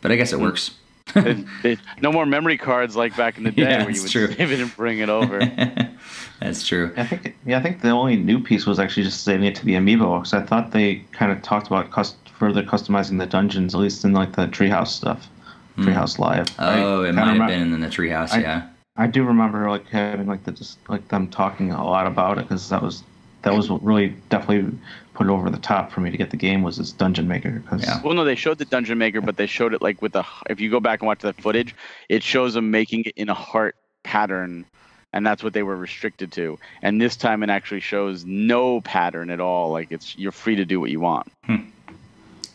but 0.02 0.12
I 0.12 0.16
guess 0.16 0.34
it 0.34 0.38
mm. 0.38 0.44
works. 0.44 0.72
it, 1.16 1.46
it, 1.64 1.80
no 2.00 2.12
more 2.12 2.26
memory 2.26 2.58
cards 2.58 2.96
like 2.96 3.18
back 3.18 3.38
in 3.38 3.44
the 3.44 3.52
day 3.52 3.64
yeah, 3.64 3.84
where 3.84 3.92
you 3.92 4.02
would 4.02 4.12
true. 4.12 4.28
save 4.28 4.52
it 4.52 4.60
and 4.60 4.76
bring 4.76 5.00
it 5.00 5.10
over. 5.10 5.40
that's 6.40 6.66
true. 6.66 6.94
I 6.96 7.06
think 7.06 7.36
yeah, 7.46 7.58
I 7.58 7.62
think 7.62 7.82
the 7.82 7.90
only 7.90 8.16
new 8.16 8.42
piece 8.42 8.66
was 8.66 8.80
actually 8.80 9.04
just 9.04 9.24
saving 9.24 9.46
it 9.46 9.56
to 9.56 9.66
the 9.66 9.74
Amiibo 9.74 10.20
because 10.20 10.34
I 10.34 10.42
thought 10.42 10.72
they 10.72 11.04
kind 11.12 11.32
of 11.32 11.42
talked 11.42 11.68
about 11.68 11.92
cust- 11.92 12.18
further 12.38 12.64
customizing 12.64 13.20
the 13.20 13.26
dungeons, 13.26 13.76
at 13.76 13.82
least 13.82 14.06
in 14.06 14.14
like 14.14 14.36
the 14.36 14.48
treehouse 14.48 14.88
stuff. 14.88 15.30
Treehouse 15.78 16.20
Live. 16.20 16.48
Oh, 16.60 17.04
I 17.04 17.10
it 17.10 17.14
might 17.14 17.38
have 17.38 17.48
been 17.48 17.74
in 17.74 17.82
the 17.82 17.88
Treehouse. 17.88 18.40
Yeah. 18.40 18.68
I 18.98 19.08
do 19.08 19.24
remember 19.24 19.70
like 19.70 19.88
having 19.88 20.28
like 20.28 20.44
the 20.44 20.52
just 20.52 20.78
like 20.90 21.08
them 21.08 21.28
talking 21.30 21.72
a 21.72 21.84
lot 21.84 22.08
about 22.08 22.38
it 22.38 22.44
because 22.44 22.70
that 22.70 22.82
was 22.82 23.04
that 23.44 23.54
was 23.54 23.70
what 23.70 23.84
really 23.84 24.10
definitely 24.30 24.78
put 25.14 25.28
it 25.28 25.30
over 25.30 25.50
the 25.50 25.58
top 25.58 25.92
for 25.92 26.02
me 26.02 26.12
to 26.12 26.18
get 26.18 26.30
the 26.30 26.38
game 26.38 26.62
was 26.62 26.78
this 26.78 26.92
dungeon 26.92 27.28
maker. 27.28 27.64
Cause... 27.68 27.84
Yeah. 27.84 28.02
Well, 28.02 28.14
no, 28.14 28.24
they 28.24 28.36
showed 28.36 28.58
the 28.58 28.66
dungeon 28.66 28.98
maker, 28.98 29.22
but 29.22 29.38
they 29.38 29.48
showed 29.48 29.74
it 29.74 29.82
like 29.82 30.02
with 30.02 30.14
the. 30.14 30.26
If 30.50 30.60
you 30.60 30.70
go 30.70 30.80
back 30.80 31.00
and 31.00 31.08
watch 31.08 31.20
the 31.20 31.34
footage, 31.34 31.76
it 32.10 32.22
shows 32.22 32.54
them 32.54 32.70
making 32.70 33.06
it 33.06 33.14
in 33.16 33.30
a 33.30 33.34
heart 33.34 33.76
pattern, 34.04 34.66
and 35.14 35.26
that's 35.26 35.44
what 35.44 35.54
they 35.54 35.64
were 35.64 35.76
restricted 35.76 36.32
to. 36.34 36.60
And 36.82 37.02
this 37.02 37.16
time, 37.16 37.44
it 37.44 37.50
actually 37.50 37.80
shows 37.80 38.26
no 38.26 38.82
pattern 38.82 39.30
at 39.30 39.40
all. 39.40 39.72
Like 39.72 39.92
it's 39.92 40.18
you're 40.18 40.32
free 40.32 40.58
to 40.58 40.66
do 40.66 40.80
what 40.80 40.92
you 40.92 41.00
want. 41.00 41.32
Hmm. 41.46 41.56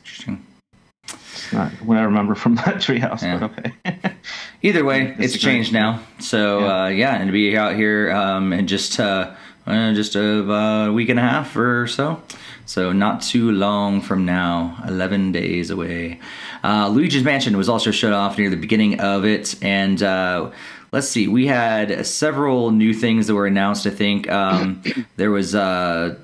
Interesting 0.04 0.45
not 1.52 1.72
what 1.82 1.98
I 1.98 2.02
remember 2.02 2.34
from 2.34 2.56
that 2.56 2.76
treehouse, 2.76 3.22
yeah. 3.22 3.38
but 3.38 3.66
okay. 3.86 4.14
Either 4.62 4.84
way, 4.84 5.14
it's 5.18 5.38
changed 5.38 5.72
now. 5.72 6.02
So 6.18 6.60
yeah. 6.60 6.82
Uh, 6.82 6.86
yeah, 6.88 7.16
and 7.16 7.28
to 7.28 7.32
be 7.32 7.56
out 7.56 7.76
here 7.76 8.10
um, 8.12 8.52
in 8.52 8.66
just 8.66 8.98
uh, 8.98 9.34
uh, 9.66 9.92
just 9.92 10.14
a 10.14 10.50
uh, 10.50 10.92
week 10.92 11.08
and 11.08 11.18
a 11.18 11.22
half 11.22 11.56
or 11.56 11.86
so. 11.86 12.22
So 12.66 12.92
not 12.92 13.22
too 13.22 13.52
long 13.52 14.00
from 14.00 14.24
now, 14.24 14.76
11 14.88 15.30
days 15.30 15.70
away. 15.70 16.18
Uh, 16.64 16.88
Luigi's 16.88 17.22
Mansion 17.22 17.56
was 17.56 17.68
also 17.68 17.92
shut 17.92 18.12
off 18.12 18.38
near 18.38 18.50
the 18.50 18.56
beginning 18.56 18.98
of 18.98 19.24
it, 19.24 19.54
and 19.62 20.02
uh, 20.02 20.50
let's 20.96 21.10
see. 21.10 21.28
We 21.28 21.46
had 21.46 22.06
several 22.06 22.70
new 22.70 22.94
things 22.94 23.26
that 23.26 23.34
were 23.34 23.46
announced. 23.46 23.86
I 23.86 23.90
think 23.90 24.30
um, 24.30 24.82
there 25.16 25.30
was. 25.30 25.54
Uh, 25.54 26.16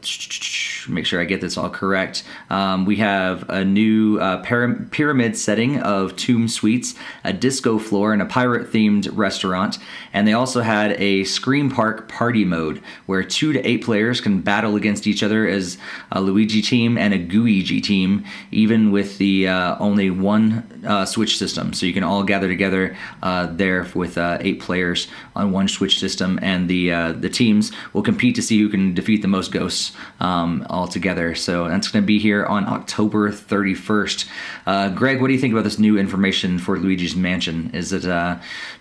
make 0.89 1.07
sure 1.07 1.21
I 1.21 1.25
get 1.25 1.41
this 1.41 1.57
all 1.57 1.71
correct. 1.71 2.25
Um, 2.51 2.85
we 2.85 2.97
have 2.97 3.49
a 3.49 3.65
new 3.65 4.19
uh, 4.19 4.43
pyramid 4.43 5.37
setting 5.37 5.81
of 5.81 6.17
tomb 6.17 6.49
suites, 6.49 6.95
a 7.25 7.33
disco 7.33 7.79
floor, 7.79 8.13
and 8.13 8.23
a 8.23 8.25
pirate-themed 8.25 9.09
restaurant. 9.17 9.79
And 10.13 10.27
they 10.27 10.33
also 10.33 10.61
had 10.61 10.93
a 11.01 11.25
Scream 11.25 11.71
Park 11.71 12.09
party 12.09 12.45
mode 12.45 12.83
where 13.07 13.23
two 13.23 13.53
to 13.53 13.61
eight 13.67 13.85
players 13.85 14.21
can 14.21 14.41
battle 14.41 14.77
against 14.77 15.07
each 15.07 15.23
other 15.23 15.47
as 15.47 15.79
a 16.11 16.21
Luigi 16.21 16.63
team 16.63 16.99
and 16.99 17.15
a 17.15 17.19
Gooigi 17.19 17.83
team, 17.83 18.25
even 18.51 18.91
with 18.91 19.19
the 19.19 19.49
uh, 19.49 19.77
only 19.79 20.11
one 20.11 20.83
uh, 20.87 21.05
Switch 21.05 21.39
system. 21.39 21.73
So 21.73 21.87
you 21.87 21.93
can 21.93 22.05
all 22.05 22.23
gather 22.25 22.49
together 22.49 22.97
uh, 23.23 23.47
there 23.47 23.87
with 23.95 24.19
uh, 24.19 24.39
eight 24.41 24.61
players 24.63 25.09
on 25.37 25.53
one 25.53 25.69
Switch 25.69 25.99
system, 25.99 26.39
and 26.43 26.69
the 26.69 26.93
uh, 26.93 27.13
the 27.13 27.29
teams 27.29 27.73
will 27.93 28.03
compete 28.03 28.35
to 28.37 28.43
see 28.43 28.59
who 28.59 28.69
can 28.69 28.95
defeat 28.95 29.23
the 29.23 29.29
most 29.29 29.53
ghosts 29.53 29.93
um, 30.21 30.67
all 30.71 30.89
together. 30.89 31.35
So 31.35 31.69
that's 31.69 31.89
going 31.89 32.03
to 32.03 32.07
be 32.07 32.19
here 32.19 32.47
on 32.47 32.67
October 32.67 33.31
31st. 33.31 34.29
Uh, 34.67 34.89
Greg, 34.91 35.21
what 35.21 35.29
do 35.29 35.35
you 35.35 35.41
think 35.41 35.53
about 35.53 35.65
this 35.65 35.79
new 35.79 35.99
information 35.99 36.59
for 36.59 36.79
Luigi's 36.79 37.17
Mansion? 37.17 37.71
Is 37.75 37.93
it 37.93 38.05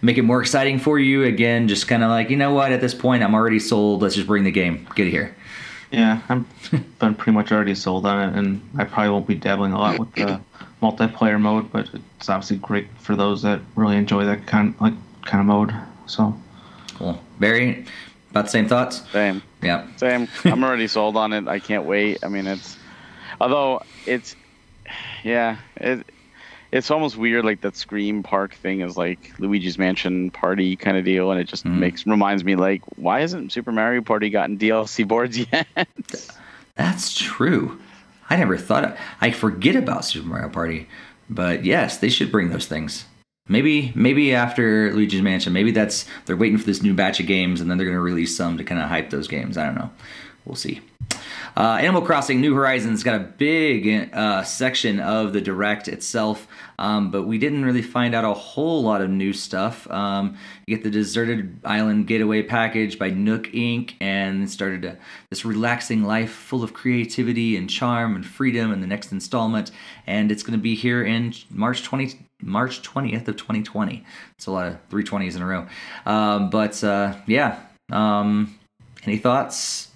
make 0.02 0.18
it 0.18 0.24
more 0.24 0.42
exciting 0.42 0.80
for 0.80 1.00
you? 1.00 1.24
Again, 1.24 1.68
just 1.68 1.88
kind 1.88 2.04
of 2.04 2.10
like 2.10 2.30
you 2.30 2.38
know 2.38 2.54
what? 2.54 2.72
At 2.72 2.82
this 2.82 2.94
point, 2.94 3.24
I'm 3.24 3.34
already 3.34 3.60
sold. 3.60 4.02
Let's 4.02 4.16
just 4.16 4.28
bring 4.28 4.44
the 4.44 4.52
game. 4.52 4.88
Get 4.96 5.08
it 5.08 5.12
here. 5.12 5.36
Yeah, 5.92 6.22
I'm 6.30 6.48
been 7.00 7.16
pretty 7.16 7.34
much 7.34 7.52
already 7.52 7.76
sold 7.76 8.06
on 8.06 8.30
it, 8.30 8.38
and 8.38 8.62
I 8.78 8.86
probably 8.86 9.12
won't 9.12 9.28
be 9.28 9.36
dabbling 9.36 9.74
a 9.74 9.78
lot 9.78 10.00
with 10.00 10.14
the 10.14 10.40
multiplayer 10.82 11.40
mode, 11.40 11.72
but 11.72 11.90
it's 11.94 12.30
obviously 12.30 12.58
great 12.58 12.88
for 13.00 13.16
those 13.16 13.42
that 13.42 13.60
really 13.76 13.98
enjoy 13.98 14.26
that 14.26 14.48
kind 14.48 14.74
of, 14.74 14.82
like 14.82 14.94
kind 15.24 15.42
of 15.42 15.48
mode. 15.48 15.74
So 16.08 16.36
cool, 16.96 17.22
Barry. 17.40 17.86
About 18.32 18.46
the 18.46 18.52
same 18.52 18.68
thoughts. 18.68 19.10
Same. 19.12 19.44
Yeah. 19.62 19.88
Same. 19.98 20.28
I'm 20.46 20.64
already 20.64 20.88
sold 20.88 21.18
on 21.18 21.34
it. 21.34 21.48
I 21.48 21.60
can't 21.60 21.86
wait. 21.86 22.20
I 22.24 22.30
mean, 22.30 22.48
it's 22.48 22.78
although 23.42 23.82
it's 24.06 24.36
yeah 25.24 25.58
it 25.78 26.06
it's 26.72 26.90
almost 26.90 27.18
weird 27.18 27.44
like 27.44 27.62
that 27.62 27.76
scream 27.76 28.24
park 28.24 28.54
thing 28.54 28.82
is 28.82 28.98
like 28.98 29.34
luigi's 29.40 29.78
mansion 29.78 30.30
party 30.32 30.76
kind 30.76 30.96
of 30.96 31.04
deal 31.04 31.32
and 31.32 31.40
it 31.40 31.46
just 31.46 31.66
mm. 31.66 31.78
makes 31.78 32.06
reminds 32.06 32.44
me 32.44 32.56
like 32.56 32.82
why 32.98 33.22
hasn't 33.22 33.52
super 33.52 33.72
mario 33.72 34.02
party 34.02 34.30
gotten 34.30 34.58
dlc 34.58 35.08
boards 35.08 35.38
yet 35.52 35.68
that's 36.76 37.14
true 37.14 37.80
i 38.30 38.36
never 38.36 38.58
thought 38.58 38.86
of, 38.86 38.98
i 39.22 39.32
forget 39.32 39.76
about 39.76 40.06
super 40.06 40.28
mario 40.28 40.50
party 40.50 40.88
but 41.30 41.66
yes 41.66 41.98
they 41.98 42.10
should 42.10 42.32
bring 42.32 42.50
those 42.50 42.68
things 42.68 43.06
maybe 43.48 43.92
maybe 43.96 44.34
after 44.34 44.94
luigi's 44.94 45.22
mansion 45.22 45.54
maybe 45.54 45.72
that's 45.72 46.06
they're 46.26 46.38
waiting 46.38 46.58
for 46.58 46.66
this 46.66 46.82
new 46.82 46.94
batch 46.94 47.20
of 47.20 47.28
games 47.28 47.62
and 47.62 47.70
then 47.70 47.78
they're 47.78 47.86
going 47.86 47.98
to 47.98 48.02
release 48.02 48.36
some 48.36 48.58
to 48.58 48.64
kind 48.64 48.82
of 48.82 48.88
hype 48.88 49.10
those 49.10 49.28
games 49.28 49.58
i 49.58 49.66
don't 49.66 49.76
know 49.76 49.90
we'll 50.46 50.56
see 50.56 50.82
uh, 51.58 51.78
Animal 51.82 52.02
Crossing 52.02 52.40
New 52.40 52.56
Horizons 52.56 53.04
got 53.04 53.20
a 53.20 53.24
big 53.24 54.14
uh, 54.14 54.44
section 54.44 55.00
of 55.00 55.34
the 55.34 55.42
direct 55.42 55.90
itself, 55.90 56.48
um, 56.80 57.12
but 57.12 57.24
we 57.24 57.38
didn't 57.38 57.66
really 57.66 57.82
find 57.82 58.16
out 58.16 58.24
a 58.24 58.34
whole 58.34 58.84
lot 58.84 59.02
of 59.02 59.10
new 59.10 59.34
stuff. 59.34 59.90
Um, 59.92 60.38
you 60.66 60.76
get 60.76 60.84
the 60.84 60.90
Deserted 60.90 61.60
Island 61.66 62.08
Getaway 62.08 62.44
package 62.44 62.98
by 62.98 63.10
Nook 63.10 63.48
Inc. 63.48 63.96
and 64.00 64.50
started 64.50 64.86
a, 64.86 64.98
this 65.30 65.44
relaxing 65.44 66.04
life 66.04 66.32
full 66.32 66.64
of 66.64 66.74
creativity 66.74 67.58
and 67.58 67.70
charm 67.70 68.16
and 68.16 68.26
freedom 68.26 68.72
in 68.72 68.80
the 68.80 68.88
next 68.88 69.12
installment, 69.12 69.72
and 70.08 70.32
it's 70.32 70.44
going 70.44 70.58
to 70.58 70.64
be 70.64 70.76
here 70.76 71.04
in 71.04 71.34
March 71.50 71.84
20. 71.84 72.28
March 72.42 72.82
20th 72.82 73.28
of 73.28 73.38
2020. 73.38 74.06
It's 74.38 74.46
a 74.46 74.52
lot 74.52 74.68
of 74.68 74.90
320s 74.90 75.36
in 75.36 75.42
a 75.42 75.46
row. 75.46 75.68
Um, 76.06 76.50
but 76.50 76.84
uh, 76.84 77.16
yeah, 77.28 77.60
um, 77.92 78.58
any 79.04 79.18
thoughts? 79.18 79.90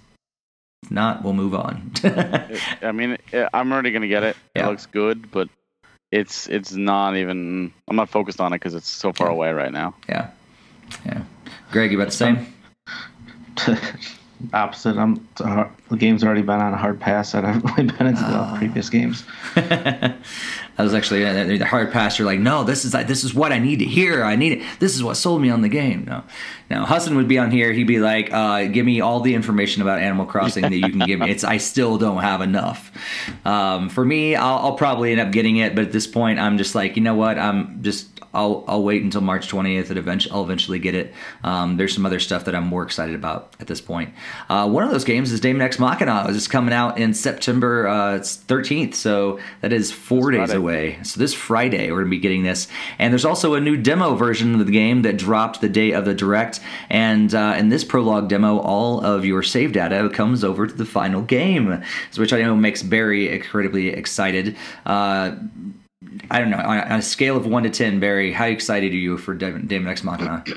If 0.83 0.91
not, 0.91 1.23
we'll 1.23 1.33
move 1.33 1.55
on. 1.55 1.91
I 2.03 2.91
mean, 2.91 3.17
I'm 3.53 3.71
already 3.71 3.91
gonna 3.91 4.07
get 4.07 4.23
it. 4.23 4.37
Yeah. 4.55 4.67
It 4.67 4.69
looks 4.69 4.85
good, 4.85 5.31
but 5.31 5.49
it's 6.11 6.47
it's 6.47 6.73
not 6.73 7.15
even. 7.15 7.73
I'm 7.87 7.95
not 7.95 8.09
focused 8.09 8.39
on 8.39 8.53
it 8.53 8.57
because 8.57 8.75
it's 8.75 8.87
so 8.87 9.11
far 9.11 9.27
yeah. 9.27 9.33
away 9.33 9.51
right 9.51 9.71
now. 9.71 9.95
Yeah, 10.07 10.29
yeah. 11.05 11.23
Greg, 11.71 11.91
you 11.91 11.97
about 11.99 12.11
the 12.11 12.17
same? 12.17 12.53
Opposite. 14.53 14.97
I'm 14.97 15.27
the 15.37 15.97
game's 15.97 16.23
already 16.23 16.41
been 16.41 16.59
on 16.59 16.73
a 16.73 16.77
hard 16.77 16.99
pass 16.99 17.33
that 17.33 17.45
I've 17.45 17.63
only 17.69 17.91
been 17.91 18.07
into 18.07 18.21
the 18.21 18.37
ah. 18.37 18.55
previous 18.57 18.89
games. 18.89 19.23
I 20.77 20.83
was 20.83 20.93
actually 20.93 21.25
uh, 21.25 21.45
the 21.45 21.65
hard 21.65 21.91
pass. 21.91 22.19
You're 22.19 22.25
like, 22.25 22.39
no, 22.39 22.63
this 22.63 22.83
is 22.83 22.91
this 22.91 23.23
is 23.23 23.33
what 23.33 23.51
I 23.51 23.59
need 23.59 23.79
to 23.79 23.85
hear. 23.85 24.23
I 24.23 24.35
need 24.35 24.53
it. 24.53 24.65
This 24.79 24.95
is 24.95 25.03
what 25.03 25.15
sold 25.15 25.41
me 25.41 25.49
on 25.49 25.61
the 25.61 25.69
game. 25.69 26.05
No, 26.05 26.23
now 26.69 26.85
Husson 26.85 27.15
would 27.15 27.27
be 27.27 27.37
on 27.37 27.51
here. 27.51 27.71
He'd 27.71 27.87
be 27.87 27.99
like, 27.99 28.33
uh, 28.33 28.65
give 28.65 28.85
me 28.85 28.99
all 28.99 29.21
the 29.21 29.35
information 29.35 29.81
about 29.81 29.99
Animal 29.99 30.25
Crossing 30.25 30.63
that 30.63 30.73
you 30.73 30.89
can 30.89 30.99
give 30.99 31.19
me. 31.19 31.29
It's 31.29 31.43
I 31.43 31.57
still 31.57 31.97
don't 31.97 32.21
have 32.21 32.41
enough. 32.41 32.91
Um, 33.45 33.89
for 33.89 34.03
me, 34.03 34.35
I'll, 34.35 34.57
I'll 34.57 34.75
probably 34.75 35.11
end 35.11 35.21
up 35.21 35.31
getting 35.31 35.57
it, 35.57 35.75
but 35.75 35.85
at 35.85 35.91
this 35.91 36.07
point, 36.07 36.39
I'm 36.39 36.57
just 36.57 36.75
like, 36.75 36.95
you 36.97 37.03
know 37.03 37.15
what? 37.15 37.37
I'm 37.37 37.81
just 37.81 38.14
I'll 38.35 38.63
I'll 38.67 38.83
wait 38.83 39.01
until 39.01 39.21
March 39.21 39.47
20th 39.47 39.89
and 39.89 39.97
eventually 39.97 40.33
I'll 40.33 40.43
eventually 40.43 40.79
get 40.79 40.93
it. 40.93 41.13
Um, 41.43 41.77
there's 41.77 41.93
some 41.93 42.05
other 42.05 42.19
stuff 42.19 42.45
that 42.45 42.55
I'm 42.55 42.67
more 42.67 42.83
excited 42.83 43.15
about 43.15 43.55
at 43.59 43.67
this 43.67 43.81
point. 43.81 44.13
Uh, 44.49 44.69
one 44.69 44.83
of 44.83 44.91
those 44.91 45.03
games 45.05 45.31
is 45.31 45.39
Daemon 45.39 45.61
X 45.61 45.79
Machina. 45.79 46.25
It's 46.29 46.47
coming 46.47 46.73
out 46.73 46.97
in 46.97 47.13
September 47.13 47.87
uh, 47.87 48.19
13th, 48.19 48.93
so 48.95 49.39
that 49.61 49.71
is 49.71 49.91
four 49.91 50.31
days 50.31 50.49
Friday. 50.49 50.57
away. 50.57 50.99
So 51.03 51.19
this 51.19 51.33
Friday 51.33 51.91
we're 51.91 51.99
gonna 51.99 52.09
be 52.09 52.19
getting 52.19 52.43
this, 52.43 52.67
and 52.99 53.13
there's 53.13 53.25
also 53.25 53.53
a 53.55 53.61
new 53.61 53.77
demo 53.77 54.15
version 54.15 54.59
of 54.59 54.65
the 54.65 54.71
game 54.71 55.01
that 55.03 55.17
dropped 55.17 55.61
the 55.61 55.69
day 55.69 55.91
of 55.91 56.05
the 56.05 56.13
direct. 56.13 56.59
And 56.89 57.33
uh, 57.33 57.55
in 57.57 57.69
this 57.69 57.83
prologue 57.83 58.27
demo, 58.27 58.59
all 58.59 59.01
of 59.01 59.25
your 59.25 59.43
save 59.43 59.71
data 59.71 60.09
comes 60.09 60.43
over 60.43 60.67
to 60.67 60.73
the 60.73 60.85
final 60.85 61.21
game, 61.21 61.83
which 62.17 62.33
I 62.33 62.41
know 62.41 62.55
makes 62.55 62.83
Barry 62.83 63.33
incredibly 63.33 63.89
excited. 63.89 64.55
Uh, 64.85 65.35
I 66.31 66.39
don't 66.39 66.49
know. 66.49 66.57
On 66.57 66.99
a 66.99 67.01
scale 67.01 67.37
of 67.37 67.45
one 67.45 67.63
to 67.63 67.69
ten, 67.69 67.99
Barry, 67.99 68.31
how 68.31 68.45
excited 68.45 68.91
are 68.91 68.97
you 68.97 69.17
for 69.17 69.33
Daemon 69.33 69.87
X 69.87 70.03
Machina? 70.03 70.43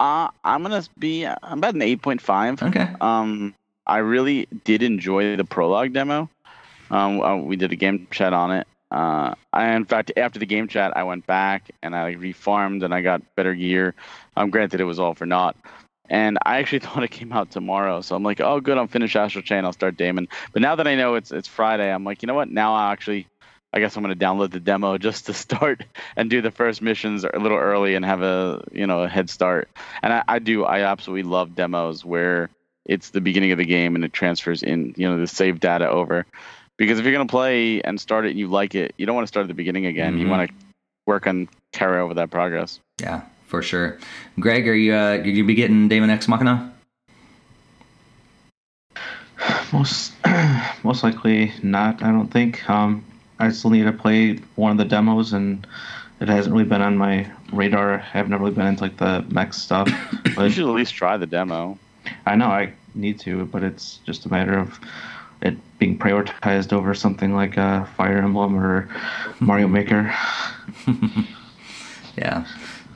Uh, 0.00 0.28
I'm 0.42 0.64
gonna 0.64 0.82
be. 0.98 1.24
I'm 1.24 1.58
about 1.58 1.76
an 1.76 1.82
eight 1.82 2.02
point 2.02 2.20
five. 2.20 2.60
Okay. 2.60 2.88
Um, 3.00 3.54
I 3.86 3.98
really 3.98 4.48
did 4.64 4.82
enjoy 4.82 5.36
the 5.36 5.44
prologue 5.44 5.92
demo. 5.92 6.28
Um, 6.90 7.20
uh, 7.20 7.36
we 7.36 7.54
did 7.54 7.70
a 7.70 7.76
game 7.76 8.08
chat 8.10 8.32
on 8.32 8.50
it. 8.50 8.66
Uh, 8.90 9.34
I, 9.52 9.74
in 9.76 9.84
fact, 9.84 10.10
after 10.16 10.40
the 10.40 10.46
game 10.46 10.66
chat, 10.66 10.96
I 10.96 11.04
went 11.04 11.26
back 11.26 11.70
and 11.82 11.94
I 11.94 12.14
refarmed 12.14 12.84
and 12.84 12.92
I 12.92 13.00
got 13.00 13.22
better 13.36 13.54
gear. 13.54 13.94
Um, 14.36 14.50
granted, 14.50 14.80
it 14.80 14.84
was 14.84 14.98
all 14.98 15.14
for 15.14 15.24
naught. 15.24 15.56
And 16.10 16.36
I 16.44 16.58
actually 16.58 16.78
thought 16.80 17.04
it 17.04 17.12
came 17.12 17.32
out 17.32 17.50
tomorrow, 17.52 18.00
so 18.00 18.16
I'm 18.16 18.24
like, 18.24 18.40
oh, 18.40 18.60
good, 18.60 18.78
I'm 18.78 18.88
finished 18.88 19.14
Astral 19.14 19.42
Chain. 19.42 19.64
I'll 19.64 19.72
start 19.72 19.96
Daemon. 19.96 20.28
But 20.52 20.62
now 20.62 20.74
that 20.74 20.88
I 20.88 20.96
know 20.96 21.14
it's 21.14 21.30
it's 21.30 21.48
Friday, 21.48 21.92
I'm 21.92 22.04
like, 22.04 22.22
you 22.22 22.26
know 22.26 22.34
what? 22.34 22.50
Now 22.50 22.74
I 22.74 22.92
actually 22.92 23.26
I 23.72 23.80
guess 23.80 23.96
I'm 23.96 24.02
going 24.02 24.16
to 24.16 24.24
download 24.24 24.50
the 24.50 24.60
demo 24.60 24.98
just 24.98 25.26
to 25.26 25.34
start 25.46 25.84
and 26.16 26.28
do 26.28 26.40
the 26.40 26.50
first 26.50 26.82
missions 26.82 27.24
a 27.24 27.38
little 27.38 27.58
early 27.58 27.94
and 27.94 28.04
have 28.04 28.22
a 28.22 28.62
you 28.72 28.86
know 28.86 29.02
a 29.02 29.08
head 29.08 29.30
start. 29.30 29.68
And 30.02 30.12
I, 30.12 30.24
I 30.28 30.38
do 30.38 30.64
I 30.64 30.80
absolutely 30.80 31.28
love 31.28 31.54
demos 31.54 32.04
where 32.04 32.50
it's 32.84 33.10
the 33.10 33.20
beginning 33.20 33.52
of 33.52 33.58
the 33.58 33.64
game 33.64 33.94
and 33.94 34.04
it 34.04 34.12
transfers 34.12 34.62
in 34.62 34.94
you 34.96 35.08
know 35.08 35.18
the 35.18 35.26
save 35.26 35.60
data 35.60 35.88
over. 35.88 36.26
Because 36.78 36.98
if 36.98 37.04
you're 37.04 37.14
going 37.14 37.26
to 37.26 37.30
play 37.30 37.80
and 37.82 38.00
start 38.00 38.26
it 38.26 38.30
and 38.30 38.38
you 38.38 38.48
like 38.48 38.74
it, 38.74 38.94
you 38.96 39.06
don't 39.06 39.14
want 39.14 39.24
to 39.24 39.28
start 39.28 39.44
at 39.44 39.48
the 39.48 39.54
beginning 39.54 39.86
again. 39.86 40.14
Mm-hmm. 40.14 40.22
You 40.22 40.28
want 40.28 40.48
to 40.48 40.54
work 41.06 41.26
on 41.26 41.48
carry 41.72 42.00
over 42.00 42.14
that 42.14 42.30
progress. 42.30 42.80
Yeah, 43.00 43.22
for 43.46 43.62
sure. 43.62 43.98
Greg, 44.40 44.66
are 44.66 44.74
you 44.74 44.94
uh, 44.94 45.22
you 45.24 45.44
be 45.44 45.54
getting 45.54 45.88
Daemon 45.88 46.10
X 46.10 46.28
Machina? 46.28 46.72
Most 49.72 50.12
most 50.82 51.02
likely 51.02 51.52
not. 51.62 52.02
I 52.02 52.10
don't 52.10 52.28
think. 52.28 52.68
Um, 52.68 53.04
I 53.42 53.50
still 53.50 53.70
need 53.70 53.84
to 53.84 53.92
play 53.92 54.36
one 54.54 54.70
of 54.70 54.78
the 54.78 54.84
demos, 54.84 55.32
and 55.32 55.66
it 56.20 56.28
hasn't 56.28 56.54
really 56.54 56.68
been 56.68 56.80
on 56.80 56.96
my 56.96 57.28
radar. 57.52 58.04
I've 58.14 58.28
never 58.28 58.44
really 58.44 58.54
been 58.54 58.66
into 58.68 58.84
like 58.84 58.98
the 58.98 59.24
mech 59.30 59.52
stuff. 59.52 59.90
But 60.36 60.44
you 60.44 60.50
should 60.50 60.68
at 60.68 60.74
least 60.74 60.94
try 60.94 61.16
the 61.16 61.26
demo. 61.26 61.78
I 62.24 62.36
know 62.36 62.46
I 62.46 62.72
need 62.94 63.18
to, 63.20 63.44
but 63.46 63.62
it's 63.62 63.98
just 64.06 64.24
a 64.24 64.30
matter 64.30 64.56
of 64.56 64.78
it 65.42 65.56
being 65.78 65.98
prioritized 65.98 66.72
over 66.72 66.94
something 66.94 67.34
like 67.34 67.58
uh, 67.58 67.84
Fire 67.84 68.18
Emblem 68.18 68.56
or 68.56 68.88
Mario 69.40 69.66
Maker. 69.68 70.14
yeah, 72.16 72.46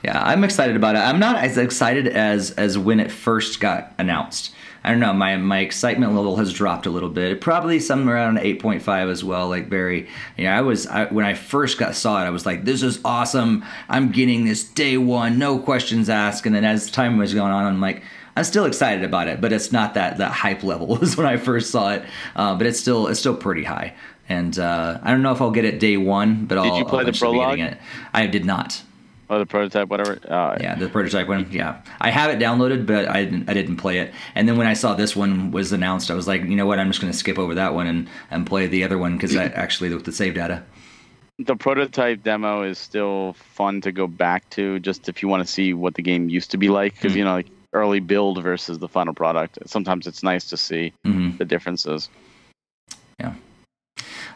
yeah, 0.05 0.23
I'm 0.23 0.45
excited 0.45 0.77
about 0.77 0.95
it. 0.95 1.01
I'm 1.01 1.19
not 1.19 1.37
as 1.37 1.59
excited 1.59 2.07
as 2.07 2.53
as 2.53 2.79
when 2.79 3.01
it 3.01 3.11
first 3.11 3.59
got 3.61 3.93
announced. 3.99 4.55
I 4.87 4.91
don't 4.91 5.01
know. 5.01 5.13
My 5.13 5.37
my 5.37 5.59
excitement 5.59 6.15
level 6.15 6.37
has 6.37 6.53
dropped 6.53 6.87
a 6.87 6.91
little 6.91 7.09
bit. 7.09 7.41
Probably 7.41 7.81
somewhere 7.81 8.15
around 8.15 8.39
eight 8.39 8.63
point 8.63 8.83
five 8.83 9.09
as 9.09 9.25
well. 9.25 9.49
Like 9.49 9.69
Barry, 9.69 10.09
you 10.37 10.45
know, 10.45 10.51
I 10.53 10.61
was 10.61 10.87
I, 10.87 11.07
when 11.07 11.25
I 11.25 11.35
first 11.35 11.77
got 11.77 11.97
saw 11.97 12.23
it, 12.23 12.27
I 12.27 12.31
was 12.31 12.47
like, 12.47 12.65
"This 12.65 12.85
is 12.85 13.01
awesome! 13.05 13.65
I'm 13.89 14.13
getting 14.13 14.45
this 14.45 14.63
day 14.63 14.97
one, 14.97 15.41
no 15.41 15.59
questions 15.59 16.09
asked." 16.09 16.47
And 16.47 16.55
then 16.55 16.65
as 16.65 16.89
time 16.89 17.19
was 17.19 17.35
going 17.35 17.53
on, 17.53 17.65
I'm 17.65 17.81
like. 17.81 18.03
I'm 18.39 18.45
still 18.45 18.67
excited 18.67 19.03
about 19.03 19.29
it, 19.29 19.41
but 19.41 19.51
it's 19.51 19.73
not 19.73 19.95
that 19.95 20.19
that 20.19 20.31
hype 20.31 20.63
level 20.63 20.99
as 21.03 21.17
when 21.17 21.27
I 21.27 21.39
first 21.39 21.71
saw 21.71 21.95
it. 21.95 22.05
Uh, 22.35 22.55
but 22.55 22.67
it's 22.67 22.79
still 22.79 23.07
it's 23.07 23.19
still 23.19 23.35
pretty 23.35 23.65
high, 23.65 23.95
and 24.29 24.59
uh, 24.59 24.99
I 25.03 25.11
don't 25.11 25.23
know 25.23 25.33
if 25.33 25.41
I'll 25.41 25.51
get 25.51 25.65
it 25.65 25.81
day 25.81 25.97
one, 25.97 26.45
but 26.45 26.57
did 26.57 26.61
I'll. 26.61 26.71
Did 26.73 26.79
you 26.81 26.85
play 26.85 26.99
I'll 26.99 27.07
the 27.07 27.19
prologue? 27.19 27.59
It. 27.61 27.79
I 28.13 28.27
did 28.27 28.45
not. 28.45 28.83
Or 29.29 29.39
the 29.39 29.47
prototype, 29.47 29.89
whatever. 29.89 30.19
Uh, 30.29 30.57
Yeah, 30.61 30.75
the 30.77 30.89
prototype 30.89 31.29
one. 31.29 31.47
Yeah, 31.51 31.81
I 32.01 32.11
have 32.11 32.31
it 32.31 32.39
downloaded, 32.39 32.87
but 32.87 33.09
I 33.09 33.25
didn't, 33.25 33.49
I 33.51 33.55
didn't 33.55 33.77
play 33.77 33.99
it. 33.99 34.13
And 34.35 34.49
then 34.49 34.57
when 34.57 34.67
I 34.67 34.75
saw 34.75 34.95
this 34.95 35.17
one 35.17 35.51
was 35.51 35.73
announced, 35.73 36.11
I 36.11 36.15
was 36.15 36.27
like, 36.29 36.43
you 36.43 36.57
know 36.57 36.67
what? 36.67 36.79
I'm 36.79 36.89
just 36.89 37.01
going 37.01 37.13
to 37.13 37.19
skip 37.19 37.39
over 37.39 37.55
that 37.55 37.75
one 37.75 37.87
and 37.87 38.09
and 38.31 38.47
play 38.47 38.67
the 38.67 38.85
other 38.85 38.99
one 38.99 39.17
because 39.17 39.35
I 39.37 39.45
actually 39.65 39.93
with 39.95 40.05
the 40.05 40.13
save 40.13 40.35
data. 40.35 40.63
the 41.39 41.57
prototype 41.57 42.23
demo 42.23 42.63
is 42.63 42.79
still 42.79 43.35
fun 43.55 43.81
to 43.83 43.93
go 43.93 44.07
back 44.07 44.49
to, 44.51 44.79
just 44.81 45.09
if 45.09 45.23
you 45.23 45.29
want 45.29 45.45
to 45.47 45.53
see 45.53 45.75
what 45.75 45.95
the 45.95 46.03
game 46.03 46.29
used 46.31 46.51
to 46.53 46.57
be 46.59 46.69
like, 46.69 46.95
because 46.95 47.13
Mhm. 47.13 47.17
you 47.17 47.25
know, 47.25 47.35
like 47.35 47.51
early 47.73 48.01
build 48.01 48.43
versus 48.43 48.79
the 48.79 48.89
final 48.89 49.13
product. 49.13 49.59
Sometimes 49.67 50.07
it's 50.07 50.23
nice 50.23 50.49
to 50.51 50.57
see 50.57 50.93
hmm 51.05 51.37
the 51.37 51.45
differences. 51.45 52.09
Yeah. 53.21 53.35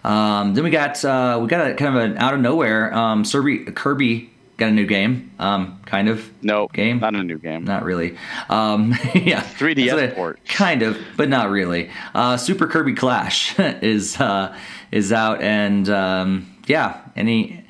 Um, 0.05 0.55
then 0.55 0.65
we 0.65 0.71
got 0.71 1.03
uh, 1.05 1.39
we 1.41 1.49
got 1.49 1.71
a 1.71 1.75
kind 1.75 1.97
of 1.97 2.03
an 2.03 2.19
out 2.19 2.35
of 2.35 2.41
nowhere. 2.41 2.93
Um, 2.95 3.25
Kirby 3.25 4.31
got 4.61 4.69
a 4.69 4.73
new 4.73 4.87
game. 4.87 5.33
Um, 5.41 5.81
kind 5.87 6.09
of, 6.09 6.31
Nope, 6.43 6.73
Game? 6.73 7.01
not 7.01 7.15
a 7.17 7.23
new 7.25 7.39
game. 7.39 7.65
not 7.65 7.83
really. 7.83 8.17
Um, 8.49 8.91
yeah, 9.15 9.43
3DS 9.43 9.97
That's 9.97 10.15
port. 10.15 10.39
kind 10.47 10.83
of, 10.83 10.97
but 11.17 11.29
not 11.29 11.51
really. 11.51 11.91
Uh, 12.15 12.37
Super 12.37 12.67
Kirby 12.69 12.95
Clash 12.95 13.59
is 13.59 14.21
uh, 14.21 14.57
is 14.93 15.13
out, 15.13 15.43
and 15.43 15.89
um, 15.89 16.55
yeah, 16.67 17.01
any. 17.17 17.65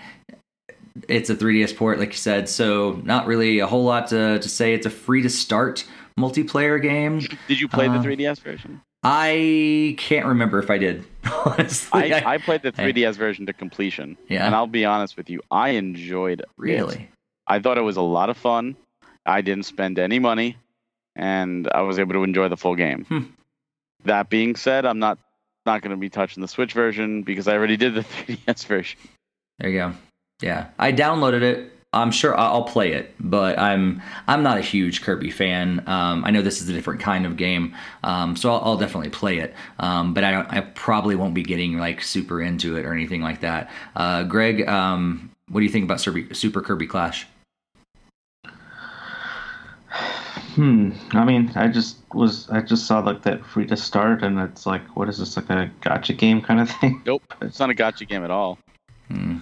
It's 1.08 1.30
a 1.30 1.34
3DS 1.36 1.76
port, 1.76 1.98
like 1.98 2.10
you 2.10 2.18
said, 2.18 2.48
so 2.48 3.00
not 3.04 3.26
really 3.26 3.60
a 3.60 3.66
whole 3.66 3.84
lot 3.84 4.08
to, 4.08 4.38
to 4.38 4.48
say. 4.48 4.74
It's 4.74 4.86
a 4.86 4.90
free 4.90 5.22
to 5.22 5.30
start 5.30 5.86
multiplayer 6.18 6.80
game. 6.82 7.20
Did 7.48 7.60
you 7.60 7.68
play 7.68 7.88
Uh, 7.88 7.96
the 7.98 8.06
3DS 8.08 8.40
version? 8.40 8.82
I 9.02 9.94
can't 9.98 10.26
remember 10.26 10.58
if 10.58 10.70
I 10.70 10.78
did. 10.78 11.04
Honestly, 11.44 12.12
I, 12.12 12.34
I 12.34 12.38
played 12.38 12.62
the 12.62 12.72
3DS 12.72 13.16
version 13.16 13.46
to 13.46 13.52
completion. 13.52 14.16
Yeah. 14.28 14.44
And 14.46 14.54
I'll 14.54 14.66
be 14.66 14.84
honest 14.84 15.16
with 15.16 15.30
you, 15.30 15.40
I 15.50 15.70
enjoyed 15.70 16.40
it. 16.40 16.48
really. 16.56 17.08
I 17.46 17.58
thought 17.58 17.78
it 17.78 17.82
was 17.82 17.96
a 17.96 18.02
lot 18.02 18.30
of 18.30 18.36
fun. 18.36 18.76
I 19.26 19.40
didn't 19.40 19.64
spend 19.64 19.98
any 19.98 20.18
money, 20.18 20.56
and 21.16 21.68
I 21.74 21.82
was 21.82 21.98
able 21.98 22.12
to 22.14 22.22
enjoy 22.24 22.48
the 22.48 22.56
full 22.56 22.76
game. 22.76 23.04
Hmm. 23.06 23.20
That 24.04 24.30
being 24.30 24.54
said, 24.56 24.86
I'm 24.86 24.98
not 24.98 25.18
not 25.66 25.82
going 25.82 25.90
to 25.90 25.96
be 25.96 26.08
touching 26.08 26.40
the 26.40 26.48
Switch 26.48 26.72
version 26.72 27.22
because 27.22 27.46
I 27.48 27.54
already 27.54 27.76
did 27.76 27.94
the 27.94 28.00
3DS 28.26 28.66
version. 28.66 28.98
There 29.58 29.70
you 29.70 29.78
go. 29.78 29.92
Yeah, 30.40 30.68
I 30.78 30.92
downloaded 30.92 31.42
it. 31.42 31.72
I'm 31.92 32.12
sure 32.12 32.38
I- 32.38 32.46
I'll 32.46 32.62
play 32.64 32.92
it, 32.92 33.14
but 33.18 33.58
I'm 33.58 34.00
I'm 34.28 34.42
not 34.44 34.58
a 34.58 34.60
huge 34.60 35.02
Kirby 35.02 35.30
fan. 35.30 35.82
Um, 35.88 36.24
I 36.24 36.30
know 36.30 36.40
this 36.40 36.62
is 36.62 36.68
a 36.68 36.72
different 36.72 37.00
kind 37.00 37.26
of 37.26 37.36
game, 37.36 37.74
um, 38.04 38.36
so 38.36 38.52
I'll, 38.52 38.60
I'll 38.64 38.76
definitely 38.76 39.10
play 39.10 39.38
it. 39.38 39.54
Um, 39.80 40.14
but 40.14 40.22
I 40.22 40.30
don't, 40.30 40.52
I 40.52 40.60
probably 40.60 41.16
won't 41.16 41.34
be 41.34 41.42
getting 41.42 41.78
like 41.78 42.00
super 42.02 42.40
into 42.40 42.76
it 42.76 42.84
or 42.84 42.92
anything 42.92 43.22
like 43.22 43.40
that. 43.40 43.70
Uh, 43.96 44.22
Greg, 44.22 44.68
um, 44.68 45.30
what 45.48 45.60
do 45.60 45.66
you 45.66 45.72
think 45.72 45.84
about 45.84 46.00
Super, 46.00 46.32
super 46.32 46.60
Kirby 46.62 46.86
Clash? 46.86 47.26
Hmm. 50.54 50.92
I 51.12 51.24
mean, 51.24 51.50
I 51.56 51.68
just 51.68 51.98
was 52.14 52.48
I 52.50 52.60
just 52.60 52.86
saw 52.86 53.00
like 53.00 53.22
that 53.22 53.44
free 53.44 53.66
to 53.66 53.76
start, 53.76 54.22
and 54.22 54.38
it's 54.38 54.66
like, 54.66 54.82
what 54.96 55.08
is 55.08 55.18
this 55.18 55.36
like 55.36 55.50
a 55.50 55.70
gacha 55.80 56.16
game 56.16 56.40
kind 56.40 56.60
of 56.60 56.70
thing? 56.70 57.02
Nope, 57.04 57.22
it's 57.42 57.58
not 57.58 57.70
a 57.70 57.74
gacha 57.74 58.06
game 58.06 58.22
at 58.24 58.30
all. 58.30 58.58
Hmm. 59.10 59.38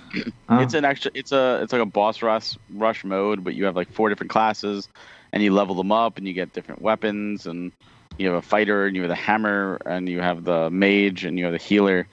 It's 0.61 0.73
an 0.74 0.85
extra. 0.85 1.11
It's 1.15 1.32
a. 1.32 1.61
It's 1.62 1.73
like 1.73 1.82
a 1.82 1.86
boss 1.86 2.23
rush 2.23 2.57
rush 2.73 3.05
mode, 3.05 3.45
but 3.45 3.55
you 3.55 3.66
have 3.66 3.77
like 3.77 3.93
four 3.93 4.09
different 4.09 4.31
classes, 4.31 4.89
and 5.32 5.43
you 5.43 5.53
level 5.53 5.74
them 5.74 5.93
up, 5.93 6.16
and 6.16 6.27
you 6.27 6.32
get 6.32 6.55
different 6.55 6.81
weapons, 6.81 7.47
and 7.47 7.73
you 8.16 8.28
have 8.28 8.36
a 8.36 8.43
fighter, 8.43 8.86
and 8.86 8.97
you 8.97 9.03
have 9.03 9.11
the 9.11 9.15
hammer, 9.15 9.78
and 9.85 10.09
you 10.09 10.20
have 10.20 10.45
the 10.45 10.70
mage, 10.70 11.24
and 11.24 11.39
you 11.39 11.45
have 11.45 11.53
the 11.53 11.59
healer, 11.59 12.07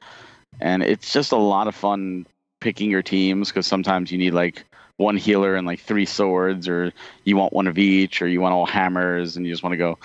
and 0.60 0.84
it's 0.84 1.14
just 1.14 1.32
a 1.32 1.38
lot 1.38 1.68
of 1.68 1.76
fun 1.76 2.26
picking 2.60 2.92
your 2.92 3.02
teams 3.02 3.50
because 3.50 3.68
sometimes 3.68 4.12
you 4.12 4.18
need 4.18 4.34
like 4.34 4.66
one 4.98 5.18
healer 5.18 5.56
and 5.56 5.66
like 5.66 5.80
three 5.80 6.06
swords, 6.06 6.68
or 6.68 6.92
you 7.24 7.38
want 7.38 7.54
one 7.54 7.68
of 7.68 7.78
each, 7.78 8.22
or 8.22 8.28
you 8.28 8.42
want 8.42 8.54
all 8.54 8.66
hammers, 8.66 9.38
and 9.38 9.46
you 9.46 9.54
just 9.54 9.64
want 9.64 9.74
to 9.74 9.78
go. 9.78 9.98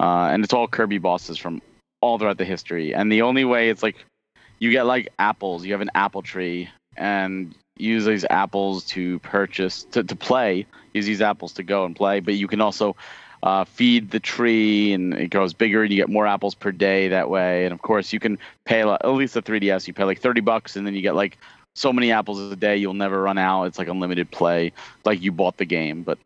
Uh, 0.00 0.30
and 0.32 0.42
it's 0.42 0.52
all 0.52 0.66
Kirby 0.66 0.98
bosses 0.98 1.38
from 1.38 1.62
all 2.00 2.18
throughout 2.18 2.38
the 2.38 2.44
history, 2.44 2.92
and 2.92 3.12
the 3.12 3.22
only 3.22 3.44
way 3.44 3.70
it's 3.70 3.84
like 3.84 4.04
you 4.58 4.72
get 4.72 4.86
like 4.86 5.08
apples. 5.20 5.64
You 5.64 5.72
have 5.72 5.80
an 5.80 5.90
apple 5.94 6.22
tree, 6.22 6.70
and 6.98 7.54
use 7.76 8.04
these 8.04 8.24
apples 8.28 8.84
to 8.84 9.18
purchase 9.20 9.84
to, 9.84 10.02
to 10.02 10.16
play 10.16 10.66
use 10.94 11.06
these 11.06 11.22
apples 11.22 11.52
to 11.52 11.62
go 11.62 11.84
and 11.84 11.94
play 11.96 12.20
but 12.20 12.34
you 12.34 12.48
can 12.48 12.60
also 12.60 12.96
uh, 13.44 13.64
feed 13.64 14.10
the 14.10 14.18
tree 14.18 14.92
and 14.92 15.14
it 15.14 15.28
grows 15.28 15.52
bigger 15.54 15.84
and 15.84 15.92
you 15.92 15.96
get 15.96 16.08
more 16.08 16.26
apples 16.26 16.56
per 16.56 16.72
day 16.72 17.06
that 17.08 17.30
way 17.30 17.64
and 17.64 17.72
of 17.72 17.80
course 17.82 18.12
you 18.12 18.18
can 18.18 18.36
pay 18.64 18.80
a 18.80 18.88
at 18.88 19.06
least 19.10 19.34
the 19.34 19.42
3ds 19.42 19.86
you 19.86 19.94
pay 19.94 20.02
like 20.02 20.20
30 20.20 20.40
bucks 20.40 20.74
and 20.74 20.84
then 20.84 20.92
you 20.94 21.00
get 21.02 21.14
like 21.14 21.38
so 21.76 21.92
many 21.92 22.10
apples 22.10 22.40
a 22.40 22.56
day 22.56 22.76
you'll 22.76 22.94
never 22.94 23.22
run 23.22 23.38
out 23.38 23.64
it's 23.64 23.78
like 23.78 23.86
unlimited 23.86 24.28
play 24.32 24.72
like 25.04 25.22
you 25.22 25.30
bought 25.30 25.56
the 25.56 25.64
game 25.64 26.02
but 26.02 26.18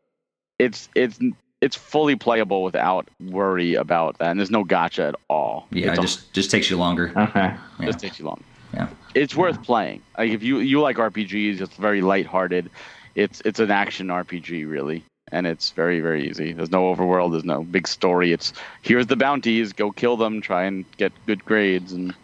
it's 0.58 0.88
it's 0.94 1.18
it's 1.60 1.76
fully 1.76 2.16
playable 2.16 2.62
without 2.62 3.06
worry 3.20 3.74
about 3.74 4.16
that 4.16 4.30
and 4.30 4.40
there's 4.40 4.50
no 4.50 4.64
gacha 4.64 5.08
at 5.10 5.14
all 5.28 5.66
Yeah, 5.70 5.90
it's 5.90 5.98
it 5.98 6.02
just 6.02 6.32
just 6.32 6.50
takes 6.50 6.70
you 6.70 6.78
longer. 6.78 7.12
okay. 7.14 7.54
Yeah. 7.78 7.86
just 7.86 7.98
takes 8.00 8.18
you 8.18 8.24
long. 8.24 8.42
Yeah. 8.74 8.88
It's 9.14 9.34
worth 9.34 9.62
playing. 9.62 10.02
Like 10.16 10.30
if 10.30 10.42
you 10.42 10.58
you 10.58 10.80
like 10.80 10.96
RPGs, 10.96 11.60
it's 11.60 11.76
very 11.76 12.00
lighthearted. 12.00 12.70
It's 13.14 13.42
it's 13.44 13.60
an 13.60 13.70
action 13.70 14.08
RPG 14.08 14.68
really, 14.68 15.04
and 15.30 15.46
it's 15.46 15.70
very 15.70 16.00
very 16.00 16.28
easy. 16.28 16.52
There's 16.52 16.70
no 16.70 16.94
overworld. 16.94 17.32
There's 17.32 17.44
no 17.44 17.62
big 17.62 17.86
story. 17.86 18.32
It's 18.32 18.52
here's 18.82 19.06
the 19.06 19.16
bounties. 19.16 19.72
Go 19.72 19.90
kill 19.90 20.16
them. 20.16 20.40
Try 20.40 20.64
and 20.64 20.84
get 20.96 21.12
good 21.26 21.44
grades 21.44 21.92
and 21.92 22.14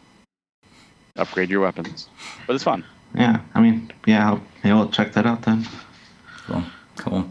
upgrade 1.17 1.51
your 1.51 1.61
weapons. 1.61 2.09
But 2.47 2.55
it's 2.55 2.65
fun. 2.65 2.85
Yeah. 3.15 3.41
I 3.55 3.61
mean, 3.61 3.93
yeah. 4.07 4.31
I'll, 4.31 4.43
maybe 4.63 4.75
I'll 4.75 4.89
check 4.89 5.13
that 5.13 5.27
out 5.27 5.43
then. 5.43 5.67
Cool. 6.47 6.63
Cool. 6.99 7.29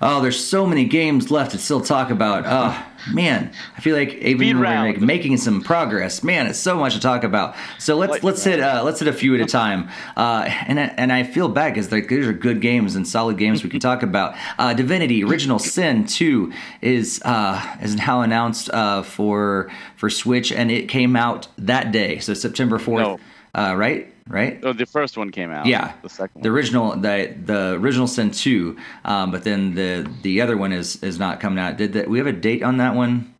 Oh, 0.00 0.20
there's 0.20 0.42
so 0.42 0.66
many 0.66 0.84
games 0.84 1.30
left 1.30 1.52
to 1.52 1.58
still 1.58 1.80
talk 1.80 2.10
about. 2.10 2.44
Oh, 2.46 3.12
man, 3.14 3.52
I 3.76 3.80
feel 3.80 3.94
like 3.96 4.14
even 4.14 4.58
we're 4.58 4.64
like 4.64 5.00
making 5.00 5.36
some 5.36 5.62
progress. 5.62 6.24
Man, 6.24 6.46
it's 6.48 6.58
so 6.58 6.76
much 6.76 6.94
to 6.94 7.00
talk 7.00 7.22
about. 7.22 7.54
So 7.78 7.96
let's 7.96 8.10
Like- 8.12 8.24
let's 8.24 8.42
hit 8.42 8.58
uh, 8.60 8.82
let's 8.84 8.98
hit 8.98 9.08
a 9.08 9.12
few 9.12 9.34
at 9.34 9.40
a 9.40 9.46
time. 9.46 9.88
Uh, 10.16 10.48
and 10.66 10.80
I- 10.80 10.92
and 10.96 11.12
I 11.12 11.22
feel 11.22 11.48
bad 11.48 11.74
because 11.74 11.92
like 11.92 12.08
these 12.08 12.26
are 12.26 12.32
good 12.32 12.60
games 12.60 12.96
and 12.96 13.06
solid 13.06 13.38
games 13.38 13.62
we 13.62 13.70
can 13.70 13.80
talk 13.80 14.02
about. 14.02 14.34
Uh, 14.58 14.74
Divinity: 14.74 15.22
Original 15.22 15.58
Sin 15.60 16.04
2 16.06 16.52
is 16.80 17.20
uh, 17.24 17.60
is 17.80 17.94
now 17.96 18.22
announced 18.22 18.70
uh, 18.72 19.02
for 19.02 19.70
for 19.96 20.10
Switch, 20.10 20.50
and 20.50 20.70
it 20.70 20.88
came 20.88 21.14
out 21.14 21.46
that 21.58 21.92
day, 21.92 22.18
so 22.18 22.34
September 22.34 22.78
4th. 22.78 23.20
Uh, 23.54 23.74
right, 23.76 24.11
right. 24.28 24.60
Oh, 24.62 24.72
the 24.72 24.86
first 24.86 25.16
one 25.16 25.30
came 25.30 25.50
out. 25.50 25.66
Yeah, 25.66 25.92
The 26.02 26.08
second 26.08 26.42
the 26.42 26.48
one. 26.50 26.56
original, 26.56 26.96
the 26.96 27.34
the 27.44 27.72
original 27.74 28.06
Sin 28.06 28.30
two, 28.30 28.76
um, 29.04 29.30
but 29.30 29.44
then 29.44 29.74
the 29.74 30.08
the 30.22 30.40
other 30.40 30.56
one 30.56 30.72
is 30.72 31.02
is 31.02 31.18
not 31.18 31.40
coming 31.40 31.58
out. 31.58 31.76
Did 31.76 31.92
that? 31.94 32.08
We 32.08 32.18
have 32.18 32.26
a 32.26 32.32
date 32.32 32.62
on 32.62 32.76
that 32.78 32.94
one? 32.94 33.34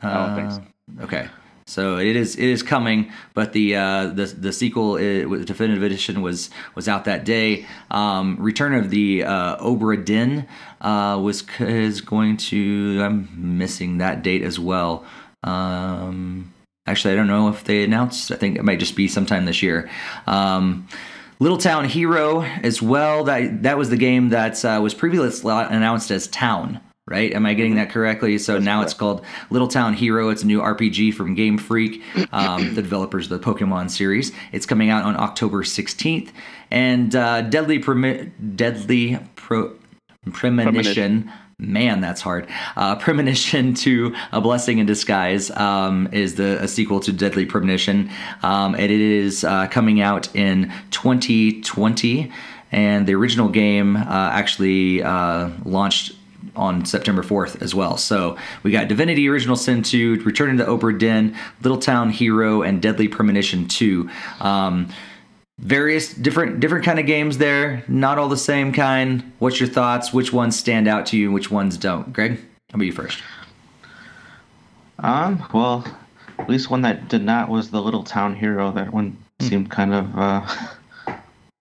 I 0.00 0.12
don't 0.14 0.34
think 0.34 0.68
Uh, 1.00 1.04
Okay, 1.04 1.28
so 1.66 1.96
it 1.98 2.16
is 2.16 2.34
it 2.36 2.44
is 2.48 2.62
coming, 2.62 3.10
but 3.34 3.52
the 3.52 3.76
uh, 3.76 4.06
the 4.08 4.26
the 4.26 4.52
sequel, 4.52 4.94
uh, 4.94 5.28
with 5.28 5.46
definitive 5.46 5.82
edition, 5.82 6.20
was 6.20 6.50
was 6.74 6.88
out 6.88 7.04
that 7.04 7.24
day. 7.24 7.64
Um, 7.90 8.36
Return 8.40 8.74
of 8.74 8.90
the 8.90 9.24
uh, 9.24 9.56
Obra 9.58 10.04
Dinn 10.04 10.46
uh, 10.80 11.18
was 11.22 11.44
is 11.60 12.00
going 12.00 12.36
to. 12.50 13.00
I'm 13.02 13.28
missing 13.58 13.98
that 13.98 14.22
date 14.22 14.42
as 14.42 14.58
well. 14.58 15.04
Um, 15.44 16.51
actually, 16.86 17.12
I 17.12 17.16
don't 17.16 17.26
know 17.26 17.48
if 17.48 17.64
they 17.64 17.84
announced. 17.84 18.30
I 18.30 18.36
think 18.36 18.56
it 18.56 18.64
might 18.64 18.78
just 18.78 18.96
be 18.96 19.08
sometime 19.08 19.44
this 19.44 19.62
year. 19.62 19.90
Um, 20.26 20.88
Little 21.38 21.58
Town 21.58 21.86
Hero 21.86 22.42
as 22.42 22.80
well. 22.80 23.24
That 23.24 23.64
that 23.64 23.76
was 23.76 23.90
the 23.90 23.96
game 23.96 24.28
that 24.28 24.64
uh, 24.64 24.80
was 24.82 24.94
previously 24.94 25.52
announced 25.52 26.10
as 26.10 26.28
Town. 26.28 26.80
Right? 27.08 27.32
Am 27.34 27.44
I 27.44 27.54
getting 27.54 27.74
that 27.74 27.90
correctly? 27.90 28.38
So 28.38 28.60
now 28.60 28.80
it's 28.82 28.94
called 28.94 29.24
Little 29.50 29.66
Town 29.66 29.92
Hero. 29.92 30.28
It's 30.28 30.44
a 30.44 30.46
new 30.46 30.60
RPG 30.60 31.14
from 31.14 31.34
Game 31.34 31.58
Freak, 31.58 32.00
um, 32.30 32.74
the 32.74 32.80
developers 32.80 33.28
of 33.28 33.40
the 33.40 33.44
Pokemon 33.44 33.90
series. 33.90 34.30
It's 34.52 34.66
coming 34.66 34.88
out 34.88 35.04
on 35.04 35.16
October 35.16 35.64
16th. 35.64 36.30
And 36.70 37.14
uh, 37.16 37.42
Deadly 37.42 37.80
Premi- 37.80 38.30
Deadly 38.54 39.18
Pro- 39.34 39.74
Premonition. 40.32 41.30
Man, 41.62 42.00
that's 42.00 42.20
hard. 42.20 42.48
Uh, 42.74 42.96
Premonition 42.96 43.72
to 43.86 44.14
A 44.32 44.40
Blessing 44.40 44.78
in 44.78 44.86
Disguise 44.86 45.50
um, 45.52 46.08
is 46.12 46.34
the 46.34 46.60
a 46.60 46.66
sequel 46.66 46.98
to 47.00 47.12
Deadly 47.12 47.46
Premonition, 47.46 48.10
um, 48.42 48.74
and 48.74 48.90
it 48.90 49.00
is 49.00 49.44
uh, 49.44 49.68
coming 49.68 50.00
out 50.00 50.34
in 50.34 50.72
2020. 50.90 52.32
And 52.72 53.06
the 53.06 53.14
original 53.14 53.48
game 53.48 53.96
uh, 53.96 54.00
actually 54.32 55.02
uh, 55.02 55.50
launched 55.64 56.16
on 56.56 56.84
September 56.84 57.22
4th 57.22 57.62
as 57.62 57.74
well. 57.74 57.96
So 57.96 58.36
we 58.62 58.72
got 58.72 58.88
Divinity 58.88 59.28
Original 59.28 59.56
Sin 59.56 59.82
2, 59.82 60.22
Returning 60.24 60.56
to 60.58 60.64
Obra 60.64 60.98
Dinn, 60.98 61.36
Little 61.62 61.78
Town 61.78 62.10
Hero, 62.10 62.62
and 62.62 62.82
Deadly 62.82 63.08
Premonition 63.08 63.68
2. 63.68 64.10
Um, 64.40 64.88
various 65.62 66.12
different 66.12 66.60
different 66.60 66.84
kind 66.84 66.98
of 66.98 67.06
games 67.06 67.38
there. 67.38 67.84
Not 67.88 68.18
all 68.18 68.28
the 68.28 68.36
same 68.36 68.72
kind. 68.72 69.32
What's 69.38 69.60
your 69.60 69.68
thoughts? 69.68 70.12
Which 70.12 70.32
ones 70.32 70.58
stand 70.58 70.88
out 70.88 71.06
to 71.06 71.16
you? 71.16 71.26
And 71.26 71.34
which 71.34 71.50
ones 71.50 71.78
don't? 71.78 72.12
Greg 72.12 72.38
how 72.72 72.76
about 72.76 72.84
you 72.84 72.92
first? 72.92 73.22
Um. 74.98 75.46
Well, 75.52 75.84
at 76.38 76.48
least 76.48 76.70
one 76.70 76.80
that 76.82 77.08
did 77.08 77.22
not 77.22 77.50
was 77.50 77.70
the 77.70 77.82
Little 77.82 78.02
Town 78.02 78.34
Hero. 78.34 78.72
That 78.72 78.92
one 78.92 79.16
seemed 79.40 79.70
kind 79.70 79.92
of 79.92 80.18
uh, 80.18 80.56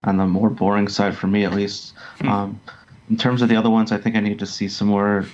on 0.05 0.17
the 0.17 0.25
more 0.25 0.49
boring 0.49 0.87
side 0.87 1.17
for 1.17 1.27
me, 1.27 1.43
at 1.43 1.53
least. 1.53 1.93
Um, 2.21 2.59
in 3.09 3.17
terms 3.17 3.41
of 3.41 3.49
the 3.49 3.57
other 3.57 3.69
ones, 3.69 3.91
I 3.91 3.97
think 3.97 4.15
I 4.15 4.21
need 4.21 4.39
to 4.39 4.45
see 4.45 4.69
some 4.69 4.87
more 4.87 5.25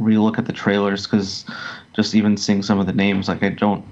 relook 0.00 0.38
at 0.38 0.46
the 0.46 0.54
trailers 0.54 1.06
because 1.06 1.44
just 1.92 2.14
even 2.14 2.38
seeing 2.38 2.62
some 2.62 2.78
of 2.78 2.86
the 2.86 2.94
names, 2.94 3.28
like 3.28 3.42
I 3.42 3.50
don't 3.50 3.84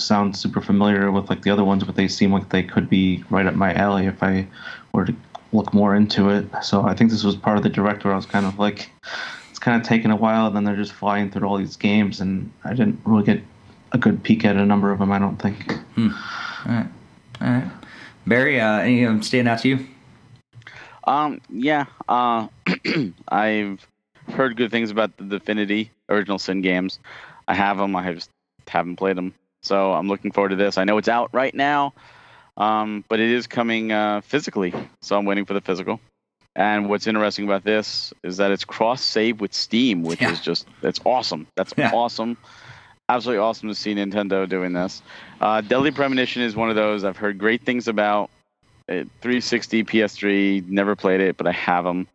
sound 0.00 0.36
super 0.36 0.60
familiar 0.60 1.10
with 1.10 1.30
like 1.30 1.42
the 1.42 1.50
other 1.50 1.64
ones, 1.64 1.84
but 1.84 1.96
they 1.96 2.08
seem 2.08 2.32
like 2.32 2.48
they 2.48 2.62
could 2.62 2.88
be 2.88 3.24
right 3.30 3.46
up 3.46 3.54
my 3.54 3.74
alley 3.74 4.06
if 4.06 4.22
I 4.22 4.46
were 4.92 5.04
to 5.06 5.14
look 5.52 5.74
more 5.74 5.94
into 5.94 6.30
it. 6.30 6.46
So 6.62 6.82
I 6.82 6.94
think 6.94 7.10
this 7.10 7.24
was 7.24 7.36
part 7.36 7.56
of 7.56 7.62
the 7.62 7.68
direct 7.68 8.04
where 8.04 8.12
I 8.12 8.16
was 8.16 8.26
kind 8.26 8.46
of 8.46 8.58
like, 8.58 8.90
it's 9.50 9.58
kind 9.58 9.80
of 9.80 9.86
taking 9.86 10.10
a 10.10 10.16
while, 10.16 10.46
and 10.46 10.56
then 10.56 10.64
they're 10.64 10.76
just 10.76 10.92
flying 10.92 11.30
through 11.30 11.46
all 11.48 11.58
these 11.58 11.76
games, 11.76 12.20
and 12.20 12.50
I 12.64 12.70
didn't 12.70 13.00
really 13.04 13.24
get 13.24 13.42
a 13.92 13.98
good 13.98 14.22
peek 14.22 14.44
at 14.44 14.56
a 14.56 14.64
number 14.64 14.92
of 14.92 14.98
them. 14.98 15.12
I 15.12 15.18
don't 15.18 15.36
think. 15.36 15.72
Hmm. 15.94 16.10
All 16.66 16.72
right, 16.72 16.88
all 17.40 17.48
right. 17.48 17.70
Barry, 18.26 18.60
uh, 18.60 18.78
any 18.78 19.04
of 19.04 19.12
them 19.12 19.22
stand 19.22 19.48
out 19.48 19.60
to 19.60 19.68
you? 19.68 19.86
Um, 21.04 21.40
yeah. 21.48 21.86
Uh, 22.08 22.46
I've 23.28 23.86
heard 24.28 24.56
good 24.56 24.70
things 24.70 24.90
about 24.90 25.16
the 25.16 25.24
Divinity 25.24 25.90
original 26.08 26.38
Sin 26.38 26.60
games. 26.60 27.00
I 27.48 27.54
have 27.54 27.78
them. 27.78 27.96
I 27.96 28.12
just 28.12 28.30
haven't 28.68 28.96
played 28.96 29.16
them. 29.16 29.34
So 29.62 29.92
I'm 29.92 30.08
looking 30.08 30.32
forward 30.32 30.50
to 30.50 30.56
this. 30.56 30.78
I 30.78 30.84
know 30.84 30.98
it's 30.98 31.08
out 31.08 31.30
right 31.32 31.54
now, 31.54 31.92
um, 32.56 33.04
but 33.08 33.20
it 33.20 33.30
is 33.30 33.46
coming 33.46 33.92
uh, 33.92 34.20
physically. 34.22 34.72
So 35.02 35.16
I'm 35.18 35.24
waiting 35.24 35.44
for 35.44 35.54
the 35.54 35.60
physical. 35.60 36.00
And 36.56 36.88
what's 36.88 37.06
interesting 37.06 37.44
about 37.44 37.64
this 37.64 38.12
is 38.24 38.38
that 38.38 38.50
it's 38.50 38.64
cross 38.64 39.02
save 39.02 39.40
with 39.40 39.54
Steam, 39.54 40.02
which 40.02 40.20
Yeah. 40.20 40.30
is 40.30 40.40
just 40.40 40.66
that's 40.80 41.00
awesome. 41.04 41.46
That's 41.56 41.72
Yeah. 41.76 41.90
awesome. 41.92 42.36
Absolutely 43.08 43.40
awesome 43.40 43.68
to 43.68 43.74
see 43.74 43.94
Nintendo 43.94 44.48
doing 44.48 44.72
this. 44.72 45.02
Uh, 45.40 45.60
Deadly 45.60 45.90
Premonition 45.90 46.42
is 46.42 46.54
one 46.56 46.70
of 46.70 46.76
those 46.76 47.04
I've 47.04 47.16
heard 47.16 47.38
great 47.38 47.62
things 47.62 47.88
about. 47.88 48.30
It, 48.88 49.08
360, 49.20 49.84
PS3, 49.84 50.68
never 50.68 50.96
played 50.96 51.20
it, 51.20 51.36
but 51.36 51.46
I 51.46 51.52
have 51.52 51.84
them. 51.84 52.08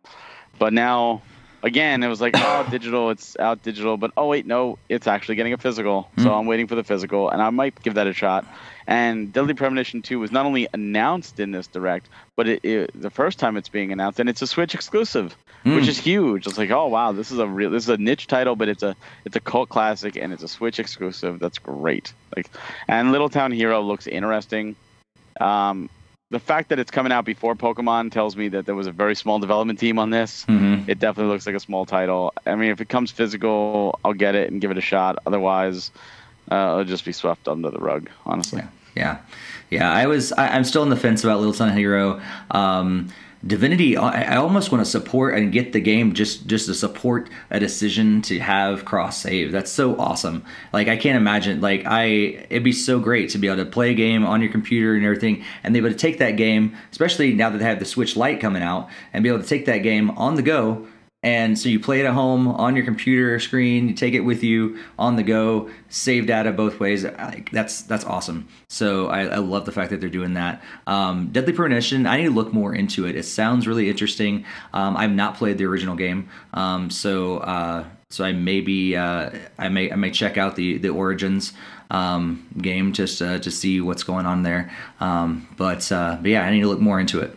But 0.58 0.72
now, 0.72 1.22
again, 1.66 2.02
it 2.02 2.08
was 2.08 2.20
like, 2.20 2.34
oh, 2.36 2.66
digital, 2.70 3.10
it's 3.10 3.36
out 3.38 3.62
digital. 3.62 3.96
But 3.96 4.12
oh, 4.16 4.28
wait, 4.28 4.46
no, 4.46 4.78
it's 4.88 5.06
actually 5.06 5.34
getting 5.36 5.52
a 5.52 5.58
physical. 5.58 6.08
So 6.18 6.22
Hmm. 6.24 6.28
I'm 6.28 6.46
waiting 6.46 6.66
for 6.68 6.76
the 6.76 6.84
physical, 6.84 7.28
and 7.28 7.42
I 7.42 7.50
might 7.50 7.82
give 7.82 7.94
that 7.94 8.06
a 8.06 8.12
shot. 8.12 8.46
And 8.86 9.32
Deadly 9.32 9.54
Premonition 9.54 10.00
2 10.02 10.20
was 10.20 10.30
not 10.30 10.46
only 10.46 10.68
announced 10.72 11.40
in 11.40 11.50
this 11.50 11.66
direct, 11.66 12.08
but 12.36 12.46
it, 12.48 12.64
it, 12.64 12.90
the 12.94 13.10
first 13.10 13.38
time 13.40 13.56
it's 13.56 13.68
being 13.68 13.90
announced, 13.92 14.20
and 14.20 14.28
it's 14.28 14.42
a 14.42 14.46
Switch 14.46 14.74
exclusive, 14.74 15.34
which 15.64 15.84
Mm. 15.84 15.88
is 15.88 15.98
huge. 15.98 16.46
It's 16.46 16.56
like, 16.56 16.70
oh 16.70 16.86
wow, 16.86 17.10
this 17.12 17.32
is 17.32 17.38
a 17.40 17.46
real, 17.48 17.70
this 17.70 17.82
is 17.82 17.88
a 17.88 17.96
niche 17.98 18.28
title, 18.28 18.54
but 18.54 18.68
it's 18.68 18.84
a 18.84 18.94
it's 19.24 19.34
a 19.34 19.40
cult 19.40 19.68
classic, 19.68 20.16
and 20.16 20.32
it's 20.32 20.44
a 20.44 20.48
Switch 20.48 20.78
exclusive. 20.78 21.40
That's 21.40 21.58
great. 21.58 22.12
Like, 22.36 22.48
and 22.86 23.10
Little 23.10 23.28
Town 23.28 23.50
Hero 23.50 23.80
looks 23.82 24.06
interesting. 24.06 24.76
Um, 25.40 25.90
the 26.30 26.40
fact 26.40 26.70
that 26.70 26.78
it's 26.78 26.90
coming 26.90 27.12
out 27.12 27.24
before 27.24 27.54
Pokemon 27.54 28.10
tells 28.10 28.36
me 28.36 28.48
that 28.48 28.66
there 28.66 28.74
was 28.74 28.86
a 28.88 28.92
very 28.92 29.14
small 29.14 29.38
development 29.38 29.78
team 29.78 29.98
on 29.98 30.10
this. 30.10 30.44
Mhm. 30.48 30.88
It 30.88 30.98
definitely 30.98 31.32
looks 31.32 31.46
like 31.46 31.54
a 31.54 31.60
small 31.60 31.86
title. 31.86 32.32
I 32.44 32.56
mean, 32.56 32.70
if 32.70 32.80
it 32.80 32.88
comes 32.88 33.10
physical, 33.12 33.98
I'll 34.04 34.12
get 34.12 34.34
it 34.34 34.50
and 34.50 34.60
give 34.60 34.70
it 34.72 34.78
a 34.78 34.82
shot. 34.82 35.18
Otherwise, 35.26 35.92
uh, 36.50 36.54
it'll 36.72 36.84
just 36.84 37.04
be 37.04 37.12
swept 37.12 37.46
under 37.46 37.70
the 37.70 37.78
rug, 37.78 38.08
honestly. 38.24 38.62
Yeah, 38.96 39.18
yeah. 39.70 39.92
I 39.92 40.06
was. 40.06 40.32
I, 40.32 40.48
I'm 40.48 40.64
still 40.64 40.82
on 40.82 40.88
the 40.90 40.96
fence 40.96 41.22
about 41.22 41.38
Little 41.38 41.52
Sun 41.52 41.76
Hero. 41.76 42.20
Um, 42.50 43.08
Divinity. 43.46 43.96
I, 43.96 44.36
almost 44.36 44.72
want 44.72 44.84
to 44.84 44.90
support 44.90 45.34
and 45.34 45.52
get 45.52 45.72
the 45.72 45.80
game 45.80 46.14
just 46.14 46.46
just 46.46 46.66
to 46.66 46.74
support 46.74 47.28
a 47.50 47.60
decision 47.60 48.22
to 48.22 48.38
have 48.40 48.84
cross 48.84 49.20
save. 49.20 49.52
That's 49.52 49.70
so 49.70 49.96
awesome. 49.98 50.44
Like 50.72 50.88
I 50.88 50.96
can't 50.96 51.16
imagine. 51.16 51.60
Like 51.60 51.84
I, 51.86 52.04
it'd 52.04 52.64
be 52.64 52.72
so 52.72 52.98
great 52.98 53.30
to 53.30 53.38
be 53.38 53.46
able 53.46 53.64
to 53.64 53.70
play 53.70 53.90
a 53.90 53.94
game 53.94 54.24
on 54.24 54.40
your 54.40 54.50
computer 54.50 54.94
and 54.94 55.04
everything, 55.04 55.44
and 55.62 55.72
be 55.72 55.78
able 55.78 55.90
to 55.90 55.94
take 55.94 56.18
that 56.18 56.32
game, 56.32 56.76
especially 56.90 57.34
now 57.34 57.50
that 57.50 57.58
they 57.58 57.64
have 57.64 57.78
the 57.78 57.84
Switch 57.84 58.16
Lite 58.16 58.40
coming 58.40 58.62
out, 58.62 58.88
and 59.12 59.22
be 59.22 59.28
able 59.28 59.42
to 59.42 59.48
take 59.48 59.66
that 59.66 59.78
game 59.78 60.10
on 60.10 60.34
the 60.34 60.42
go 60.42 60.86
and 61.22 61.58
so 61.58 61.68
you 61.68 61.80
play 61.80 62.00
it 62.00 62.06
at 62.06 62.12
home 62.14 62.46
on 62.46 62.76
your 62.76 62.84
computer 62.84 63.40
screen, 63.40 63.88
you 63.88 63.94
take 63.94 64.14
it 64.14 64.20
with 64.20 64.44
you 64.44 64.78
on 64.98 65.16
the 65.16 65.22
go, 65.22 65.70
save 65.88 66.26
data 66.26 66.52
both 66.52 66.78
ways. 66.78 67.04
That's 67.50 67.82
that's 67.82 68.04
awesome. 68.04 68.46
So 68.68 69.08
I, 69.08 69.22
I 69.22 69.36
love 69.38 69.64
the 69.64 69.72
fact 69.72 69.90
that 69.90 70.00
they're 70.00 70.08
doing 70.08 70.34
that. 70.34 70.62
Um, 70.86 71.28
Deadly 71.32 71.52
Premonition, 71.52 72.06
I 72.06 72.18
need 72.18 72.24
to 72.24 72.30
look 72.30 72.52
more 72.52 72.74
into 72.74 73.06
it. 73.06 73.16
It 73.16 73.24
sounds 73.24 73.66
really 73.66 73.88
interesting. 73.88 74.44
Um, 74.72 74.96
I've 74.96 75.10
not 75.10 75.36
played 75.36 75.58
the 75.58 75.64
original 75.64 75.96
game, 75.96 76.28
um, 76.54 76.90
so 76.90 77.38
uh, 77.38 77.84
so 78.10 78.24
I 78.24 78.32
may 78.32 78.60
be 78.60 78.94
uh, 78.94 79.30
I 79.58 79.68
may 79.68 79.90
I 79.90 79.96
may 79.96 80.10
check 80.10 80.36
out 80.36 80.54
the 80.54 80.78
the 80.78 80.90
Origins 80.90 81.54
um, 81.90 82.46
game 82.60 82.92
just 82.92 83.20
uh, 83.20 83.38
to 83.40 83.50
see 83.50 83.80
what's 83.80 84.02
going 84.02 84.26
on 84.26 84.42
there. 84.42 84.70
Um, 85.00 85.48
but 85.56 85.90
uh, 85.90 86.18
but 86.20 86.30
yeah, 86.30 86.44
I 86.44 86.50
need 86.50 86.60
to 86.60 86.68
look 86.68 86.80
more 86.80 87.00
into 87.00 87.20
it. 87.20 87.36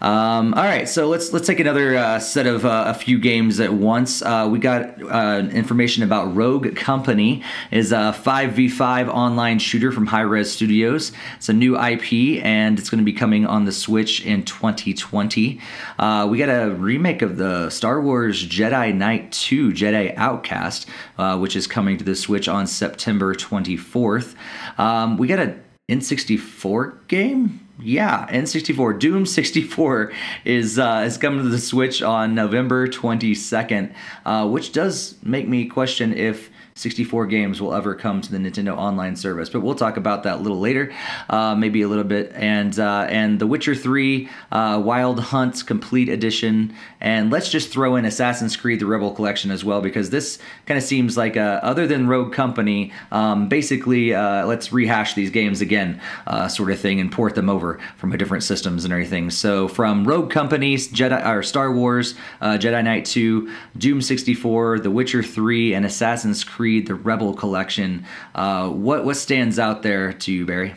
Um, 0.00 0.54
all 0.54 0.64
right, 0.64 0.88
so 0.88 1.08
let's 1.08 1.30
let's 1.32 1.46
take 1.46 1.60
another 1.60 1.96
uh, 1.96 2.18
set 2.20 2.46
of 2.46 2.64
uh, 2.64 2.84
a 2.86 2.94
few 2.94 3.18
games 3.18 3.60
at 3.60 3.74
once. 3.74 4.22
Uh, 4.22 4.48
we 4.50 4.58
got 4.58 5.02
uh, 5.02 5.46
information 5.52 6.02
about 6.02 6.34
Rogue 6.34 6.74
Company 6.74 7.42
is 7.70 7.92
a 7.92 8.14
5v5 8.16 9.08
online 9.08 9.58
shooter 9.58 9.92
from 9.92 10.06
Hi-Rez 10.06 10.50
Studios. 10.50 11.12
It's 11.36 11.50
a 11.50 11.52
new 11.52 11.78
IP 11.78 12.42
and 12.42 12.78
it's 12.78 12.88
going 12.88 13.00
to 13.00 13.04
be 13.04 13.12
coming 13.12 13.44
on 13.44 13.66
the 13.66 13.72
Switch 13.72 14.24
in 14.24 14.42
2020. 14.44 15.60
Uh, 15.98 16.26
we 16.30 16.38
got 16.38 16.48
a 16.48 16.70
remake 16.70 17.20
of 17.20 17.36
the 17.36 17.68
Star 17.68 18.00
Wars 18.00 18.46
Jedi 18.46 18.94
Knight 18.94 19.32
2 19.32 19.72
Jedi 19.72 20.14
Outcast, 20.16 20.88
uh, 21.18 21.36
which 21.36 21.54
is 21.54 21.66
coming 21.66 21.98
to 21.98 22.04
the 22.04 22.16
Switch 22.16 22.48
on 22.48 22.66
September 22.66 23.34
24th. 23.34 24.34
Um, 24.78 25.18
we 25.18 25.28
got 25.28 25.40
a 25.40 25.56
N64 25.90 27.06
game. 27.08 27.60
Yeah, 27.82 28.26
N64 28.30 28.98
Doom 28.98 29.26
64 29.26 30.12
is 30.44 30.78
uh, 30.78 31.04
is 31.06 31.16
coming 31.16 31.42
to 31.42 31.48
the 31.48 31.58
Switch 31.58 32.02
on 32.02 32.34
November 32.34 32.86
22nd, 32.86 33.92
uh, 34.24 34.48
which 34.48 34.72
does 34.72 35.16
make 35.22 35.48
me 35.48 35.66
question 35.66 36.12
if 36.12 36.50
64 36.80 37.26
games 37.26 37.60
will 37.60 37.74
ever 37.74 37.94
come 37.94 38.20
to 38.20 38.30
the 38.30 38.38
Nintendo 38.38 38.76
Online 38.76 39.16
service. 39.16 39.48
But 39.48 39.60
we'll 39.60 39.74
talk 39.74 39.96
about 39.96 40.22
that 40.22 40.38
a 40.38 40.40
little 40.40 40.58
later, 40.58 40.92
uh, 41.28 41.54
maybe 41.54 41.82
a 41.82 41.88
little 41.88 42.04
bit. 42.04 42.32
And 42.34 42.78
uh, 42.78 43.06
and 43.08 43.38
The 43.38 43.46
Witcher 43.46 43.74
3 43.74 44.28
uh, 44.52 44.82
Wild 44.84 45.20
Hunt's 45.20 45.62
Complete 45.62 46.08
Edition, 46.08 46.74
and 47.00 47.30
let's 47.30 47.50
just 47.50 47.70
throw 47.70 47.96
in 47.96 48.04
Assassin's 48.04 48.56
Creed: 48.56 48.80
The 48.80 48.86
Rebel 48.86 49.12
Collection 49.12 49.50
as 49.50 49.64
well 49.64 49.80
because 49.80 50.10
this 50.10 50.38
kind 50.66 50.78
of 50.78 50.84
seems 50.84 51.16
like 51.16 51.36
a, 51.36 51.62
other 51.62 51.86
than 51.86 52.08
Rogue 52.08 52.32
Company, 52.32 52.92
um, 53.12 53.48
basically 53.48 54.14
uh, 54.14 54.46
let's 54.46 54.72
rehash 54.72 55.14
these 55.14 55.30
games 55.30 55.60
again, 55.60 56.00
uh, 56.26 56.48
sort 56.48 56.70
of 56.70 56.80
thing, 56.80 57.00
and 57.00 57.12
port 57.12 57.34
them 57.34 57.48
over 57.48 57.78
from 57.96 58.12
a 58.12 58.16
different 58.16 58.44
systems 58.44 58.84
and 58.84 58.92
everything. 58.92 59.30
So 59.30 59.68
from 59.68 60.06
Rogue 60.06 60.30
Companies, 60.30 60.88
Jedi 60.88 61.26
or 61.26 61.42
Star 61.42 61.72
Wars, 61.72 62.14
uh, 62.40 62.58
Jedi 62.58 62.82
Knight 62.82 63.04
2, 63.04 63.50
Doom 63.76 64.00
64, 64.00 64.80
The 64.80 64.90
Witcher 64.90 65.22
3, 65.22 65.74
and 65.74 65.84
Assassin's 65.84 66.44
Creed: 66.44 66.69
The 66.78 66.94
Rebel 66.94 67.34
Collection. 67.34 68.04
Uh, 68.36 68.68
what 68.68 69.04
what 69.04 69.16
stands 69.16 69.58
out 69.58 69.82
there 69.82 70.12
to 70.12 70.32
you, 70.32 70.46
Barry? 70.46 70.74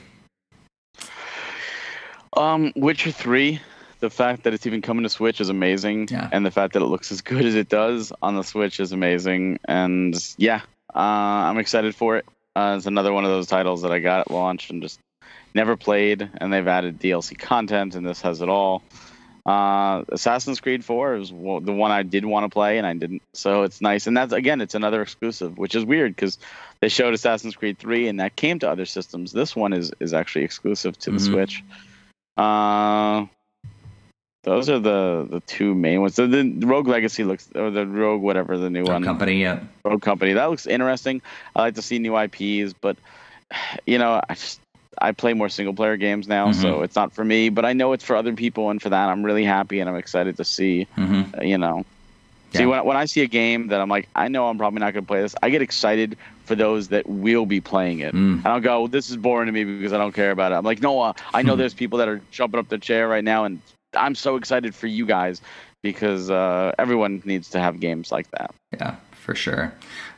Um, 2.36 2.74
Witcher 2.76 3.12
Three, 3.12 3.62
the 4.00 4.10
fact 4.10 4.44
that 4.44 4.54
it's 4.54 4.66
even 4.66 4.82
coming 4.82 5.04
to 5.04 5.10
Switch 5.10 5.40
is 5.40 5.50
amazing, 5.50 6.08
Yeah. 6.10 6.30
and 6.32 6.44
the 6.46 6.50
fact 6.52 6.74
that 6.74 6.82
it 6.82 6.86
looks 6.88 7.12
as 7.12 7.22
good 7.22 7.46
as 7.46 7.54
it 7.56 7.70
does 7.70 8.12
on 8.24 8.36
the 8.36 8.44
Switch 8.44 8.80
is 8.80 8.92
amazing. 8.92 9.60
And 9.66 10.16
yeah, 10.38 10.62
uh, 10.96 10.98
I'm 11.00 11.60
excited 11.60 11.94
for 11.94 12.18
it. 12.18 12.26
Uh, 12.56 12.76
it's 12.78 12.88
another 12.88 13.14
one 13.14 13.24
of 13.26 13.30
those 13.32 13.48
titles 13.48 13.82
that 13.84 13.92
I 13.92 14.00
got 14.00 14.22
at 14.22 14.32
launch 14.32 14.70
and 14.72 14.82
just 14.82 15.00
never 15.54 15.78
played, 15.78 16.28
and 16.38 16.52
they've 16.52 16.68
added 16.68 17.00
DLC 17.00 17.38
content, 17.38 17.94
and 17.96 18.06
this 18.06 18.22
has 18.22 18.42
it 18.42 18.50
all. 18.50 18.82
Uh, 19.46 20.04
Assassin's 20.10 20.62
Creed 20.62 20.86
4 20.86 21.16
is 21.16 21.30
the 21.30 21.36
one 21.36 21.92
I 21.92 22.04
did 22.04 22.24
want 22.24 22.46
to 22.46 22.50
play, 22.50 22.78
and 22.78 22.88
I 22.88 22.94
didn't. 22.94 23.22
So 23.34 23.64
it's 23.64 23.82
nice, 23.82 24.08
and 24.08 24.16
that's 24.16 24.32
again, 24.32 24.62
it's 24.62 24.74
another 24.76 25.02
exclusive, 25.02 25.58
which 25.58 25.76
is 25.76 25.84
weird 25.84 26.16
because 26.16 26.38
they 26.80 26.88
showed 26.88 27.14
Assassin's 27.14 27.56
Creed 27.56 27.78
3, 27.78 28.08
and 28.08 28.20
that 28.22 28.38
came 28.38 28.60
to 28.60 28.70
other 28.70 28.86
systems. 28.86 29.34
This 29.34 29.54
one 29.56 29.74
is 29.74 29.92
is 30.00 30.14
actually 30.14 30.46
exclusive 30.46 30.98
to 31.00 31.12
the 31.12 31.18
Mhm. 31.18 31.26
Switch. 31.32 31.64
Uh, 32.38 33.26
those 34.44 34.70
are 34.70 34.80
the 34.80 35.28
the 35.30 35.42
two 35.42 35.76
main 35.76 36.00
ones. 36.02 36.16
So 36.16 36.26
the 36.26 36.44
Rogue 36.66 36.88
Legacy 36.88 37.24
looks, 37.26 37.50
or 37.54 37.70
the 37.70 37.86
Rogue 37.86 38.22
whatever 38.22 38.58
the 38.58 38.70
new 38.70 38.82
Rogue 38.82 38.90
one, 38.90 39.04
Company, 39.04 39.42
yeah. 39.42 39.60
Rogue 39.84 40.02
Company. 40.02 40.34
That 40.34 40.50
looks 40.50 40.68
interesting. 40.68 41.22
I 41.56 41.62
like 41.64 41.76
to 41.76 41.82
see 41.82 42.00
new 42.00 42.16
IPs, 42.18 42.74
but 42.80 42.96
you 43.86 43.98
know, 43.98 44.22
I 44.30 44.34
just 44.36 44.60
I 45.04 45.12
play 45.12 45.34
more 45.34 45.50
single 45.50 45.76
player 45.76 45.98
games 45.98 46.28
now, 46.28 46.52
Mm-hmm. 46.52 46.62
so 46.62 46.82
it's 46.84 46.96
not 46.96 47.14
for 47.14 47.26
me. 47.26 47.50
But 47.50 47.66
I 47.66 47.74
know 47.74 47.94
it's 47.94 48.04
for 48.06 48.16
other 48.16 48.34
people, 48.34 48.70
and 48.72 48.82
for 48.82 48.90
that, 48.90 49.10
I'm 49.10 49.24
really 49.24 49.46
happy 49.46 49.80
and 49.82 49.90
I'm 49.90 49.98
excited 49.98 50.38
to 50.38 50.46
see. 50.46 50.88
hmm 50.96 51.24
uh, 51.38 51.44
You 51.44 51.58
know, 51.60 51.84
Yeah. 52.54 52.60
see 52.60 52.66
when 52.66 52.86
when 52.86 52.98
I 52.98 53.06
see 53.06 53.22
a 53.22 53.28
game 53.28 53.68
that 53.70 53.82
I'm 53.82 53.90
like, 53.90 54.10
I 54.16 54.28
know 54.30 54.48
I'm 54.50 54.58
probably 54.58 54.80
not 54.80 54.94
going 54.94 55.04
to 55.06 55.08
play 55.08 55.22
this. 55.22 55.36
I 55.44 55.50
get 55.50 55.62
excited 55.62 56.18
for 56.46 56.56
those 56.56 56.90
that 56.90 57.08
will 57.08 57.46
be 57.46 57.62
playing 57.62 58.00
it. 58.00 58.14
Mm. 58.16 58.46
I 58.46 58.50
don't 58.54 58.62
go, 58.64 58.88
this 58.88 59.10
is 59.10 59.18
boring 59.18 59.48
to 59.48 59.52
me 59.54 59.64
because 59.64 59.94
I 59.94 59.98
don't 59.98 60.14
care 60.14 60.32
about 60.32 60.52
it. 60.52 60.56
I'm 60.56 60.66
like, 60.66 60.82
no, 60.82 61.00
uh, 61.02 61.14
I 61.34 61.42
know 61.44 61.54
Hmm. 61.54 61.60
there's 61.60 61.74
people 61.74 62.00
that 62.00 62.08
are 62.08 62.22
jumping 62.32 62.60
up 62.60 62.68
their 62.70 62.80
chair 62.80 63.08
right 63.08 63.24
now, 63.24 63.46
and 63.46 63.62
I'm 63.96 64.16
so 64.16 64.36
excited 64.36 64.74
for 64.76 64.88
you 64.88 65.06
guys 65.06 65.42
because 65.82 66.30
uh, 66.30 66.72
everyone 66.78 67.22
needs 67.26 67.50
to 67.52 67.60
have 67.60 67.80
games 67.80 68.12
like 68.12 68.30
that. 68.32 68.52
Yeah, 68.74 68.96
for 69.12 69.36
sure. 69.36 69.74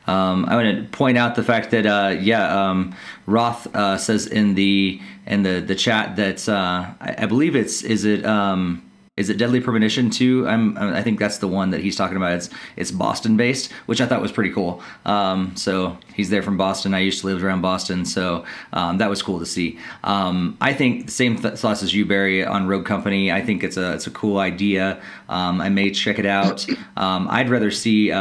Um, 0.06 0.44
I 0.46 0.54
want 0.56 0.76
to 0.76 0.96
point 0.96 1.18
out 1.18 1.34
the 1.34 1.42
fact 1.42 1.70
that 1.72 1.86
uh, 1.86 2.16
yeah, 2.18 2.68
um, 2.70 2.94
Roth 3.26 3.74
uh, 3.74 3.98
says 3.98 4.26
in 4.26 4.54
the 4.54 5.00
in 5.26 5.42
the 5.42 5.60
the 5.60 5.74
chat 5.74 6.16
that 6.16 6.48
uh, 6.48 6.86
I, 7.00 7.14
I 7.18 7.26
believe 7.26 7.56
it's 7.56 7.82
is 7.82 8.04
it 8.04 8.24
um, 8.24 8.82
is 9.16 9.30
it 9.30 9.38
Deadly 9.38 9.60
Premonition 9.60 10.10
too? 10.10 10.46
I'm 10.46 10.76
I 10.76 11.02
think 11.02 11.18
that's 11.18 11.38
the 11.38 11.48
one 11.48 11.70
that 11.70 11.80
he's 11.80 11.96
talking 11.96 12.16
about. 12.16 12.34
It's 12.34 12.50
it's 12.76 12.90
Boston 12.90 13.36
based, 13.36 13.72
which 13.86 14.00
I 14.00 14.06
thought 14.06 14.20
was 14.20 14.30
pretty 14.30 14.50
cool. 14.50 14.82
Um, 15.06 15.56
so 15.56 15.96
he's 16.14 16.30
there 16.30 16.42
from 16.42 16.56
Boston. 16.56 16.94
I 16.94 17.00
used 17.00 17.22
to 17.22 17.26
live 17.26 17.42
around 17.42 17.62
Boston, 17.62 18.04
so 18.04 18.44
um, 18.74 18.98
that 18.98 19.10
was 19.10 19.22
cool 19.22 19.38
to 19.38 19.46
see. 19.46 19.78
Um, 20.04 20.56
I 20.60 20.72
think 20.72 21.06
the 21.06 21.12
same 21.12 21.36
th- 21.36 21.54
thoughts 21.54 21.82
as 21.82 21.94
you, 21.94 22.04
Barry, 22.04 22.44
on 22.44 22.68
Rogue 22.68 22.84
Company. 22.86 23.32
I 23.32 23.40
think 23.40 23.64
it's 23.64 23.76
a 23.76 23.94
it's 23.94 24.06
a 24.06 24.10
cool 24.10 24.38
idea. 24.38 25.00
I 25.28 25.68
may 25.70 25.90
check 25.90 26.18
it 26.18 26.26
out. 26.26 26.64
I'd 26.96 27.48
rather 27.48 27.70
see. 27.70 28.12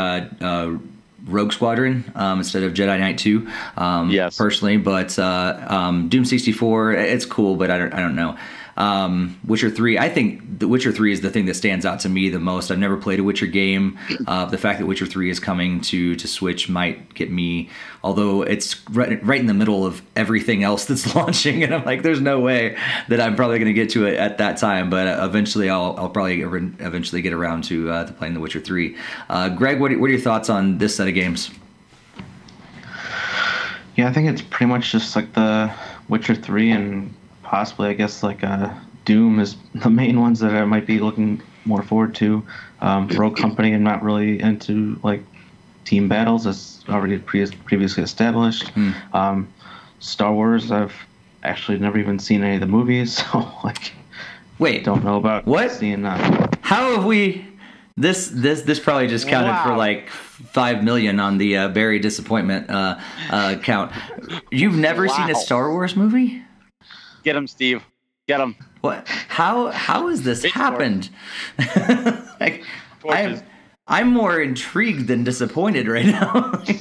Rogue 1.27 1.51
Squadron 1.51 2.03
um, 2.15 2.39
instead 2.39 2.63
of 2.63 2.73
Jedi 2.73 2.99
Knight 2.99 3.17
Two. 3.17 3.47
Um, 3.77 4.09
Yes. 4.09 4.37
personally, 4.37 4.77
but 4.77 5.17
uh, 5.17 5.65
um, 5.67 6.07
Doom 6.09 6.25
sixty 6.25 6.51
four, 6.51 6.91
it's 6.93 7.25
cool, 7.25 7.55
but 7.55 7.71
I 7.71 7.77
don't 7.77 7.93
I 7.93 7.99
don't 7.99 8.15
know. 8.15 8.37
Um, 8.77 9.39
Witcher 9.45 9.69
three, 9.69 9.97
I 9.97 10.09
think 10.09 10.59
The 10.59 10.67
Witcher 10.67 10.91
three 10.91 11.13
is 11.13 11.21
the 11.21 11.29
thing 11.29 11.45
that 11.45 11.53
stands 11.53 11.85
out 11.85 12.01
to 12.01 12.09
me 12.09 12.29
the 12.29 12.39
most. 12.39 12.71
I've 12.71 12.79
never 12.79 12.97
played 12.97 13.19
a 13.19 13.23
Witcher 13.23 13.47
game. 13.47 13.97
Uh, 14.27 14.43
the 14.45 14.57
fact 14.57 14.79
that 14.79 14.85
Witcher 14.87 15.05
three 15.05 15.29
is 15.29 15.39
coming 15.39 15.79
to 15.81 16.15
to 16.15 16.27
Switch 16.27 16.67
might 16.67 17.13
get 17.13 17.31
me, 17.31 17.69
although 18.03 18.41
it's 18.41 18.87
right, 18.89 19.23
right 19.23 19.39
in 19.39 19.45
the 19.45 19.53
middle 19.53 19.85
of 19.85 20.01
everything 20.15 20.63
else 20.63 20.85
that's 20.85 21.15
launching, 21.15 21.63
and 21.63 21.75
I'm 21.75 21.85
like, 21.85 22.01
there's 22.01 22.21
no 22.21 22.39
way 22.39 22.75
that 23.09 23.21
I'm 23.21 23.35
probably 23.35 23.59
going 23.59 23.67
to 23.67 23.73
get 23.73 23.91
to 23.91 24.07
it 24.07 24.15
at 24.15 24.39
that 24.39 24.57
time. 24.57 24.89
But 24.89 25.07
uh, 25.07 25.25
eventually, 25.25 25.69
I'll 25.69 25.95
I'll 25.97 26.09
probably 26.09 26.41
eventually 26.41 27.21
get 27.21 27.33
around 27.33 27.65
to 27.65 27.91
uh, 27.91 28.05
to 28.05 28.13
playing 28.13 28.33
The 28.33 28.39
Witcher 28.39 28.61
three. 28.61 28.97
Uh, 29.29 29.49
Greg, 29.49 29.79
what 29.79 29.91
are, 29.91 29.99
what 29.99 30.07
are 30.07 30.13
your 30.13 30.21
thoughts 30.21 30.49
on 30.49 30.79
this 30.79 30.95
set 30.95 31.07
of 31.07 31.13
games? 31.13 31.51
Yeah, 33.95 34.09
I 34.09 34.13
think 34.13 34.27
it's 34.29 34.41
pretty 34.41 34.65
much 34.65 34.91
just 34.91 35.15
like 35.15 35.33
the 35.33 35.73
Witcher 36.09 36.35
3 36.35 36.71
and 36.71 37.14
possibly, 37.45 37.89
I 37.89 37.93
guess, 37.93 38.23
like 38.23 38.43
uh, 38.43 38.73
Doom 39.05 39.39
is 39.39 39.55
the 39.75 39.89
main 39.89 40.19
ones 40.19 40.39
that 40.41 40.53
I 40.53 40.65
might 40.65 40.85
be 40.85 40.99
looking 40.99 41.41
more 41.65 41.81
forward 41.83 42.13
to. 42.15 42.45
Um, 42.81 43.07
Rogue 43.17 43.37
Company, 43.37 43.73
I'm 43.73 43.83
not 43.83 44.03
really 44.03 44.39
into 44.41 44.99
like 45.03 45.23
team 45.85 46.07
battles, 46.09 46.45
as 46.47 46.83
already 46.89 47.17
pre- 47.19 47.49
previously 47.65 48.03
established. 48.03 48.71
Um, 49.13 49.47
Star 49.99 50.33
Wars, 50.33 50.71
I've 50.71 50.93
actually 51.43 51.77
never 51.79 51.97
even 51.99 52.19
seen 52.19 52.43
any 52.43 52.55
of 52.55 52.61
the 52.61 52.67
movies, 52.67 53.17
so 53.31 53.47
like 53.63 53.93
Wait, 54.57 54.85
don't 54.85 55.03
know 55.03 55.17
about 55.17 55.45
What? 55.45 55.69
seeing 55.71 56.01
that. 56.03 56.57
How 56.61 56.95
have 56.95 57.05
we? 57.05 57.45
This 57.97 58.27
this 58.33 58.61
this 58.63 58.79
probably 58.79 59.07
just 59.07 59.27
counted 59.27 59.61
for 59.63 59.75
like 59.75 60.09
five 60.09 60.83
million 60.83 61.19
on 61.19 61.37
the 61.37 61.57
uh, 61.57 61.67
Barry 61.69 61.99
disappointment 61.99 62.69
uh, 62.69 62.99
uh, 63.29 63.55
count. 63.63 63.91
You've 64.51 64.75
never 64.75 65.07
seen 65.07 65.29
a 65.29 65.35
Star 65.35 65.71
Wars 65.71 65.95
movie? 65.95 66.41
Get 67.25 67.35
him, 67.35 67.47
Steve. 67.47 67.83
Get 68.27 68.39
him. 68.39 68.55
What? 68.81 69.07
How 69.07 69.71
how 69.71 70.07
has 70.09 70.21
this 70.21 70.43
Pitchfork. 70.43 70.63
happened? 70.63 71.09
like, 72.39 72.63
I'm 73.09 73.41
I'm 73.87 74.07
more 74.13 74.39
intrigued 74.39 75.07
than 75.07 75.23
disappointed 75.23 75.87
right 75.87 76.05
now. 76.05 76.63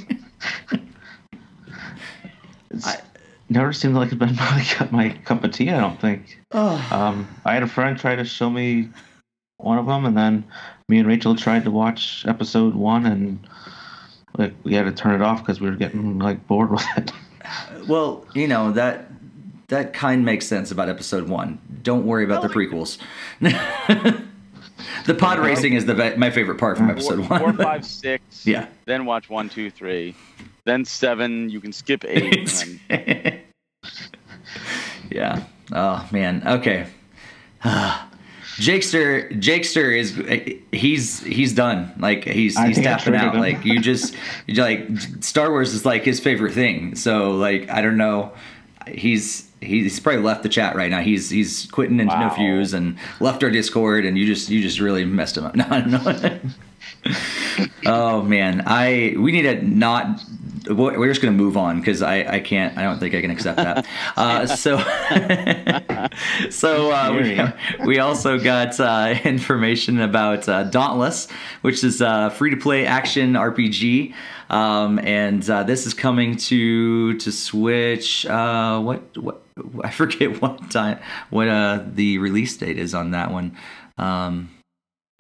It's 2.71 2.87
I- 2.87 3.01
never 3.49 3.73
seemed 3.73 3.95
like 3.95 4.09
it's 4.09 4.17
been 4.19 4.35
my 4.37 4.65
cup, 4.69 4.93
my 4.93 5.11
cup 5.25 5.45
of 5.45 5.53
tea. 5.53 5.71
I 5.71 5.81
don't 5.81 6.01
think. 6.01 6.41
oh. 6.53 6.87
Um, 6.91 7.29
I 7.45 7.55
had 7.55 7.63
a 7.63 7.69
friend 7.69 7.99
try 7.99 8.17
to 8.17 8.25
show 8.25 8.51
me 8.51 8.89
one 9.59 9.79
of 9.79 9.87
them, 9.87 10.05
and 10.05 10.17
then 10.17 10.45
me 10.89 10.99
and 10.99 11.07
Rachel 11.09 11.37
tried 11.37 11.65
to 11.65 11.71
watch 11.71 12.25
episode 12.27 12.75
one, 12.75 13.07
and 13.07 13.39
like 14.37 14.55
we 14.65 14.75
had 14.75 14.85
to 14.87 14.93
turn 14.93 15.15
it 15.15 15.23
off 15.23 15.41
because 15.41 15.61
we 15.61 15.71
were 15.71 15.77
getting 15.77 16.19
like 16.19 16.45
bored 16.49 16.71
with 16.71 16.85
it. 16.97 17.13
Well, 17.87 18.27
you 18.35 18.49
know 18.49 18.73
that 18.73 19.07
that 19.69 19.93
kind 19.93 20.25
makes 20.25 20.47
sense 20.47 20.71
about 20.71 20.89
episode 20.89 21.29
one. 21.29 21.59
Don't 21.83 22.05
worry 22.07 22.25
about 22.25 22.43
the 22.43 22.49
prequels. 22.49 22.99
the 23.41 25.15
pod 25.15 25.39
racing 25.39 25.75
is 25.75 25.87
the 25.87 25.95
ve- 25.95 26.17
my 26.17 26.31
favorite 26.31 26.59
part 26.59 26.77
from 26.77 26.91
episode 26.91 27.27
Four, 27.27 27.39
one. 27.39 27.41
four, 27.41 27.53
five, 27.65 27.85
six. 27.85 28.47
Yeah. 28.47 28.67
Then 28.87 29.05
watch 29.07 29.29
one, 29.31 29.49
two, 29.49 29.71
three. 29.71 30.15
Then 30.65 30.85
seven. 30.85 31.49
You 31.51 31.61
can 31.61 31.73
skip 31.73 32.05
eight. 32.07 32.65
and 32.65 32.81
then 32.89 33.41
yeah. 35.11 35.45
Oh 35.73 36.09
man. 36.13 36.43
Okay. 36.47 36.87
Jakester, 38.57 39.33
Jakester 39.41 39.97
is 39.99 40.57
he's 40.71 41.21
he's 41.25 41.53
done. 41.55 41.93
Like 41.99 42.25
he's 42.25 42.57
I 42.57 42.69
he's 42.69 42.81
tapping 42.81 43.17
out. 43.17 43.35
him. 43.35 43.41
Like 43.41 43.65
you 43.65 43.81
just 43.81 44.15
like 44.49 44.87
Star 45.21 45.51
Wars 45.51 45.75
is 45.75 45.85
like 45.85 46.05
his 46.05 46.21
favorite 46.21 46.53
thing. 46.53 46.95
So 46.95 47.33
like 47.33 47.69
I 47.69 47.81
don't 47.81 47.97
know. 47.97 48.33
He's 48.87 49.51
he's 49.65 50.01
probably 50.01 50.23
left 50.23 50.43
the 50.43 50.49
chat 50.49 50.77
right 50.77 50.91
now. 50.91 51.01
He's 51.01 51.31
he's 51.31 51.67
quitting 51.71 52.01
into 52.01 52.19
no 52.19 52.31
fuse 52.31 52.73
and 52.75 52.97
left 53.21 53.43
our 53.43 53.51
Discord 53.51 54.05
and 54.05 54.17
you 54.19 54.27
just 54.27 54.49
you 54.49 54.61
just 54.63 54.79
really 54.81 55.05
messed 55.05 55.37
him 55.37 55.45
up. 55.45 55.55
No, 55.65 55.67
I 55.71 55.81
don't 55.81 55.91
know. 56.23 56.41
oh 57.87 58.23
man, 58.23 58.63
I 58.67 59.15
we 59.19 59.33
need 59.33 59.43
to 59.43 59.63
not. 59.63 60.21
We're 60.67 61.09
just 61.09 61.21
gonna 61.21 61.37
move 61.37 61.59
on 61.59 61.81
because 61.81 62.01
I 62.01 62.25
I 62.37 62.41
can't. 62.41 62.77
I 62.79 62.83
don't 62.83 62.99
think 62.99 63.15
I 63.15 63.21
can 63.21 63.31
accept 63.31 63.59
that. 63.59 63.87
Uh, 64.17 64.47
so 64.47 64.79
so 66.51 66.91
uh, 66.93 67.13
we 67.13 67.87
we 67.87 67.99
also 67.99 68.39
got 68.39 68.79
uh, 68.81 69.15
information 69.25 70.01
about 70.01 70.49
uh, 70.49 70.65
Dauntless, 70.65 71.29
which 71.63 71.83
is 71.85 72.01
a 72.01 72.31
free 72.31 72.51
to 72.51 72.57
play 72.57 72.87
action 72.87 73.33
RPG. 73.33 74.15
Um, 74.51 74.99
and 75.01 75.49
uh, 75.49 75.65
this 75.65 75.87
is 75.87 75.95
coming 75.95 76.37
to 76.37 77.19
to 77.19 77.33
Switch. 77.33 78.25
Uh, 78.27 78.81
what 78.81 79.17
what 79.19 79.43
I 79.83 79.91
forget 79.91 80.41
what 80.41 80.71
time 80.71 80.99
what 81.31 81.49
uh, 81.49 81.85
the 81.87 82.19
release 82.19 82.57
date 82.57 82.79
is 82.79 82.95
on 82.95 83.11
that 83.11 83.31
one. 83.31 83.57
Um, 83.99 84.54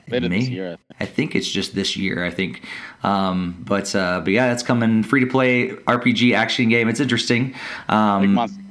later 0.09 0.28
year. 0.35 0.66
I 0.72 0.76
think. 0.76 0.81
I 1.01 1.05
think 1.06 1.35
it's 1.35 1.48
just 1.51 1.74
this 1.74 1.97
year. 1.97 2.24
I 2.24 2.31
think, 2.31 2.62
um, 3.02 3.62
but 3.66 3.94
uh, 3.94 4.20
but 4.20 4.32
yeah, 4.32 4.48
that's 4.48 4.62
coming 4.62 5.02
free 5.02 5.20
to 5.20 5.26
play 5.26 5.68
RPG 5.70 6.35
action 6.35 6.68
game. 6.68 6.89
It's 6.89 7.01
interesting. 7.01 7.52
Like 7.89 7.90
Um, 7.97 8.35
Monster, 8.35 8.62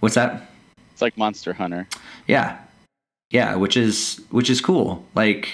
what's 0.00 0.14
that? 0.14 0.50
it's 0.92 1.02
like 1.02 1.16
Monster 1.18 1.52
Hunter. 1.52 1.86
Yeah, 2.26 2.58
yeah, 3.30 3.54
which 3.56 3.76
is 3.76 4.20
which 4.30 4.48
is 4.50 4.60
cool. 4.60 5.04
Like, 5.14 5.48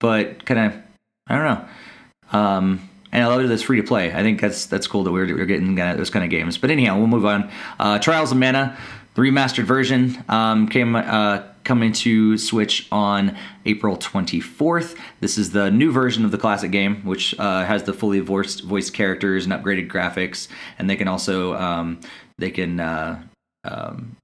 but 0.00 0.44
kind 0.46 0.60
of 0.60 0.82
I 1.28 1.36
don't 1.36 1.44
know. 1.44 2.38
Um, 2.38 2.88
and 3.12 3.22
I 3.24 3.26
love 3.28 3.42
that 3.42 3.50
it's 3.52 3.62
free 3.62 3.80
to 3.80 3.86
play. 3.86 4.12
I 4.12 4.22
think 4.22 4.40
that's 4.40 4.66
that's 4.66 4.86
cool 4.86 5.04
that 5.04 5.12
we're, 5.12 5.26
we're 5.26 5.46
getting 5.46 5.74
those 5.74 6.10
kind 6.10 6.24
of 6.24 6.30
games. 6.30 6.58
But 6.58 6.70
anyhow, 6.70 6.98
we'll 6.98 7.06
move 7.06 7.24
on. 7.24 7.50
Uh, 7.78 7.98
Trials 7.98 8.30
of 8.32 8.36
Mana, 8.38 8.76
the 9.16 9.22
remastered 9.22 9.64
version, 9.64 10.22
um, 10.28 10.68
came 10.68 10.94
uh, 10.94 11.42
coming 11.64 11.90
to 11.90 12.36
Switch 12.36 12.86
on 12.92 13.34
April 13.64 13.96
24th. 13.96 14.94
This 15.20 15.38
is 15.38 15.50
the 15.52 15.70
new 15.70 15.90
version 15.90 16.24
of 16.26 16.30
the 16.32 16.38
classic 16.38 16.70
game, 16.70 17.02
which 17.04 17.34
uh, 17.38 17.64
has 17.64 17.84
the 17.84 17.94
fully 17.94 18.20
voiced 18.20 18.62
voiced 18.62 18.92
characters 18.92 19.46
and 19.46 19.54
upgraded 19.54 19.90
graphics, 19.90 20.48
and 20.78 20.88
they 20.88 20.96
can 20.96 21.08
also 21.08 21.54
um, 21.54 21.98
they 22.38 22.50
can. 22.50 22.78
Uh, 22.78 23.22
um, 23.64 24.16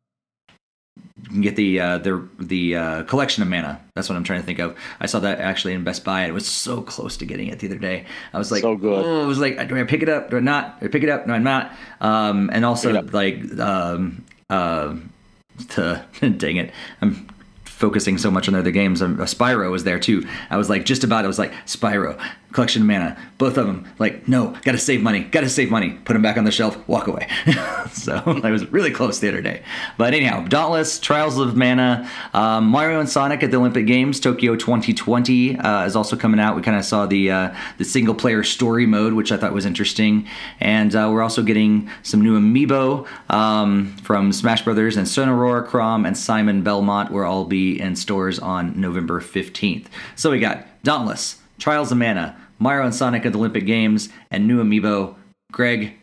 you 1.24 1.28
can 1.30 1.40
get 1.40 1.56
the 1.56 1.80
uh, 1.80 1.98
the 1.98 2.28
the 2.38 2.76
uh, 2.76 3.02
collection 3.04 3.42
of 3.42 3.48
mana. 3.48 3.80
That's 3.96 4.08
what 4.10 4.16
I'm 4.16 4.24
trying 4.24 4.40
to 4.40 4.46
think 4.46 4.58
of. 4.58 4.76
I 5.00 5.06
saw 5.06 5.20
that 5.20 5.40
actually 5.40 5.72
in 5.72 5.84
Best 5.84 6.04
Buy. 6.04 6.20
and 6.22 6.30
It 6.30 6.34
was 6.34 6.46
so 6.46 6.82
close 6.82 7.16
to 7.16 7.24
getting 7.24 7.48
it 7.48 7.60
the 7.60 7.68
other 7.68 7.78
day. 7.78 8.04
I 8.34 8.38
was 8.38 8.50
like, 8.52 8.60
So 8.60 8.76
good. 8.76 9.04
Oh, 9.06 9.22
I 9.22 9.26
was 9.26 9.38
like, 9.38 9.56
do 9.68 9.78
I 9.78 9.84
pick 9.84 10.02
it 10.02 10.08
up? 10.08 10.30
Do 10.30 10.36
I 10.36 10.40
not? 10.40 10.80
Do 10.80 10.86
I 10.86 10.88
pick 10.90 11.02
it 11.02 11.08
up? 11.08 11.26
No, 11.26 11.32
I'm 11.34 11.44
not. 11.44 11.72
Um, 12.00 12.50
and 12.52 12.64
also 12.64 12.88
Pick 12.88 12.96
it 12.98 13.06
up. 13.06 13.14
like 13.14 13.58
um, 13.58 14.24
to 15.70 16.04
dang 16.20 16.56
it, 16.56 16.72
I'm 17.00 17.28
focusing 17.64 18.18
so 18.18 18.30
much 18.30 18.48
on 18.48 18.54
other 18.54 18.70
games. 18.70 19.02
Um, 19.02 19.18
Spyro 19.18 19.70
was 19.70 19.84
there 19.84 19.98
too. 19.98 20.26
I 20.50 20.56
was 20.56 20.70
like, 20.70 20.84
just 20.84 21.04
about. 21.04 21.24
I 21.24 21.28
was 21.28 21.38
like, 21.38 21.52
Spyro, 21.66 22.20
collection 22.52 22.82
of 22.82 22.88
mana, 22.88 23.16
both 23.38 23.56
of 23.56 23.66
them. 23.66 23.88
Like, 23.98 24.28
no, 24.28 24.54
gotta 24.62 24.78
save 24.78 25.02
money, 25.02 25.20
gotta 25.20 25.48
save 25.48 25.70
money. 25.70 25.90
Put 26.04 26.12
them 26.12 26.22
back 26.22 26.36
on 26.36 26.44
the 26.44 26.50
shelf, 26.50 26.76
walk 26.88 27.06
away. 27.06 27.28
so 27.92 28.22
I 28.44 28.50
was 28.50 28.70
really 28.70 28.90
close 28.90 29.20
the 29.20 29.28
other 29.28 29.40
day. 29.40 29.62
But 29.98 30.14
anyhow, 30.14 30.46
Dauntless, 30.46 30.98
Trials 30.98 31.38
of 31.38 31.56
Mana, 31.56 32.08
um, 32.34 32.66
Mario 32.66 33.00
and 33.00 33.08
Sonic 33.08 33.42
at 33.42 33.50
the 33.50 33.56
Olympic 33.56 33.86
Games, 33.86 34.20
Tokyo 34.20 34.56
2020 34.56 35.58
uh, 35.58 35.86
is 35.86 35.96
also 35.96 36.16
coming 36.16 36.40
out. 36.40 36.56
We 36.56 36.62
kind 36.62 36.76
of 36.76 36.84
saw 36.84 37.06
the 37.06 37.30
uh, 37.30 37.54
the 37.78 37.84
single 37.84 38.14
player 38.14 38.42
story 38.42 38.86
mode, 38.86 39.14
which 39.14 39.32
I 39.32 39.36
thought 39.36 39.52
was 39.52 39.66
interesting, 39.66 40.28
and 40.60 40.94
uh, 40.94 41.08
we're 41.12 41.22
also 41.22 41.42
getting 41.42 41.90
some 42.02 42.20
new 42.20 42.38
amiibo 42.38 43.06
um, 43.30 43.96
from 43.98 44.32
Smash 44.32 44.62
Brothers 44.62 44.96
and 44.96 45.06
Incineroar, 45.06 45.66
Chrom, 45.68 46.06
and 46.06 46.16
Simon 46.16 46.62
Belmont. 46.62 47.10
Will 47.10 47.24
all 47.24 47.44
be 47.44 47.80
in 47.80 47.96
stores 47.96 48.38
on 48.38 48.78
November 48.80 49.20
15th. 49.20 49.86
So 50.16 50.30
we 50.30 50.38
got 50.38 50.66
Dauntless, 50.82 51.38
Trials 51.58 51.92
of 51.92 51.98
Mana, 51.98 52.36
Mario 52.62 52.86
and 52.86 52.94
Sonic 52.94 53.26
at 53.26 53.32
the 53.32 53.38
Olympic 53.38 53.66
Games, 53.66 54.08
and 54.30 54.46
new 54.46 54.62
amiibo. 54.62 55.16
Greg, 55.50 55.94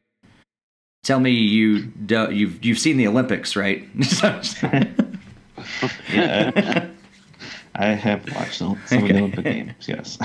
tell 1.04 1.20
me 1.20 1.32
you 1.32 1.86
do, 1.86 2.30
you've 2.32 2.64
you've 2.64 2.80
seen 2.80 2.98
the 2.98 3.08
Olympics, 3.08 3.56
right? 3.56 3.88
Yeah. 6.12 6.88
I 7.76 7.88
have 7.88 8.26
watched 8.36 8.56
some, 8.56 8.80
some 8.88 9.04
of 9.04 9.10
the 9.10 9.18
Olympic 9.18 9.46
Games, 9.46 9.88
yes. 9.88 10.18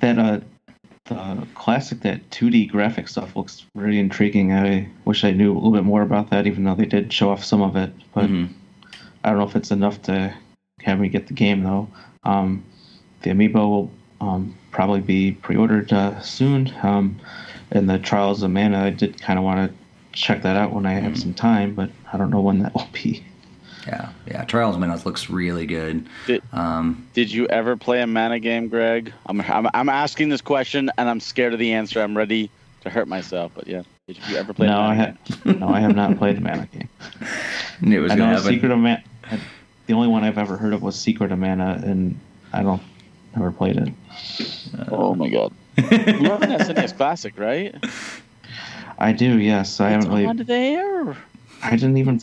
that 0.00 0.18
uh 0.18 0.40
the 1.06 1.46
classic 1.54 2.00
that 2.00 2.28
2D 2.30 2.70
graphic 2.70 3.08
stuff 3.08 3.36
looks 3.36 3.64
really 3.74 3.98
intriguing. 3.98 4.52
I 4.52 4.88
wish 5.04 5.24
I 5.24 5.30
knew 5.30 5.52
a 5.52 5.54
little 5.54 5.72
bit 5.72 5.84
more 5.84 6.02
about 6.02 6.30
that, 6.30 6.46
even 6.46 6.64
though 6.64 6.74
they 6.74 6.84
did 6.86 7.12
show 7.12 7.30
off 7.30 7.44
some 7.44 7.62
of 7.62 7.76
it. 7.76 7.92
But 8.14 8.26
Mhm. 8.26 8.48
I 9.24 9.30
don't 9.30 9.38
know 9.38 9.46
if 9.46 9.56
it's 9.56 9.70
enough 9.70 10.02
to 10.02 10.34
have 10.82 11.00
me 11.00 11.08
get 11.08 11.26
the 11.28 11.34
game 11.34 11.62
though. 11.62 11.88
Um, 12.24 12.64
the 13.22 13.30
amiibo 13.30 13.54
will 13.68 13.90
um, 14.20 14.54
probably 14.70 15.00
be 15.00 15.32
pre-ordered 15.32 15.92
uh, 15.92 16.20
soon. 16.20 16.72
Um, 16.82 17.18
and 17.70 17.88
the 17.88 17.98
Trials 17.98 18.42
of 18.42 18.50
Mana, 18.50 18.84
I 18.84 18.90
did 18.90 19.20
kind 19.20 19.38
of 19.38 19.44
want 19.44 19.70
to 19.70 19.76
check 20.12 20.42
that 20.42 20.56
out 20.56 20.72
when 20.72 20.86
I 20.86 20.94
have 20.94 21.12
mm. 21.12 21.18
some 21.18 21.34
time, 21.34 21.74
but 21.74 21.90
I 22.12 22.16
don't 22.16 22.30
know 22.30 22.40
when 22.40 22.60
that 22.60 22.74
will 22.74 22.88
be. 22.92 23.24
Yeah, 23.86 24.10
yeah. 24.26 24.44
Trials 24.44 24.74
of 24.74 24.80
Mana 24.80 25.00
looks 25.04 25.30
really 25.30 25.66
good. 25.66 26.08
Did, 26.26 26.42
um, 26.52 27.06
did 27.12 27.30
you 27.30 27.46
ever 27.46 27.76
play 27.76 28.02
a 28.02 28.06
mana 28.06 28.40
game, 28.40 28.68
Greg? 28.68 29.12
I'm, 29.26 29.40
I'm 29.42 29.68
I'm 29.74 29.88
asking 29.88 30.28
this 30.28 30.40
question 30.40 30.90
and 30.98 31.08
I'm 31.08 31.20
scared 31.20 31.52
of 31.52 31.60
the 31.60 31.72
answer. 31.72 32.02
I'm 32.02 32.16
ready 32.16 32.50
to 32.80 32.90
hurt 32.90 33.06
myself, 33.06 33.52
but 33.54 33.68
yeah. 33.68 33.82
Did 34.08 34.18
you 34.28 34.36
ever 34.36 34.52
play? 34.52 34.66
No, 34.66 34.80
I 34.80 34.94
have. 34.94 35.44
no, 35.44 35.68
I 35.68 35.80
have 35.80 35.94
not 35.94 36.18
played 36.18 36.38
a 36.38 36.40
mana 36.40 36.66
game. 36.66 36.88
Knew 37.80 38.00
it 38.00 38.02
was 38.02 38.12
I 38.12 38.14
know 38.16 38.38
Secret 38.38 38.72
of 38.72 38.78
Mana. 38.78 39.02
The 39.86 39.92
only 39.92 40.08
one 40.08 40.24
I've 40.24 40.38
ever 40.38 40.56
heard 40.56 40.72
of 40.72 40.82
was 40.82 40.96
Secret 40.96 41.30
of 41.30 41.38
Mana, 41.38 41.80
and 41.84 42.18
I 42.52 42.62
don't 42.62 42.82
never 43.36 43.52
played 43.52 43.76
it. 43.76 43.88
Uh, 44.78 44.84
oh 44.90 45.14
my 45.14 45.28
god! 45.28 45.52
you 45.76 45.84
have 45.84 46.42
an 46.42 46.58
SNES 46.58 46.96
Classic, 46.96 47.38
right? 47.38 47.74
I 48.98 49.12
do. 49.12 49.38
Yes, 49.38 49.80
I 49.80 49.90
haven't 49.90 50.08
really. 50.08 50.26
On 50.26 50.36
there. 50.36 51.16
I 51.62 51.70
didn't 51.70 51.98
even. 51.98 52.20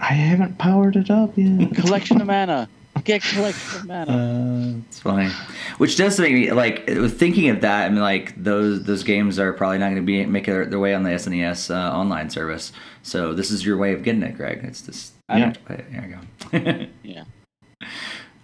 I 0.00 0.12
haven't 0.12 0.58
powered 0.58 0.96
it 0.96 1.10
up 1.10 1.32
yet. 1.36 1.74
Collection 1.74 2.20
of 2.20 2.26
mana. 2.26 2.68
Get 3.04 3.22
collection 3.22 3.80
of 3.80 3.86
mana. 3.86 4.12
Uh, 4.12 4.78
it's 4.88 5.00
funny. 5.00 5.30
Which 5.78 5.96
does 5.96 6.18
make 6.18 6.32
me 6.32 6.50
like 6.52 6.86
thinking 6.86 7.50
of 7.50 7.60
that. 7.60 7.86
I 7.86 7.88
mean, 7.90 8.00
like 8.00 8.42
those 8.42 8.84
those 8.84 9.04
games 9.04 9.38
are 9.38 9.52
probably 9.52 9.78
not 9.78 9.86
going 9.86 9.96
to 9.96 10.02
be 10.02 10.24
make 10.26 10.46
their, 10.46 10.66
their, 10.66 10.78
way 10.78 10.94
on 10.94 11.02
the 11.02 11.10
SNES 11.10 11.74
uh, 11.74 11.96
online 11.96 12.30
service. 12.30 12.72
So 13.02 13.32
this 13.34 13.50
is 13.50 13.64
your 13.64 13.76
way 13.76 13.92
of 13.92 14.02
getting 14.02 14.22
it, 14.22 14.36
Greg. 14.36 14.60
It's 14.64 14.82
just 14.82 15.12
I 15.28 15.38
yeah. 15.38 15.52
There 15.68 16.20
you 16.52 16.60
go. 16.60 16.86
yeah. 17.02 17.24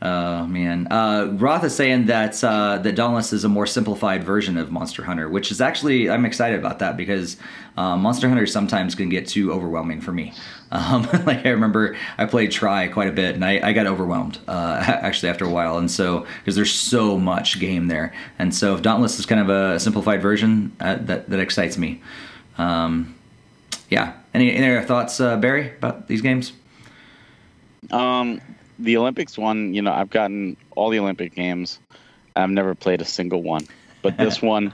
Oh 0.04 0.48
man, 0.48 0.88
uh, 0.90 1.28
Roth 1.34 1.62
is 1.62 1.76
saying 1.76 2.06
that 2.06 2.42
uh, 2.42 2.78
that 2.78 2.96
Dauntless 2.96 3.32
is 3.32 3.44
a 3.44 3.48
more 3.48 3.68
simplified 3.68 4.24
version 4.24 4.58
of 4.58 4.72
Monster 4.72 5.04
Hunter, 5.04 5.28
which 5.28 5.52
is 5.52 5.60
actually 5.60 6.10
I'm 6.10 6.24
excited 6.24 6.58
about 6.58 6.80
that 6.80 6.96
because 6.96 7.36
uh, 7.76 7.96
Monster 7.96 8.28
Hunter 8.28 8.44
sometimes 8.46 8.96
can 8.96 9.08
get 9.08 9.28
too 9.28 9.52
overwhelming 9.52 10.00
for 10.00 10.12
me. 10.12 10.32
Um, 10.72 11.02
like 11.26 11.44
I 11.44 11.50
remember 11.50 11.98
I 12.16 12.24
played 12.24 12.50
Tri 12.50 12.88
quite 12.88 13.06
a 13.06 13.12
bit 13.12 13.34
and 13.34 13.44
I, 13.44 13.60
I 13.62 13.72
got 13.74 13.86
overwhelmed 13.86 14.38
uh, 14.48 14.82
actually 14.86 15.28
after 15.28 15.44
a 15.44 15.50
while, 15.50 15.76
and 15.76 15.90
so 15.90 16.26
because 16.38 16.56
there's 16.56 16.72
so 16.72 17.18
much 17.18 17.60
game 17.60 17.88
there, 17.88 18.14
and 18.38 18.54
so 18.54 18.74
if 18.74 18.80
Dauntless 18.80 19.18
is 19.18 19.26
kind 19.26 19.42
of 19.42 19.50
a 19.50 19.78
simplified 19.78 20.22
version, 20.22 20.74
uh, 20.80 20.96
that 21.02 21.28
that 21.28 21.40
excites 21.40 21.76
me. 21.76 22.00
Um, 22.56 23.14
yeah. 23.90 24.14
Any 24.32 24.54
any 24.54 24.74
other 24.74 24.86
thoughts, 24.86 25.20
uh, 25.20 25.36
Barry, 25.36 25.74
about 25.76 26.08
these 26.08 26.22
games? 26.22 26.54
Um, 27.90 28.40
the 28.78 28.96
Olympics 28.96 29.38
one, 29.38 29.74
you 29.74 29.82
know, 29.82 29.92
I've 29.92 30.10
gotten 30.10 30.56
all 30.76 30.90
the 30.90 30.98
Olympic 30.98 31.34
games. 31.34 31.78
I've 32.34 32.50
never 32.50 32.74
played 32.74 33.00
a 33.00 33.04
single 33.04 33.42
one, 33.42 33.66
but 34.00 34.16
this 34.16 34.40
one, 34.52 34.72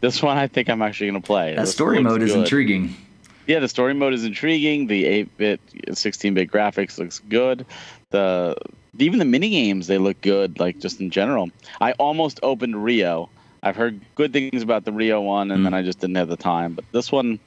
this 0.00 0.22
one, 0.22 0.38
I 0.38 0.46
think 0.46 0.68
I'm 0.68 0.82
actually 0.82 1.10
going 1.10 1.22
to 1.22 1.26
play. 1.26 1.54
That 1.54 1.62
this 1.62 1.72
story 1.72 2.02
mode 2.02 2.22
is 2.22 2.34
intriguing. 2.34 2.94
Yeah, 3.46 3.58
the 3.58 3.68
story 3.68 3.94
mode 3.94 4.14
is 4.14 4.24
intriguing. 4.24 4.86
The 4.86 5.04
8-bit, 5.04 5.60
16-bit 5.88 6.50
graphics 6.50 6.98
looks 6.98 7.18
good. 7.28 7.66
The 8.10 8.56
even 8.98 9.18
the 9.18 9.24
mini 9.24 9.50
games 9.50 9.86
they 9.86 9.98
look 9.98 10.20
good. 10.20 10.58
Like 10.58 10.78
just 10.78 11.00
in 11.00 11.10
general, 11.10 11.50
I 11.80 11.92
almost 11.92 12.40
opened 12.42 12.82
Rio. 12.82 13.28
I've 13.62 13.76
heard 13.76 14.00
good 14.14 14.32
things 14.32 14.62
about 14.62 14.84
the 14.84 14.92
Rio 14.92 15.20
one, 15.20 15.50
and 15.50 15.60
mm. 15.60 15.64
then 15.64 15.74
I 15.74 15.82
just 15.82 16.00
didn't 16.00 16.16
have 16.16 16.28
the 16.28 16.36
time. 16.36 16.74
But 16.74 16.84
this 16.92 17.12
one, 17.12 17.38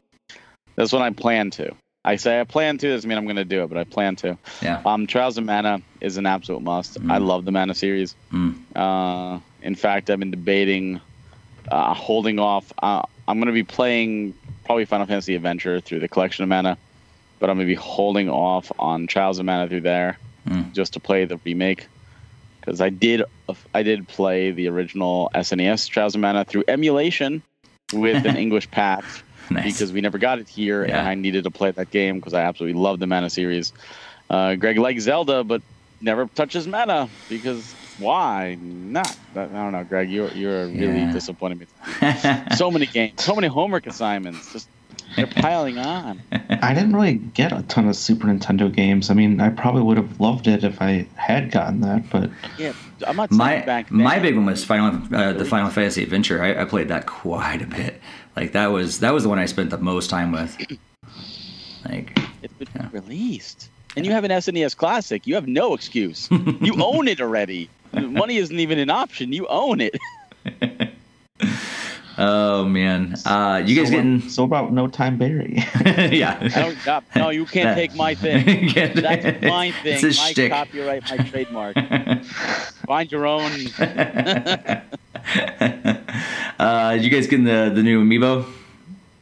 this 0.75 0.91
one 0.91 1.01
I 1.01 1.09
plan 1.09 1.51
to. 1.51 1.73
I 2.05 2.17
say 2.17 2.39
I 2.39 2.43
plan 2.43 2.77
to 2.79 2.89
doesn't 2.89 3.07
mean 3.07 3.17
I'm 3.17 3.25
going 3.25 3.37
to 3.37 3.45
do 3.45 3.63
it, 3.63 3.67
but 3.67 3.77
I 3.77 3.85
plan 3.85 4.15
to. 4.17 4.37
Yeah. 4.61 4.81
Um, 4.85 5.07
Trials 5.07 5.37
of 5.37 5.45
Mana 5.45 5.81
is 6.01 6.17
an 6.17 6.25
absolute 6.25 6.61
must. 6.61 7.01
Mm. 7.01 7.11
I 7.11 7.17
love 7.19 7.45
the 7.45 7.51
Mana 7.51 7.73
series. 7.73 8.15
Mm. 8.31 8.55
Uh, 8.75 9.39
in 9.61 9.75
fact, 9.75 10.09
I've 10.09 10.19
been 10.19 10.31
debating 10.31 10.99
uh, 11.71 11.93
holding 11.93 12.39
off. 12.39 12.71
Uh, 12.81 13.03
I'm 13.27 13.37
going 13.37 13.47
to 13.47 13.53
be 13.53 13.63
playing 13.63 14.33
probably 14.65 14.85
Final 14.85 15.05
Fantasy 15.05 15.35
Adventure 15.35 15.79
through 15.79 16.01
the 16.01 16.09
collection 16.09 16.43
of 16.43 16.49
Mana, 16.49 16.77
but 17.39 17.49
I'm 17.49 17.55
going 17.55 17.67
to 17.67 17.71
be 17.71 17.79
holding 17.79 18.29
off 18.29 18.71
on 18.77 19.07
Trials 19.07 19.39
of 19.39 19.45
Mana 19.45 19.69
through 19.69 19.81
there 19.81 20.17
mm. 20.47 20.73
just 20.73 20.93
to 20.93 20.99
play 20.99 21.23
the 21.23 21.39
remake 21.45 21.87
because 22.59 22.81
I 22.81 22.89
did 22.89 23.23
I 23.73 23.83
did 23.83 24.07
play 24.07 24.51
the 24.51 24.67
original 24.69 25.29
SNES 25.35 25.89
Trials 25.89 26.15
of 26.15 26.21
Mana 26.21 26.45
through 26.45 26.63
emulation 26.67 27.43
with 27.91 28.25
an 28.25 28.35
English 28.45 28.71
patch 28.71 29.23
nice. 29.49 29.65
because 29.65 29.91
we 29.91 30.01
never 30.01 30.17
got 30.17 30.39
it 30.39 30.47
here, 30.47 30.85
yeah. 30.85 30.99
and 30.99 31.07
I 31.07 31.15
needed 31.15 31.43
to 31.45 31.51
play 31.51 31.71
that 31.71 31.91
game 31.91 32.19
because 32.19 32.33
I 32.33 32.41
absolutely 32.41 32.79
love 32.79 32.99
the 32.99 33.07
Mana 33.07 33.29
series. 33.29 33.73
Uh, 34.29 34.55
Greg 34.55 34.77
likes 34.77 35.03
Zelda, 35.03 35.43
but 35.43 35.61
never 36.01 36.25
touches 36.27 36.67
Mana 36.67 37.09
because 37.29 37.73
why 37.99 38.57
not? 38.61 39.15
I 39.35 39.45
don't 39.45 39.71
know, 39.71 39.83
Greg. 39.83 40.09
You're 40.09 40.29
you're 40.29 40.67
really 40.67 40.99
yeah. 40.99 41.11
disappointing 41.11 41.59
me. 41.59 41.67
so 42.55 42.71
many 42.71 42.85
games, 42.85 43.23
so 43.23 43.35
many 43.35 43.47
homework 43.47 43.87
assignments. 43.87 44.51
Just 44.51 44.67
they're 45.15 45.27
piling 45.27 45.77
on. 45.77 46.21
I 46.31 46.73
didn't 46.73 46.93
really 46.93 47.15
get 47.15 47.51
a 47.51 47.61
ton 47.63 47.87
of 47.87 47.95
Super 47.95 48.27
Nintendo 48.27 48.73
games. 48.73 49.09
I 49.09 49.13
mean, 49.13 49.39
I 49.39 49.49
probably 49.49 49.83
would 49.83 49.97
have 49.97 50.19
loved 50.19 50.47
it 50.47 50.63
if 50.63 50.81
I 50.81 51.07
had 51.15 51.51
gotten 51.51 51.81
that, 51.81 52.09
but 52.09 52.29
yeah, 52.57 52.73
I'm 53.05 53.15
not 53.15 53.31
my 53.31 53.61
back 53.61 53.91
my 53.91 54.19
big 54.19 54.35
one 54.35 54.45
was 54.45 54.65
Final 54.65 55.01
uh, 55.15 55.33
the 55.33 55.45
Final 55.45 55.69
Fantasy 55.69 56.03
Adventure. 56.03 56.41
I, 56.41 56.61
I, 56.61 56.65
played 56.65 56.87
that 56.87 57.05
quite 57.05 57.61
a 57.61 57.67
bit. 57.67 58.01
Like 58.35 58.53
that 58.53 58.67
was 58.67 58.99
that 58.99 59.13
was 59.13 59.23
the 59.23 59.29
one 59.29 59.39
I 59.39 59.45
spent 59.45 59.69
the 59.69 59.77
most 59.77 60.09
time 60.09 60.31
with. 60.31 60.57
Like 61.85 62.17
it's 62.41 62.53
been 62.53 62.67
yeah. 62.75 62.89
released, 62.91 63.69
and 63.95 64.05
you 64.05 64.11
have 64.11 64.23
an 64.23 64.31
SNES 64.31 64.75
Classic. 64.75 65.27
You 65.27 65.35
have 65.35 65.47
no 65.47 65.73
excuse. 65.73 66.29
you 66.61 66.81
own 66.81 67.07
it 67.07 67.21
already. 67.21 67.69
Money 67.93 68.37
isn't 68.37 68.59
even 68.59 68.79
an 68.79 68.89
option. 68.89 69.33
You 69.33 69.45
own 69.47 69.81
it. 69.81 69.95
Oh 72.15 72.63
man, 72.65 73.15
uh, 73.25 73.63
you 73.65 73.75
guys 73.75 73.87
so, 73.87 73.91
getting 73.91 74.29
so 74.29 74.43
about 74.43 74.71
no 74.71 74.87
time 74.87 75.17
Barry? 75.17 75.55
yeah. 75.85 76.75
no, 77.15 77.31
you 77.31 77.45
can't 77.45 77.69
that, 77.69 77.75
take 77.75 77.95
my 77.95 78.13
thing. 78.13 78.71
That's 78.73 79.41
my 79.41 79.71
thing. 79.71 80.05
It's 80.05 80.19
my 80.19 80.31
shtick. 80.31 80.51
copyright, 80.51 81.09
my 81.09 81.17
trademark. 81.17 81.75
Find 82.85 83.11
your 83.11 83.25
own. 83.25 83.51
uh, 86.59 86.97
you 86.99 87.09
guys 87.09 87.27
getting 87.27 87.45
the 87.45 87.71
the 87.73 87.83
new 87.83 88.03
amiibo? 88.03 88.45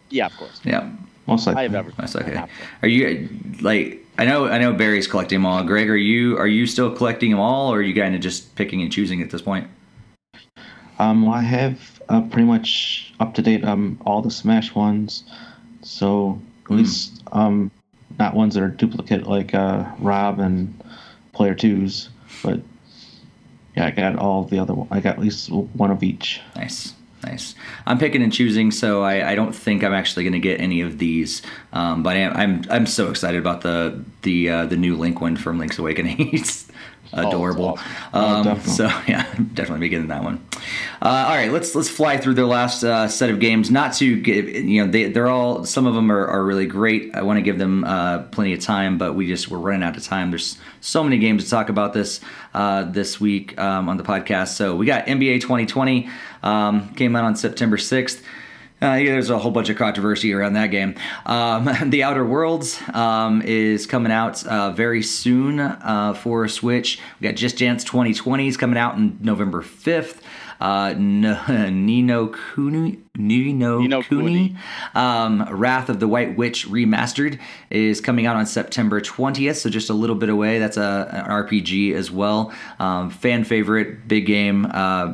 Yeah, 0.10 0.26
of 0.26 0.38
course. 0.38 0.60
Yeah. 0.64 0.92
Most 1.28 1.48
likely. 1.48 1.62
I 1.62 1.64
have 1.64 1.76
ever. 1.76 1.92
That's 1.98 2.16
okay. 2.16 2.44
Are 2.82 2.88
you 2.88 3.30
like? 3.62 4.06
I 4.18 4.26
know. 4.26 4.48
I 4.48 4.58
know 4.58 4.74
Barry's 4.74 5.08
collecting 5.08 5.38
them 5.38 5.46
all. 5.46 5.64
Greg, 5.64 5.90
are 5.90 5.96
you? 5.96 6.38
Are 6.38 6.48
you 6.48 6.66
still 6.68 6.94
collecting 6.94 7.32
them 7.32 7.40
all, 7.40 7.74
or 7.74 7.78
are 7.78 7.82
you 7.82 7.96
kind 7.96 8.16
of 8.16 8.22
just 8.22 8.56
picking 8.56 8.82
and 8.82 8.92
choosing 8.92 9.22
at 9.22 9.30
this 9.30 9.42
point? 9.42 9.68
Um, 11.00 11.24
well, 11.24 11.34
I 11.34 11.42
have 11.42 12.02
uh, 12.10 12.22
pretty 12.22 12.46
much 12.46 13.14
up 13.20 13.34
to 13.36 13.42
date 13.42 13.64
um 13.64 14.00
all 14.06 14.22
the 14.22 14.32
Smash 14.32 14.76
ones, 14.76 15.24
so 15.82 16.40
at 16.66 16.72
mm. 16.72 16.78
least 16.78 17.24
um 17.32 17.72
not 18.20 18.36
ones 18.36 18.56
that 18.56 18.64
are 18.64 18.70
duplicate 18.70 19.26
like 19.26 19.54
uh 19.54 19.86
Rob 20.00 20.40
and 20.40 20.84
Player 21.34 21.56
Twos, 21.56 22.10
but 22.44 22.60
yeah, 23.76 23.86
I 23.86 23.92
got 23.92 24.18
all 24.18 24.44
the 24.44 24.60
other. 24.60 24.76
I 24.92 25.00
got 25.00 25.16
at 25.16 25.20
least 25.20 25.52
one 25.52 25.92
of 25.92 26.04
each. 26.04 26.42
Nice. 26.56 26.94
Nice. 27.24 27.54
I'm 27.86 28.00
picking 28.00 28.24
and 28.24 28.34
choosing, 28.34 28.72
so 28.72 29.04
I, 29.04 29.32
I 29.32 29.36
don't 29.36 29.54
think 29.54 29.84
I'm 29.84 29.94
actually 29.94 30.24
going 30.24 30.34
to 30.34 30.40
get 30.40 30.60
any 30.60 30.82
of 30.82 30.98
these. 30.98 31.44
Um, 31.72 32.02
but 32.02 32.16
I 32.16 32.22
am, 32.22 32.36
I'm 32.36 32.66
I'm 32.72 32.86
so 32.88 33.12
excited 33.12 33.40
about 33.40 33.62
the 33.62 34.04
the 34.24 34.50
uh, 34.50 34.66
the 34.66 34.76
new 34.76 34.96
Link 34.96 35.22
one 35.22 35.38
from 35.38 35.60
Link's 35.60 35.78
Awakening. 35.78 36.44
adorable. 37.14 37.80
Oh, 38.14 38.36
um, 38.36 38.48
oh, 38.48 38.60
so 38.60 38.86
yeah, 39.08 39.24
definitely 39.54 39.80
be 39.80 39.90
getting 39.90 40.08
that 40.08 40.24
one. 40.24 40.46
Uh, 41.02 41.26
all 41.28 41.36
right, 41.36 41.52
let's 41.52 41.76
let's 41.76 41.90
fly 41.90 42.18
through 42.18 42.36
their 42.36 42.46
last 42.46 42.84
uh, 42.84 43.08
set 43.08 43.30
of 43.30 43.40
games. 43.40 43.72
Not 43.72 43.94
to 43.96 44.20
give 44.20 44.48
you 44.48 44.86
know 44.86 44.92
they 44.92 45.10
they're 45.10 45.28
all 45.28 45.66
some 45.66 45.86
of 45.86 45.96
them 45.96 46.12
are, 46.12 46.28
are 46.28 46.44
really 46.44 46.66
great. 46.66 47.14
I 47.16 47.22
want 47.24 47.38
to 47.38 47.42
give 47.42 47.58
them 47.58 47.84
uh, 47.84 48.24
plenty 48.24 48.54
of 48.54 48.60
time, 48.60 48.98
but 48.98 49.16
we 49.16 49.28
just 49.28 49.50
we're 49.50 49.58
running 49.58 49.84
out 49.84 49.98
of 49.98 50.04
time. 50.04 50.32
There's 50.32 50.58
so 50.80 51.04
many 51.04 51.18
games 51.18 51.44
to 51.46 51.50
talk 51.50 51.70
about 51.70 51.94
this 51.94 52.22
uh, 52.54 52.84
this 52.84 53.20
week 53.20 53.58
um, 53.60 53.90
on 53.90 53.98
the 53.98 54.04
podcast. 54.04 54.50
So 54.50 54.76
we 54.76 54.86
got 54.86 55.06
NBA 55.06 55.42
2020 55.42 56.10
um, 56.44 56.94
came 56.96 57.16
out 57.16 57.24
on 57.24 57.36
September 57.36 57.78
6th. 57.78 58.22
Uh, 58.82 58.96
yeah, 58.96 59.12
there's 59.12 59.30
a 59.30 59.38
whole 59.38 59.52
bunch 59.52 59.70
of 59.70 59.78
controversy 59.78 60.34
around 60.34 60.54
that 60.54 60.68
game. 60.68 60.96
Um, 61.28 61.70
the 61.92 62.02
Outer 62.04 62.26
Worlds 62.26 62.82
um, 62.94 63.44
is 63.44 63.86
coming 63.86 64.12
out 64.12 64.44
uh, 64.48 64.72
very 64.72 65.04
soon 65.04 65.60
uh, 65.60 66.16
for 66.16 66.48
Switch. 66.48 67.00
We 67.20 67.28
got 67.28 67.36
Just 67.36 67.58
Dance 67.60 67.84
2020 67.84 68.48
is 68.48 68.58
coming 68.58 68.78
out 68.78 68.98
in 68.98 69.20
November 69.22 69.62
5th. 69.62 70.22
Uh, 70.60 70.94
Ni 70.98 72.02
no 72.04 72.28
Kuni, 72.28 73.00
Nino, 73.16 73.80
Nino 73.80 74.04
Kuni, 74.04 74.56
um, 74.94 75.48
Wrath 75.50 75.90
of 75.90 76.00
the 76.00 76.08
White 76.08 76.38
Witch 76.38 76.68
Remastered 76.68 77.40
is 77.72 78.00
coming 78.00 78.28
out 78.28 78.36
on 78.36 78.46
September 78.46 79.02
20th, 79.02 79.56
so 79.56 79.72
just 79.72 79.90
a 79.90 79.94
little 79.94 80.16
bit 80.16 80.30
away. 80.30 80.60
That's 80.60 80.78
a, 80.78 81.10
an 81.12 81.32
RPG 81.32 81.96
as 81.96 82.12
well. 82.12 82.54
Um, 82.78 83.10
fan 83.10 83.44
favorite, 83.44 84.08
big 84.08 84.28
game. 84.28 84.68
Uh, 84.72 85.14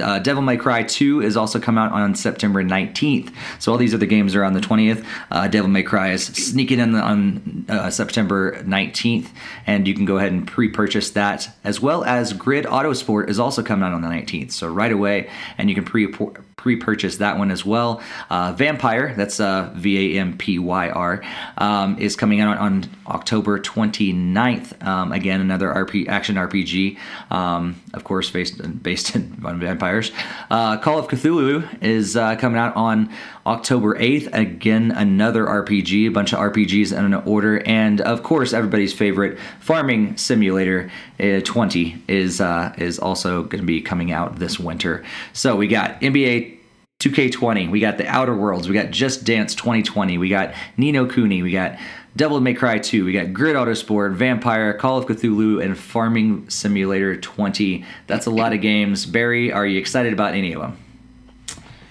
uh, 0.00 0.18
Devil 0.18 0.42
May 0.42 0.56
Cry 0.56 0.82
2 0.82 1.22
is 1.22 1.36
also 1.36 1.60
come 1.60 1.78
out 1.78 1.92
on 1.92 2.16
September 2.16 2.64
19th. 2.64 3.32
So 3.60 3.70
all 3.70 3.78
these 3.78 3.94
other 3.94 4.06
games 4.06 4.34
are 4.34 4.42
on 4.42 4.52
the 4.52 4.60
20th. 4.60 5.04
Uh, 5.30 5.46
Devil 5.46 5.70
May 5.70 5.84
Cry 5.84 6.10
is 6.10 6.24
sneaking 6.24 6.80
in 6.80 6.96
on 6.96 7.64
uh, 7.68 7.88
September 7.88 8.60
19th, 8.64 9.28
and 9.68 9.86
you 9.86 9.94
can 9.94 10.04
go 10.04 10.18
ahead 10.18 10.32
and 10.32 10.48
pre-purchase 10.48 11.12
that, 11.12 11.48
as 11.62 11.80
well 11.80 12.02
as 12.02 12.32
Grid 12.32 12.64
Autosport 12.64 13.28
is 13.28 13.38
also 13.38 13.62
coming 13.62 13.84
out 13.84 13.92
on 13.92 14.02
the 14.02 14.08
19th. 14.08 14.50
So 14.50 14.68
right 14.68 14.90
away, 14.90 15.30
and 15.58 15.68
you 15.68 15.76
can 15.76 15.84
pre 15.84 16.08
pre-purchase 16.56 17.18
that 17.18 17.38
one 17.38 17.52
as 17.52 17.64
well. 17.64 18.02
Uh, 18.30 18.52
Vampyr, 18.52 19.14
that's 19.14 19.38
uh, 19.38 19.72
V-A-M-P-Y-R, 19.76 21.22
um, 21.56 21.96
is 21.98 22.16
coming 22.16 22.40
out 22.40 22.58
on 22.58 22.82
October 23.08 23.58
29th. 23.58 24.84
Um, 24.86 25.12
again, 25.12 25.40
another 25.40 25.68
RP 25.68 26.08
action 26.08 26.36
RPG, 26.36 26.98
um, 27.30 27.80
of 27.94 28.04
course, 28.04 28.30
based 28.30 28.82
based 28.82 29.16
on 29.16 29.58
vampires. 29.58 30.12
Uh, 30.50 30.76
Call 30.78 30.98
of 30.98 31.08
Cthulhu 31.08 31.82
is 31.82 32.16
uh, 32.16 32.36
coming 32.36 32.58
out 32.58 32.76
on 32.76 33.10
October 33.46 33.98
8th. 33.98 34.32
Again, 34.32 34.90
another 34.90 35.46
RPG, 35.46 36.06
a 36.06 36.10
bunch 36.10 36.32
of 36.32 36.38
RPGs 36.38 36.96
in 36.96 37.04
an 37.04 37.14
order, 37.14 37.60
and 37.66 38.00
of 38.00 38.22
course, 38.22 38.52
everybody's 38.52 38.92
favorite 38.92 39.38
Farming 39.60 40.16
Simulator 40.16 40.90
uh, 41.18 41.40
20 41.40 42.02
is 42.08 42.40
uh, 42.40 42.74
is 42.78 42.98
also 42.98 43.42
going 43.42 43.60
to 43.60 43.66
be 43.66 43.80
coming 43.80 44.12
out 44.12 44.38
this 44.38 44.58
winter. 44.58 45.04
So 45.32 45.56
we 45.56 45.66
got 45.66 46.00
NBA 46.00 46.58
2K20, 47.00 47.70
we 47.70 47.78
got 47.78 47.96
the 47.96 48.06
Outer 48.08 48.34
Worlds, 48.34 48.68
we 48.68 48.74
got 48.74 48.90
Just 48.90 49.22
Dance 49.22 49.54
2020, 49.54 50.18
we 50.18 50.28
got 50.28 50.52
Ni 50.76 50.90
no 50.90 51.06
Kuni, 51.06 51.42
we 51.42 51.52
got 51.52 51.78
Devil 52.16 52.40
May 52.40 52.54
Cry 52.54 52.78
2, 52.78 53.04
we 53.04 53.12
got 53.12 53.32
Grid 53.32 53.54
Autosport, 53.54 54.16
Vampyr, 54.16 54.76
Call 54.78 54.98
of 54.98 55.06
Cthulhu, 55.06 55.62
and 55.62 55.78
Farming 55.78 56.48
Simulator 56.50 57.16
20. 57.16 57.84
That's 58.06 58.26
a 58.26 58.30
lot 58.30 58.52
of 58.52 58.60
games. 58.60 59.06
Barry, 59.06 59.52
are 59.52 59.66
you 59.66 59.78
excited 59.78 60.12
about 60.12 60.34
any 60.34 60.52
of 60.52 60.60
them? 60.60 60.78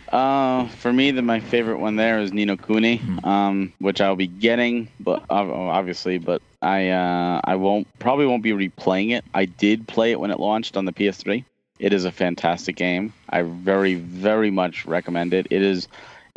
Uh, 0.09 0.67
for 0.69 0.91
me, 0.91 1.11
the, 1.11 1.21
my 1.21 1.39
favorite 1.39 1.79
one 1.79 1.95
there 1.95 2.19
is 2.19 2.33
Ni 2.33 2.45
no 2.45 2.57
Kuni, 2.57 2.99
mm-hmm. 2.99 3.25
um, 3.25 3.73
which 3.79 4.01
I'll 4.01 4.15
be 4.15 4.27
getting, 4.27 4.87
but 4.99 5.23
obviously, 5.29 6.17
but 6.17 6.41
I 6.61 6.89
uh, 6.89 7.41
I 7.43 7.55
won't 7.55 7.87
probably 7.99 8.25
won't 8.25 8.41
be 8.41 8.51
replaying 8.51 9.11
it. 9.11 9.25
I 9.33 9.45
did 9.45 9.87
play 9.87 10.11
it 10.11 10.19
when 10.19 10.31
it 10.31 10.39
launched 10.39 10.77
on 10.77 10.85
the 10.85 10.93
PS3. 10.93 11.43
It 11.79 11.93
is 11.93 12.05
a 12.05 12.11
fantastic 12.11 12.75
game. 12.75 13.13
I 13.29 13.43
very, 13.43 13.95
very 13.95 14.49
much 14.49 14.85
recommend 14.85 15.33
it. 15.33 15.47
It 15.51 15.61
is, 15.61 15.87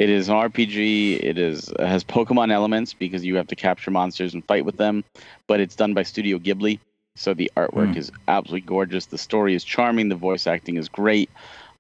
it 0.01 0.09
is 0.09 0.31
an 0.31 0.35
RPG. 0.35 1.23
It 1.23 1.37
is 1.37 1.69
it 1.69 1.87
has 1.87 2.03
Pokemon 2.05 2.51
elements 2.51 2.95
because 2.95 3.23
you 3.23 3.37
have 3.37 3.49
to 3.49 3.55
capture 3.55 3.91
monsters 3.91 4.33
and 4.33 4.43
fight 4.47 4.65
with 4.65 4.79
them, 4.79 5.05
but 5.47 5.61
it's 5.61 5.77
done 5.77 5.93
by 5.93 6.05
Studio 6.05 6.39
Ghibli, 6.39 6.79
so 7.17 7.35
the 7.35 7.53
artwork 7.55 7.93
mm. 7.93 7.97
is 7.97 8.11
absolutely 8.27 8.63
gorgeous. 8.63 9.07
The 9.07 9.19
story 9.19 9.55
is 9.55 9.63
charming. 9.63 10.09
The 10.09 10.17
voice 10.17 10.47
acting 10.47 10.79
is 10.79 10.89
great. 10.89 11.29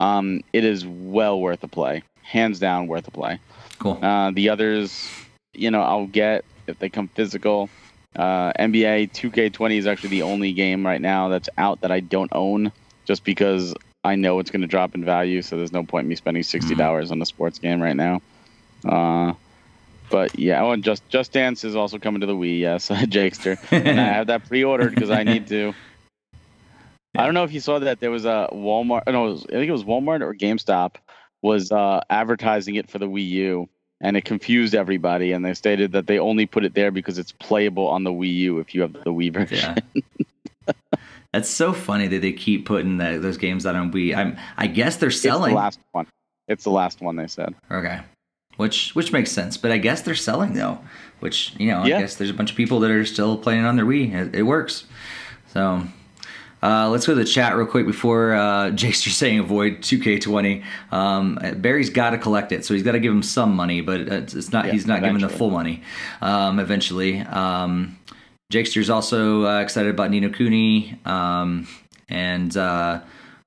Um, 0.00 0.42
it 0.52 0.64
is 0.64 0.86
well 0.86 1.40
worth 1.40 1.64
a 1.64 1.68
play, 1.68 2.02
hands 2.22 2.58
down 2.58 2.88
worth 2.88 3.08
a 3.08 3.10
play. 3.10 3.40
Cool. 3.78 3.98
Uh, 4.02 4.32
the 4.32 4.50
others, 4.50 5.08
you 5.54 5.70
know, 5.70 5.80
I'll 5.80 6.06
get 6.06 6.44
if 6.66 6.78
they 6.78 6.90
come 6.90 7.08
physical. 7.08 7.70
Uh, 8.14 8.52
NBA 8.58 9.12
2K20 9.12 9.78
is 9.78 9.86
actually 9.86 10.10
the 10.10 10.22
only 10.22 10.52
game 10.52 10.84
right 10.84 11.00
now 11.00 11.28
that's 11.28 11.48
out 11.56 11.80
that 11.80 11.90
I 11.90 12.00
don't 12.00 12.30
own 12.34 12.70
just 13.06 13.24
because 13.24 13.74
I 14.02 14.14
know 14.14 14.38
it's 14.38 14.50
going 14.50 14.62
to 14.62 14.66
drop 14.66 14.94
in 14.94 15.04
value. 15.04 15.42
So 15.42 15.56
there's 15.56 15.72
no 15.72 15.84
point 15.84 16.04
in 16.04 16.08
me 16.08 16.14
spending 16.16 16.42
sixty 16.42 16.70
mm-hmm. 16.70 16.80
dollars 16.80 17.08
mm 17.08 17.12
on 17.12 17.22
a 17.22 17.26
sports 17.26 17.58
game 17.58 17.80
right 17.80 17.96
now. 17.96 18.22
Uh, 18.84 19.34
but 20.10 20.38
yeah, 20.38 20.62
oh, 20.62 20.72
and 20.72 20.82
just 20.82 21.08
Just 21.08 21.32
Dance 21.32 21.64
is 21.64 21.76
also 21.76 21.98
coming 21.98 22.20
to 22.20 22.26
the 22.26 22.34
Wii. 22.34 22.60
Yes, 22.60 22.88
Jakester, 22.90 23.58
and 23.70 24.00
I 24.00 24.12
have 24.12 24.26
that 24.26 24.46
pre-ordered 24.46 24.94
because 24.94 25.10
I 25.10 25.22
need 25.22 25.46
to. 25.48 25.74
I 27.16 27.24
don't 27.24 27.34
know 27.34 27.44
if 27.44 27.52
you 27.52 27.60
saw 27.60 27.78
that 27.78 28.00
there 28.00 28.10
was 28.10 28.24
a 28.24 28.48
Walmart. 28.52 29.02
No, 29.06 29.24
was, 29.24 29.44
I 29.46 29.52
think 29.52 29.68
it 29.68 29.72
was 29.72 29.84
Walmart 29.84 30.20
or 30.22 30.34
GameStop 30.34 30.94
was 31.42 31.72
uh, 31.72 32.02
advertising 32.08 32.76
it 32.76 32.88
for 32.88 32.98
the 32.98 33.08
Wii 33.08 33.28
U, 33.28 33.68
and 34.00 34.16
it 34.16 34.24
confused 34.24 34.74
everybody. 34.74 35.32
And 35.32 35.44
they 35.44 35.54
stated 35.54 35.92
that 35.92 36.06
they 36.06 36.18
only 36.18 36.46
put 36.46 36.64
it 36.64 36.74
there 36.74 36.90
because 36.90 37.18
it's 37.18 37.32
playable 37.32 37.88
on 37.88 38.04
the 38.04 38.10
Wii 38.10 38.34
U 38.34 38.58
if 38.60 38.74
you 38.74 38.82
have 38.82 38.92
the 38.92 39.12
Wii 39.12 39.32
version. 39.32 39.76
Yeah. 39.94 40.02
That's 41.32 41.48
so 41.48 41.72
funny 41.72 42.08
that 42.08 42.22
they 42.22 42.32
keep 42.32 42.66
putting 42.66 42.98
those 42.98 43.36
games 43.36 43.64
out 43.64 43.76
on 43.76 43.92
Wii. 43.92 44.16
I'm, 44.16 44.36
I 44.56 44.66
guess 44.66 44.96
they're 44.96 45.10
selling. 45.10 45.52
It's 45.52 45.54
the 45.54 45.56
last 45.56 45.80
one. 45.92 46.06
It's 46.48 46.64
the 46.64 46.70
last 46.70 47.00
one 47.00 47.16
they 47.16 47.28
said. 47.28 47.54
Okay, 47.70 48.00
which 48.56 48.94
which 48.96 49.12
makes 49.12 49.30
sense. 49.30 49.56
But 49.56 49.70
I 49.70 49.78
guess 49.78 50.02
they're 50.02 50.16
selling 50.16 50.54
though. 50.54 50.80
Which 51.20 51.54
you 51.58 51.68
know, 51.68 51.84
yeah. 51.84 51.98
I 51.98 52.00
guess 52.00 52.16
there's 52.16 52.30
a 52.30 52.34
bunch 52.34 52.50
of 52.50 52.56
people 52.56 52.80
that 52.80 52.90
are 52.90 53.04
still 53.04 53.38
playing 53.38 53.64
on 53.64 53.76
their 53.76 53.86
Wii. 53.86 54.12
It, 54.12 54.34
it 54.34 54.42
works. 54.42 54.86
So 55.52 55.86
uh, 56.62 56.88
let's 56.90 57.06
go 57.06 57.14
to 57.14 57.18
the 57.18 57.24
chat 57.24 57.56
real 57.56 57.66
quick 57.66 57.86
before 57.86 58.34
uh, 58.34 58.70
just 58.74 59.04
saying 59.04 59.38
avoid 59.38 59.78
2K20. 59.78 60.64
Um, 60.92 61.38
Barry's 61.56 61.90
got 61.90 62.10
to 62.10 62.18
collect 62.18 62.52
it, 62.52 62.64
so 62.64 62.74
he's 62.74 62.82
got 62.82 62.92
to 62.92 63.00
give 63.00 63.12
him 63.12 63.22
some 63.22 63.54
money, 63.54 63.80
but 63.80 64.00
it's, 64.00 64.34
it's 64.34 64.52
not. 64.52 64.66
Yeah, 64.66 64.72
he's 64.72 64.86
not 64.86 64.98
eventually. 64.98 65.20
giving 65.20 65.32
the 65.32 65.38
full 65.38 65.50
money. 65.50 65.82
Um, 66.20 66.58
eventually, 66.58 67.20
um, 67.20 67.98
Jakester's 68.50 68.90
also 68.90 69.46
uh, 69.46 69.60
excited 69.60 69.90
about 69.90 70.10
Ni 70.10 70.20
no 70.20 70.28
Kuni. 70.28 70.98
Um, 71.04 71.68
and 72.08 72.54
uh, 72.56 73.00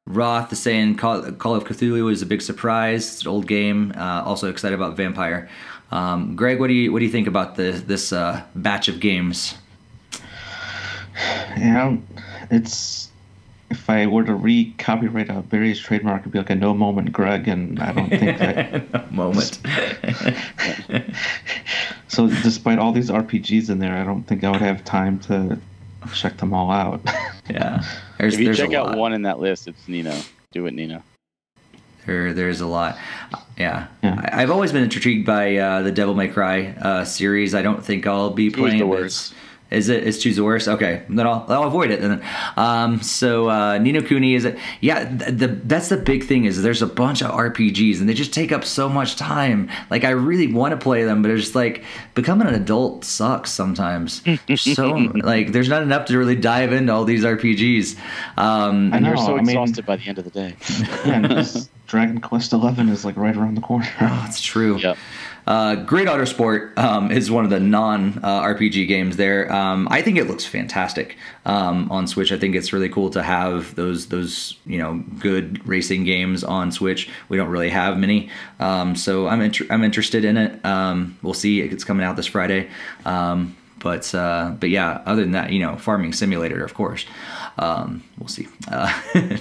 Roth 0.06 0.52
is 0.54 0.60
saying 0.60 0.96
Call, 0.96 1.32
Call, 1.34 1.56
of 1.56 1.66
Cthulhu 1.66 2.12
is 2.12 2.22
a 2.22 2.26
big 2.26 2.42
surprise. 2.42 3.14
It's 3.14 3.22
an 3.22 3.28
old 3.28 3.46
game. 3.46 3.94
Uh, 3.96 4.24
also 4.26 4.50
excited 4.50 4.74
about 4.74 4.98
Vampyr. 4.98 5.50
Um, 5.92 6.36
Greg, 6.36 6.60
what 6.60 6.68
do 6.68 6.74
you 6.74 6.92
what 6.92 7.00
do 7.00 7.06
you 7.06 7.12
think 7.12 7.28
about 7.28 7.56
the, 7.56 7.72
this 7.72 8.12
uh, 8.12 8.42
batch 8.56 8.88
of 8.88 9.00
games? 9.00 9.56
Yeah, 11.58 11.98
it's 12.50 13.03
if 13.74 13.90
I 13.90 14.06
were 14.06 14.24
to 14.24 14.36
re-copyright 14.36 15.30
a 15.30 15.42
various 15.42 15.80
trademark, 15.80 16.22
it'd 16.22 16.32
be 16.32 16.38
like 16.38 16.52
a 16.52 16.56
no 16.56 16.76
moment 16.76 17.12
Greg, 17.12 17.48
and 17.48 17.80
I 17.80 17.92
don't 17.92 18.10
think 18.10 18.38
that 18.38 18.94
no 19.12 19.24
moment. 19.24 19.60
so, 22.08 22.28
despite 22.28 22.78
all 22.78 22.92
these 22.92 23.10
RPGs 23.10 23.72
in 23.72 23.80
there, 23.80 23.96
I 23.96 24.04
don't 24.04 24.24
think 24.24 24.44
I 24.44 24.52
would 24.52 24.62
have 24.62 24.86
time 24.86 25.20
to 25.22 25.58
check 26.14 26.38
them 26.38 26.54
all 26.54 26.70
out. 26.70 27.02
yeah, 27.50 27.84
there's, 28.20 28.36
if 28.36 28.42
you 28.42 28.54
check 28.54 28.74
out 28.74 28.90
lot. 28.90 28.98
one 28.98 29.14
in 29.14 29.24
that 29.24 29.40
list, 29.40 29.68
it's 29.68 29.88
Ni 29.88 30.04
no. 30.04 30.22
Do 30.52 30.68
it, 30.68 30.76
Ni 30.76 30.86
no. 30.86 31.02
There, 32.06 32.32
there's 32.32 32.62
a 32.62 32.68
lot. 32.68 33.00
Yeah, 33.58 33.88
yeah. 34.04 34.30
I, 34.32 34.42
have 34.42 34.52
always 34.52 34.72
been 34.72 34.84
intrigued 34.84 35.26
by 35.26 35.56
uh, 35.56 35.82
the 35.82 35.92
Devil 35.92 36.14
May 36.14 36.28
Cry 36.28 36.76
uh, 36.80 37.06
series. 37.06 37.56
I 37.56 37.64
don't 37.64 37.84
think 37.84 38.06
I'll 38.06 38.30
be 38.30 38.52
playing 38.52 38.78
the 38.78 38.86
worst. 38.86 39.34
Is 39.74 39.90
it? 39.90 40.04
Is 40.04 40.22
choose 40.22 40.36
the 40.36 40.44
worst? 40.44 40.68
Okay, 40.68 41.04
then 41.10 41.26
I'll, 41.26 41.46
I'll 41.50 41.64
avoid 41.64 41.92
it. 41.92 42.02
Then, 42.02 42.24
um, 42.58 43.02
so 43.02 43.50
uh, 43.50 43.78
Ni 43.78 43.92
no 43.92 44.02
Kuni 44.02 44.36
is 44.36 44.46
it? 44.46 44.58
Yeah, 44.82 45.06
the, 45.06 45.32
the, 45.32 45.48
that's 45.48 45.90
the 45.90 45.98
big 45.98 46.26
thing 46.26 46.46
is 46.46 46.62
there's 46.62 46.82
a 46.82 46.88
bunch 46.88 47.22
of 47.22 47.32
RPGs 47.32 48.00
and 48.00 48.08
they 48.08 48.14
just 48.14 48.34
take 48.34 48.52
up 48.52 48.64
so 48.64 48.88
much 48.88 49.16
time. 49.16 49.70
Like 49.90 50.04
I 50.04 50.12
really 50.12 50.52
want 50.52 50.72
to 50.72 50.78
play 50.78 51.04
them, 51.04 51.22
but 51.22 51.32
it's 51.32 51.42
just 51.42 51.56
like 51.56 51.84
becoming 52.14 52.48
an 52.48 52.54
adult 52.54 53.06
sucks 53.06 53.52
sometimes. 53.52 54.22
so 54.58 54.90
like 55.16 55.52
there's 55.52 55.70
not 55.70 55.82
enough 55.82 56.06
to 56.08 56.18
really 56.18 56.36
dive 56.36 56.72
into 56.74 56.94
all 56.94 57.06
these 57.06 57.24
RPGs. 57.24 57.98
Um, 58.38 58.94
and 58.94 59.06
you're 59.06 59.18
so 59.18 59.38
exhausted 59.38 59.78
mean, 59.82 59.86
by 59.86 59.96
the 59.98 60.08
end 60.08 60.18
of 60.18 60.26
the 60.26 60.32
day. 60.32 60.56
yeah, 61.06 61.44
Dragon 61.88 62.20
Quest 62.20 62.54
Eleven 62.54 62.90
is 62.90 63.06
like 63.06 63.18
right 63.18 63.36
around 63.36 63.56
the 63.56 63.62
corner. 63.62 63.88
Oh, 64.02 64.26
it's 64.28 64.42
true. 64.42 64.78
Yep. 64.78 64.98
Uh, 65.46 65.76
Grid 65.76 66.08
Autosport 66.08 66.78
um, 66.78 67.12
is 67.12 67.30
one 67.30 67.44
of 67.44 67.50
the 67.50 67.60
non 67.60 68.20
uh, 68.24 68.42
RPG 68.44 68.88
games 68.88 69.18
there. 69.18 69.52
Um, 69.52 69.88
I 69.92 70.02
think 70.02 70.18
it 70.18 70.28
looks 70.28 70.46
fantastic 70.46 71.18
um, 71.46 71.92
on 71.92 72.08
Switch. 72.08 72.32
I 72.32 72.38
think 72.38 72.56
it's 72.56 72.72
really 72.72 72.90
cool 72.90 73.10
to 73.12 73.22
have 73.22 73.76
those 73.76 74.08
those 74.08 74.58
you 74.66 74.78
know 74.78 75.04
good 75.20 75.66
racing 75.68 76.06
games 76.06 76.44
on 76.44 76.72
Switch. 76.72 77.10
We 77.30 77.38
don't 77.38 77.50
really 77.50 77.70
have 77.70 77.98
many, 77.98 78.30
um, 78.60 78.96
so 78.96 79.28
I'm 79.28 79.42
inter- 79.42 79.68
I'm 79.70 79.84
interested 79.84 80.26
in 80.26 80.38
it. 80.38 80.66
Um, 80.66 81.18
we'll 81.22 81.34
see. 81.34 81.62
If 81.62 81.72
it's 81.72 81.84
coming 81.84 82.06
out 82.06 82.16
this 82.16 82.28
Friday. 82.28 82.70
Um, 83.06 83.56
but 83.84 84.16
uh, 84.16 84.56
but 84.60 84.70
yeah, 84.70 85.04
other 85.06 85.22
than 85.22 85.34
that, 85.34 85.52
you 85.52 85.60
know, 85.60 85.76
Farming 85.76 86.14
Simulator, 86.14 86.64
of 86.64 86.74
course. 86.74 87.06
Um, 87.58 88.04
we'll 88.18 88.28
see. 88.28 88.48
Uh, 88.68 88.92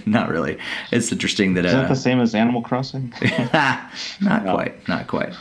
not 0.06 0.28
really. 0.28 0.58
It's 0.90 1.10
interesting 1.10 1.54
that. 1.54 1.64
Is 1.64 1.72
that 1.72 1.86
uh, 1.86 1.88
the 1.88 1.96
same 1.96 2.20
as 2.20 2.34
Animal 2.34 2.62
Crossing? 2.62 3.12
not 3.52 4.44
no. 4.44 4.54
quite. 4.54 4.88
Not 4.88 5.06
quite. 5.06 5.32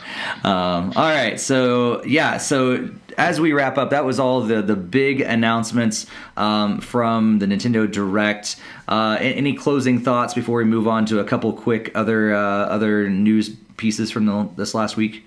Um, 0.44 0.92
all 0.96 1.10
right. 1.10 1.38
So 1.38 2.04
yeah. 2.04 2.38
So 2.38 2.90
as 3.18 3.40
we 3.40 3.52
wrap 3.52 3.78
up, 3.78 3.90
that 3.90 4.04
was 4.04 4.18
all 4.18 4.40
the 4.40 4.62
the 4.62 4.76
big 4.76 5.20
announcements 5.20 6.06
um, 6.36 6.80
from 6.80 7.38
the 7.38 7.46
Nintendo 7.46 7.90
Direct. 7.90 8.56
Uh, 8.88 9.18
any 9.20 9.54
closing 9.54 10.00
thoughts 10.00 10.34
before 10.34 10.58
we 10.58 10.64
move 10.64 10.88
on 10.88 11.06
to 11.06 11.20
a 11.20 11.24
couple 11.24 11.52
quick 11.52 11.90
other 11.94 12.34
uh, 12.34 12.66
other 12.66 13.08
news 13.10 13.50
pieces 13.76 14.10
from 14.10 14.26
the, 14.26 14.48
this 14.56 14.74
last 14.74 14.96
week? 14.96 15.24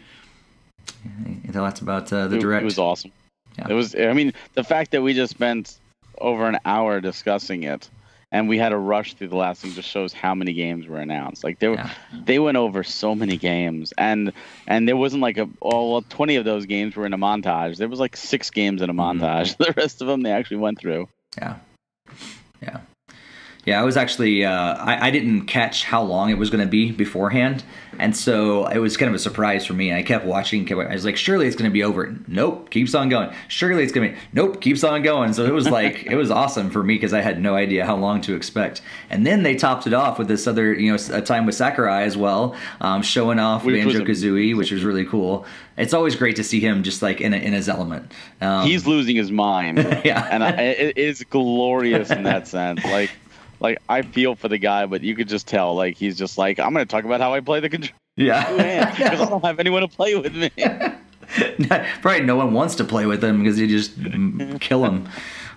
Any 1.26 1.52
thoughts 1.52 1.80
about 1.82 2.12
uh, 2.12 2.28
the 2.28 2.40
Direct? 2.40 2.64
It 2.64 2.66
was 2.66 2.80
awesome. 2.80 3.12
Yeah. 3.58 3.68
It 3.70 3.74
was. 3.74 3.96
I 3.96 4.14
mean, 4.14 4.34
the 4.54 4.64
fact 4.64 4.92
that 4.92 5.02
we 5.02 5.14
just 5.14 5.32
spent 5.32 5.80
over 6.20 6.48
an 6.48 6.60
hour 6.66 7.02
discussing 7.02 7.64
it, 7.64 7.90
and 8.32 8.50
we 8.50 8.58
had 8.58 8.70
to 8.70 8.78
rush 8.78 9.14
through 9.14 9.30
the 9.30 9.36
last 9.36 9.62
thing 9.62 9.72
just 9.72 9.90
shows 9.90 10.14
how 10.14 10.36
many 10.36 10.54
games 10.54 10.88
were 10.88 10.98
announced. 10.98 11.44
Like 11.44 11.60
they 11.60 11.68
were, 11.68 11.76
yeah. 11.76 11.90
they 12.12 12.40
went 12.40 12.58
over 12.58 12.84
so 12.84 13.16
many 13.16 13.38
games, 13.38 13.94
and 13.98 14.34
and 14.68 14.88
there 14.88 14.98
wasn't 14.98 15.22
like 15.22 15.38
a 15.38 15.50
oh 15.62 15.92
well, 15.92 16.02
twenty 16.10 16.36
of 16.36 16.46
those 16.46 16.66
games 16.66 16.96
were 16.96 17.06
in 17.06 17.14
a 17.14 17.18
montage. 17.18 17.78
There 17.78 17.90
was 17.90 18.00
like 18.00 18.18
six 18.18 18.50
games 18.50 18.82
in 18.82 18.90
a 18.90 18.94
mm-hmm. 18.94 19.22
montage. 19.22 19.56
Mm-hmm. 19.56 19.64
The 19.66 19.74
rest 19.78 20.02
of 20.02 20.08
them 20.08 20.22
they 20.22 20.32
actually 20.32 20.58
went 20.58 20.80
through. 20.80 21.08
Yeah, 21.38 21.58
yeah. 22.62 22.80
Yeah, 23.66 23.82
I 23.82 23.84
was 23.84 23.98
actually 23.98 24.46
uh, 24.46 24.76
I, 24.76 25.08
I 25.08 25.12
didn't 25.12 25.48
catch 25.48 25.86
how 25.86 26.04
long 26.04 26.30
it 26.30 26.38
was 26.38 26.52
going 26.52 26.64
to 26.64 26.70
be 26.70 26.92
beforehand, 26.92 27.64
and 27.98 28.16
so 28.16 28.68
it 28.68 28.78
was 28.78 28.96
kind 28.96 29.10
of 29.10 29.16
a 29.16 29.20
surprise 29.20 29.66
for 29.66 29.74
me. 29.74 29.92
I 29.92 30.04
kept 30.04 30.26
watching. 30.26 30.72
I 30.72 30.94
was 30.94 31.04
like, 31.04 31.18
surely 31.18 31.48
it's 31.48 31.56
going 31.56 31.70
to 31.70 31.74
be 31.74 31.84
over. 31.84 32.16
Nope, 32.28 32.70
keeps 32.70 32.94
on 32.94 33.10
going. 33.10 33.34
Surely 33.48 33.84
it's 33.84 33.92
going 33.92 34.10
to 34.10 34.16
be. 34.16 34.22
Nope, 34.34 34.62
keeps 34.62 34.84
on 34.84 35.02
going. 35.02 35.34
So 35.34 35.46
it 35.46 35.54
was 35.54 35.68
like 35.68 36.06
it 36.06 36.16
was 36.16 36.30
awesome 36.30 36.70
for 36.70 36.84
me 36.84 36.94
because 36.96 37.14
I 37.14 37.22
had 37.22 37.42
no 37.42 37.56
idea 37.56 37.86
how 37.86 37.96
long 37.96 38.22
to 38.22 38.36
expect. 38.36 38.82
And 39.10 39.26
then 39.26 39.42
they 39.42 39.56
topped 39.56 39.88
it 39.88 39.94
off 39.94 40.20
with 40.20 40.28
this 40.28 40.46
other 40.46 40.74
you 40.74 40.92
know 40.92 41.00
a 41.12 41.22
time 41.22 41.48
with 41.48 41.56
Sakurai 41.56 42.04
as 42.04 42.16
well, 42.16 42.56
um, 42.82 43.02
showing 43.02 43.40
off 43.40 43.66
Banjo 43.66 44.02
Kazooie, 44.02 44.56
which 44.56 44.72
was 44.72 44.84
really 44.84 45.06
cool. 45.06 45.46
It's 45.78 45.94
always 45.94 46.16
great 46.16 46.36
to 46.38 46.44
see 46.44 46.60
him 46.60 46.84
just 46.84 47.02
like 47.02 47.20
in 47.20 47.34
a, 47.34 47.38
in 47.38 47.54
his 47.54 47.68
element. 47.68 48.12
Um, 48.42 48.66
He's 48.66 48.86
losing 48.86 49.16
his 49.16 49.32
mind. 49.32 49.80
yeah, 50.06 50.28
and 50.32 50.44
I, 50.44 50.52
it 50.52 50.98
is 50.98 51.24
glorious 51.24 52.12
in 52.12 52.24
that 52.24 52.48
sense. 52.48 52.84
Like 52.86 53.12
like 53.66 53.80
I 53.90 54.04
feel 54.04 54.36
for 54.36 54.48
the 54.48 54.58
guy, 54.58 54.86
but 54.86 55.02
you 55.02 55.16
could 55.16 55.28
just 55.28 55.48
tell 55.48 55.76
like 55.76 55.98
he's 55.98 56.18
just 56.18 56.38
like 56.38 56.60
I'm 56.60 56.74
going 56.74 56.86
to 56.86 56.90
talk 56.90 57.04
about 57.04 57.20
how 57.20 57.34
I 57.34 57.40
play 57.40 57.60
the 57.60 57.70
controller. 57.70 57.98
Yeah, 58.16 58.92
because 58.98 59.22
I 59.22 59.26
don't 59.26 59.44
have 59.44 59.60
anyone 59.60 59.82
to 59.82 59.88
play 59.88 60.16
with 60.16 60.36
me. 60.36 60.52
Probably 62.02 62.22
no 62.22 62.36
one 62.36 62.54
wants 62.54 62.76
to 62.76 62.84
play 62.84 63.06
with 63.08 63.24
him 63.24 63.40
because 63.40 63.60
you 63.60 63.68
just 63.68 63.94
kill 64.62 64.86
him. 64.86 65.10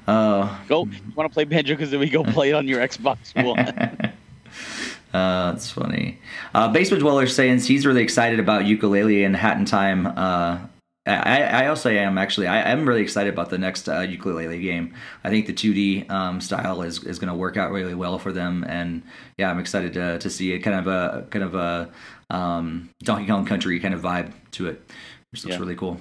Uh, 0.06 0.58
go, 0.66 0.86
you 0.86 1.00
want 1.14 1.30
to 1.30 1.34
play 1.34 1.44
Banjo 1.44 1.74
because 1.74 1.90
then 1.90 2.00
we 2.00 2.08
Go 2.08 2.24
play 2.24 2.50
it 2.50 2.54
on 2.54 2.66
your 2.66 2.80
Xbox 2.80 3.34
One. 3.44 3.58
Uh, 5.12 5.52
that's 5.52 5.70
funny. 5.70 6.18
Uh, 6.54 6.68
Basement 6.68 7.02
Dweller 7.02 7.26
saying 7.26 7.60
he's 7.60 7.86
really 7.86 8.02
excited 8.02 8.40
about 8.40 8.62
Yooka-Laylee 8.62 9.24
and 9.24 9.36
Hat 9.36 9.58
in 9.58 9.64
Time 9.64 10.06
uh, 10.06 10.58
I, 11.08 11.64
I 11.64 11.66
also 11.68 11.90
am 11.90 12.18
actually. 12.18 12.46
I, 12.46 12.70
am 12.70 12.86
really 12.86 13.02
excited 13.02 13.32
about 13.32 13.50
the 13.50 13.58
next 13.58 13.88
uh, 13.88 14.00
Yooka-Laylee 14.00 14.60
game. 14.62 14.94
I 15.24 15.30
think 15.30 15.46
the 15.46 15.52
2D 15.52 16.10
um, 16.10 16.40
style 16.40 16.82
is, 16.82 17.02
is 17.04 17.18
going 17.18 17.28
to 17.28 17.34
work 17.34 17.56
out 17.56 17.70
really 17.70 17.94
well 17.94 18.18
for 18.18 18.32
them, 18.32 18.64
and 18.68 19.02
yeah, 19.38 19.50
I'm 19.50 19.58
excited 19.58 19.94
to, 19.94 20.18
to 20.18 20.30
see 20.30 20.52
it. 20.52 20.60
Kind 20.60 20.78
of 20.78 20.86
a 20.86 21.26
kind 21.30 21.44
of 21.44 21.54
a 21.54 21.90
um, 22.30 22.90
Donkey 23.02 23.26
Kong 23.26 23.46
Country 23.46 23.80
kind 23.80 23.94
of 23.94 24.02
vibe 24.02 24.32
to 24.52 24.66
it, 24.68 24.82
which 25.32 25.44
looks 25.44 25.54
yeah. 25.54 25.60
really 25.60 25.76
cool. 25.76 26.00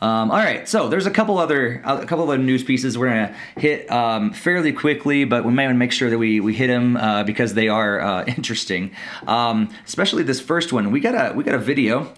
Um, 0.00 0.32
all 0.32 0.38
right, 0.38 0.68
so 0.68 0.88
there's 0.88 1.06
a 1.06 1.12
couple 1.12 1.38
other 1.38 1.80
a 1.84 2.04
couple 2.06 2.24
of 2.24 2.30
other 2.30 2.38
news 2.38 2.64
pieces 2.64 2.98
we're 2.98 3.08
gonna 3.08 3.36
hit 3.56 3.88
um, 3.88 4.32
fairly 4.32 4.72
quickly, 4.72 5.24
but 5.24 5.44
we 5.44 5.52
may 5.52 5.66
want 5.66 5.76
to 5.76 5.78
make 5.78 5.92
sure 5.92 6.10
that 6.10 6.18
we 6.18 6.40
we 6.40 6.54
hit 6.54 6.66
them 6.66 6.96
uh, 6.96 7.22
because 7.22 7.54
they 7.54 7.68
are 7.68 8.00
uh, 8.00 8.24
interesting. 8.36 8.90
Um, 9.28 9.72
especially 9.86 10.24
this 10.24 10.40
first 10.40 10.72
one, 10.72 10.90
we 10.90 10.98
got 10.98 11.14
a 11.14 11.34
we 11.34 11.44
got 11.44 11.54
a 11.54 11.58
video. 11.58 12.12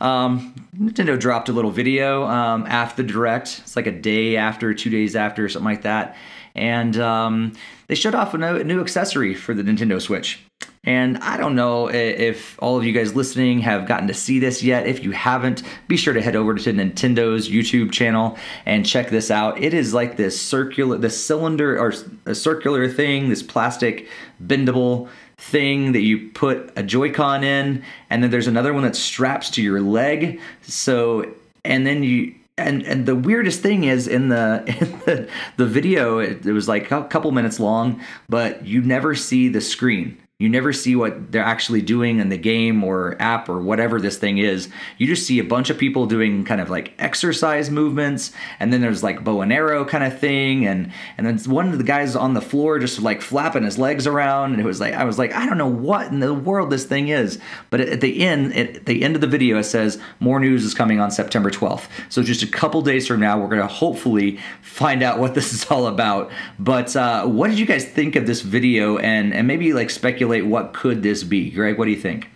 Um, 0.00 0.54
Nintendo 0.76 1.18
dropped 1.18 1.48
a 1.48 1.52
little 1.52 1.70
video 1.70 2.24
um, 2.24 2.66
after 2.66 3.02
the 3.02 3.12
direct. 3.12 3.60
It's 3.62 3.76
like 3.76 3.86
a 3.86 3.92
day 3.92 4.36
after, 4.36 4.72
two 4.74 4.90
days 4.90 5.14
after, 5.14 5.48
something 5.48 5.64
like 5.64 5.82
that. 5.82 6.16
And 6.54 6.98
um, 6.98 7.52
they 7.86 7.94
showed 7.94 8.14
off 8.14 8.34
a 8.34 8.64
new 8.64 8.80
accessory 8.80 9.34
for 9.34 9.54
the 9.54 9.62
Nintendo 9.62 10.00
Switch. 10.00 10.40
And 10.82 11.18
I 11.18 11.36
don't 11.36 11.56
know 11.56 11.90
if 11.90 12.56
all 12.58 12.78
of 12.78 12.84
you 12.84 12.92
guys 12.92 13.14
listening 13.14 13.60
have 13.60 13.86
gotten 13.86 14.08
to 14.08 14.14
see 14.14 14.38
this 14.38 14.62
yet. 14.62 14.86
If 14.86 15.04
you 15.04 15.10
haven't, 15.10 15.62
be 15.88 15.96
sure 15.98 16.14
to 16.14 16.22
head 16.22 16.34
over 16.34 16.54
to 16.54 16.72
Nintendo's 16.72 17.50
YouTube 17.50 17.92
channel 17.92 18.38
and 18.64 18.86
check 18.86 19.10
this 19.10 19.30
out. 19.30 19.62
It 19.62 19.74
is 19.74 19.92
like 19.92 20.16
this 20.16 20.40
circular, 20.40 20.96
this 20.96 21.22
cylinder 21.22 21.78
or 21.78 21.92
a 22.24 22.34
circular 22.34 22.88
thing, 22.88 23.28
this 23.28 23.42
plastic 23.42 24.08
bendable 24.42 25.10
thing 25.40 25.92
that 25.92 26.02
you 26.02 26.28
put 26.30 26.70
a 26.76 26.82
Joy-Con 26.82 27.42
in, 27.42 27.82
and 28.10 28.22
then 28.22 28.30
there's 28.30 28.46
another 28.46 28.72
one 28.74 28.82
that 28.82 28.94
straps 28.94 29.50
to 29.50 29.62
your 29.62 29.80
leg. 29.80 30.38
So, 30.62 31.34
and 31.64 31.86
then 31.86 32.02
you 32.02 32.34
and 32.58 32.82
and 32.82 33.06
the 33.06 33.16
weirdest 33.16 33.60
thing 33.60 33.84
is 33.84 34.06
in 34.06 34.28
the 34.28 34.62
in 34.80 34.90
the, 35.00 35.28
the 35.56 35.66
video 35.66 36.18
it, 36.18 36.44
it 36.44 36.52
was 36.52 36.68
like 36.68 36.90
a 36.90 37.04
couple 37.04 37.32
minutes 37.32 37.58
long, 37.58 38.00
but 38.28 38.66
you 38.66 38.82
never 38.82 39.14
see 39.14 39.48
the 39.48 39.60
screen. 39.60 40.18
You 40.40 40.48
never 40.48 40.72
see 40.72 40.96
what 40.96 41.30
they're 41.30 41.44
actually 41.44 41.82
doing 41.82 42.18
in 42.18 42.30
the 42.30 42.38
game 42.38 42.82
or 42.82 43.14
app 43.20 43.50
or 43.50 43.60
whatever 43.60 44.00
this 44.00 44.16
thing 44.16 44.38
is. 44.38 44.70
You 44.96 45.06
just 45.06 45.26
see 45.26 45.38
a 45.38 45.44
bunch 45.44 45.68
of 45.68 45.76
people 45.76 46.06
doing 46.06 46.46
kind 46.46 46.62
of 46.62 46.70
like 46.70 46.94
exercise 46.98 47.68
movements, 47.70 48.32
and 48.58 48.72
then 48.72 48.80
there's 48.80 49.02
like 49.02 49.22
bow 49.22 49.42
and 49.42 49.52
arrow 49.52 49.84
kind 49.84 50.02
of 50.02 50.18
thing, 50.18 50.66
and 50.66 50.90
and 51.18 51.26
then 51.26 51.38
one 51.40 51.68
of 51.68 51.76
the 51.76 51.84
guys 51.84 52.16
on 52.16 52.32
the 52.32 52.40
floor 52.40 52.78
just 52.78 53.02
like 53.02 53.20
flapping 53.20 53.64
his 53.64 53.76
legs 53.76 54.06
around, 54.06 54.52
and 54.52 54.62
it 54.62 54.64
was 54.64 54.80
like 54.80 54.94
I 54.94 55.04
was 55.04 55.18
like 55.18 55.34
I 55.34 55.44
don't 55.44 55.58
know 55.58 55.68
what 55.68 56.06
in 56.06 56.20
the 56.20 56.32
world 56.32 56.70
this 56.70 56.86
thing 56.86 57.08
is, 57.08 57.38
but 57.68 57.82
at 57.82 58.00
the 58.00 58.24
end 58.24 58.56
at 58.56 58.86
the 58.86 59.02
end 59.04 59.16
of 59.16 59.20
the 59.20 59.26
video 59.26 59.58
it 59.58 59.64
says 59.64 60.00
more 60.20 60.40
news 60.40 60.64
is 60.64 60.72
coming 60.72 61.00
on 61.00 61.10
September 61.10 61.50
12th. 61.50 61.86
So 62.08 62.22
just 62.22 62.42
a 62.42 62.46
couple 62.46 62.80
days 62.80 63.06
from 63.06 63.20
now 63.20 63.38
we're 63.38 63.48
gonna 63.48 63.66
hopefully 63.66 64.40
find 64.62 65.02
out 65.02 65.18
what 65.18 65.34
this 65.34 65.52
is 65.52 65.66
all 65.70 65.86
about. 65.86 66.30
But 66.58 66.96
uh, 66.96 67.26
what 67.26 67.50
did 67.50 67.58
you 67.58 67.66
guys 67.66 67.84
think 67.84 68.16
of 68.16 68.26
this 68.26 68.40
video, 68.40 68.96
and 68.96 69.34
and 69.34 69.46
maybe 69.46 69.74
like 69.74 69.90
speculate 69.90 70.29
speculate 70.30 70.50
what 70.50 70.72
could 70.72 71.02
this 71.02 71.22
be. 71.24 71.50
Greg, 71.50 71.78
what 71.78 71.86
do 71.86 71.90
you 71.90 72.00
think? 72.00 72.30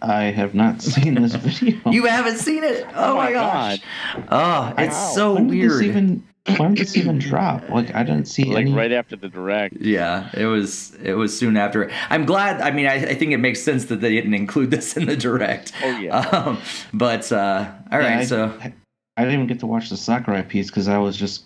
I 0.00 0.24
have 0.24 0.54
not 0.54 0.82
seen 0.92 1.14
this 1.14 1.34
video. 1.36 1.90
you 1.90 2.06
haven't 2.06 2.38
seen 2.38 2.64
it? 2.64 2.86
Oh, 2.88 3.12
oh 3.12 3.16
my, 3.16 3.26
my 3.26 3.32
gosh! 3.32 3.78
God. 4.14 4.28
Oh, 4.30 4.82
it's 4.82 4.94
wow. 4.94 5.12
so 5.14 5.34
when 5.34 5.48
weird. 5.48 5.80
Did 5.80 5.88
even 5.88 6.22
when 6.58 6.74
did 6.74 6.86
this 6.86 6.96
even 6.96 7.18
drop? 7.18 7.68
Like 7.68 7.94
I 7.94 8.02
didn't 8.02 8.26
see 8.26 8.44
like 8.44 8.66
any... 8.66 8.74
right 8.74 8.90
after 8.90 9.14
the 9.14 9.28
direct. 9.28 9.76
Yeah, 9.80 10.28
it 10.34 10.46
was 10.46 10.94
it 10.96 11.14
was 11.14 11.36
soon 11.36 11.56
after. 11.56 11.90
I'm 12.10 12.26
glad. 12.26 12.60
I 12.60 12.72
mean, 12.72 12.86
I, 12.86 12.94
I 12.94 13.14
think 13.14 13.30
it 13.32 13.38
makes 13.38 13.62
sense 13.62 13.84
that 13.86 14.00
they 14.00 14.12
didn't 14.12 14.34
include 14.34 14.72
this 14.72 14.96
in 14.96 15.06
the 15.06 15.16
direct. 15.16 15.72
Oh 15.82 15.98
yeah. 15.98 16.22
Um, 16.32 16.58
but 16.92 17.30
uh, 17.30 17.70
all 17.92 17.98
right, 17.98 18.10
yeah, 18.10 18.18
I, 18.18 18.24
so 18.24 18.46
I, 18.60 18.72
I, 19.16 19.22
didn't 19.22 19.34
even 19.34 19.46
get 19.46 19.60
to 19.60 19.66
watch 19.66 19.90
the 19.90 19.96
Sakurai 19.96 20.42
piece 20.42 20.68
because 20.68 20.88
I 20.88 20.98
was 20.98 21.16
just 21.16 21.44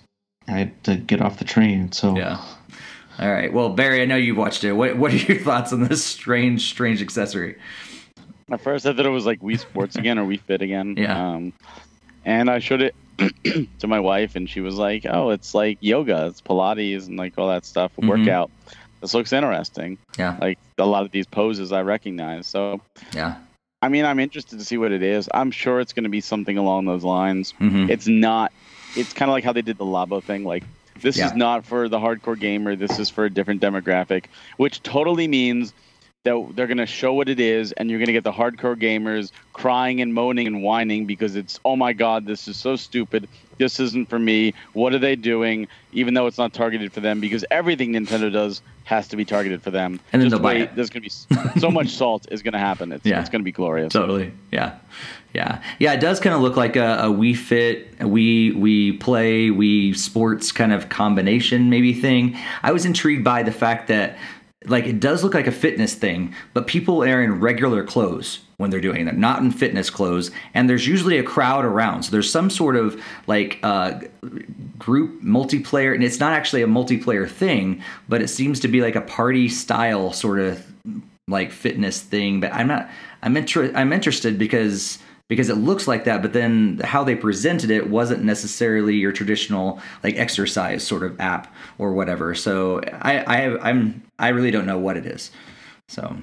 I 0.48 0.52
had 0.52 0.84
to 0.84 0.96
get 0.96 1.20
off 1.20 1.38
the 1.38 1.44
train. 1.44 1.92
So 1.92 2.16
yeah. 2.16 2.40
All 3.18 3.30
right. 3.30 3.52
Well, 3.52 3.70
Barry, 3.70 4.02
I 4.02 4.04
know 4.04 4.16
you've 4.16 4.36
watched 4.36 4.64
it. 4.64 4.72
What 4.72 4.96
What 4.96 5.12
are 5.12 5.16
your 5.16 5.38
thoughts 5.42 5.72
on 5.72 5.84
this 5.84 6.04
strange, 6.04 6.68
strange 6.68 7.00
accessory? 7.00 7.56
At 8.50 8.60
first, 8.60 8.86
I 8.86 8.92
thought 8.92 9.06
it 9.06 9.10
was 9.10 9.26
like 9.26 9.40
Wii 9.40 9.58
Sports 9.58 9.96
again 9.96 10.18
or 10.18 10.26
Wii 10.26 10.40
Fit 10.40 10.62
again. 10.62 10.94
Yeah. 10.96 11.34
Um, 11.34 11.52
and 12.24 12.50
I 12.50 12.58
showed 12.58 12.82
it 12.82 12.94
to 13.78 13.86
my 13.86 14.00
wife, 14.00 14.36
and 14.36 14.48
she 14.48 14.60
was 14.60 14.76
like, 14.76 15.06
"Oh, 15.08 15.30
it's 15.30 15.54
like 15.54 15.78
yoga, 15.80 16.26
it's 16.26 16.40
Pilates, 16.40 17.06
and 17.06 17.16
like 17.16 17.38
all 17.38 17.48
that 17.48 17.64
stuff, 17.64 17.92
mm-hmm. 17.92 18.08
workout. 18.08 18.50
This 19.00 19.14
looks 19.14 19.32
interesting. 19.32 19.98
Yeah. 20.18 20.36
Like 20.40 20.58
a 20.78 20.86
lot 20.86 21.04
of 21.04 21.10
these 21.10 21.26
poses 21.26 21.72
I 21.72 21.82
recognize. 21.82 22.46
So. 22.46 22.80
Yeah. 23.12 23.36
I 23.82 23.88
mean, 23.88 24.06
I'm 24.06 24.18
interested 24.18 24.58
to 24.58 24.64
see 24.64 24.78
what 24.78 24.90
it 24.90 25.02
is. 25.02 25.28
I'm 25.34 25.50
sure 25.50 25.80
it's 25.80 25.92
going 25.92 26.04
to 26.04 26.10
be 26.10 26.22
something 26.22 26.56
along 26.56 26.86
those 26.86 27.04
lines. 27.04 27.52
Mm-hmm. 27.60 27.90
It's 27.90 28.08
not. 28.08 28.52
It's 28.96 29.12
kind 29.12 29.28
of 29.28 29.34
like 29.34 29.44
how 29.44 29.52
they 29.52 29.62
did 29.62 29.76
the 29.76 29.84
Labo 29.84 30.22
thing. 30.22 30.44
Like 30.44 30.64
this 31.00 31.16
yeah. 31.16 31.26
is 31.26 31.34
not 31.34 31.64
for 31.64 31.88
the 31.88 31.98
hardcore 31.98 32.38
gamer. 32.38 32.76
This 32.76 32.98
is 32.98 33.10
for 33.10 33.24
a 33.24 33.30
different 33.30 33.60
demographic, 33.60 34.26
which 34.56 34.82
totally 34.82 35.28
means 35.28 35.72
that 36.24 36.52
they're 36.54 36.66
going 36.66 36.78
to 36.78 36.86
show 36.86 37.14
what 37.14 37.28
it 37.28 37.40
is, 37.40 37.72
and 37.72 37.88
you're 37.88 37.98
going 37.98 38.08
to 38.08 38.12
get 38.12 38.24
the 38.24 38.32
hardcore 38.32 38.76
gamers 38.76 39.30
crying 39.52 40.00
and 40.00 40.12
moaning 40.12 40.46
and 40.46 40.62
whining 40.62 41.06
because 41.06 41.36
it's, 41.36 41.60
oh 41.64 41.76
my 41.76 41.92
God, 41.92 42.26
this 42.26 42.48
is 42.48 42.56
so 42.56 42.76
stupid. 42.76 43.28
This 43.58 43.80
isn't 43.80 44.08
for 44.08 44.18
me. 44.18 44.54
What 44.72 44.92
are 44.94 44.98
they 44.98 45.16
doing? 45.16 45.68
Even 45.92 46.14
though 46.14 46.26
it's 46.26 46.38
not 46.38 46.52
targeted 46.52 46.92
for 46.92 47.00
them, 47.00 47.20
because 47.20 47.44
everything 47.50 47.92
Nintendo 47.92 48.32
does 48.32 48.62
has 48.84 49.08
to 49.08 49.16
be 49.16 49.24
targeted 49.24 49.62
for 49.62 49.70
them. 49.70 49.98
And 50.12 50.22
then 50.22 50.30
Just 50.30 50.42
wait, 50.42 50.74
there's 50.76 50.90
going 50.90 51.02
to 51.02 51.50
be 51.54 51.60
so 51.60 51.70
much 51.70 51.88
salt 51.96 52.28
is 52.30 52.42
going 52.42 52.52
to 52.52 52.58
happen. 52.58 52.92
It's, 52.92 53.04
yeah. 53.04 53.20
it's 53.20 53.28
going 53.28 53.40
to 53.40 53.44
be 53.44 53.52
glorious. 53.52 53.92
Totally. 53.92 54.32
Yeah. 54.52 54.78
Yeah, 55.34 55.60
yeah, 55.78 55.92
it 55.92 56.00
does 56.00 56.18
kind 56.18 56.34
of 56.34 56.40
look 56.40 56.56
like 56.56 56.76
a, 56.76 56.94
a 56.94 57.08
Wii 57.08 57.36
Fit, 57.36 57.88
a 58.00 58.04
Wii 58.04 58.56
Wii 58.56 58.98
Play, 58.98 59.48
Wii 59.48 59.94
Sports 59.94 60.50
kind 60.50 60.72
of 60.72 60.88
combination 60.88 61.68
maybe 61.68 61.92
thing. 61.92 62.38
I 62.62 62.72
was 62.72 62.86
intrigued 62.86 63.22
by 63.22 63.42
the 63.42 63.52
fact 63.52 63.88
that 63.88 64.16
like 64.68 64.86
it 64.86 65.00
does 65.00 65.22
look 65.22 65.34
like 65.34 65.46
a 65.46 65.52
fitness 65.52 65.94
thing, 65.94 66.34
but 66.54 66.66
people 66.66 67.02
are 67.02 67.22
in 67.22 67.40
regular 67.40 67.84
clothes 67.84 68.40
when 68.58 68.70
they're 68.70 68.80
doing 68.80 69.04
that, 69.04 69.16
not 69.16 69.42
in 69.42 69.50
fitness 69.50 69.90
clothes, 69.90 70.30
and 70.54 70.68
there's 70.68 70.86
usually 70.86 71.18
a 71.18 71.22
crowd 71.22 71.64
around. 71.64 72.04
So 72.04 72.10
there's 72.10 72.30
some 72.30 72.48
sort 72.48 72.76
of 72.76 73.00
like 73.26 73.58
uh, 73.62 74.00
group 74.78 75.22
multiplayer, 75.22 75.94
and 75.94 76.02
it's 76.02 76.20
not 76.20 76.32
actually 76.32 76.62
a 76.62 76.66
multiplayer 76.66 77.28
thing, 77.28 77.82
but 78.08 78.22
it 78.22 78.28
seems 78.28 78.60
to 78.60 78.68
be 78.68 78.80
like 78.80 78.96
a 78.96 79.02
party 79.02 79.48
style 79.48 80.12
sort 80.12 80.38
of 80.38 80.64
like 81.28 81.52
fitness 81.52 82.00
thing. 82.00 82.40
But 82.40 82.52
I'm 82.52 82.68
not. 82.68 82.88
I'm 83.22 83.36
inter- 83.36 83.72
I'm 83.74 83.92
interested 83.92 84.38
because 84.38 84.98
because 85.28 85.48
it 85.48 85.56
looks 85.56 85.88
like 85.88 86.04
that, 86.04 86.22
but 86.22 86.32
then 86.32 86.80
how 86.84 87.02
they 87.02 87.14
presented 87.16 87.70
it 87.70 87.90
wasn't 87.90 88.22
necessarily 88.22 88.94
your 88.94 89.12
traditional 89.12 89.80
like 90.02 90.16
exercise 90.16 90.86
sort 90.86 91.02
of 91.02 91.20
app 91.20 91.52
or 91.78 91.92
whatever. 91.92 92.34
So 92.34 92.80
I, 93.00 93.18
I 93.18 93.70
I'm 93.70 94.02
I 94.18 94.28
really 94.28 94.50
don't 94.50 94.66
know 94.66 94.78
what 94.78 94.96
it 94.96 95.06
is. 95.06 95.30
So 95.88 96.16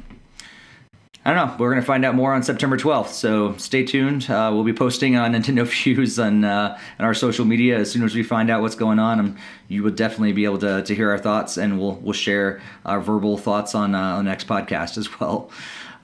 I 1.26 1.34
don't 1.34 1.48
know. 1.48 1.56
We're 1.58 1.70
gonna 1.70 1.86
find 1.86 2.04
out 2.04 2.16
more 2.16 2.34
on 2.34 2.44
September 2.44 2.78
12th. 2.78 3.10
So 3.10 3.56
stay 3.58 3.86
tuned. 3.86 4.30
Uh, 4.30 4.52
we'll 4.54 4.66
be 4.66 4.74
posting 4.74 5.16
on 5.16 5.32
Nintendo 5.34 5.66
Fuse 5.66 6.20
on 6.20 6.44
uh, 6.44 6.78
our 7.00 7.14
social 7.14 7.46
media 7.46 7.78
as 7.78 7.92
soon 7.92 8.04
as 8.04 8.14
we 8.14 8.24
find 8.24 8.50
out 8.50 8.62
what's 8.62 8.76
going 8.76 9.00
on. 9.00 9.20
And 9.20 9.38
you 9.70 9.84
will 9.84 9.92
definitely 9.92 10.34
be 10.34 10.44
able 10.46 10.60
to, 10.60 10.84
to 10.84 10.96
hear 10.96 11.10
our 11.12 11.18
thoughts, 11.18 11.58
and 11.58 11.80
we'll 11.80 11.96
we'll 11.96 12.14
share 12.14 12.62
our 12.86 13.00
verbal 13.00 13.38
thoughts 13.38 13.74
on 13.74 13.96
uh, 13.96 14.00
on 14.00 14.26
the 14.26 14.32
next 14.32 14.48
podcast 14.48 14.98
as 14.98 15.20
well. 15.20 15.50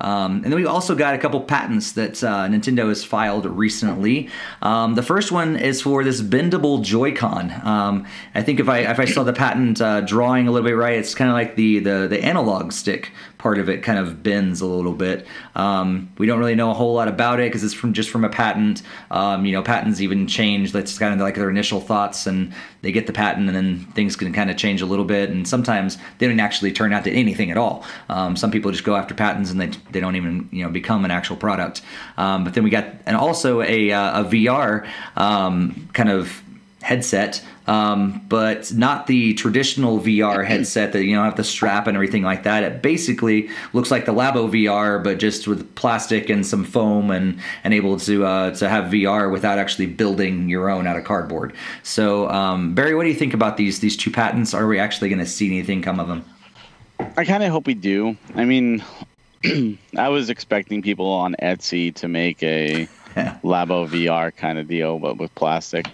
Um, 0.02 0.36
and 0.44 0.46
then 0.46 0.56
we 0.56 0.66
also 0.66 0.96
got 0.96 1.14
a 1.14 1.18
couple 1.18 1.42
patents 1.42 1.94
that 1.94 2.24
uh, 2.24 2.48
Nintendo 2.48 2.88
has 2.88 3.04
filed 3.04 3.46
recently. 3.46 4.30
Um, 4.62 4.96
the 4.96 5.04
first 5.04 5.32
one 5.32 5.56
is 5.56 5.82
for 5.82 6.04
this 6.04 6.22
bendable 6.22 6.82
Joy-Con. 6.82 7.52
Um, 7.64 8.06
I 8.34 8.42
think 8.42 8.60
if 8.60 8.70
I 8.70 8.80
if 8.80 9.00
I 9.00 9.06
saw 9.06 9.24
the 9.24 9.34
patent 9.34 9.82
uh, 9.82 10.02
drawing 10.02 10.48
a 10.48 10.52
little 10.52 10.68
bit 10.68 10.76
right, 10.76 10.98
it's 10.98 11.16
kind 11.16 11.30
of 11.30 11.34
like 11.34 11.56
the, 11.56 11.80
the 11.80 12.08
the 12.10 12.24
analog 12.24 12.72
stick 12.72 13.12
part 13.40 13.58
of 13.58 13.70
it 13.70 13.82
kind 13.82 13.98
of 13.98 14.22
bends 14.22 14.62
a 14.62 14.66
little 14.66 14.94
bit. 14.94 15.26
Um, 15.56 16.12
we 16.18 16.28
don't 16.28 16.40
really 16.40 16.56
know 16.56 16.70
a 16.70 16.74
whole 16.74 16.94
lot 16.94 17.08
about 17.08 17.40
it 17.40 17.48
because 17.48 17.64
it's 17.64 17.74
from 17.74 17.94
just 17.94 18.10
from 18.10 18.24
a 18.24 18.30
patent. 18.30 18.84
Um, 19.10 19.46
you 19.46 19.54
know, 19.54 19.64
patents 19.64 20.02
even 20.02 20.28
change. 20.28 20.74
That's 20.74 21.00
kind 21.00 21.14
of 21.14 21.20
like 21.20 21.36
their 21.36 21.50
initial 21.50 21.80
thoughts, 21.80 22.28
and 22.28 22.54
they 22.82 22.92
get 22.92 23.08
the 23.08 23.14
patent, 23.14 23.48
and 23.48 23.56
then 23.56 23.80
things 23.94 24.16
can 24.16 24.32
kind 24.34 24.52
of 24.52 24.58
change 24.58 24.82
a 24.82 24.86
little 24.86 25.06
bit. 25.06 25.30
And 25.30 25.48
sometimes 25.48 25.98
they 26.20 26.28
don't 26.28 26.40
actually 26.40 26.74
turn 26.74 26.94
out 26.94 27.06
to 27.06 27.12
anything 27.12 27.50
at 27.50 27.58
all. 27.58 27.86
Um, 28.10 28.36
some 28.36 28.52
people 28.52 28.72
just 28.72 28.84
go 28.84 28.96
after 28.96 29.16
patents 29.16 29.50
and 29.50 29.60
they 29.60 29.68
they 29.92 30.02
don't 30.02 30.18
even 30.18 30.50
you 30.52 30.64
know 30.64 30.70
become 30.70 31.06
an 31.06 31.12
actual 31.12 31.38
product. 31.38 31.82
Um, 32.18 32.44
but 32.44 32.54
then 32.54 32.64
we 32.64 32.70
got 32.70 32.86
and 33.06 33.16
also 33.16 33.62
a 33.62 33.92
uh, 33.92 34.22
a 34.22 34.26
VR 34.26 34.88
um, 35.16 35.90
kind 35.94 36.10
of 36.10 36.44
headset, 36.82 37.44
um, 37.68 38.24
but 38.30 38.74
not 38.74 39.08
the 39.08 39.34
traditional 39.34 40.00
VR 40.00 40.46
headset 40.46 40.94
that 40.94 41.04
you 41.04 41.16
know 41.16 41.24
have 41.24 41.36
the 41.36 41.44
strap 41.44 41.88
and 41.88 41.96
everything 41.96 42.24
like 42.24 42.44
that. 42.44 42.64
It 42.64 42.82
basically 42.82 43.50
looks 43.74 43.92
like 43.92 44.06
the 44.06 44.14
Labo 44.14 44.50
VR, 44.50 45.04
but 45.04 45.20
just 45.20 45.48
with 45.48 45.76
plastic 45.76 46.30
and 46.30 46.46
some 46.46 46.64
foam 46.64 47.12
and 47.12 47.40
and 47.64 47.74
able 47.74 48.00
to 48.00 48.26
uh, 48.26 48.52
to 48.56 48.70
have 48.70 48.86
VR 48.86 49.32
without 49.32 49.60
actually 49.60 49.88
building 49.88 50.50
your 50.50 50.70
own 50.70 50.88
out 50.88 50.98
of 50.98 51.04
cardboard. 51.04 51.54
So 51.84 52.30
um, 52.30 52.74
Barry, 52.74 52.96
what 52.96 53.04
do 53.04 53.10
you 53.10 53.16
think 53.16 53.34
about 53.34 53.58
these 53.58 53.80
these 53.80 53.98
two 53.98 54.12
patents? 54.12 54.54
Are 54.54 54.68
we 54.68 54.80
actually 54.80 55.10
going 55.10 55.20
to 55.20 55.26
see 55.26 55.48
anything 55.48 55.82
come 55.82 56.00
of 56.00 56.08
them? 56.08 56.26
I 57.18 57.26
kind 57.26 57.44
of 57.44 57.52
hope 57.52 57.66
we 57.66 57.76
do. 57.76 58.18
I 58.36 58.46
mean, 58.46 58.84
I 59.98 60.10
was 60.10 60.30
expecting 60.30 60.82
people 60.82 61.08
on 61.08 61.36
Etsy 61.42 61.94
to 61.96 62.08
make 62.08 62.42
a. 62.44 62.88
Labo 63.44 63.88
VR 63.88 64.34
kind 64.34 64.60
of 64.60 64.68
deal, 64.68 65.00
but 65.00 65.18
with 65.18 65.34
plastic. 65.34 65.88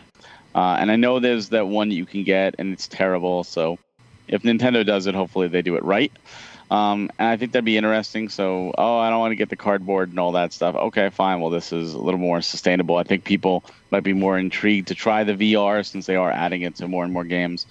Uh, 0.56 0.77
and 0.80 0.90
I 0.90 0.95
know 0.95 1.19
there's 1.19 1.49
that 1.49 1.68
one 1.68 1.91
you 1.91 2.06
can 2.06 2.23
get, 2.23 2.56
and 2.57 2.72
it's 2.72 2.88
terrible. 2.88 3.44
So 3.44 3.77
if 4.27 4.44
Nintendo 4.44 4.86
does 4.86 5.06
it, 5.06 5.14
hopefully 5.14 5.49
they 5.49 5.61
do 5.61 5.76
it 5.76 5.84
right. 5.84 6.11
Um, 6.72 7.11
and 7.19 7.27
I 7.27 7.38
think 7.38 7.52
that'd 7.52 7.65
be 7.65 7.77
interesting. 7.77 8.30
So, 8.30 8.73
oh, 8.77 8.98
I 8.98 9.10
don't 9.10 9.19
want 9.19 9.34
to 9.34 9.36
get 9.36 9.49
the 9.49 9.56
cardboard 9.56 10.10
and 10.10 10.19
all 10.19 10.32
that 10.32 10.53
stuff. 10.53 10.76
Okay, 10.76 11.10
fine. 11.10 11.41
Well, 11.41 11.52
this 11.52 11.72
is 11.72 11.94
a 11.94 11.99
little 11.99 12.19
more 12.19 12.41
sustainable. 12.41 12.95
I 12.95 13.03
think 13.03 13.23
people 13.23 13.65
might 13.91 14.03
be 14.03 14.14
more 14.14 14.40
intrigued 14.40 14.88
to 14.88 14.95
try 14.95 15.23
the 15.26 15.34
VR 15.34 15.86
since 15.86 16.06
they 16.06 16.15
are 16.15 16.32
adding 16.32 16.61
it 16.61 16.77
to 16.77 16.88
more 16.88 17.03
and 17.03 17.14
more 17.14 17.26
games. 17.26 17.68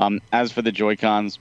Um, 0.00 0.20
as 0.32 0.52
for 0.52 0.62
the 0.62 0.72
Joy 0.72 0.96
Cons, 0.96 1.38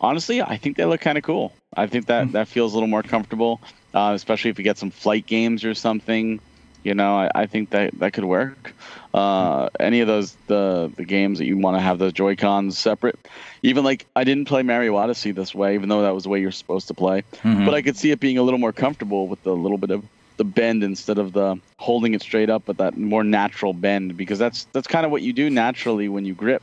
honestly, 0.00 0.42
I 0.42 0.56
think 0.56 0.76
they 0.76 0.84
look 0.84 1.00
kind 1.00 1.18
of 1.18 1.24
cool. 1.24 1.52
I 1.76 1.86
think 1.86 2.06
that 2.06 2.32
that 2.32 2.48
feels 2.48 2.72
a 2.72 2.76
little 2.76 2.88
more 2.88 3.02
comfortable, 3.02 3.60
uh, 3.94 4.12
especially 4.14 4.50
if 4.50 4.58
you 4.58 4.64
get 4.64 4.78
some 4.78 4.90
flight 4.90 5.26
games 5.26 5.64
or 5.64 5.74
something. 5.74 6.40
You 6.84 6.94
know, 6.94 7.16
I, 7.16 7.30
I 7.34 7.46
think 7.46 7.70
that 7.70 7.98
that 7.98 8.12
could 8.12 8.24
work. 8.24 8.72
Uh, 9.12 9.68
any 9.80 10.00
of 10.00 10.06
those 10.06 10.36
the 10.46 10.92
the 10.96 11.04
games 11.04 11.38
that 11.38 11.46
you 11.46 11.56
want 11.58 11.76
to 11.76 11.80
have 11.80 11.98
the 11.98 12.12
Joy 12.12 12.36
Cons 12.36 12.78
separate. 12.78 13.18
Even 13.62 13.84
like 13.84 14.06
I 14.14 14.24
didn't 14.24 14.44
play 14.44 14.62
Mario 14.62 14.96
Odyssey 14.96 15.32
this 15.32 15.54
way, 15.54 15.74
even 15.74 15.88
though 15.88 16.02
that 16.02 16.14
was 16.14 16.24
the 16.24 16.28
way 16.28 16.40
you're 16.40 16.52
supposed 16.52 16.88
to 16.88 16.94
play. 16.94 17.22
Mhm. 17.42 17.64
But 17.64 17.74
I 17.74 17.82
could 17.82 17.96
see 17.96 18.10
it 18.10 18.20
being 18.20 18.38
a 18.38 18.42
little 18.42 18.58
more 18.58 18.72
comfortable 18.72 19.26
with 19.26 19.42
the 19.42 19.54
little 19.54 19.78
bit 19.78 19.90
of 19.90 20.04
the 20.36 20.44
bend 20.44 20.84
instead 20.84 21.18
of 21.18 21.32
the 21.32 21.58
holding 21.78 22.14
it 22.14 22.22
straight 22.22 22.48
up, 22.48 22.62
but 22.64 22.76
that 22.78 22.96
more 22.96 23.24
natural 23.24 23.72
bend 23.72 24.16
because 24.16 24.38
that's 24.38 24.64
that's 24.72 24.86
kind 24.86 25.04
of 25.04 25.10
what 25.10 25.22
you 25.22 25.32
do 25.32 25.50
naturally 25.50 26.08
when 26.08 26.24
you 26.24 26.34
grip. 26.34 26.62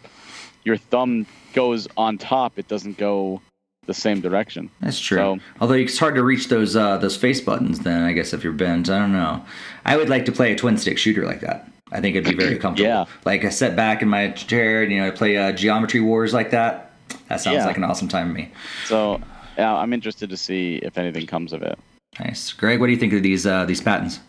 Your 0.64 0.78
thumb 0.78 1.26
goes 1.54 1.88
on 1.98 2.18
top; 2.18 2.58
it 2.58 2.68
doesn't 2.68 2.98
go 2.98 3.42
the 3.86 3.94
same 3.94 4.22
direction. 4.22 4.70
That's 4.82 5.00
true. 5.00 5.18
So- 5.18 5.40
Although 5.62 5.76
it's 5.76 5.98
hard 6.00 6.16
to 6.16 6.24
reach 6.24 6.48
those 6.50 6.76
uh, 6.76 6.98
those 6.98 7.16
face 7.18 7.42
buttons, 7.42 7.80
then 7.80 8.04
I 8.04 8.14
guess 8.14 8.34
if 8.34 8.44
you're 8.44 8.54
bent, 8.54 8.90
I 8.90 9.00
don't 9.00 9.14
know. 9.14 9.44
I 9.86 9.98
would 9.98 10.10
like 10.10 10.26
to 10.26 10.32
play 10.32 10.52
a 10.52 10.56
twin 10.56 10.78
stick 10.78 10.98
shooter 10.98 11.26
like 11.26 11.42
that. 11.42 11.70
I 11.92 12.02
think 12.02 12.16
it'd 12.16 12.30
be 12.30 12.44
very 12.44 12.58
comfortable. 12.64 12.90
Yeah. 12.90 13.06
Like 13.26 13.46
I 13.46 13.50
sit 13.50 13.76
back 13.76 14.02
in 14.02 14.08
my 14.10 14.30
chair 14.32 14.84
and 14.84 14.92
you 14.92 15.00
know 15.00 15.08
I 15.08 15.12
play 15.12 15.38
uh, 15.38 15.52
Geometry 15.52 16.02
Wars 16.02 16.34
like 16.34 16.52
that. 16.52 16.92
That 17.30 17.40
sounds 17.42 17.58
Yeah. 17.58 17.66
like 17.68 17.78
an 17.78 17.84
awesome 17.84 18.08
time 18.08 18.30
to 18.30 18.34
me. 18.34 18.52
So 18.86 19.22
yeah, 19.58 19.74
I'm 19.76 19.94
interested 19.94 20.30
to 20.30 20.38
see 20.38 20.76
if 20.78 20.98
anything 20.98 21.26
comes 21.28 21.54
of 21.54 21.62
it. 21.62 21.78
Nice, 22.20 22.52
Greg. 22.54 22.80
What 22.80 22.88
do 22.88 22.94
you 22.94 23.00
think 23.00 23.14
of 23.14 23.24
these 23.24 23.46
uh, 23.46 23.66
these 23.66 23.82
patents? 23.82 24.20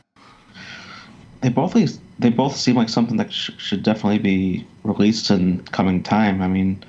They 1.40 1.48
both 1.50 1.74
they 2.18 2.30
both 2.30 2.56
seem 2.56 2.76
like 2.76 2.88
something 2.88 3.16
that 3.18 3.32
sh- 3.32 3.50
should 3.58 3.82
definitely 3.82 4.18
be 4.18 4.66
released 4.84 5.30
in 5.30 5.62
coming 5.66 6.02
time. 6.02 6.42
I 6.42 6.48
mean, 6.48 6.82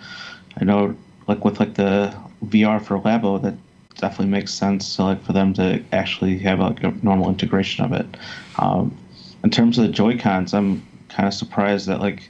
I 0.60 0.64
know 0.66 0.96
like 1.28 1.44
with 1.46 1.60
like 1.60 1.76
the 1.76 2.14
VR 2.46 2.84
for 2.84 3.00
Labo, 3.00 3.42
that 3.42 3.56
definitely 3.98 4.28
makes 4.28 4.54
sense. 4.54 4.86
So 4.86 5.06
like 5.06 5.24
for 5.24 5.34
them 5.34 5.54
to 5.56 5.84
actually 5.92 6.38
have 6.40 6.60
like 6.60 6.84
a 6.84 6.92
normal 7.02 7.30
integration 7.30 7.86
of 7.86 7.94
it. 7.94 8.06
Um, 8.58 8.96
in 9.44 9.50
terms 9.50 9.78
of 9.78 9.86
the 9.86 9.92
Joy 9.92 10.18
Cons, 10.18 10.54
I'm 10.54 10.86
kind 11.10 11.28
of 11.28 11.34
surprised 11.34 11.88
that 11.88 12.00
like 12.00 12.30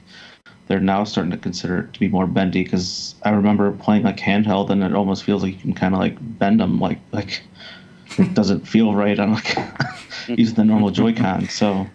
they're 0.66 0.80
now 0.80 1.04
starting 1.04 1.30
to 1.30 1.38
consider 1.38 1.80
it 1.80 1.92
to 1.94 2.00
be 2.00 2.08
more 2.08 2.26
bendy 2.26 2.62
because 2.62 3.14
I 3.24 3.30
remember 3.30 3.72
playing 3.72 4.02
like 4.02 4.18
handheld 4.18 4.70
and 4.70 4.82
it 4.82 4.94
almost 4.94 5.24
feels 5.24 5.42
like 5.42 5.54
you 5.54 5.60
can 5.60 5.74
kind 5.74 5.94
of 5.94 6.00
like 6.00 6.16
bend 6.38 6.60
them 6.60 6.78
like 6.78 6.98
like 7.12 7.42
it 8.18 8.34
doesn't 8.34 8.66
feel 8.66 8.94
right 8.94 9.18
on 9.18 9.34
like 9.34 9.56
using 10.28 10.56
the 10.56 10.64
normal 10.64 10.90
Joy 10.90 11.14
Con. 11.14 11.48
So. 11.48 11.86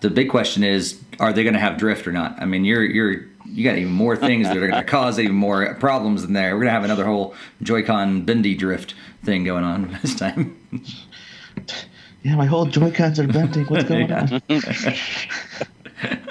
The 0.00 0.08
big 0.08 0.30
question 0.30 0.64
is, 0.64 0.98
are 1.18 1.30
they 1.30 1.42
going 1.42 1.52
to 1.52 1.60
have 1.60 1.76
drift 1.76 2.06
or 2.06 2.12
not? 2.12 2.40
I 2.40 2.46
mean, 2.46 2.64
you're 2.64 2.82
you're 2.82 3.26
you 3.52 3.64
got 3.64 3.76
even 3.78 3.92
more 3.92 4.16
things 4.16 4.46
that 4.48 4.56
are 4.56 4.60
going 4.68 4.72
to 4.84 4.84
cause 4.84 5.18
even 5.18 5.34
more 5.34 5.74
problems 5.74 6.24
in 6.24 6.32
there. 6.32 6.50
We're 6.54 6.60
going 6.62 6.66
to 6.68 6.72
have 6.72 6.84
another 6.84 7.04
whole 7.04 7.34
Joy-Con 7.62 8.22
bendy 8.24 8.54
drift 8.54 8.94
thing 9.24 9.44
going 9.44 9.64
on 9.64 9.98
this 10.02 10.14
time. 10.14 10.56
Yeah, 12.22 12.36
my 12.36 12.46
whole 12.46 12.66
Joy 12.66 12.90
Cons 12.90 13.18
are 13.18 13.26
bending. 13.26 13.64
What's 13.66 13.84
going 13.84 14.08
Yeah. 14.10 14.40
on? 14.50 16.22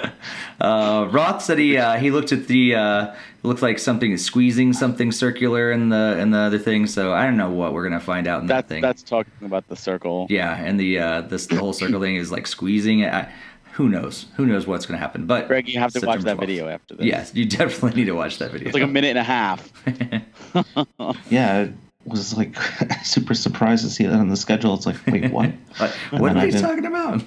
Uh, 0.60 1.08
Roth 1.10 1.42
said 1.42 1.58
he 1.58 1.78
uh, 1.78 1.96
he 1.96 2.10
looked 2.10 2.32
at 2.32 2.46
the 2.46 2.74
uh, 2.74 3.06
it 3.12 3.14
looked 3.44 3.62
like 3.62 3.78
something 3.78 4.12
is 4.12 4.22
squeezing 4.22 4.74
something 4.74 5.10
circular 5.10 5.72
in 5.72 5.88
the 5.88 6.18
in 6.18 6.32
the 6.32 6.38
other 6.38 6.58
thing. 6.58 6.86
So 6.86 7.12
I 7.14 7.24
don't 7.24 7.38
know 7.38 7.48
what 7.50 7.72
we're 7.72 7.84
gonna 7.84 7.98
find 7.98 8.26
out 8.26 8.42
in 8.42 8.46
that 8.48 8.68
thing. 8.68 8.82
that's 8.82 9.02
talking 9.02 9.32
about 9.42 9.66
the 9.68 9.76
circle. 9.76 10.26
yeah, 10.28 10.54
and 10.56 10.78
the 10.78 10.98
uh, 10.98 11.20
this 11.22 11.46
the 11.46 11.56
whole 11.56 11.72
circle 11.72 11.98
thing 12.00 12.16
is 12.16 12.30
like 12.30 12.46
squeezing 12.46 13.00
it. 13.00 13.12
I, 13.12 13.32
who 13.80 13.88
knows? 13.88 14.26
Who 14.36 14.44
knows 14.44 14.66
what's 14.66 14.84
gonna 14.84 14.98
happen? 14.98 15.24
But 15.24 15.48
Greg, 15.48 15.66
you 15.66 15.78
have 15.80 15.90
to 15.94 16.06
watch 16.06 16.20
that 16.24 16.36
12th. 16.36 16.40
video 16.40 16.68
after 16.68 16.96
this. 16.96 17.06
Yes, 17.06 17.34
you 17.34 17.46
definitely 17.46 17.98
need 17.98 18.08
to 18.08 18.12
watch 18.12 18.36
that 18.36 18.50
video. 18.50 18.68
It's 18.68 18.74
like 18.74 18.82
a 18.82 18.86
minute 18.86 19.16
and 19.16 19.18
a 19.18 19.22
half. 19.22 19.72
Yeah, 21.30 21.62
it 21.62 21.72
was 22.04 22.36
like 22.36 22.56
super 23.04 23.32
surprised 23.32 23.82
to 23.84 23.90
see 23.90 24.04
that 24.04 24.12
on 24.18 24.28
the 24.28 24.36
schedule. 24.36 24.74
It's 24.74 24.84
like, 24.84 24.96
wait, 25.06 25.32
what? 25.32 25.52
What, 25.78 26.20
what 26.20 26.36
are 26.36 26.40
I 26.40 26.44
you 26.44 26.52
talking 26.52 26.84
about? 26.84 27.22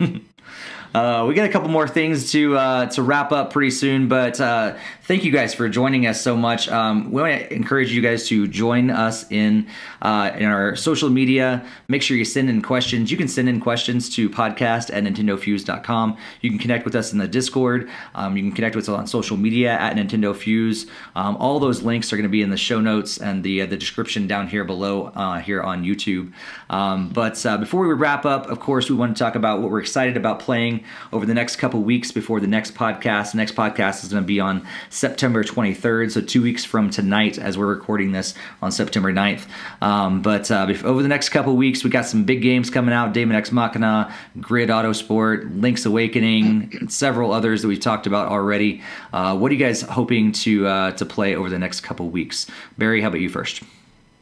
Uh, 0.94 1.26
we 1.28 1.34
got 1.34 1.46
a 1.46 1.52
couple 1.52 1.70
more 1.70 1.88
things 1.88 2.32
to 2.32 2.56
uh, 2.56 2.86
to 2.86 3.02
wrap 3.02 3.32
up 3.32 3.52
pretty 3.52 3.72
soon, 3.72 4.08
but 4.08 4.40
uh, 4.40 4.76
thank 5.04 5.24
you 5.24 5.32
guys 5.32 5.52
for 5.52 5.68
joining 5.68 6.06
us 6.06 6.22
so 6.22 6.38
much. 6.38 6.70
Um, 6.70 7.12
we 7.12 7.20
want 7.20 7.42
to 7.42 7.54
encourage 7.54 7.92
you 7.92 8.00
guys 8.00 8.28
to 8.28 8.48
join 8.48 8.92
us 8.92 9.30
in 9.32 9.68
uh, 10.04 10.32
in 10.36 10.46
our 10.46 10.76
social 10.76 11.10
media. 11.10 11.66
Make 11.88 12.04
sure 12.04 12.16
you 12.16 12.26
send 12.26 12.48
in 12.48 12.62
questions. 12.62 13.10
You 13.10 13.18
can 13.18 13.28
send 13.28 13.50
in 13.50 13.60
questions 13.60 14.08
to 14.16 14.30
podcast 14.30 14.94
at 14.94 15.04
nintendofuse.com. 15.04 16.18
You 16.42 16.50
can 16.52 16.60
connect 16.60 16.86
with 16.86 16.94
us 16.94 17.12
in 17.12 17.18
the 17.18 17.28
Discord. 17.28 17.90
Um, 18.14 18.38
you 18.38 18.44
can 18.44 18.52
connect 18.52 18.76
with 18.76 18.88
us 18.88 18.96
on 18.96 19.08
social 19.08 19.36
media 19.36 19.72
at 19.72 19.96
Nintendo 19.96 20.36
Fuse. 20.36 20.86
Um, 21.16 21.38
all 21.38 21.60
those 21.60 21.82
links 21.82 22.14
are 22.14 22.18
going 22.18 22.24
to 22.24 22.30
be 22.30 22.44
in 22.44 22.52
the 22.52 22.58
show 22.58 22.80
notes 22.80 23.18
and 23.18 23.44
the 23.44 23.64
uh, 23.64 23.66
the 23.66 23.78
description 23.78 24.28
down 24.28 24.48
here 24.48 24.64
below 24.64 25.08
uh, 25.16 25.40
here 25.40 25.64
on 25.64 25.84
YouTube. 25.84 26.34
Um, 26.70 27.10
but 27.10 27.44
uh, 27.48 27.58
before 27.58 27.88
we 27.88 27.96
wrap 27.96 28.28
up, 28.28 28.46
of 28.46 28.60
course, 28.60 28.92
we 28.92 28.96
want 28.96 29.18
to 29.18 29.24
talk 29.24 29.34
about 29.34 29.60
what 29.60 29.72
we're 29.72 29.82
excited 29.82 30.18
about 30.18 30.40
playing 30.40 30.83
over 31.12 31.26
the 31.26 31.34
next 31.34 31.58
couple 31.58 31.82
weeks 31.82 32.12
before 32.12 32.40
the 32.40 32.48
next 32.48 32.74
podcast. 32.74 33.32
The 33.32 33.38
next 33.38 33.56
podcast 33.56 34.04
is 34.04 34.12
going 34.12 34.24
to 34.24 34.28
be 34.28 34.40
on 34.40 34.66
September 34.90 35.44
23rd, 35.44 36.12
so 36.12 36.22
two 36.22 36.42
weeks 36.42 36.66
from 36.66 36.90
tonight 36.90 37.38
as 37.38 37.58
we're 37.58 37.68
recording 37.68 38.12
this 38.12 38.34
on 38.62 38.72
September 38.72 39.14
9th. 39.14 39.46
Um, 39.82 40.22
but 40.22 40.50
uh, 40.52 40.68
over 40.84 41.02
the 41.02 41.08
next 41.08 41.30
couple 41.30 41.56
weeks, 41.56 41.84
we 41.84 41.90
got 41.90 42.06
some 42.06 42.24
big 42.24 42.42
games 42.42 42.70
coming 42.70 42.94
out 42.94 43.14
Daemon 43.14 43.36
X 43.36 43.52
Machina, 43.52 44.14
Grid 44.40 44.70
Autosport, 44.70 45.62
Link's 45.62 45.86
Awakening, 45.86 46.90
several 46.90 47.32
others 47.32 47.62
that 47.62 47.68
we've 47.68 47.80
talked 47.80 48.08
about 48.08 48.30
already. 48.30 48.82
Uh, 49.12 49.38
what 49.38 49.52
are 49.52 49.56
you 49.56 49.64
guys 49.64 49.82
hoping 49.82 50.32
to 50.32 50.68
uh, 50.68 50.92
to 50.92 51.06
play 51.06 51.36
over 51.36 51.50
the 51.50 51.60
next 51.60 51.82
couple 51.82 52.10
weeks? 52.10 52.48
Barry, 52.78 53.02
how 53.02 53.08
about 53.08 53.22
you 53.22 53.30
first? 53.30 53.62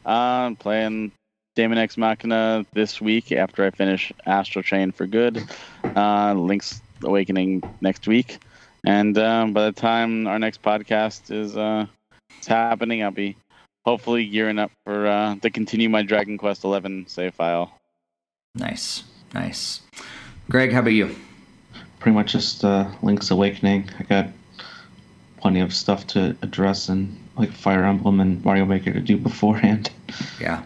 I'm 0.05 0.55
playing 0.55 1.11
Daemon 1.55 1.77
X 1.77 1.97
Machina 1.97 2.65
this 2.73 3.01
week 3.01 3.31
after 3.31 3.65
I 3.65 3.71
finish 3.71 4.11
Astral 4.25 4.63
Chain 4.63 4.91
for 4.91 5.05
good. 5.05 5.43
Uh, 5.83 6.33
Link's 6.33 6.81
Awakening 7.03 7.61
next 7.81 8.07
week, 8.07 8.39
and 8.85 9.17
um, 9.17 9.53
by 9.53 9.65
the 9.65 9.71
time 9.71 10.27
our 10.27 10.39
next 10.39 10.61
podcast 10.61 11.31
is 11.31 11.57
uh, 11.57 11.87
it's 12.37 12.47
happening, 12.47 13.03
I'll 13.03 13.11
be 13.11 13.35
hopefully 13.85 14.25
gearing 14.27 14.59
up 14.59 14.71
for 14.85 15.07
uh, 15.07 15.35
to 15.41 15.49
continue 15.49 15.89
my 15.89 16.03
Dragon 16.03 16.37
Quest 16.37 16.61
XI 16.61 17.03
save 17.07 17.33
file. 17.33 17.73
Nice, 18.55 19.03
nice. 19.33 19.81
Greg, 20.49 20.71
how 20.71 20.79
about 20.79 20.91
you? 20.93 21.15
Pretty 21.99 22.15
much 22.15 22.31
just 22.31 22.63
uh, 22.63 22.89
Link's 23.01 23.31
Awakening. 23.31 23.89
I 23.99 24.03
got 24.03 24.27
plenty 25.37 25.59
of 25.59 25.73
stuff 25.73 26.07
to 26.07 26.35
address 26.41 26.87
and 26.87 27.17
like 27.35 27.51
Fire 27.51 27.83
Emblem 27.83 28.19
and 28.19 28.43
Mario 28.45 28.65
Maker 28.65 28.93
to 28.93 28.99
do 28.99 29.17
beforehand. 29.17 29.89
Yeah. 30.39 30.63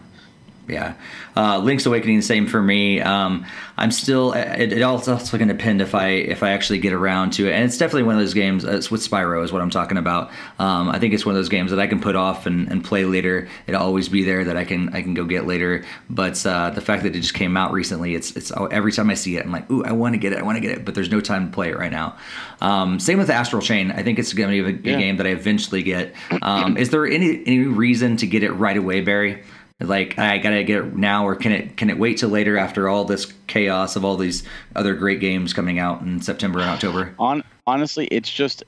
Yeah. 0.68 0.94
Uh, 1.36 1.58
Link's 1.58 1.86
Awakening, 1.86 2.16
the 2.16 2.22
same 2.22 2.46
for 2.46 2.60
me. 2.60 3.00
Um, 3.00 3.46
I'm 3.76 3.90
still. 3.90 4.32
It, 4.32 4.72
it 4.72 4.82
also, 4.82 5.12
also 5.12 5.36
going 5.36 5.48
to 5.48 5.54
depend 5.54 5.80
if 5.80 5.94
I 5.94 6.08
if 6.08 6.42
I 6.42 6.50
actually 6.50 6.78
get 6.78 6.92
around 6.92 7.34
to 7.34 7.46
it, 7.48 7.52
and 7.52 7.64
it's 7.64 7.78
definitely 7.78 8.04
one 8.04 8.14
of 8.14 8.20
those 8.20 8.34
games. 8.34 8.64
Uh, 8.64 8.72
it's 8.72 8.90
with 8.90 9.08
Spyro 9.08 9.44
is 9.44 9.52
what 9.52 9.62
I'm 9.62 9.70
talking 9.70 9.98
about. 9.98 10.30
Um, 10.58 10.88
I 10.88 10.98
think 10.98 11.14
it's 11.14 11.26
one 11.26 11.34
of 11.34 11.38
those 11.38 11.48
games 11.48 11.70
that 11.70 11.80
I 11.80 11.86
can 11.86 12.00
put 12.00 12.16
off 12.16 12.46
and, 12.46 12.70
and 12.70 12.82
play 12.82 13.04
later. 13.04 13.48
It'll 13.66 13.82
always 13.82 14.08
be 14.08 14.24
there 14.24 14.44
that 14.44 14.56
I 14.56 14.64
can 14.64 14.94
I 14.94 15.02
can 15.02 15.14
go 15.14 15.24
get 15.24 15.46
later. 15.46 15.84
But 16.08 16.44
uh, 16.46 16.70
the 16.70 16.80
fact 16.80 17.02
that 17.04 17.14
it 17.14 17.20
just 17.20 17.34
came 17.34 17.56
out 17.56 17.72
recently, 17.72 18.14
it's 18.14 18.34
it's 18.34 18.50
every 18.70 18.92
time 18.92 19.10
I 19.10 19.14
see 19.14 19.36
it, 19.36 19.44
I'm 19.44 19.52
like, 19.52 19.70
ooh, 19.70 19.84
I 19.84 19.92
want 19.92 20.14
to 20.14 20.18
get 20.18 20.32
it, 20.32 20.38
I 20.38 20.42
want 20.42 20.56
to 20.56 20.60
get 20.60 20.70
it, 20.70 20.84
but 20.84 20.94
there's 20.94 21.10
no 21.10 21.20
time 21.20 21.50
to 21.50 21.54
play 21.54 21.70
it 21.70 21.78
right 21.78 21.92
now. 21.92 22.16
Um, 22.60 22.98
same 22.98 23.18
with 23.18 23.30
Astral 23.30 23.62
Chain. 23.62 23.90
I 23.90 24.02
think 24.02 24.18
it's 24.18 24.32
going 24.32 24.50
to 24.50 24.72
be 24.72 24.90
a, 24.90 24.92
a 24.92 24.92
yeah. 24.92 24.98
game 24.98 25.18
that 25.18 25.26
I 25.26 25.30
eventually 25.30 25.82
get. 25.82 26.14
Um, 26.42 26.76
is 26.76 26.90
there 26.90 27.06
any 27.06 27.42
any 27.46 27.66
reason 27.66 28.16
to 28.18 28.26
get 28.26 28.42
it 28.42 28.52
right 28.52 28.76
away, 28.76 29.02
Barry? 29.02 29.42
Like 29.80 30.18
I 30.18 30.38
gotta 30.38 30.64
get 30.64 30.84
it 30.84 30.96
now, 30.96 31.26
or 31.26 31.36
can 31.36 31.52
it 31.52 31.76
can 31.76 31.90
it 31.90 31.98
wait 31.98 32.18
till 32.18 32.30
later 32.30 32.56
after 32.56 32.88
all 32.88 33.04
this 33.04 33.32
chaos 33.46 33.96
of 33.96 34.04
all 34.04 34.16
these 34.16 34.42
other 34.74 34.94
great 34.94 35.20
games 35.20 35.52
coming 35.52 35.78
out 35.78 36.00
in 36.00 36.20
September 36.20 36.60
and 36.60 36.70
October? 36.70 37.14
On 37.18 37.42
honestly, 37.66 38.06
it's 38.06 38.30
just 38.30 38.64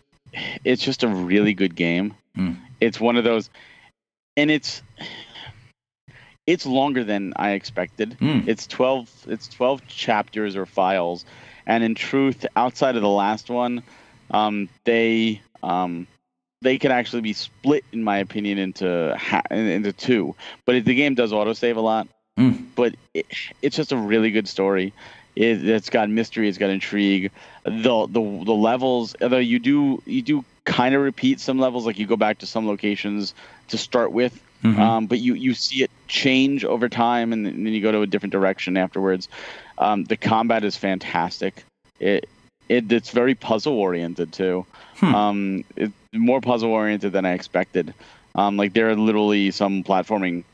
it's 0.64 0.82
just 0.82 1.02
a 1.02 1.08
really 1.08 1.54
good 1.54 1.74
game. 1.74 2.14
Mm. 2.36 2.56
It's 2.80 3.00
one 3.00 3.16
of 3.16 3.24
those, 3.24 3.48
and 4.36 4.50
it's 4.50 4.82
it's 6.46 6.66
longer 6.66 7.04
than 7.04 7.32
I 7.36 7.52
expected. 7.52 8.16
Mm. 8.20 8.46
It's 8.46 8.66
twelve 8.66 9.10
it's 9.26 9.48
twelve 9.48 9.86
chapters 9.86 10.56
or 10.56 10.66
files, 10.66 11.24
and 11.66 11.82
in 11.82 11.94
truth, 11.94 12.44
outside 12.54 12.96
of 12.96 13.02
the 13.02 13.08
last 13.08 13.48
one, 13.48 13.82
um, 14.30 14.68
they 14.84 15.40
um, 15.62 16.06
they 16.62 16.78
can 16.78 16.90
actually 16.90 17.22
be 17.22 17.32
split, 17.32 17.84
in 17.92 18.02
my 18.02 18.18
opinion, 18.18 18.58
into 18.58 19.14
ha- 19.18 19.42
into 19.50 19.92
two. 19.92 20.34
But 20.64 20.84
the 20.84 20.94
game 20.94 21.14
does 21.14 21.32
autosave 21.32 21.76
a 21.76 21.80
lot. 21.80 22.08
Mm. 22.38 22.66
But 22.74 22.94
it, 23.14 23.26
it's 23.62 23.76
just 23.76 23.92
a 23.92 23.96
really 23.96 24.30
good 24.30 24.48
story. 24.48 24.92
It, 25.34 25.60
has 25.60 25.88
got 25.88 26.08
mystery. 26.10 26.48
It's 26.48 26.58
got 26.58 26.70
intrigue. 26.70 27.30
The 27.64 28.06
the 28.06 28.20
the 28.44 28.54
levels, 28.54 29.14
although 29.20 29.38
you 29.38 29.58
do 29.58 30.02
you 30.06 30.22
do 30.22 30.44
kind 30.64 30.94
of 30.94 31.02
repeat 31.02 31.40
some 31.40 31.58
levels, 31.58 31.86
like 31.86 31.98
you 31.98 32.06
go 32.06 32.16
back 32.16 32.38
to 32.38 32.46
some 32.46 32.66
locations 32.66 33.34
to 33.68 33.78
start 33.78 34.12
with. 34.12 34.40
Mm-hmm. 34.62 34.80
Um, 34.80 35.06
but 35.06 35.20
you, 35.20 35.34
you 35.34 35.54
see 35.54 35.84
it 35.84 35.90
change 36.08 36.64
over 36.64 36.88
time, 36.88 37.32
and, 37.32 37.46
and 37.46 37.64
then 37.64 37.72
you 37.72 37.80
go 37.80 37.92
to 37.92 38.02
a 38.02 38.06
different 38.06 38.32
direction 38.32 38.76
afterwards. 38.76 39.28
Um, 39.78 40.04
the 40.04 40.16
combat 40.16 40.64
is 40.64 40.76
fantastic. 40.76 41.64
It, 42.00 42.28
it 42.68 42.90
it's 42.90 43.10
very 43.10 43.34
puzzle 43.34 43.74
oriented 43.74 44.32
too. 44.32 44.66
Hmm. 44.98 45.14
Um, 45.14 45.64
it's 45.76 45.92
more 46.12 46.40
puzzle 46.40 46.70
oriented 46.70 47.12
than 47.12 47.24
I 47.24 47.32
expected. 47.32 47.94
Um, 48.34 48.56
like 48.56 48.72
there 48.72 48.90
are 48.90 48.96
literally 48.96 49.50
some 49.50 49.82
platforming 49.82 50.44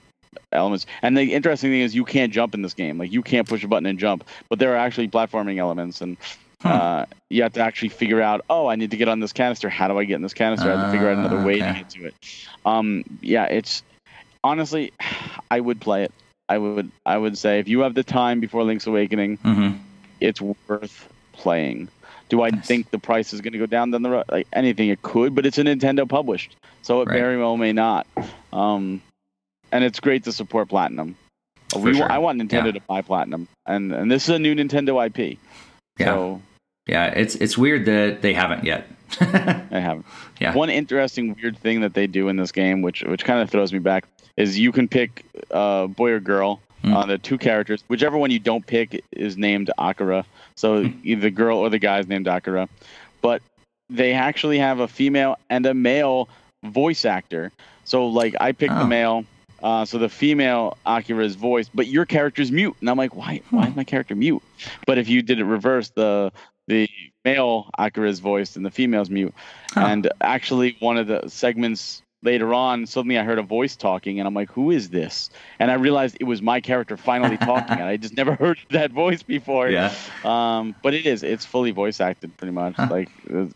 elements. 0.52 0.86
And 1.02 1.16
the 1.16 1.34
interesting 1.34 1.70
thing 1.70 1.80
is 1.80 1.94
you 1.94 2.04
can't 2.04 2.32
jump 2.32 2.54
in 2.54 2.62
this 2.62 2.74
game. 2.74 2.98
Like 2.98 3.12
you 3.12 3.22
can't 3.22 3.48
push 3.48 3.64
a 3.64 3.68
button 3.68 3.86
and 3.86 3.98
jump, 3.98 4.24
but 4.48 4.58
there 4.58 4.72
are 4.72 4.76
actually 4.76 5.08
platforming 5.08 5.58
elements 5.58 6.00
and 6.00 6.16
uh, 6.64 7.04
you 7.28 7.42
have 7.42 7.52
to 7.52 7.60
actually 7.60 7.90
figure 7.90 8.22
out, 8.22 8.44
oh, 8.48 8.66
I 8.68 8.76
need 8.76 8.90
to 8.90 8.96
get 8.96 9.08
on 9.08 9.20
this 9.20 9.32
canister. 9.32 9.68
How 9.68 9.88
do 9.88 9.98
I 9.98 10.04
get 10.04 10.16
in 10.16 10.22
this 10.22 10.34
canister? 10.34 10.72
I 10.72 10.76
have 10.76 10.86
to 10.86 10.92
figure 10.92 11.10
out 11.10 11.18
another 11.18 11.42
way 11.42 11.56
okay. 11.56 11.72
to 11.72 11.78
get 11.78 11.90
to 11.90 12.06
it. 12.06 12.14
Um, 12.64 13.04
yeah, 13.20 13.44
it's 13.44 13.82
honestly, 14.42 14.92
I 15.50 15.60
would 15.60 15.80
play 15.80 16.04
it. 16.04 16.12
I 16.48 16.58
would 16.58 16.90
I 17.06 17.16
would 17.16 17.38
say 17.38 17.58
if 17.58 17.68
you 17.68 17.80
have 17.80 17.94
the 17.94 18.04
time 18.04 18.40
before 18.40 18.64
Link's 18.64 18.86
Awakening, 18.86 19.38
mm-hmm. 19.38 19.78
it's 20.20 20.40
worth 20.40 21.08
playing. 21.32 21.88
Do 22.28 22.42
I 22.42 22.50
think 22.50 22.90
the 22.90 22.98
price 22.98 23.32
is 23.32 23.40
going 23.40 23.52
to 23.52 23.58
go 23.58 23.66
down 23.66 23.90
down 23.90 24.02
the 24.02 24.10
road? 24.10 24.24
Like 24.30 24.46
anything, 24.52 24.88
it 24.88 25.02
could, 25.02 25.34
but 25.34 25.46
it's 25.46 25.58
a 25.58 25.62
Nintendo 25.62 26.08
published, 26.08 26.56
so 26.82 27.02
it 27.02 27.08
right. 27.08 27.18
very 27.18 27.38
well 27.38 27.56
may 27.56 27.72
not. 27.72 28.06
Um, 28.52 29.02
and 29.72 29.84
it's 29.84 30.00
great 30.00 30.24
to 30.24 30.32
support 30.32 30.68
Platinum. 30.68 31.16
we, 31.76 31.94
sure. 31.94 32.10
I 32.10 32.18
want 32.18 32.40
Nintendo 32.40 32.66
yeah. 32.66 32.72
to 32.72 32.80
buy 32.80 33.02
Platinum, 33.02 33.48
and 33.66 33.92
and 33.92 34.10
this 34.10 34.24
is 34.24 34.30
a 34.30 34.38
new 34.38 34.54
Nintendo 34.54 35.06
IP. 35.06 35.38
Yeah. 35.98 36.06
So, 36.06 36.42
yeah, 36.86 37.06
it's 37.06 37.34
it's 37.36 37.58
weird 37.58 37.86
that 37.86 38.22
they 38.22 38.32
haven't 38.32 38.64
yet. 38.64 38.86
I 39.20 39.78
haven't. 39.78 40.06
Yeah. 40.40 40.54
One 40.54 40.70
interesting 40.70 41.36
weird 41.40 41.58
thing 41.58 41.82
that 41.82 41.94
they 41.94 42.06
do 42.06 42.28
in 42.28 42.36
this 42.36 42.52
game, 42.52 42.82
which 42.82 43.02
which 43.02 43.24
kind 43.24 43.40
of 43.40 43.50
throws 43.50 43.72
me 43.72 43.78
back, 43.78 44.06
is 44.36 44.58
you 44.58 44.72
can 44.72 44.88
pick 44.88 45.24
uh, 45.50 45.86
boy 45.86 46.12
or 46.12 46.20
girl 46.20 46.60
Mm. 46.84 46.94
Uh, 46.94 47.06
the 47.06 47.18
two 47.18 47.38
characters, 47.38 47.82
whichever 47.88 48.18
one 48.18 48.30
you 48.30 48.38
don't 48.38 48.66
pick 48.66 49.02
is 49.10 49.38
named 49.38 49.70
Akira. 49.78 50.24
So 50.54 50.84
mm. 50.84 51.00
either 51.02 51.22
the 51.22 51.30
girl 51.30 51.58
or 51.58 51.70
the 51.70 51.78
guy 51.78 51.98
is 51.98 52.06
named 52.06 52.28
Akira. 52.28 52.68
But 53.22 53.40
they 53.88 54.12
actually 54.12 54.58
have 54.58 54.80
a 54.80 54.88
female 54.88 55.36
and 55.48 55.64
a 55.64 55.72
male 55.72 56.28
voice 56.62 57.04
actor. 57.04 57.52
So 57.84 58.06
like 58.06 58.34
I 58.38 58.52
picked 58.52 58.74
oh. 58.74 58.80
the 58.80 58.86
male, 58.86 59.24
uh, 59.62 59.86
so 59.86 59.98
the 59.98 60.10
female 60.10 60.76
Akira's 60.84 61.36
voice, 61.36 61.70
but 61.72 61.86
your 61.86 62.04
character's 62.04 62.52
mute. 62.52 62.76
And 62.80 62.90
I'm 62.90 62.98
like, 62.98 63.16
why? 63.16 63.40
Why 63.50 63.64
is 63.64 63.70
hmm. 63.70 63.76
my 63.76 63.84
character 63.84 64.14
mute? 64.14 64.42
But 64.86 64.98
if 64.98 65.08
you 65.08 65.22
did 65.22 65.38
it 65.38 65.44
reverse, 65.44 65.88
the 65.90 66.32
the 66.66 66.88
male 67.24 67.70
Akira's 67.78 68.20
voice 68.20 68.56
and 68.56 68.64
the 68.64 68.70
female's 68.70 69.10
mute. 69.10 69.34
Huh. 69.70 69.86
And 69.86 70.10
actually, 70.20 70.76
one 70.80 70.98
of 70.98 71.06
the 71.06 71.28
segments 71.28 72.02
later 72.24 72.54
on, 72.54 72.86
suddenly 72.86 73.18
I 73.18 73.22
heard 73.22 73.38
a 73.38 73.42
voice 73.42 73.76
talking, 73.76 74.18
and 74.18 74.26
I'm 74.26 74.34
like, 74.34 74.50
"Who 74.52 74.70
is 74.70 74.90
this?" 74.90 75.30
And 75.58 75.70
I 75.70 75.74
realized 75.74 76.16
it 76.20 76.24
was 76.24 76.42
my 76.42 76.60
character 76.60 76.96
finally 76.96 77.36
talking, 77.36 77.78
and 77.78 77.84
I 77.84 77.96
just 77.96 78.16
never 78.16 78.34
heard 78.40 78.58
that 78.70 78.90
voice 78.90 79.22
before. 79.22 79.68
Yeah. 79.68 79.92
Um, 80.24 80.74
but 80.82 80.94
it 80.94 81.06
is. 81.06 81.22
It's 81.22 81.44
fully 81.44 81.70
voice 81.70 82.00
acted, 82.00 82.36
pretty 82.36 82.52
much. 82.52 82.74
Huh. 82.76 82.88
Like 82.90 83.08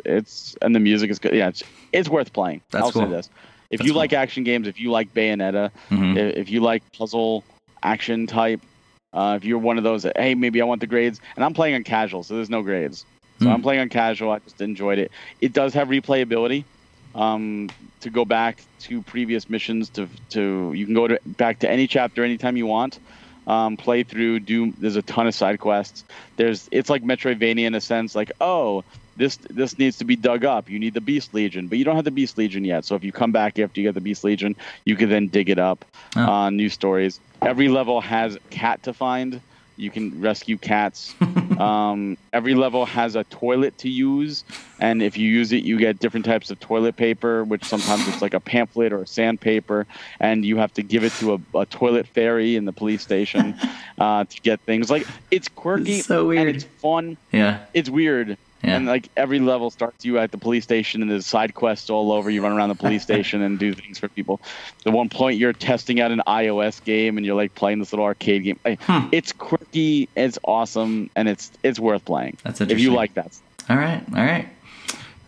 it's 0.04 0.56
and 0.62 0.74
the 0.74 0.80
music 0.80 1.10
is 1.10 1.18
good. 1.18 1.34
Yeah, 1.34 1.48
it's, 1.48 1.64
it's 1.92 2.08
worth 2.08 2.32
playing. 2.32 2.60
That's 2.70 2.84
I'll 2.84 2.92
cool. 2.92 3.02
say 3.02 3.08
this: 3.08 3.30
if 3.70 3.78
That's 3.78 3.86
you 3.86 3.92
cool. 3.92 3.98
like 3.98 4.12
action 4.12 4.44
games, 4.44 4.68
if 4.68 4.80
you 4.80 4.90
like 4.90 5.12
Bayonetta, 5.14 5.70
mm-hmm. 5.90 6.16
if, 6.16 6.36
if, 6.36 6.50
you 6.50 6.60
like 6.60 6.82
puzzle 6.92 7.44
action 7.82 8.26
type, 8.26 8.60
uh, 9.12 9.34
if 9.36 9.44
you're 9.44 9.58
one 9.58 9.78
of 9.78 9.84
those 9.84 10.02
that 10.04 10.18
hey 10.18 10.34
maybe 10.34 10.60
I 10.60 10.64
want 10.64 10.80
the 10.80 10.86
grades, 10.86 11.20
and 11.36 11.44
I'm 11.44 11.54
playing 11.54 11.74
on 11.74 11.84
casual, 11.84 12.22
so 12.22 12.34
there's 12.34 12.50
no 12.50 12.62
grades. 12.62 13.04
So 13.40 13.46
mm. 13.46 13.52
I'm 13.52 13.62
playing 13.62 13.80
on 13.80 13.88
casual. 13.88 14.32
I 14.32 14.40
just 14.40 14.60
enjoyed 14.60 14.98
it. 14.98 15.12
It 15.40 15.52
does 15.52 15.72
have 15.74 15.86
replayability 15.88 16.64
um, 17.18 17.68
to 18.00 18.10
go 18.10 18.24
back 18.24 18.62
to 18.80 19.02
previous 19.02 19.50
missions. 19.50 19.90
To 19.90 20.08
to 20.30 20.72
you 20.74 20.86
can 20.86 20.94
go 20.94 21.08
to, 21.08 21.20
back 21.26 21.58
to 21.60 21.70
any 21.70 21.86
chapter 21.86 22.24
anytime 22.24 22.56
you 22.56 22.66
want. 22.66 22.98
Um, 23.46 23.76
play 23.76 24.02
through. 24.02 24.40
Do 24.40 24.72
there's 24.78 24.96
a 24.96 25.02
ton 25.02 25.26
of 25.26 25.34
side 25.34 25.58
quests. 25.58 26.04
There's 26.36 26.68
it's 26.70 26.88
like 26.88 27.02
Metroidvania 27.02 27.64
in 27.64 27.74
a 27.74 27.80
sense. 27.80 28.14
Like 28.14 28.32
oh 28.40 28.84
this 29.16 29.36
this 29.50 29.78
needs 29.78 29.98
to 29.98 30.04
be 30.04 30.16
dug 30.16 30.44
up. 30.44 30.70
You 30.70 30.78
need 30.78 30.94
the 30.94 31.00
Beast 31.00 31.34
Legion, 31.34 31.66
but 31.66 31.76
you 31.76 31.84
don't 31.84 31.96
have 31.96 32.04
the 32.04 32.12
Beast 32.12 32.38
Legion 32.38 32.64
yet. 32.64 32.84
So 32.84 32.94
if 32.94 33.02
you 33.02 33.10
come 33.10 33.32
back 33.32 33.58
after 33.58 33.80
you 33.80 33.88
get 33.88 33.94
the 33.94 34.00
Beast 34.00 34.22
Legion, 34.22 34.54
you 34.84 34.96
can 34.96 35.10
then 35.10 35.26
dig 35.26 35.50
it 35.50 35.58
up. 35.58 35.84
Oh. 36.14 36.20
Uh, 36.20 36.50
new 36.50 36.68
stories. 36.68 37.20
Every 37.42 37.68
level 37.68 38.00
has 38.00 38.38
cat 38.50 38.84
to 38.84 38.92
find. 38.92 39.40
You 39.78 39.90
can 39.90 40.20
rescue 40.20 40.58
cats. 40.58 41.14
um, 41.58 42.18
every 42.32 42.54
level 42.54 42.84
has 42.84 43.16
a 43.16 43.24
toilet 43.24 43.78
to 43.78 43.88
use, 43.88 44.44
and 44.80 45.02
if 45.02 45.16
you 45.16 45.28
use 45.30 45.52
it, 45.52 45.64
you 45.64 45.78
get 45.78 45.98
different 45.98 46.26
types 46.26 46.50
of 46.50 46.58
toilet 46.60 46.96
paper, 46.96 47.44
which 47.44 47.64
sometimes 47.64 48.06
it's 48.08 48.20
like 48.20 48.34
a 48.34 48.40
pamphlet 48.40 48.92
or 48.92 49.02
a 49.02 49.06
sandpaper, 49.06 49.86
and 50.20 50.44
you 50.44 50.56
have 50.56 50.72
to 50.74 50.82
give 50.82 51.04
it 51.04 51.12
to 51.14 51.34
a, 51.34 51.58
a 51.58 51.66
toilet 51.66 52.06
fairy 52.06 52.56
in 52.56 52.64
the 52.64 52.72
police 52.72 53.02
station 53.02 53.54
uh, 53.98 54.24
to 54.24 54.40
get 54.42 54.60
things. 54.60 54.90
Like 54.90 55.06
it's 55.30 55.48
quirky, 55.48 55.98
it's 55.98 56.06
so 56.06 56.26
weird. 56.26 56.48
and 56.48 56.56
it's 56.56 56.64
fun. 56.64 57.16
Yeah, 57.32 57.64
it's 57.72 57.88
weird. 57.88 58.36
Yeah. 58.62 58.76
And 58.76 58.86
like 58.86 59.08
every 59.16 59.38
level 59.38 59.70
starts 59.70 60.04
you 60.04 60.18
at 60.18 60.32
the 60.32 60.38
police 60.38 60.64
station, 60.64 61.02
and 61.02 61.10
there's 61.10 61.26
side 61.26 61.54
quests 61.54 61.90
all 61.90 62.10
over. 62.10 62.28
You 62.28 62.42
run 62.42 62.52
around 62.52 62.70
the 62.70 62.74
police 62.74 63.02
station 63.10 63.42
and 63.42 63.58
do 63.58 63.72
things 63.72 63.98
for 63.98 64.08
people. 64.08 64.40
At 64.84 64.92
one 64.92 65.08
point, 65.08 65.38
you're 65.38 65.52
testing 65.52 66.00
out 66.00 66.10
an 66.10 66.22
iOS 66.26 66.82
game, 66.82 67.16
and 67.16 67.24
you're 67.24 67.36
like 67.36 67.54
playing 67.54 67.78
this 67.78 67.92
little 67.92 68.04
arcade 68.04 68.44
game. 68.44 68.78
Hmm. 68.80 69.08
It's 69.12 69.32
quirky, 69.32 70.08
it's 70.16 70.38
awesome, 70.44 71.10
and 71.14 71.28
it's 71.28 71.52
it's 71.62 71.78
worth 71.78 72.04
playing. 72.04 72.36
That's 72.42 72.60
interesting. 72.60 72.78
If 72.78 72.82
you 72.82 72.94
like 72.96 73.14
that. 73.14 73.38
All 73.68 73.76
right, 73.76 74.02
all 74.14 74.24
right. 74.24 74.48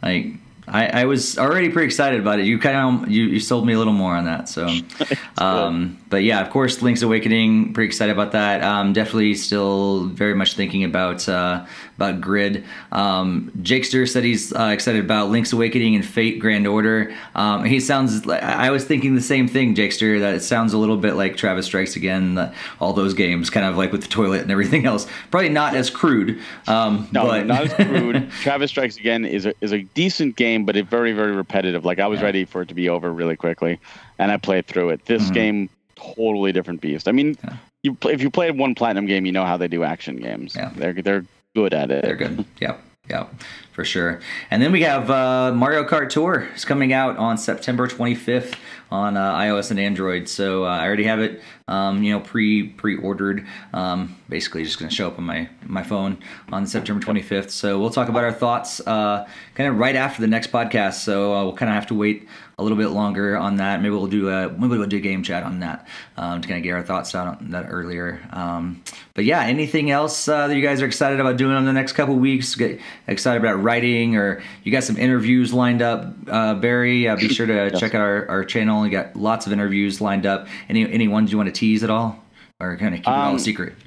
Like 0.02 0.32
I, 0.66 1.02
I 1.02 1.04
was 1.04 1.38
already 1.38 1.68
pretty 1.70 1.86
excited 1.86 2.20
about 2.20 2.38
it. 2.40 2.46
You 2.46 2.58
kind 2.58 3.04
of 3.04 3.10
you, 3.10 3.24
you 3.24 3.40
sold 3.40 3.66
me 3.66 3.72
a 3.72 3.78
little 3.78 3.92
more 3.92 4.14
on 4.14 4.24
that. 4.24 4.48
So, 4.48 4.68
um, 5.38 5.99
but 6.10 6.22
yeah, 6.22 6.40
of 6.40 6.50
course, 6.50 6.82
Link's 6.82 7.00
Awakening. 7.00 7.72
Pretty 7.72 7.86
excited 7.86 8.12
about 8.12 8.32
that. 8.32 8.62
Um, 8.62 8.92
definitely 8.92 9.34
still 9.34 10.04
very 10.08 10.34
much 10.34 10.54
thinking 10.54 10.84
about 10.84 11.26
uh, 11.28 11.64
about 11.96 12.20
Grid. 12.20 12.64
Um, 12.92 13.50
Jakester 13.62 14.06
said 14.06 14.24
he's 14.24 14.52
uh, 14.52 14.70
excited 14.72 15.02
about 15.02 15.30
Link's 15.30 15.52
Awakening 15.52 15.94
and 15.94 16.04
Fate 16.04 16.38
Grand 16.38 16.66
Order. 16.66 17.14
Um, 17.34 17.64
he 17.64 17.80
sounds. 17.80 18.26
Like, 18.26 18.42
I 18.42 18.70
was 18.70 18.84
thinking 18.84 19.14
the 19.14 19.22
same 19.22 19.48
thing, 19.48 19.74
Jakester. 19.74 20.20
That 20.20 20.34
it 20.34 20.40
sounds 20.40 20.74
a 20.74 20.78
little 20.78 20.98
bit 20.98 21.14
like 21.14 21.36
Travis 21.38 21.64
Strikes 21.64 21.96
Again. 21.96 22.34
The, 22.34 22.52
all 22.80 22.92
those 22.92 23.14
games, 23.14 23.48
kind 23.48 23.64
of 23.64 23.78
like 23.78 23.92
with 23.92 24.02
the 24.02 24.08
toilet 24.08 24.42
and 24.42 24.50
everything 24.50 24.84
else. 24.84 25.06
Probably 25.30 25.48
not 25.48 25.74
as 25.74 25.88
crude. 25.88 26.38
Um, 26.66 27.08
no, 27.12 27.26
but... 27.26 27.46
not 27.46 27.62
as 27.62 27.74
crude. 27.86 28.30
Travis 28.42 28.70
Strikes 28.70 28.98
Again 28.98 29.24
is 29.24 29.46
a, 29.46 29.54
is 29.62 29.72
a 29.72 29.82
decent 29.82 30.36
game 30.36 30.50
game, 30.50 30.64
but 30.64 30.76
it's 30.76 30.88
very, 30.88 31.12
very 31.12 31.32
repetitive. 31.32 31.84
Like 31.84 31.98
I 31.98 32.06
was 32.06 32.20
yeah. 32.20 32.26
ready 32.26 32.44
for 32.44 32.62
it 32.62 32.68
to 32.68 32.74
be 32.74 32.88
over 32.88 33.12
really 33.12 33.36
quickly, 33.36 33.80
and 34.18 34.30
I 34.30 34.36
played 34.36 34.66
through 34.66 34.90
it. 34.90 35.06
This 35.06 35.24
mm-hmm. 35.24 35.32
game, 35.32 35.70
totally 36.14 36.52
different 36.52 36.80
beast. 36.80 37.08
I 37.08 37.12
mean, 37.12 37.36
yeah. 37.44 37.56
you 37.82 37.96
if 38.04 38.22
you 38.22 38.30
play 38.30 38.50
one 38.50 38.74
platinum 38.74 39.06
game, 39.06 39.26
you 39.26 39.32
know 39.32 39.44
how 39.44 39.56
they 39.56 39.68
do 39.68 39.84
action 39.84 40.16
games. 40.16 40.54
Yeah. 40.54 40.70
They're 40.74 40.94
they're 40.94 41.24
good 41.54 41.74
at 41.74 41.90
it. 41.90 42.04
They're 42.04 42.16
good. 42.16 42.44
Yep. 42.60 42.80
Yeah, 43.08 43.26
for 43.72 43.84
sure. 43.84 44.20
And 44.52 44.62
then 44.62 44.70
we 44.70 44.82
have 44.82 45.10
uh, 45.10 45.52
Mario 45.52 45.82
Kart 45.82 46.10
Tour 46.10 46.48
is 46.54 46.64
coming 46.64 46.92
out 46.92 47.16
on 47.16 47.38
September 47.38 47.88
25th 47.88 48.54
on 48.88 49.16
uh, 49.16 49.34
iOS 49.34 49.72
and 49.72 49.80
Android. 49.80 50.28
So 50.28 50.64
uh, 50.64 50.68
I 50.68 50.86
already 50.86 51.04
have 51.04 51.18
it 51.18 51.42
um, 51.70 52.02
you 52.02 52.12
know, 52.12 52.20
pre 52.20 52.64
pre 52.64 52.96
ordered. 52.96 53.46
Um, 53.72 54.16
basically, 54.28 54.64
just 54.64 54.78
going 54.78 54.88
to 54.88 54.94
show 54.94 55.06
up 55.06 55.18
on 55.18 55.24
my 55.24 55.48
my 55.64 55.82
phone 55.82 56.18
on 56.52 56.66
September 56.66 57.04
25th. 57.04 57.50
So 57.50 57.80
we'll 57.80 57.90
talk 57.90 58.08
about 58.08 58.24
our 58.24 58.32
thoughts 58.32 58.80
uh, 58.86 59.26
kind 59.54 59.68
of 59.68 59.78
right 59.78 59.96
after 59.96 60.20
the 60.20 60.28
next 60.28 60.50
podcast. 60.52 60.94
So 60.94 61.34
uh, 61.34 61.44
we'll 61.44 61.56
kind 61.56 61.70
of 61.70 61.74
have 61.74 61.86
to 61.86 61.94
wait 61.94 62.28
a 62.60 62.62
little 62.62 62.76
bit 62.76 62.88
longer 62.88 63.36
on 63.36 63.56
that. 63.56 63.80
Maybe 63.80 63.90
we'll 63.90 64.06
do 64.06 64.28
a 64.28 64.50
maybe 64.50 64.76
we'll 64.76 64.86
do 64.86 64.98
a 64.98 65.00
game 65.00 65.22
chat 65.22 65.42
on 65.42 65.60
that 65.60 65.86
um, 66.16 66.42
to 66.42 66.46
kind 66.46 66.58
of 66.58 66.62
get 66.62 66.72
our 66.72 66.82
thoughts 66.82 67.14
out 67.14 67.26
on 67.26 67.50
that 67.50 67.66
earlier. 67.70 68.20
Um, 68.30 68.82
but 69.14 69.24
yeah, 69.24 69.42
anything 69.42 69.90
else 69.90 70.28
uh, 70.28 70.46
that 70.46 70.54
you 70.54 70.62
guys 70.62 70.82
are 70.82 70.86
excited 70.86 71.20
about 71.20 71.38
doing 71.38 71.56
in 71.56 71.64
the 71.64 71.72
next 71.72 71.94
couple 71.94 72.14
weeks? 72.16 72.54
Get 72.54 72.80
excited 73.06 73.40
about 73.40 73.62
writing, 73.62 74.16
or 74.16 74.42
you 74.62 74.70
got 74.70 74.84
some 74.84 74.98
interviews 74.98 75.52
lined 75.54 75.80
up, 75.80 76.14
uh, 76.28 76.54
Barry? 76.54 77.08
Uh, 77.08 77.16
be 77.16 77.28
sure 77.28 77.46
to 77.46 77.70
check 77.78 77.94
out 77.94 78.02
our, 78.02 78.28
our 78.28 78.44
channel. 78.44 78.82
We 78.82 78.90
got 78.90 79.16
lots 79.16 79.46
of 79.46 79.52
interviews 79.52 80.00
lined 80.00 80.26
up. 80.26 80.46
Any 80.68 80.90
any 80.90 81.08
ones 81.08 81.32
you 81.32 81.38
want 81.38 81.48
to 81.48 81.58
tease 81.58 81.82
at 81.82 81.90
all, 81.90 82.22
or 82.60 82.76
kind 82.76 82.94
of 82.94 83.00
keep 83.00 83.08
um, 83.08 83.14
it 83.14 83.22
all 83.22 83.30
a 83.30 83.32
um, 83.32 83.38
secret? 83.38 83.74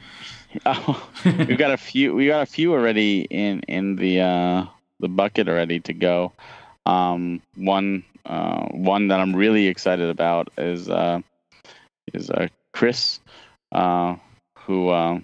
Oh, 0.68 1.10
we've 1.26 1.58
got 1.58 1.72
a 1.72 1.78
few. 1.78 2.14
We 2.14 2.28
got 2.28 2.44
a 2.44 2.46
few 2.46 2.74
already 2.74 3.22
in 3.22 3.62
in 3.62 3.96
the 3.96 4.22
uh, 4.22 4.66
the 5.00 5.08
bucket 5.08 5.50
already 5.50 5.80
to 5.80 5.94
go. 5.94 6.32
Um, 6.86 7.42
one 7.56 8.04
uh, 8.26 8.66
one 8.68 9.10
that 9.10 9.20
I'm 9.20 9.36
really 9.36 9.68
excited 9.68 10.10
about 10.10 10.50
is 10.58 10.90
uh, 10.90 11.22
is 12.14 12.30
uh, 12.30 12.48
Chris, 12.72 13.20
uh, 13.72 14.16
who 14.60 14.90
uh, 14.90 15.20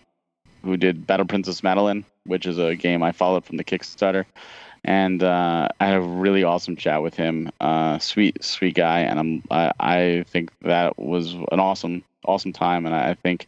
who 0.64 0.78
did 0.78 1.08
Battle 1.08 1.26
Princess 1.26 1.64
Madeline, 1.64 2.06
which 2.26 2.46
is 2.46 2.58
a 2.58 2.76
game 2.76 3.02
I 3.02 3.12
followed 3.12 3.46
from 3.46 3.58
the 3.58 3.64
Kickstarter, 3.64 4.26
and 4.84 5.24
uh, 5.24 5.70
I 5.80 5.86
had 5.86 5.96
a 5.96 6.02
really 6.02 6.44
awesome 6.44 6.76
chat 6.76 7.02
with 7.02 7.16
him. 7.16 7.52
sweet, 8.00 8.44
sweet 8.44 8.76
guy, 8.76 9.02
and 9.02 9.20
I'm 9.20 9.44
I, 9.50 9.72
I 9.80 10.26
think 10.28 10.52
that 10.62 11.00
was 11.00 11.34
an 11.34 11.60
awesome, 11.60 12.04
awesome 12.26 12.54
time, 12.54 12.86
and 12.86 12.94
I 12.94 13.14
think 13.14 13.46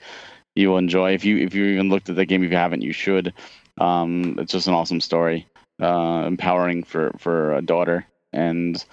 you 0.55 0.69
will 0.69 0.77
enjoy. 0.77 1.13
If 1.13 1.25
you 1.25 1.37
if 1.39 1.53
you 1.53 1.65
even 1.65 1.89
looked 1.89 2.09
at 2.09 2.15
the 2.15 2.25
game, 2.25 2.43
if 2.43 2.51
you 2.51 2.57
haven't, 2.57 2.83
you 2.83 2.93
should. 2.93 3.33
Um, 3.77 4.35
it's 4.39 4.51
just 4.51 4.67
an 4.67 4.73
awesome 4.73 5.01
story, 5.01 5.45
empowering 5.79 6.83
for 6.83 7.11
for 7.17 7.53
a 7.55 7.61
daughter, 7.61 8.05
and 8.31 8.83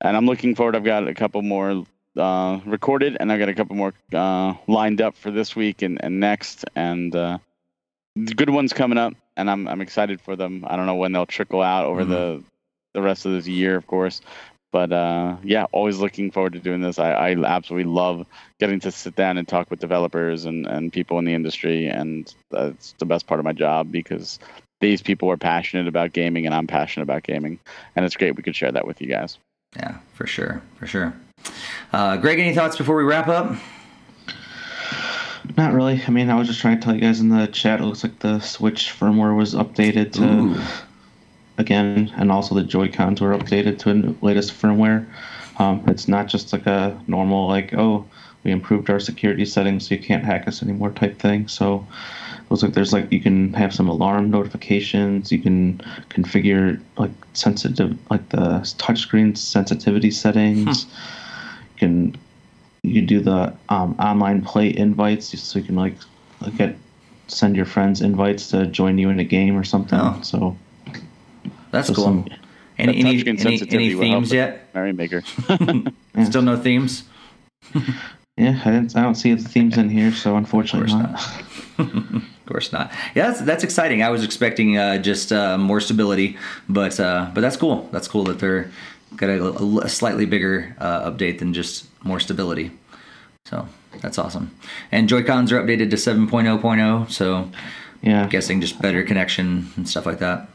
and 0.00 0.16
I'm 0.16 0.26
looking 0.26 0.54
forward. 0.54 0.76
I've 0.76 0.84
got 0.84 1.06
a 1.08 1.14
couple 1.14 1.42
more 1.42 1.84
uh, 2.16 2.60
recorded, 2.64 3.16
and 3.18 3.32
I've 3.32 3.38
got 3.38 3.48
a 3.48 3.54
couple 3.54 3.76
more 3.76 3.94
uh, 4.12 4.54
lined 4.66 5.00
up 5.00 5.16
for 5.16 5.30
this 5.30 5.54
week 5.54 5.82
and, 5.82 6.02
and 6.02 6.20
next, 6.20 6.64
and 6.74 7.14
uh, 7.14 7.38
good 8.36 8.50
ones 8.50 8.72
coming 8.72 8.98
up, 8.98 9.14
and 9.36 9.50
I'm 9.50 9.68
I'm 9.68 9.80
excited 9.80 10.20
for 10.20 10.36
them. 10.36 10.64
I 10.66 10.76
don't 10.76 10.86
know 10.86 10.94
when 10.94 11.12
they'll 11.12 11.26
trickle 11.26 11.62
out 11.62 11.86
over 11.86 12.02
mm-hmm. 12.02 12.10
the 12.10 12.44
the 12.94 13.02
rest 13.02 13.26
of 13.26 13.32
this 13.32 13.46
year, 13.46 13.76
of 13.76 13.86
course, 13.86 14.22
but 14.72 14.92
uh, 14.92 15.36
yeah, 15.42 15.64
always 15.72 15.98
looking 15.98 16.30
forward 16.30 16.54
to 16.54 16.58
doing 16.58 16.80
this. 16.80 16.98
I, 16.98 17.12
I 17.12 17.44
absolutely 17.44 17.90
love 17.90 18.26
getting 18.58 18.80
to 18.80 18.90
sit 18.90 19.14
down 19.14 19.38
and 19.38 19.46
talk 19.46 19.70
with 19.70 19.80
developers 19.80 20.46
and, 20.46 20.66
and 20.66 20.92
people 20.92 21.18
in 21.18 21.24
the 21.24 21.34
industry, 21.34 21.86
and 21.86 22.32
that's 22.50 22.94
the 22.98 23.06
best 23.06 23.26
part 23.26 23.38
of 23.38 23.44
my 23.44 23.52
job 23.52 23.92
because 23.92 24.38
these 24.80 25.02
people 25.02 25.30
are 25.30 25.36
passionate 25.36 25.88
about 25.88 26.12
gaming, 26.12 26.46
and 26.46 26.54
I'm 26.54 26.66
passionate 26.66 27.04
about 27.04 27.22
gaming, 27.22 27.58
and 27.94 28.04
it's 28.04 28.16
great 28.16 28.36
we 28.36 28.42
could 28.42 28.56
share 28.56 28.72
that 28.72 28.86
with 28.86 29.00
you 29.00 29.08
guys. 29.08 29.38
Yeah, 29.76 29.98
for 30.14 30.26
sure, 30.26 30.62
for 30.78 30.86
sure. 30.86 31.14
Uh, 31.92 32.16
Greg, 32.16 32.38
any 32.38 32.54
thoughts 32.54 32.76
before 32.76 32.96
we 32.96 33.04
wrap 33.04 33.28
up? 33.28 33.56
Not 35.56 35.72
really. 35.72 36.02
I 36.06 36.10
mean, 36.10 36.28
I 36.28 36.34
was 36.34 36.48
just 36.48 36.60
trying 36.60 36.78
to 36.78 36.84
tell 36.84 36.94
you 36.94 37.00
guys 37.00 37.20
in 37.20 37.28
the 37.28 37.46
chat. 37.46 37.80
It 37.80 37.84
looks 37.84 38.02
like 38.02 38.18
the 38.18 38.40
Switch 38.40 38.94
firmware 38.98 39.36
was 39.36 39.54
updated 39.54 40.12
to 40.14 40.24
Ooh. 40.24 40.60
again, 41.58 42.12
and 42.16 42.32
also 42.32 42.54
the 42.54 42.64
Joy 42.64 42.90
Cons 42.90 43.20
were 43.20 43.36
updated 43.36 43.78
to 43.80 43.94
the 43.94 44.14
latest 44.22 44.52
firmware. 44.52 45.06
Um, 45.58 45.84
it's 45.86 46.08
not 46.08 46.26
just 46.26 46.52
like 46.52 46.66
a 46.66 47.00
normal 47.06 47.48
like, 47.48 47.72
oh, 47.74 48.04
we 48.44 48.50
improved 48.50 48.90
our 48.90 49.00
security 49.00 49.44
settings 49.44 49.88
so 49.88 49.94
you 49.94 50.00
can't 50.00 50.24
hack 50.24 50.46
us 50.46 50.62
anymore 50.62 50.90
type 50.90 51.18
thing. 51.18 51.48
So 51.48 51.86
looks 52.50 52.62
like 52.62 52.74
there's 52.74 52.92
like 52.92 53.10
you 53.10 53.20
can 53.20 53.52
have 53.54 53.74
some 53.74 53.88
alarm 53.88 54.30
notifications. 54.30 55.32
You 55.32 55.40
can 55.40 55.78
configure 56.10 56.80
like 56.96 57.10
sensitive 57.32 57.98
like 58.10 58.28
the 58.28 58.60
touchscreen 58.78 59.36
sensitivity 59.36 60.10
settings. 60.10 60.84
Hmm. 60.84 60.90
You 61.72 61.78
can 61.78 62.16
you 62.82 62.94
can 62.94 63.06
do 63.06 63.20
the 63.20 63.52
um, 63.68 63.96
online 63.98 64.42
play 64.42 64.74
invites 64.76 65.38
so 65.38 65.58
you 65.58 65.64
can 65.64 65.74
like 65.74 65.94
get 66.56 66.76
send 67.28 67.56
your 67.56 67.66
friends 67.66 68.00
invites 68.00 68.50
to 68.50 68.66
join 68.66 68.98
you 68.98 69.10
in 69.10 69.18
a 69.18 69.24
game 69.24 69.56
or 69.56 69.64
something. 69.64 69.98
Oh. 70.00 70.20
So 70.22 70.56
that's 71.72 71.88
so 71.88 71.94
cool. 71.94 72.04
Some, 72.04 72.28
any 72.78 72.98
any, 73.00 73.26
any, 73.26 73.60
any 73.70 73.94
themes 73.94 74.32
yet? 74.32 74.72
Mario 74.74 74.92
Maker. 74.92 75.22
yeah. 75.48 76.24
Still 76.24 76.42
no 76.42 76.56
themes. 76.56 77.04
yeah, 78.36 78.60
I, 78.64 78.76
I, 78.76 79.02
don't 79.02 79.14
see 79.14 79.34
the 79.34 79.42
themes 79.42 79.78
in 79.78 79.88
here, 79.88 80.12
so 80.12 80.36
unfortunately 80.36 80.92
not. 80.92 81.12
not. 81.12 81.42
Of 82.46 82.52
course 82.52 82.72
not. 82.72 82.92
Yeah, 83.16 83.26
that's, 83.26 83.40
that's 83.40 83.64
exciting. 83.64 84.04
I 84.04 84.10
was 84.10 84.22
expecting 84.22 84.78
uh, 84.78 84.98
just 84.98 85.32
uh, 85.32 85.58
more 85.58 85.80
stability, 85.80 86.38
but 86.68 87.00
uh, 87.00 87.28
but 87.34 87.40
that's 87.40 87.56
cool. 87.56 87.88
That's 87.90 88.06
cool 88.06 88.22
that 88.24 88.38
they're 88.38 88.70
got 89.16 89.30
a, 89.30 89.80
a 89.82 89.88
slightly 89.88 90.26
bigger 90.26 90.76
uh, 90.78 91.10
update 91.10 91.40
than 91.40 91.52
just 91.52 91.86
more 92.04 92.20
stability. 92.20 92.70
So 93.46 93.68
that's 94.00 94.18
awesome. 94.18 94.54
And 94.92 95.08
Joy 95.08 95.22
Cons 95.22 95.52
are 95.52 95.60
updated 95.60 95.90
to 95.90 95.96
7.0.0, 95.96 97.10
so 97.10 97.50
yeah, 98.02 98.22
I'm 98.22 98.28
guessing 98.28 98.60
just 98.60 98.80
better 98.80 99.02
connection 99.02 99.70
and 99.76 99.88
stuff 99.88 100.06
like 100.06 100.18
that. 100.18 100.48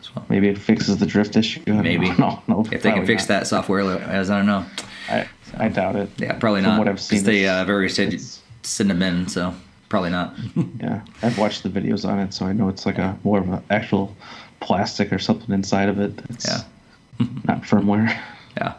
So, 0.00 0.22
Maybe 0.28 0.48
it 0.48 0.58
fixes 0.58 0.98
the 0.98 1.06
drift 1.06 1.36
issue. 1.36 1.62
Maybe. 1.66 2.10
No, 2.12 2.42
no, 2.48 2.64
if 2.70 2.82
they 2.82 2.92
can 2.92 3.06
fix 3.06 3.22
not. 3.22 3.28
that 3.28 3.46
software, 3.46 3.80
as 3.80 4.30
I 4.30 4.38
don't 4.38 4.46
know. 4.46 4.64
I, 5.08 5.28
I 5.56 5.68
doubt 5.68 5.96
it. 5.96 6.10
Yeah, 6.18 6.34
probably 6.34 6.62
From 6.62 6.70
not. 6.70 6.78
What 6.78 6.88
I've 6.88 7.00
seen, 7.00 7.24
they 7.24 7.48
uh, 7.48 7.64
very 7.64 7.88
said 7.88 8.20
send 8.62 8.90
them 8.90 9.02
in, 9.02 9.28
so 9.28 9.54
Probably 9.88 10.10
not. 10.10 10.36
yeah, 10.80 11.02
I've 11.22 11.38
watched 11.38 11.62
the 11.62 11.70
videos 11.70 12.06
on 12.06 12.18
it, 12.18 12.34
so 12.34 12.46
I 12.46 12.52
know 12.52 12.68
it's 12.68 12.84
like 12.84 12.98
a 12.98 13.18
more 13.24 13.38
of 13.38 13.48
an 13.48 13.62
actual 13.70 14.14
plastic 14.60 15.12
or 15.12 15.18
something 15.18 15.54
inside 15.54 15.88
of 15.88 15.98
it. 15.98 16.12
It's 16.30 16.46
yeah. 16.46 16.62
not 17.44 17.62
firmware. 17.62 18.18
Yeah. 18.56 18.74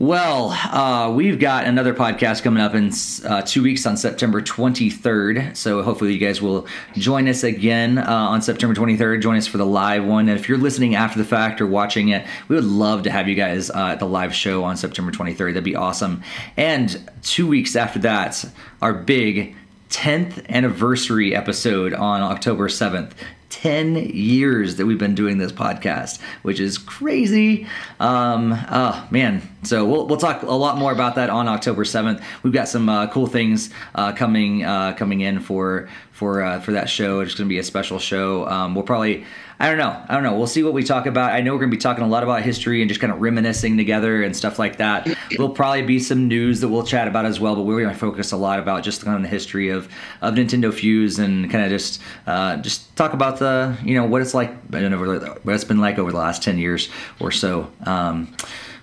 Well, 0.00 0.48
uh, 0.50 1.12
we've 1.12 1.38
got 1.38 1.66
another 1.66 1.92
podcast 1.92 2.42
coming 2.42 2.62
up 2.62 2.74
in 2.74 2.90
uh, 3.22 3.42
two 3.42 3.62
weeks 3.62 3.84
on 3.84 3.98
September 3.98 4.40
23rd. 4.40 5.54
So 5.54 5.82
hopefully 5.82 6.14
you 6.14 6.18
guys 6.18 6.40
will 6.40 6.66
join 6.94 7.28
us 7.28 7.44
again 7.44 7.98
uh, 7.98 8.06
on 8.08 8.40
September 8.40 8.74
23rd. 8.74 9.20
Join 9.20 9.36
us 9.36 9.46
for 9.46 9.58
the 9.58 9.66
live 9.66 10.06
one. 10.06 10.30
And 10.30 10.40
if 10.40 10.48
you're 10.48 10.56
listening 10.56 10.94
after 10.94 11.18
the 11.18 11.24
fact 11.26 11.60
or 11.60 11.66
watching 11.66 12.08
it, 12.08 12.26
we 12.48 12.56
would 12.56 12.64
love 12.64 13.02
to 13.02 13.10
have 13.10 13.28
you 13.28 13.34
guys 13.34 13.68
uh, 13.68 13.88
at 13.88 13.98
the 13.98 14.06
live 14.06 14.34
show 14.34 14.64
on 14.64 14.78
September 14.78 15.12
23rd. 15.12 15.48
That'd 15.48 15.64
be 15.64 15.76
awesome. 15.76 16.22
And 16.56 16.98
two 17.20 17.46
weeks 17.46 17.76
after 17.76 17.98
that, 17.98 18.42
our 18.80 18.94
big 18.94 19.54
10th 19.90 20.48
anniversary 20.48 21.34
episode 21.34 21.92
on 21.92 22.22
October 22.22 22.68
7th. 22.68 23.12
10 23.50 23.96
years 23.96 24.76
that 24.76 24.86
we've 24.86 24.98
been 24.98 25.16
doing 25.16 25.38
this 25.38 25.50
podcast, 25.50 26.20
which 26.42 26.60
is 26.60 26.78
crazy. 26.78 27.66
Um, 27.98 28.56
oh, 28.70 29.06
man. 29.10 29.42
So 29.64 29.84
we'll, 29.84 30.06
we'll 30.06 30.18
talk 30.18 30.42
a 30.42 30.46
lot 30.46 30.78
more 30.78 30.92
about 30.92 31.16
that 31.16 31.28
on 31.30 31.48
October 31.48 31.82
7th. 31.82 32.22
We've 32.44 32.52
got 32.52 32.68
some 32.68 32.88
uh, 32.88 33.08
cool 33.08 33.26
things 33.26 33.70
uh, 33.96 34.12
coming 34.12 34.64
uh, 34.64 34.94
coming 34.94 35.20
in 35.20 35.40
for 35.40 35.88
for 36.12 36.42
uh, 36.42 36.60
for 36.60 36.72
that 36.72 36.88
show. 36.88 37.20
It's 37.20 37.34
going 37.34 37.48
to 37.48 37.52
be 37.52 37.58
a 37.58 37.64
special 37.64 37.98
show. 37.98 38.46
Um, 38.46 38.74
we'll 38.76 38.84
probably 38.84 39.24
I 39.60 39.68
don't 39.68 39.76
know. 39.76 40.02
I 40.08 40.14
don't 40.14 40.22
know. 40.22 40.34
We'll 40.38 40.46
see 40.46 40.62
what 40.62 40.72
we 40.72 40.82
talk 40.82 41.04
about. 41.04 41.32
I 41.32 41.42
know 41.42 41.52
we're 41.52 41.58
going 41.58 41.70
to 41.70 41.76
be 41.76 41.80
talking 41.80 42.02
a 42.02 42.08
lot 42.08 42.22
about 42.22 42.40
history 42.40 42.80
and 42.80 42.88
just 42.88 42.98
kind 42.98 43.12
of 43.12 43.20
reminiscing 43.20 43.76
together 43.76 44.22
and 44.22 44.34
stuff 44.34 44.58
like 44.58 44.78
that. 44.78 45.06
There'll 45.30 45.50
probably 45.50 45.82
be 45.82 45.98
some 45.98 46.28
news 46.28 46.60
that 46.60 46.68
we'll 46.68 46.82
chat 46.82 47.06
about 47.06 47.26
as 47.26 47.40
well, 47.40 47.54
but 47.54 47.64
we're 47.64 47.82
going 47.82 47.92
to 47.92 48.00
focus 48.00 48.32
a 48.32 48.38
lot 48.38 48.58
about 48.58 48.82
just 48.82 49.04
kind 49.04 49.16
of 49.16 49.22
the 49.22 49.28
history 49.28 49.68
of, 49.68 49.86
of 50.22 50.32
Nintendo 50.32 50.72
Fuse 50.72 51.18
and 51.18 51.50
kind 51.50 51.62
of 51.62 51.70
just 51.70 52.00
uh, 52.26 52.56
just 52.56 52.96
talk 52.96 53.12
about 53.12 53.38
the 53.38 53.76
you 53.84 53.94
know 53.94 54.06
what 54.06 54.22
it's 54.22 54.32
like 54.32 54.48
I 54.48 54.80
don't 54.80 54.90
know 54.90 55.36
what 55.42 55.54
it's 55.54 55.64
been 55.64 55.80
like 55.80 55.98
over 55.98 56.10
the 56.10 56.18
last 56.18 56.42
ten 56.42 56.56
years 56.56 56.88
or 57.20 57.30
so. 57.30 57.70
Um, 57.84 58.34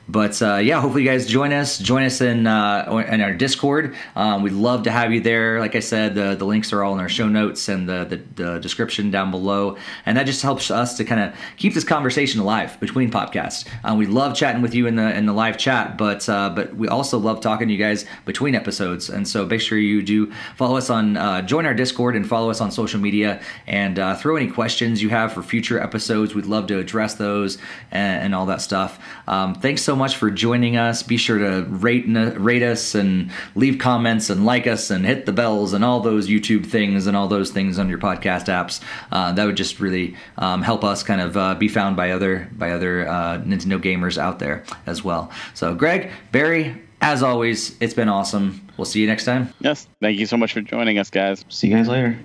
but 0.10 0.42
uh, 0.42 0.56
yeah, 0.56 0.80
hopefully 0.80 1.04
you 1.04 1.10
guys 1.10 1.26
join 1.26 1.52
us. 1.52 1.78
Join 1.78 2.04
us 2.04 2.22
in 2.22 2.48
uh, 2.48 3.06
in 3.10 3.22
our 3.22 3.34
Discord. 3.34 3.96
Um, 4.16 4.42
we'd 4.42 4.54
love 4.54 4.84
to 4.84 4.92
have 4.92 5.12
you 5.12 5.20
there. 5.20 5.60
Like 5.60 5.76
I 5.76 5.80
said, 5.80 6.16
the, 6.16 6.36
the 6.36 6.46
links 6.46 6.72
are 6.72 6.84
all 6.84 6.94
in 6.94 7.00
our 7.00 7.10
show 7.10 7.28
notes 7.28 7.68
and 7.68 7.90
the, 7.90 8.06
the, 8.06 8.44
the 8.44 8.60
description 8.60 9.12
down 9.12 9.32
below. 9.32 9.78
And 10.06 10.18
that 10.18 10.26
just 10.26 10.42
helps 10.42 10.72
us 10.72 10.96
to 10.98 11.04
kind 11.04 11.22
of 11.22 11.38
keep 11.58 11.74
this 11.74 11.84
conversation 11.84 12.40
alive 12.40 12.80
between 12.80 13.12
podcasts. 13.12 13.68
Um, 13.84 13.98
we 13.98 14.06
love 14.06 14.36
chatting 14.36 14.62
with 14.62 14.74
you 14.74 14.88
in 14.88 14.96
the 14.96 15.14
in 15.16 15.26
the 15.26 15.34
live 15.34 15.58
chat, 15.58 15.98
but 15.98 16.28
uh, 16.30 16.52
but 16.56 16.76
we 16.76 16.88
also 16.88 17.18
love 17.18 17.42
talking 17.42 17.68
to 17.68 17.74
you 17.74 17.80
guys 17.80 18.06
between 18.26 18.56
episodes. 18.56 19.10
And 19.10 19.28
so 19.28 19.46
make 19.46 19.60
sure 19.60 19.78
you 19.78 20.02
do 20.02 20.32
follow 20.56 20.78
us 20.78 20.90
on 20.90 21.18
uh, 21.18 21.42
join 21.42 21.66
our 21.66 21.74
Discord 21.74 22.16
and 22.16 22.28
follow 22.28 22.50
us 22.50 22.62
on 22.62 22.72
social 22.72 23.00
media 23.00 23.42
and 23.66 24.00
uh, 24.00 24.16
throw 24.16 24.38
any 24.38 24.50
questions 24.50 25.04
you 25.04 25.10
have 25.10 25.34
for 25.34 25.44
future 25.44 25.80
episodes. 25.82 26.34
We'd 26.34 26.46
love 26.46 26.68
to 26.68 26.80
address 26.80 27.16
those 27.16 27.58
and, 27.92 28.24
and 28.24 28.36
all 28.36 28.46
that 28.46 28.62
stuff. 28.62 29.00
Um, 29.28 29.54
thanks 29.54 29.82
so 29.82 29.97
much 29.98 30.16
for 30.16 30.32
joining 30.32 30.78
us. 30.78 31.04
Be 31.04 31.18
sure 31.18 31.38
to 31.40 31.66
rate 31.68 32.06
rate 32.08 32.64
us 32.64 32.96
and 32.96 33.32
leave 33.56 33.80
comments 33.80 34.30
and 34.30 34.46
like 34.46 34.68
us 34.68 34.90
and 34.90 35.06
hit 35.06 35.26
the 35.26 35.34
bells 35.34 35.74
and 35.74 35.84
all 35.84 36.00
those 36.00 36.30
YouTube 36.30 36.66
things 36.66 37.08
and 37.08 37.18
all 37.18 37.28
those 37.28 37.52
things 37.52 37.78
on 37.80 37.90
your 37.90 37.98
podcast 37.98 38.46
apps. 38.46 38.82
Uh, 39.12 39.32
that 39.34 39.46
would 39.46 39.58
just 39.58 39.80
really 39.80 40.16
um, 40.38 40.62
help 40.62 40.84
us 40.84 41.04
kind 41.04 41.20
of 41.20 41.36
uh, 41.36 41.56
be 41.56 41.68
found 41.68 41.98
by 41.98 42.12
other 42.12 42.48
by 42.54 42.72
other 42.72 43.08
uh, 43.08 43.40
Nintendo 43.40 43.82
gamers 43.82 44.18
out 44.18 44.40
there 44.40 44.64
as 44.86 45.04
well. 45.04 45.30
So, 45.54 45.76
Greg, 45.76 46.12
Barry, 46.32 46.82
As 47.02 47.22
always, 47.22 47.76
it's 47.80 47.94
been 47.94 48.10
awesome. 48.10 48.62
We'll 48.78 48.86
see 48.86 49.02
you 49.02 49.08
next 49.08 49.26
time. 49.26 49.54
Yes. 49.60 49.88
Thank 50.02 50.18
you 50.20 50.26
so 50.26 50.38
much 50.38 50.54
for 50.54 50.62
joining 50.62 50.98
us, 50.98 51.10
guys. 51.10 51.46
See 51.50 51.68
you 51.68 51.76
guys 51.76 51.88
later. 51.88 52.18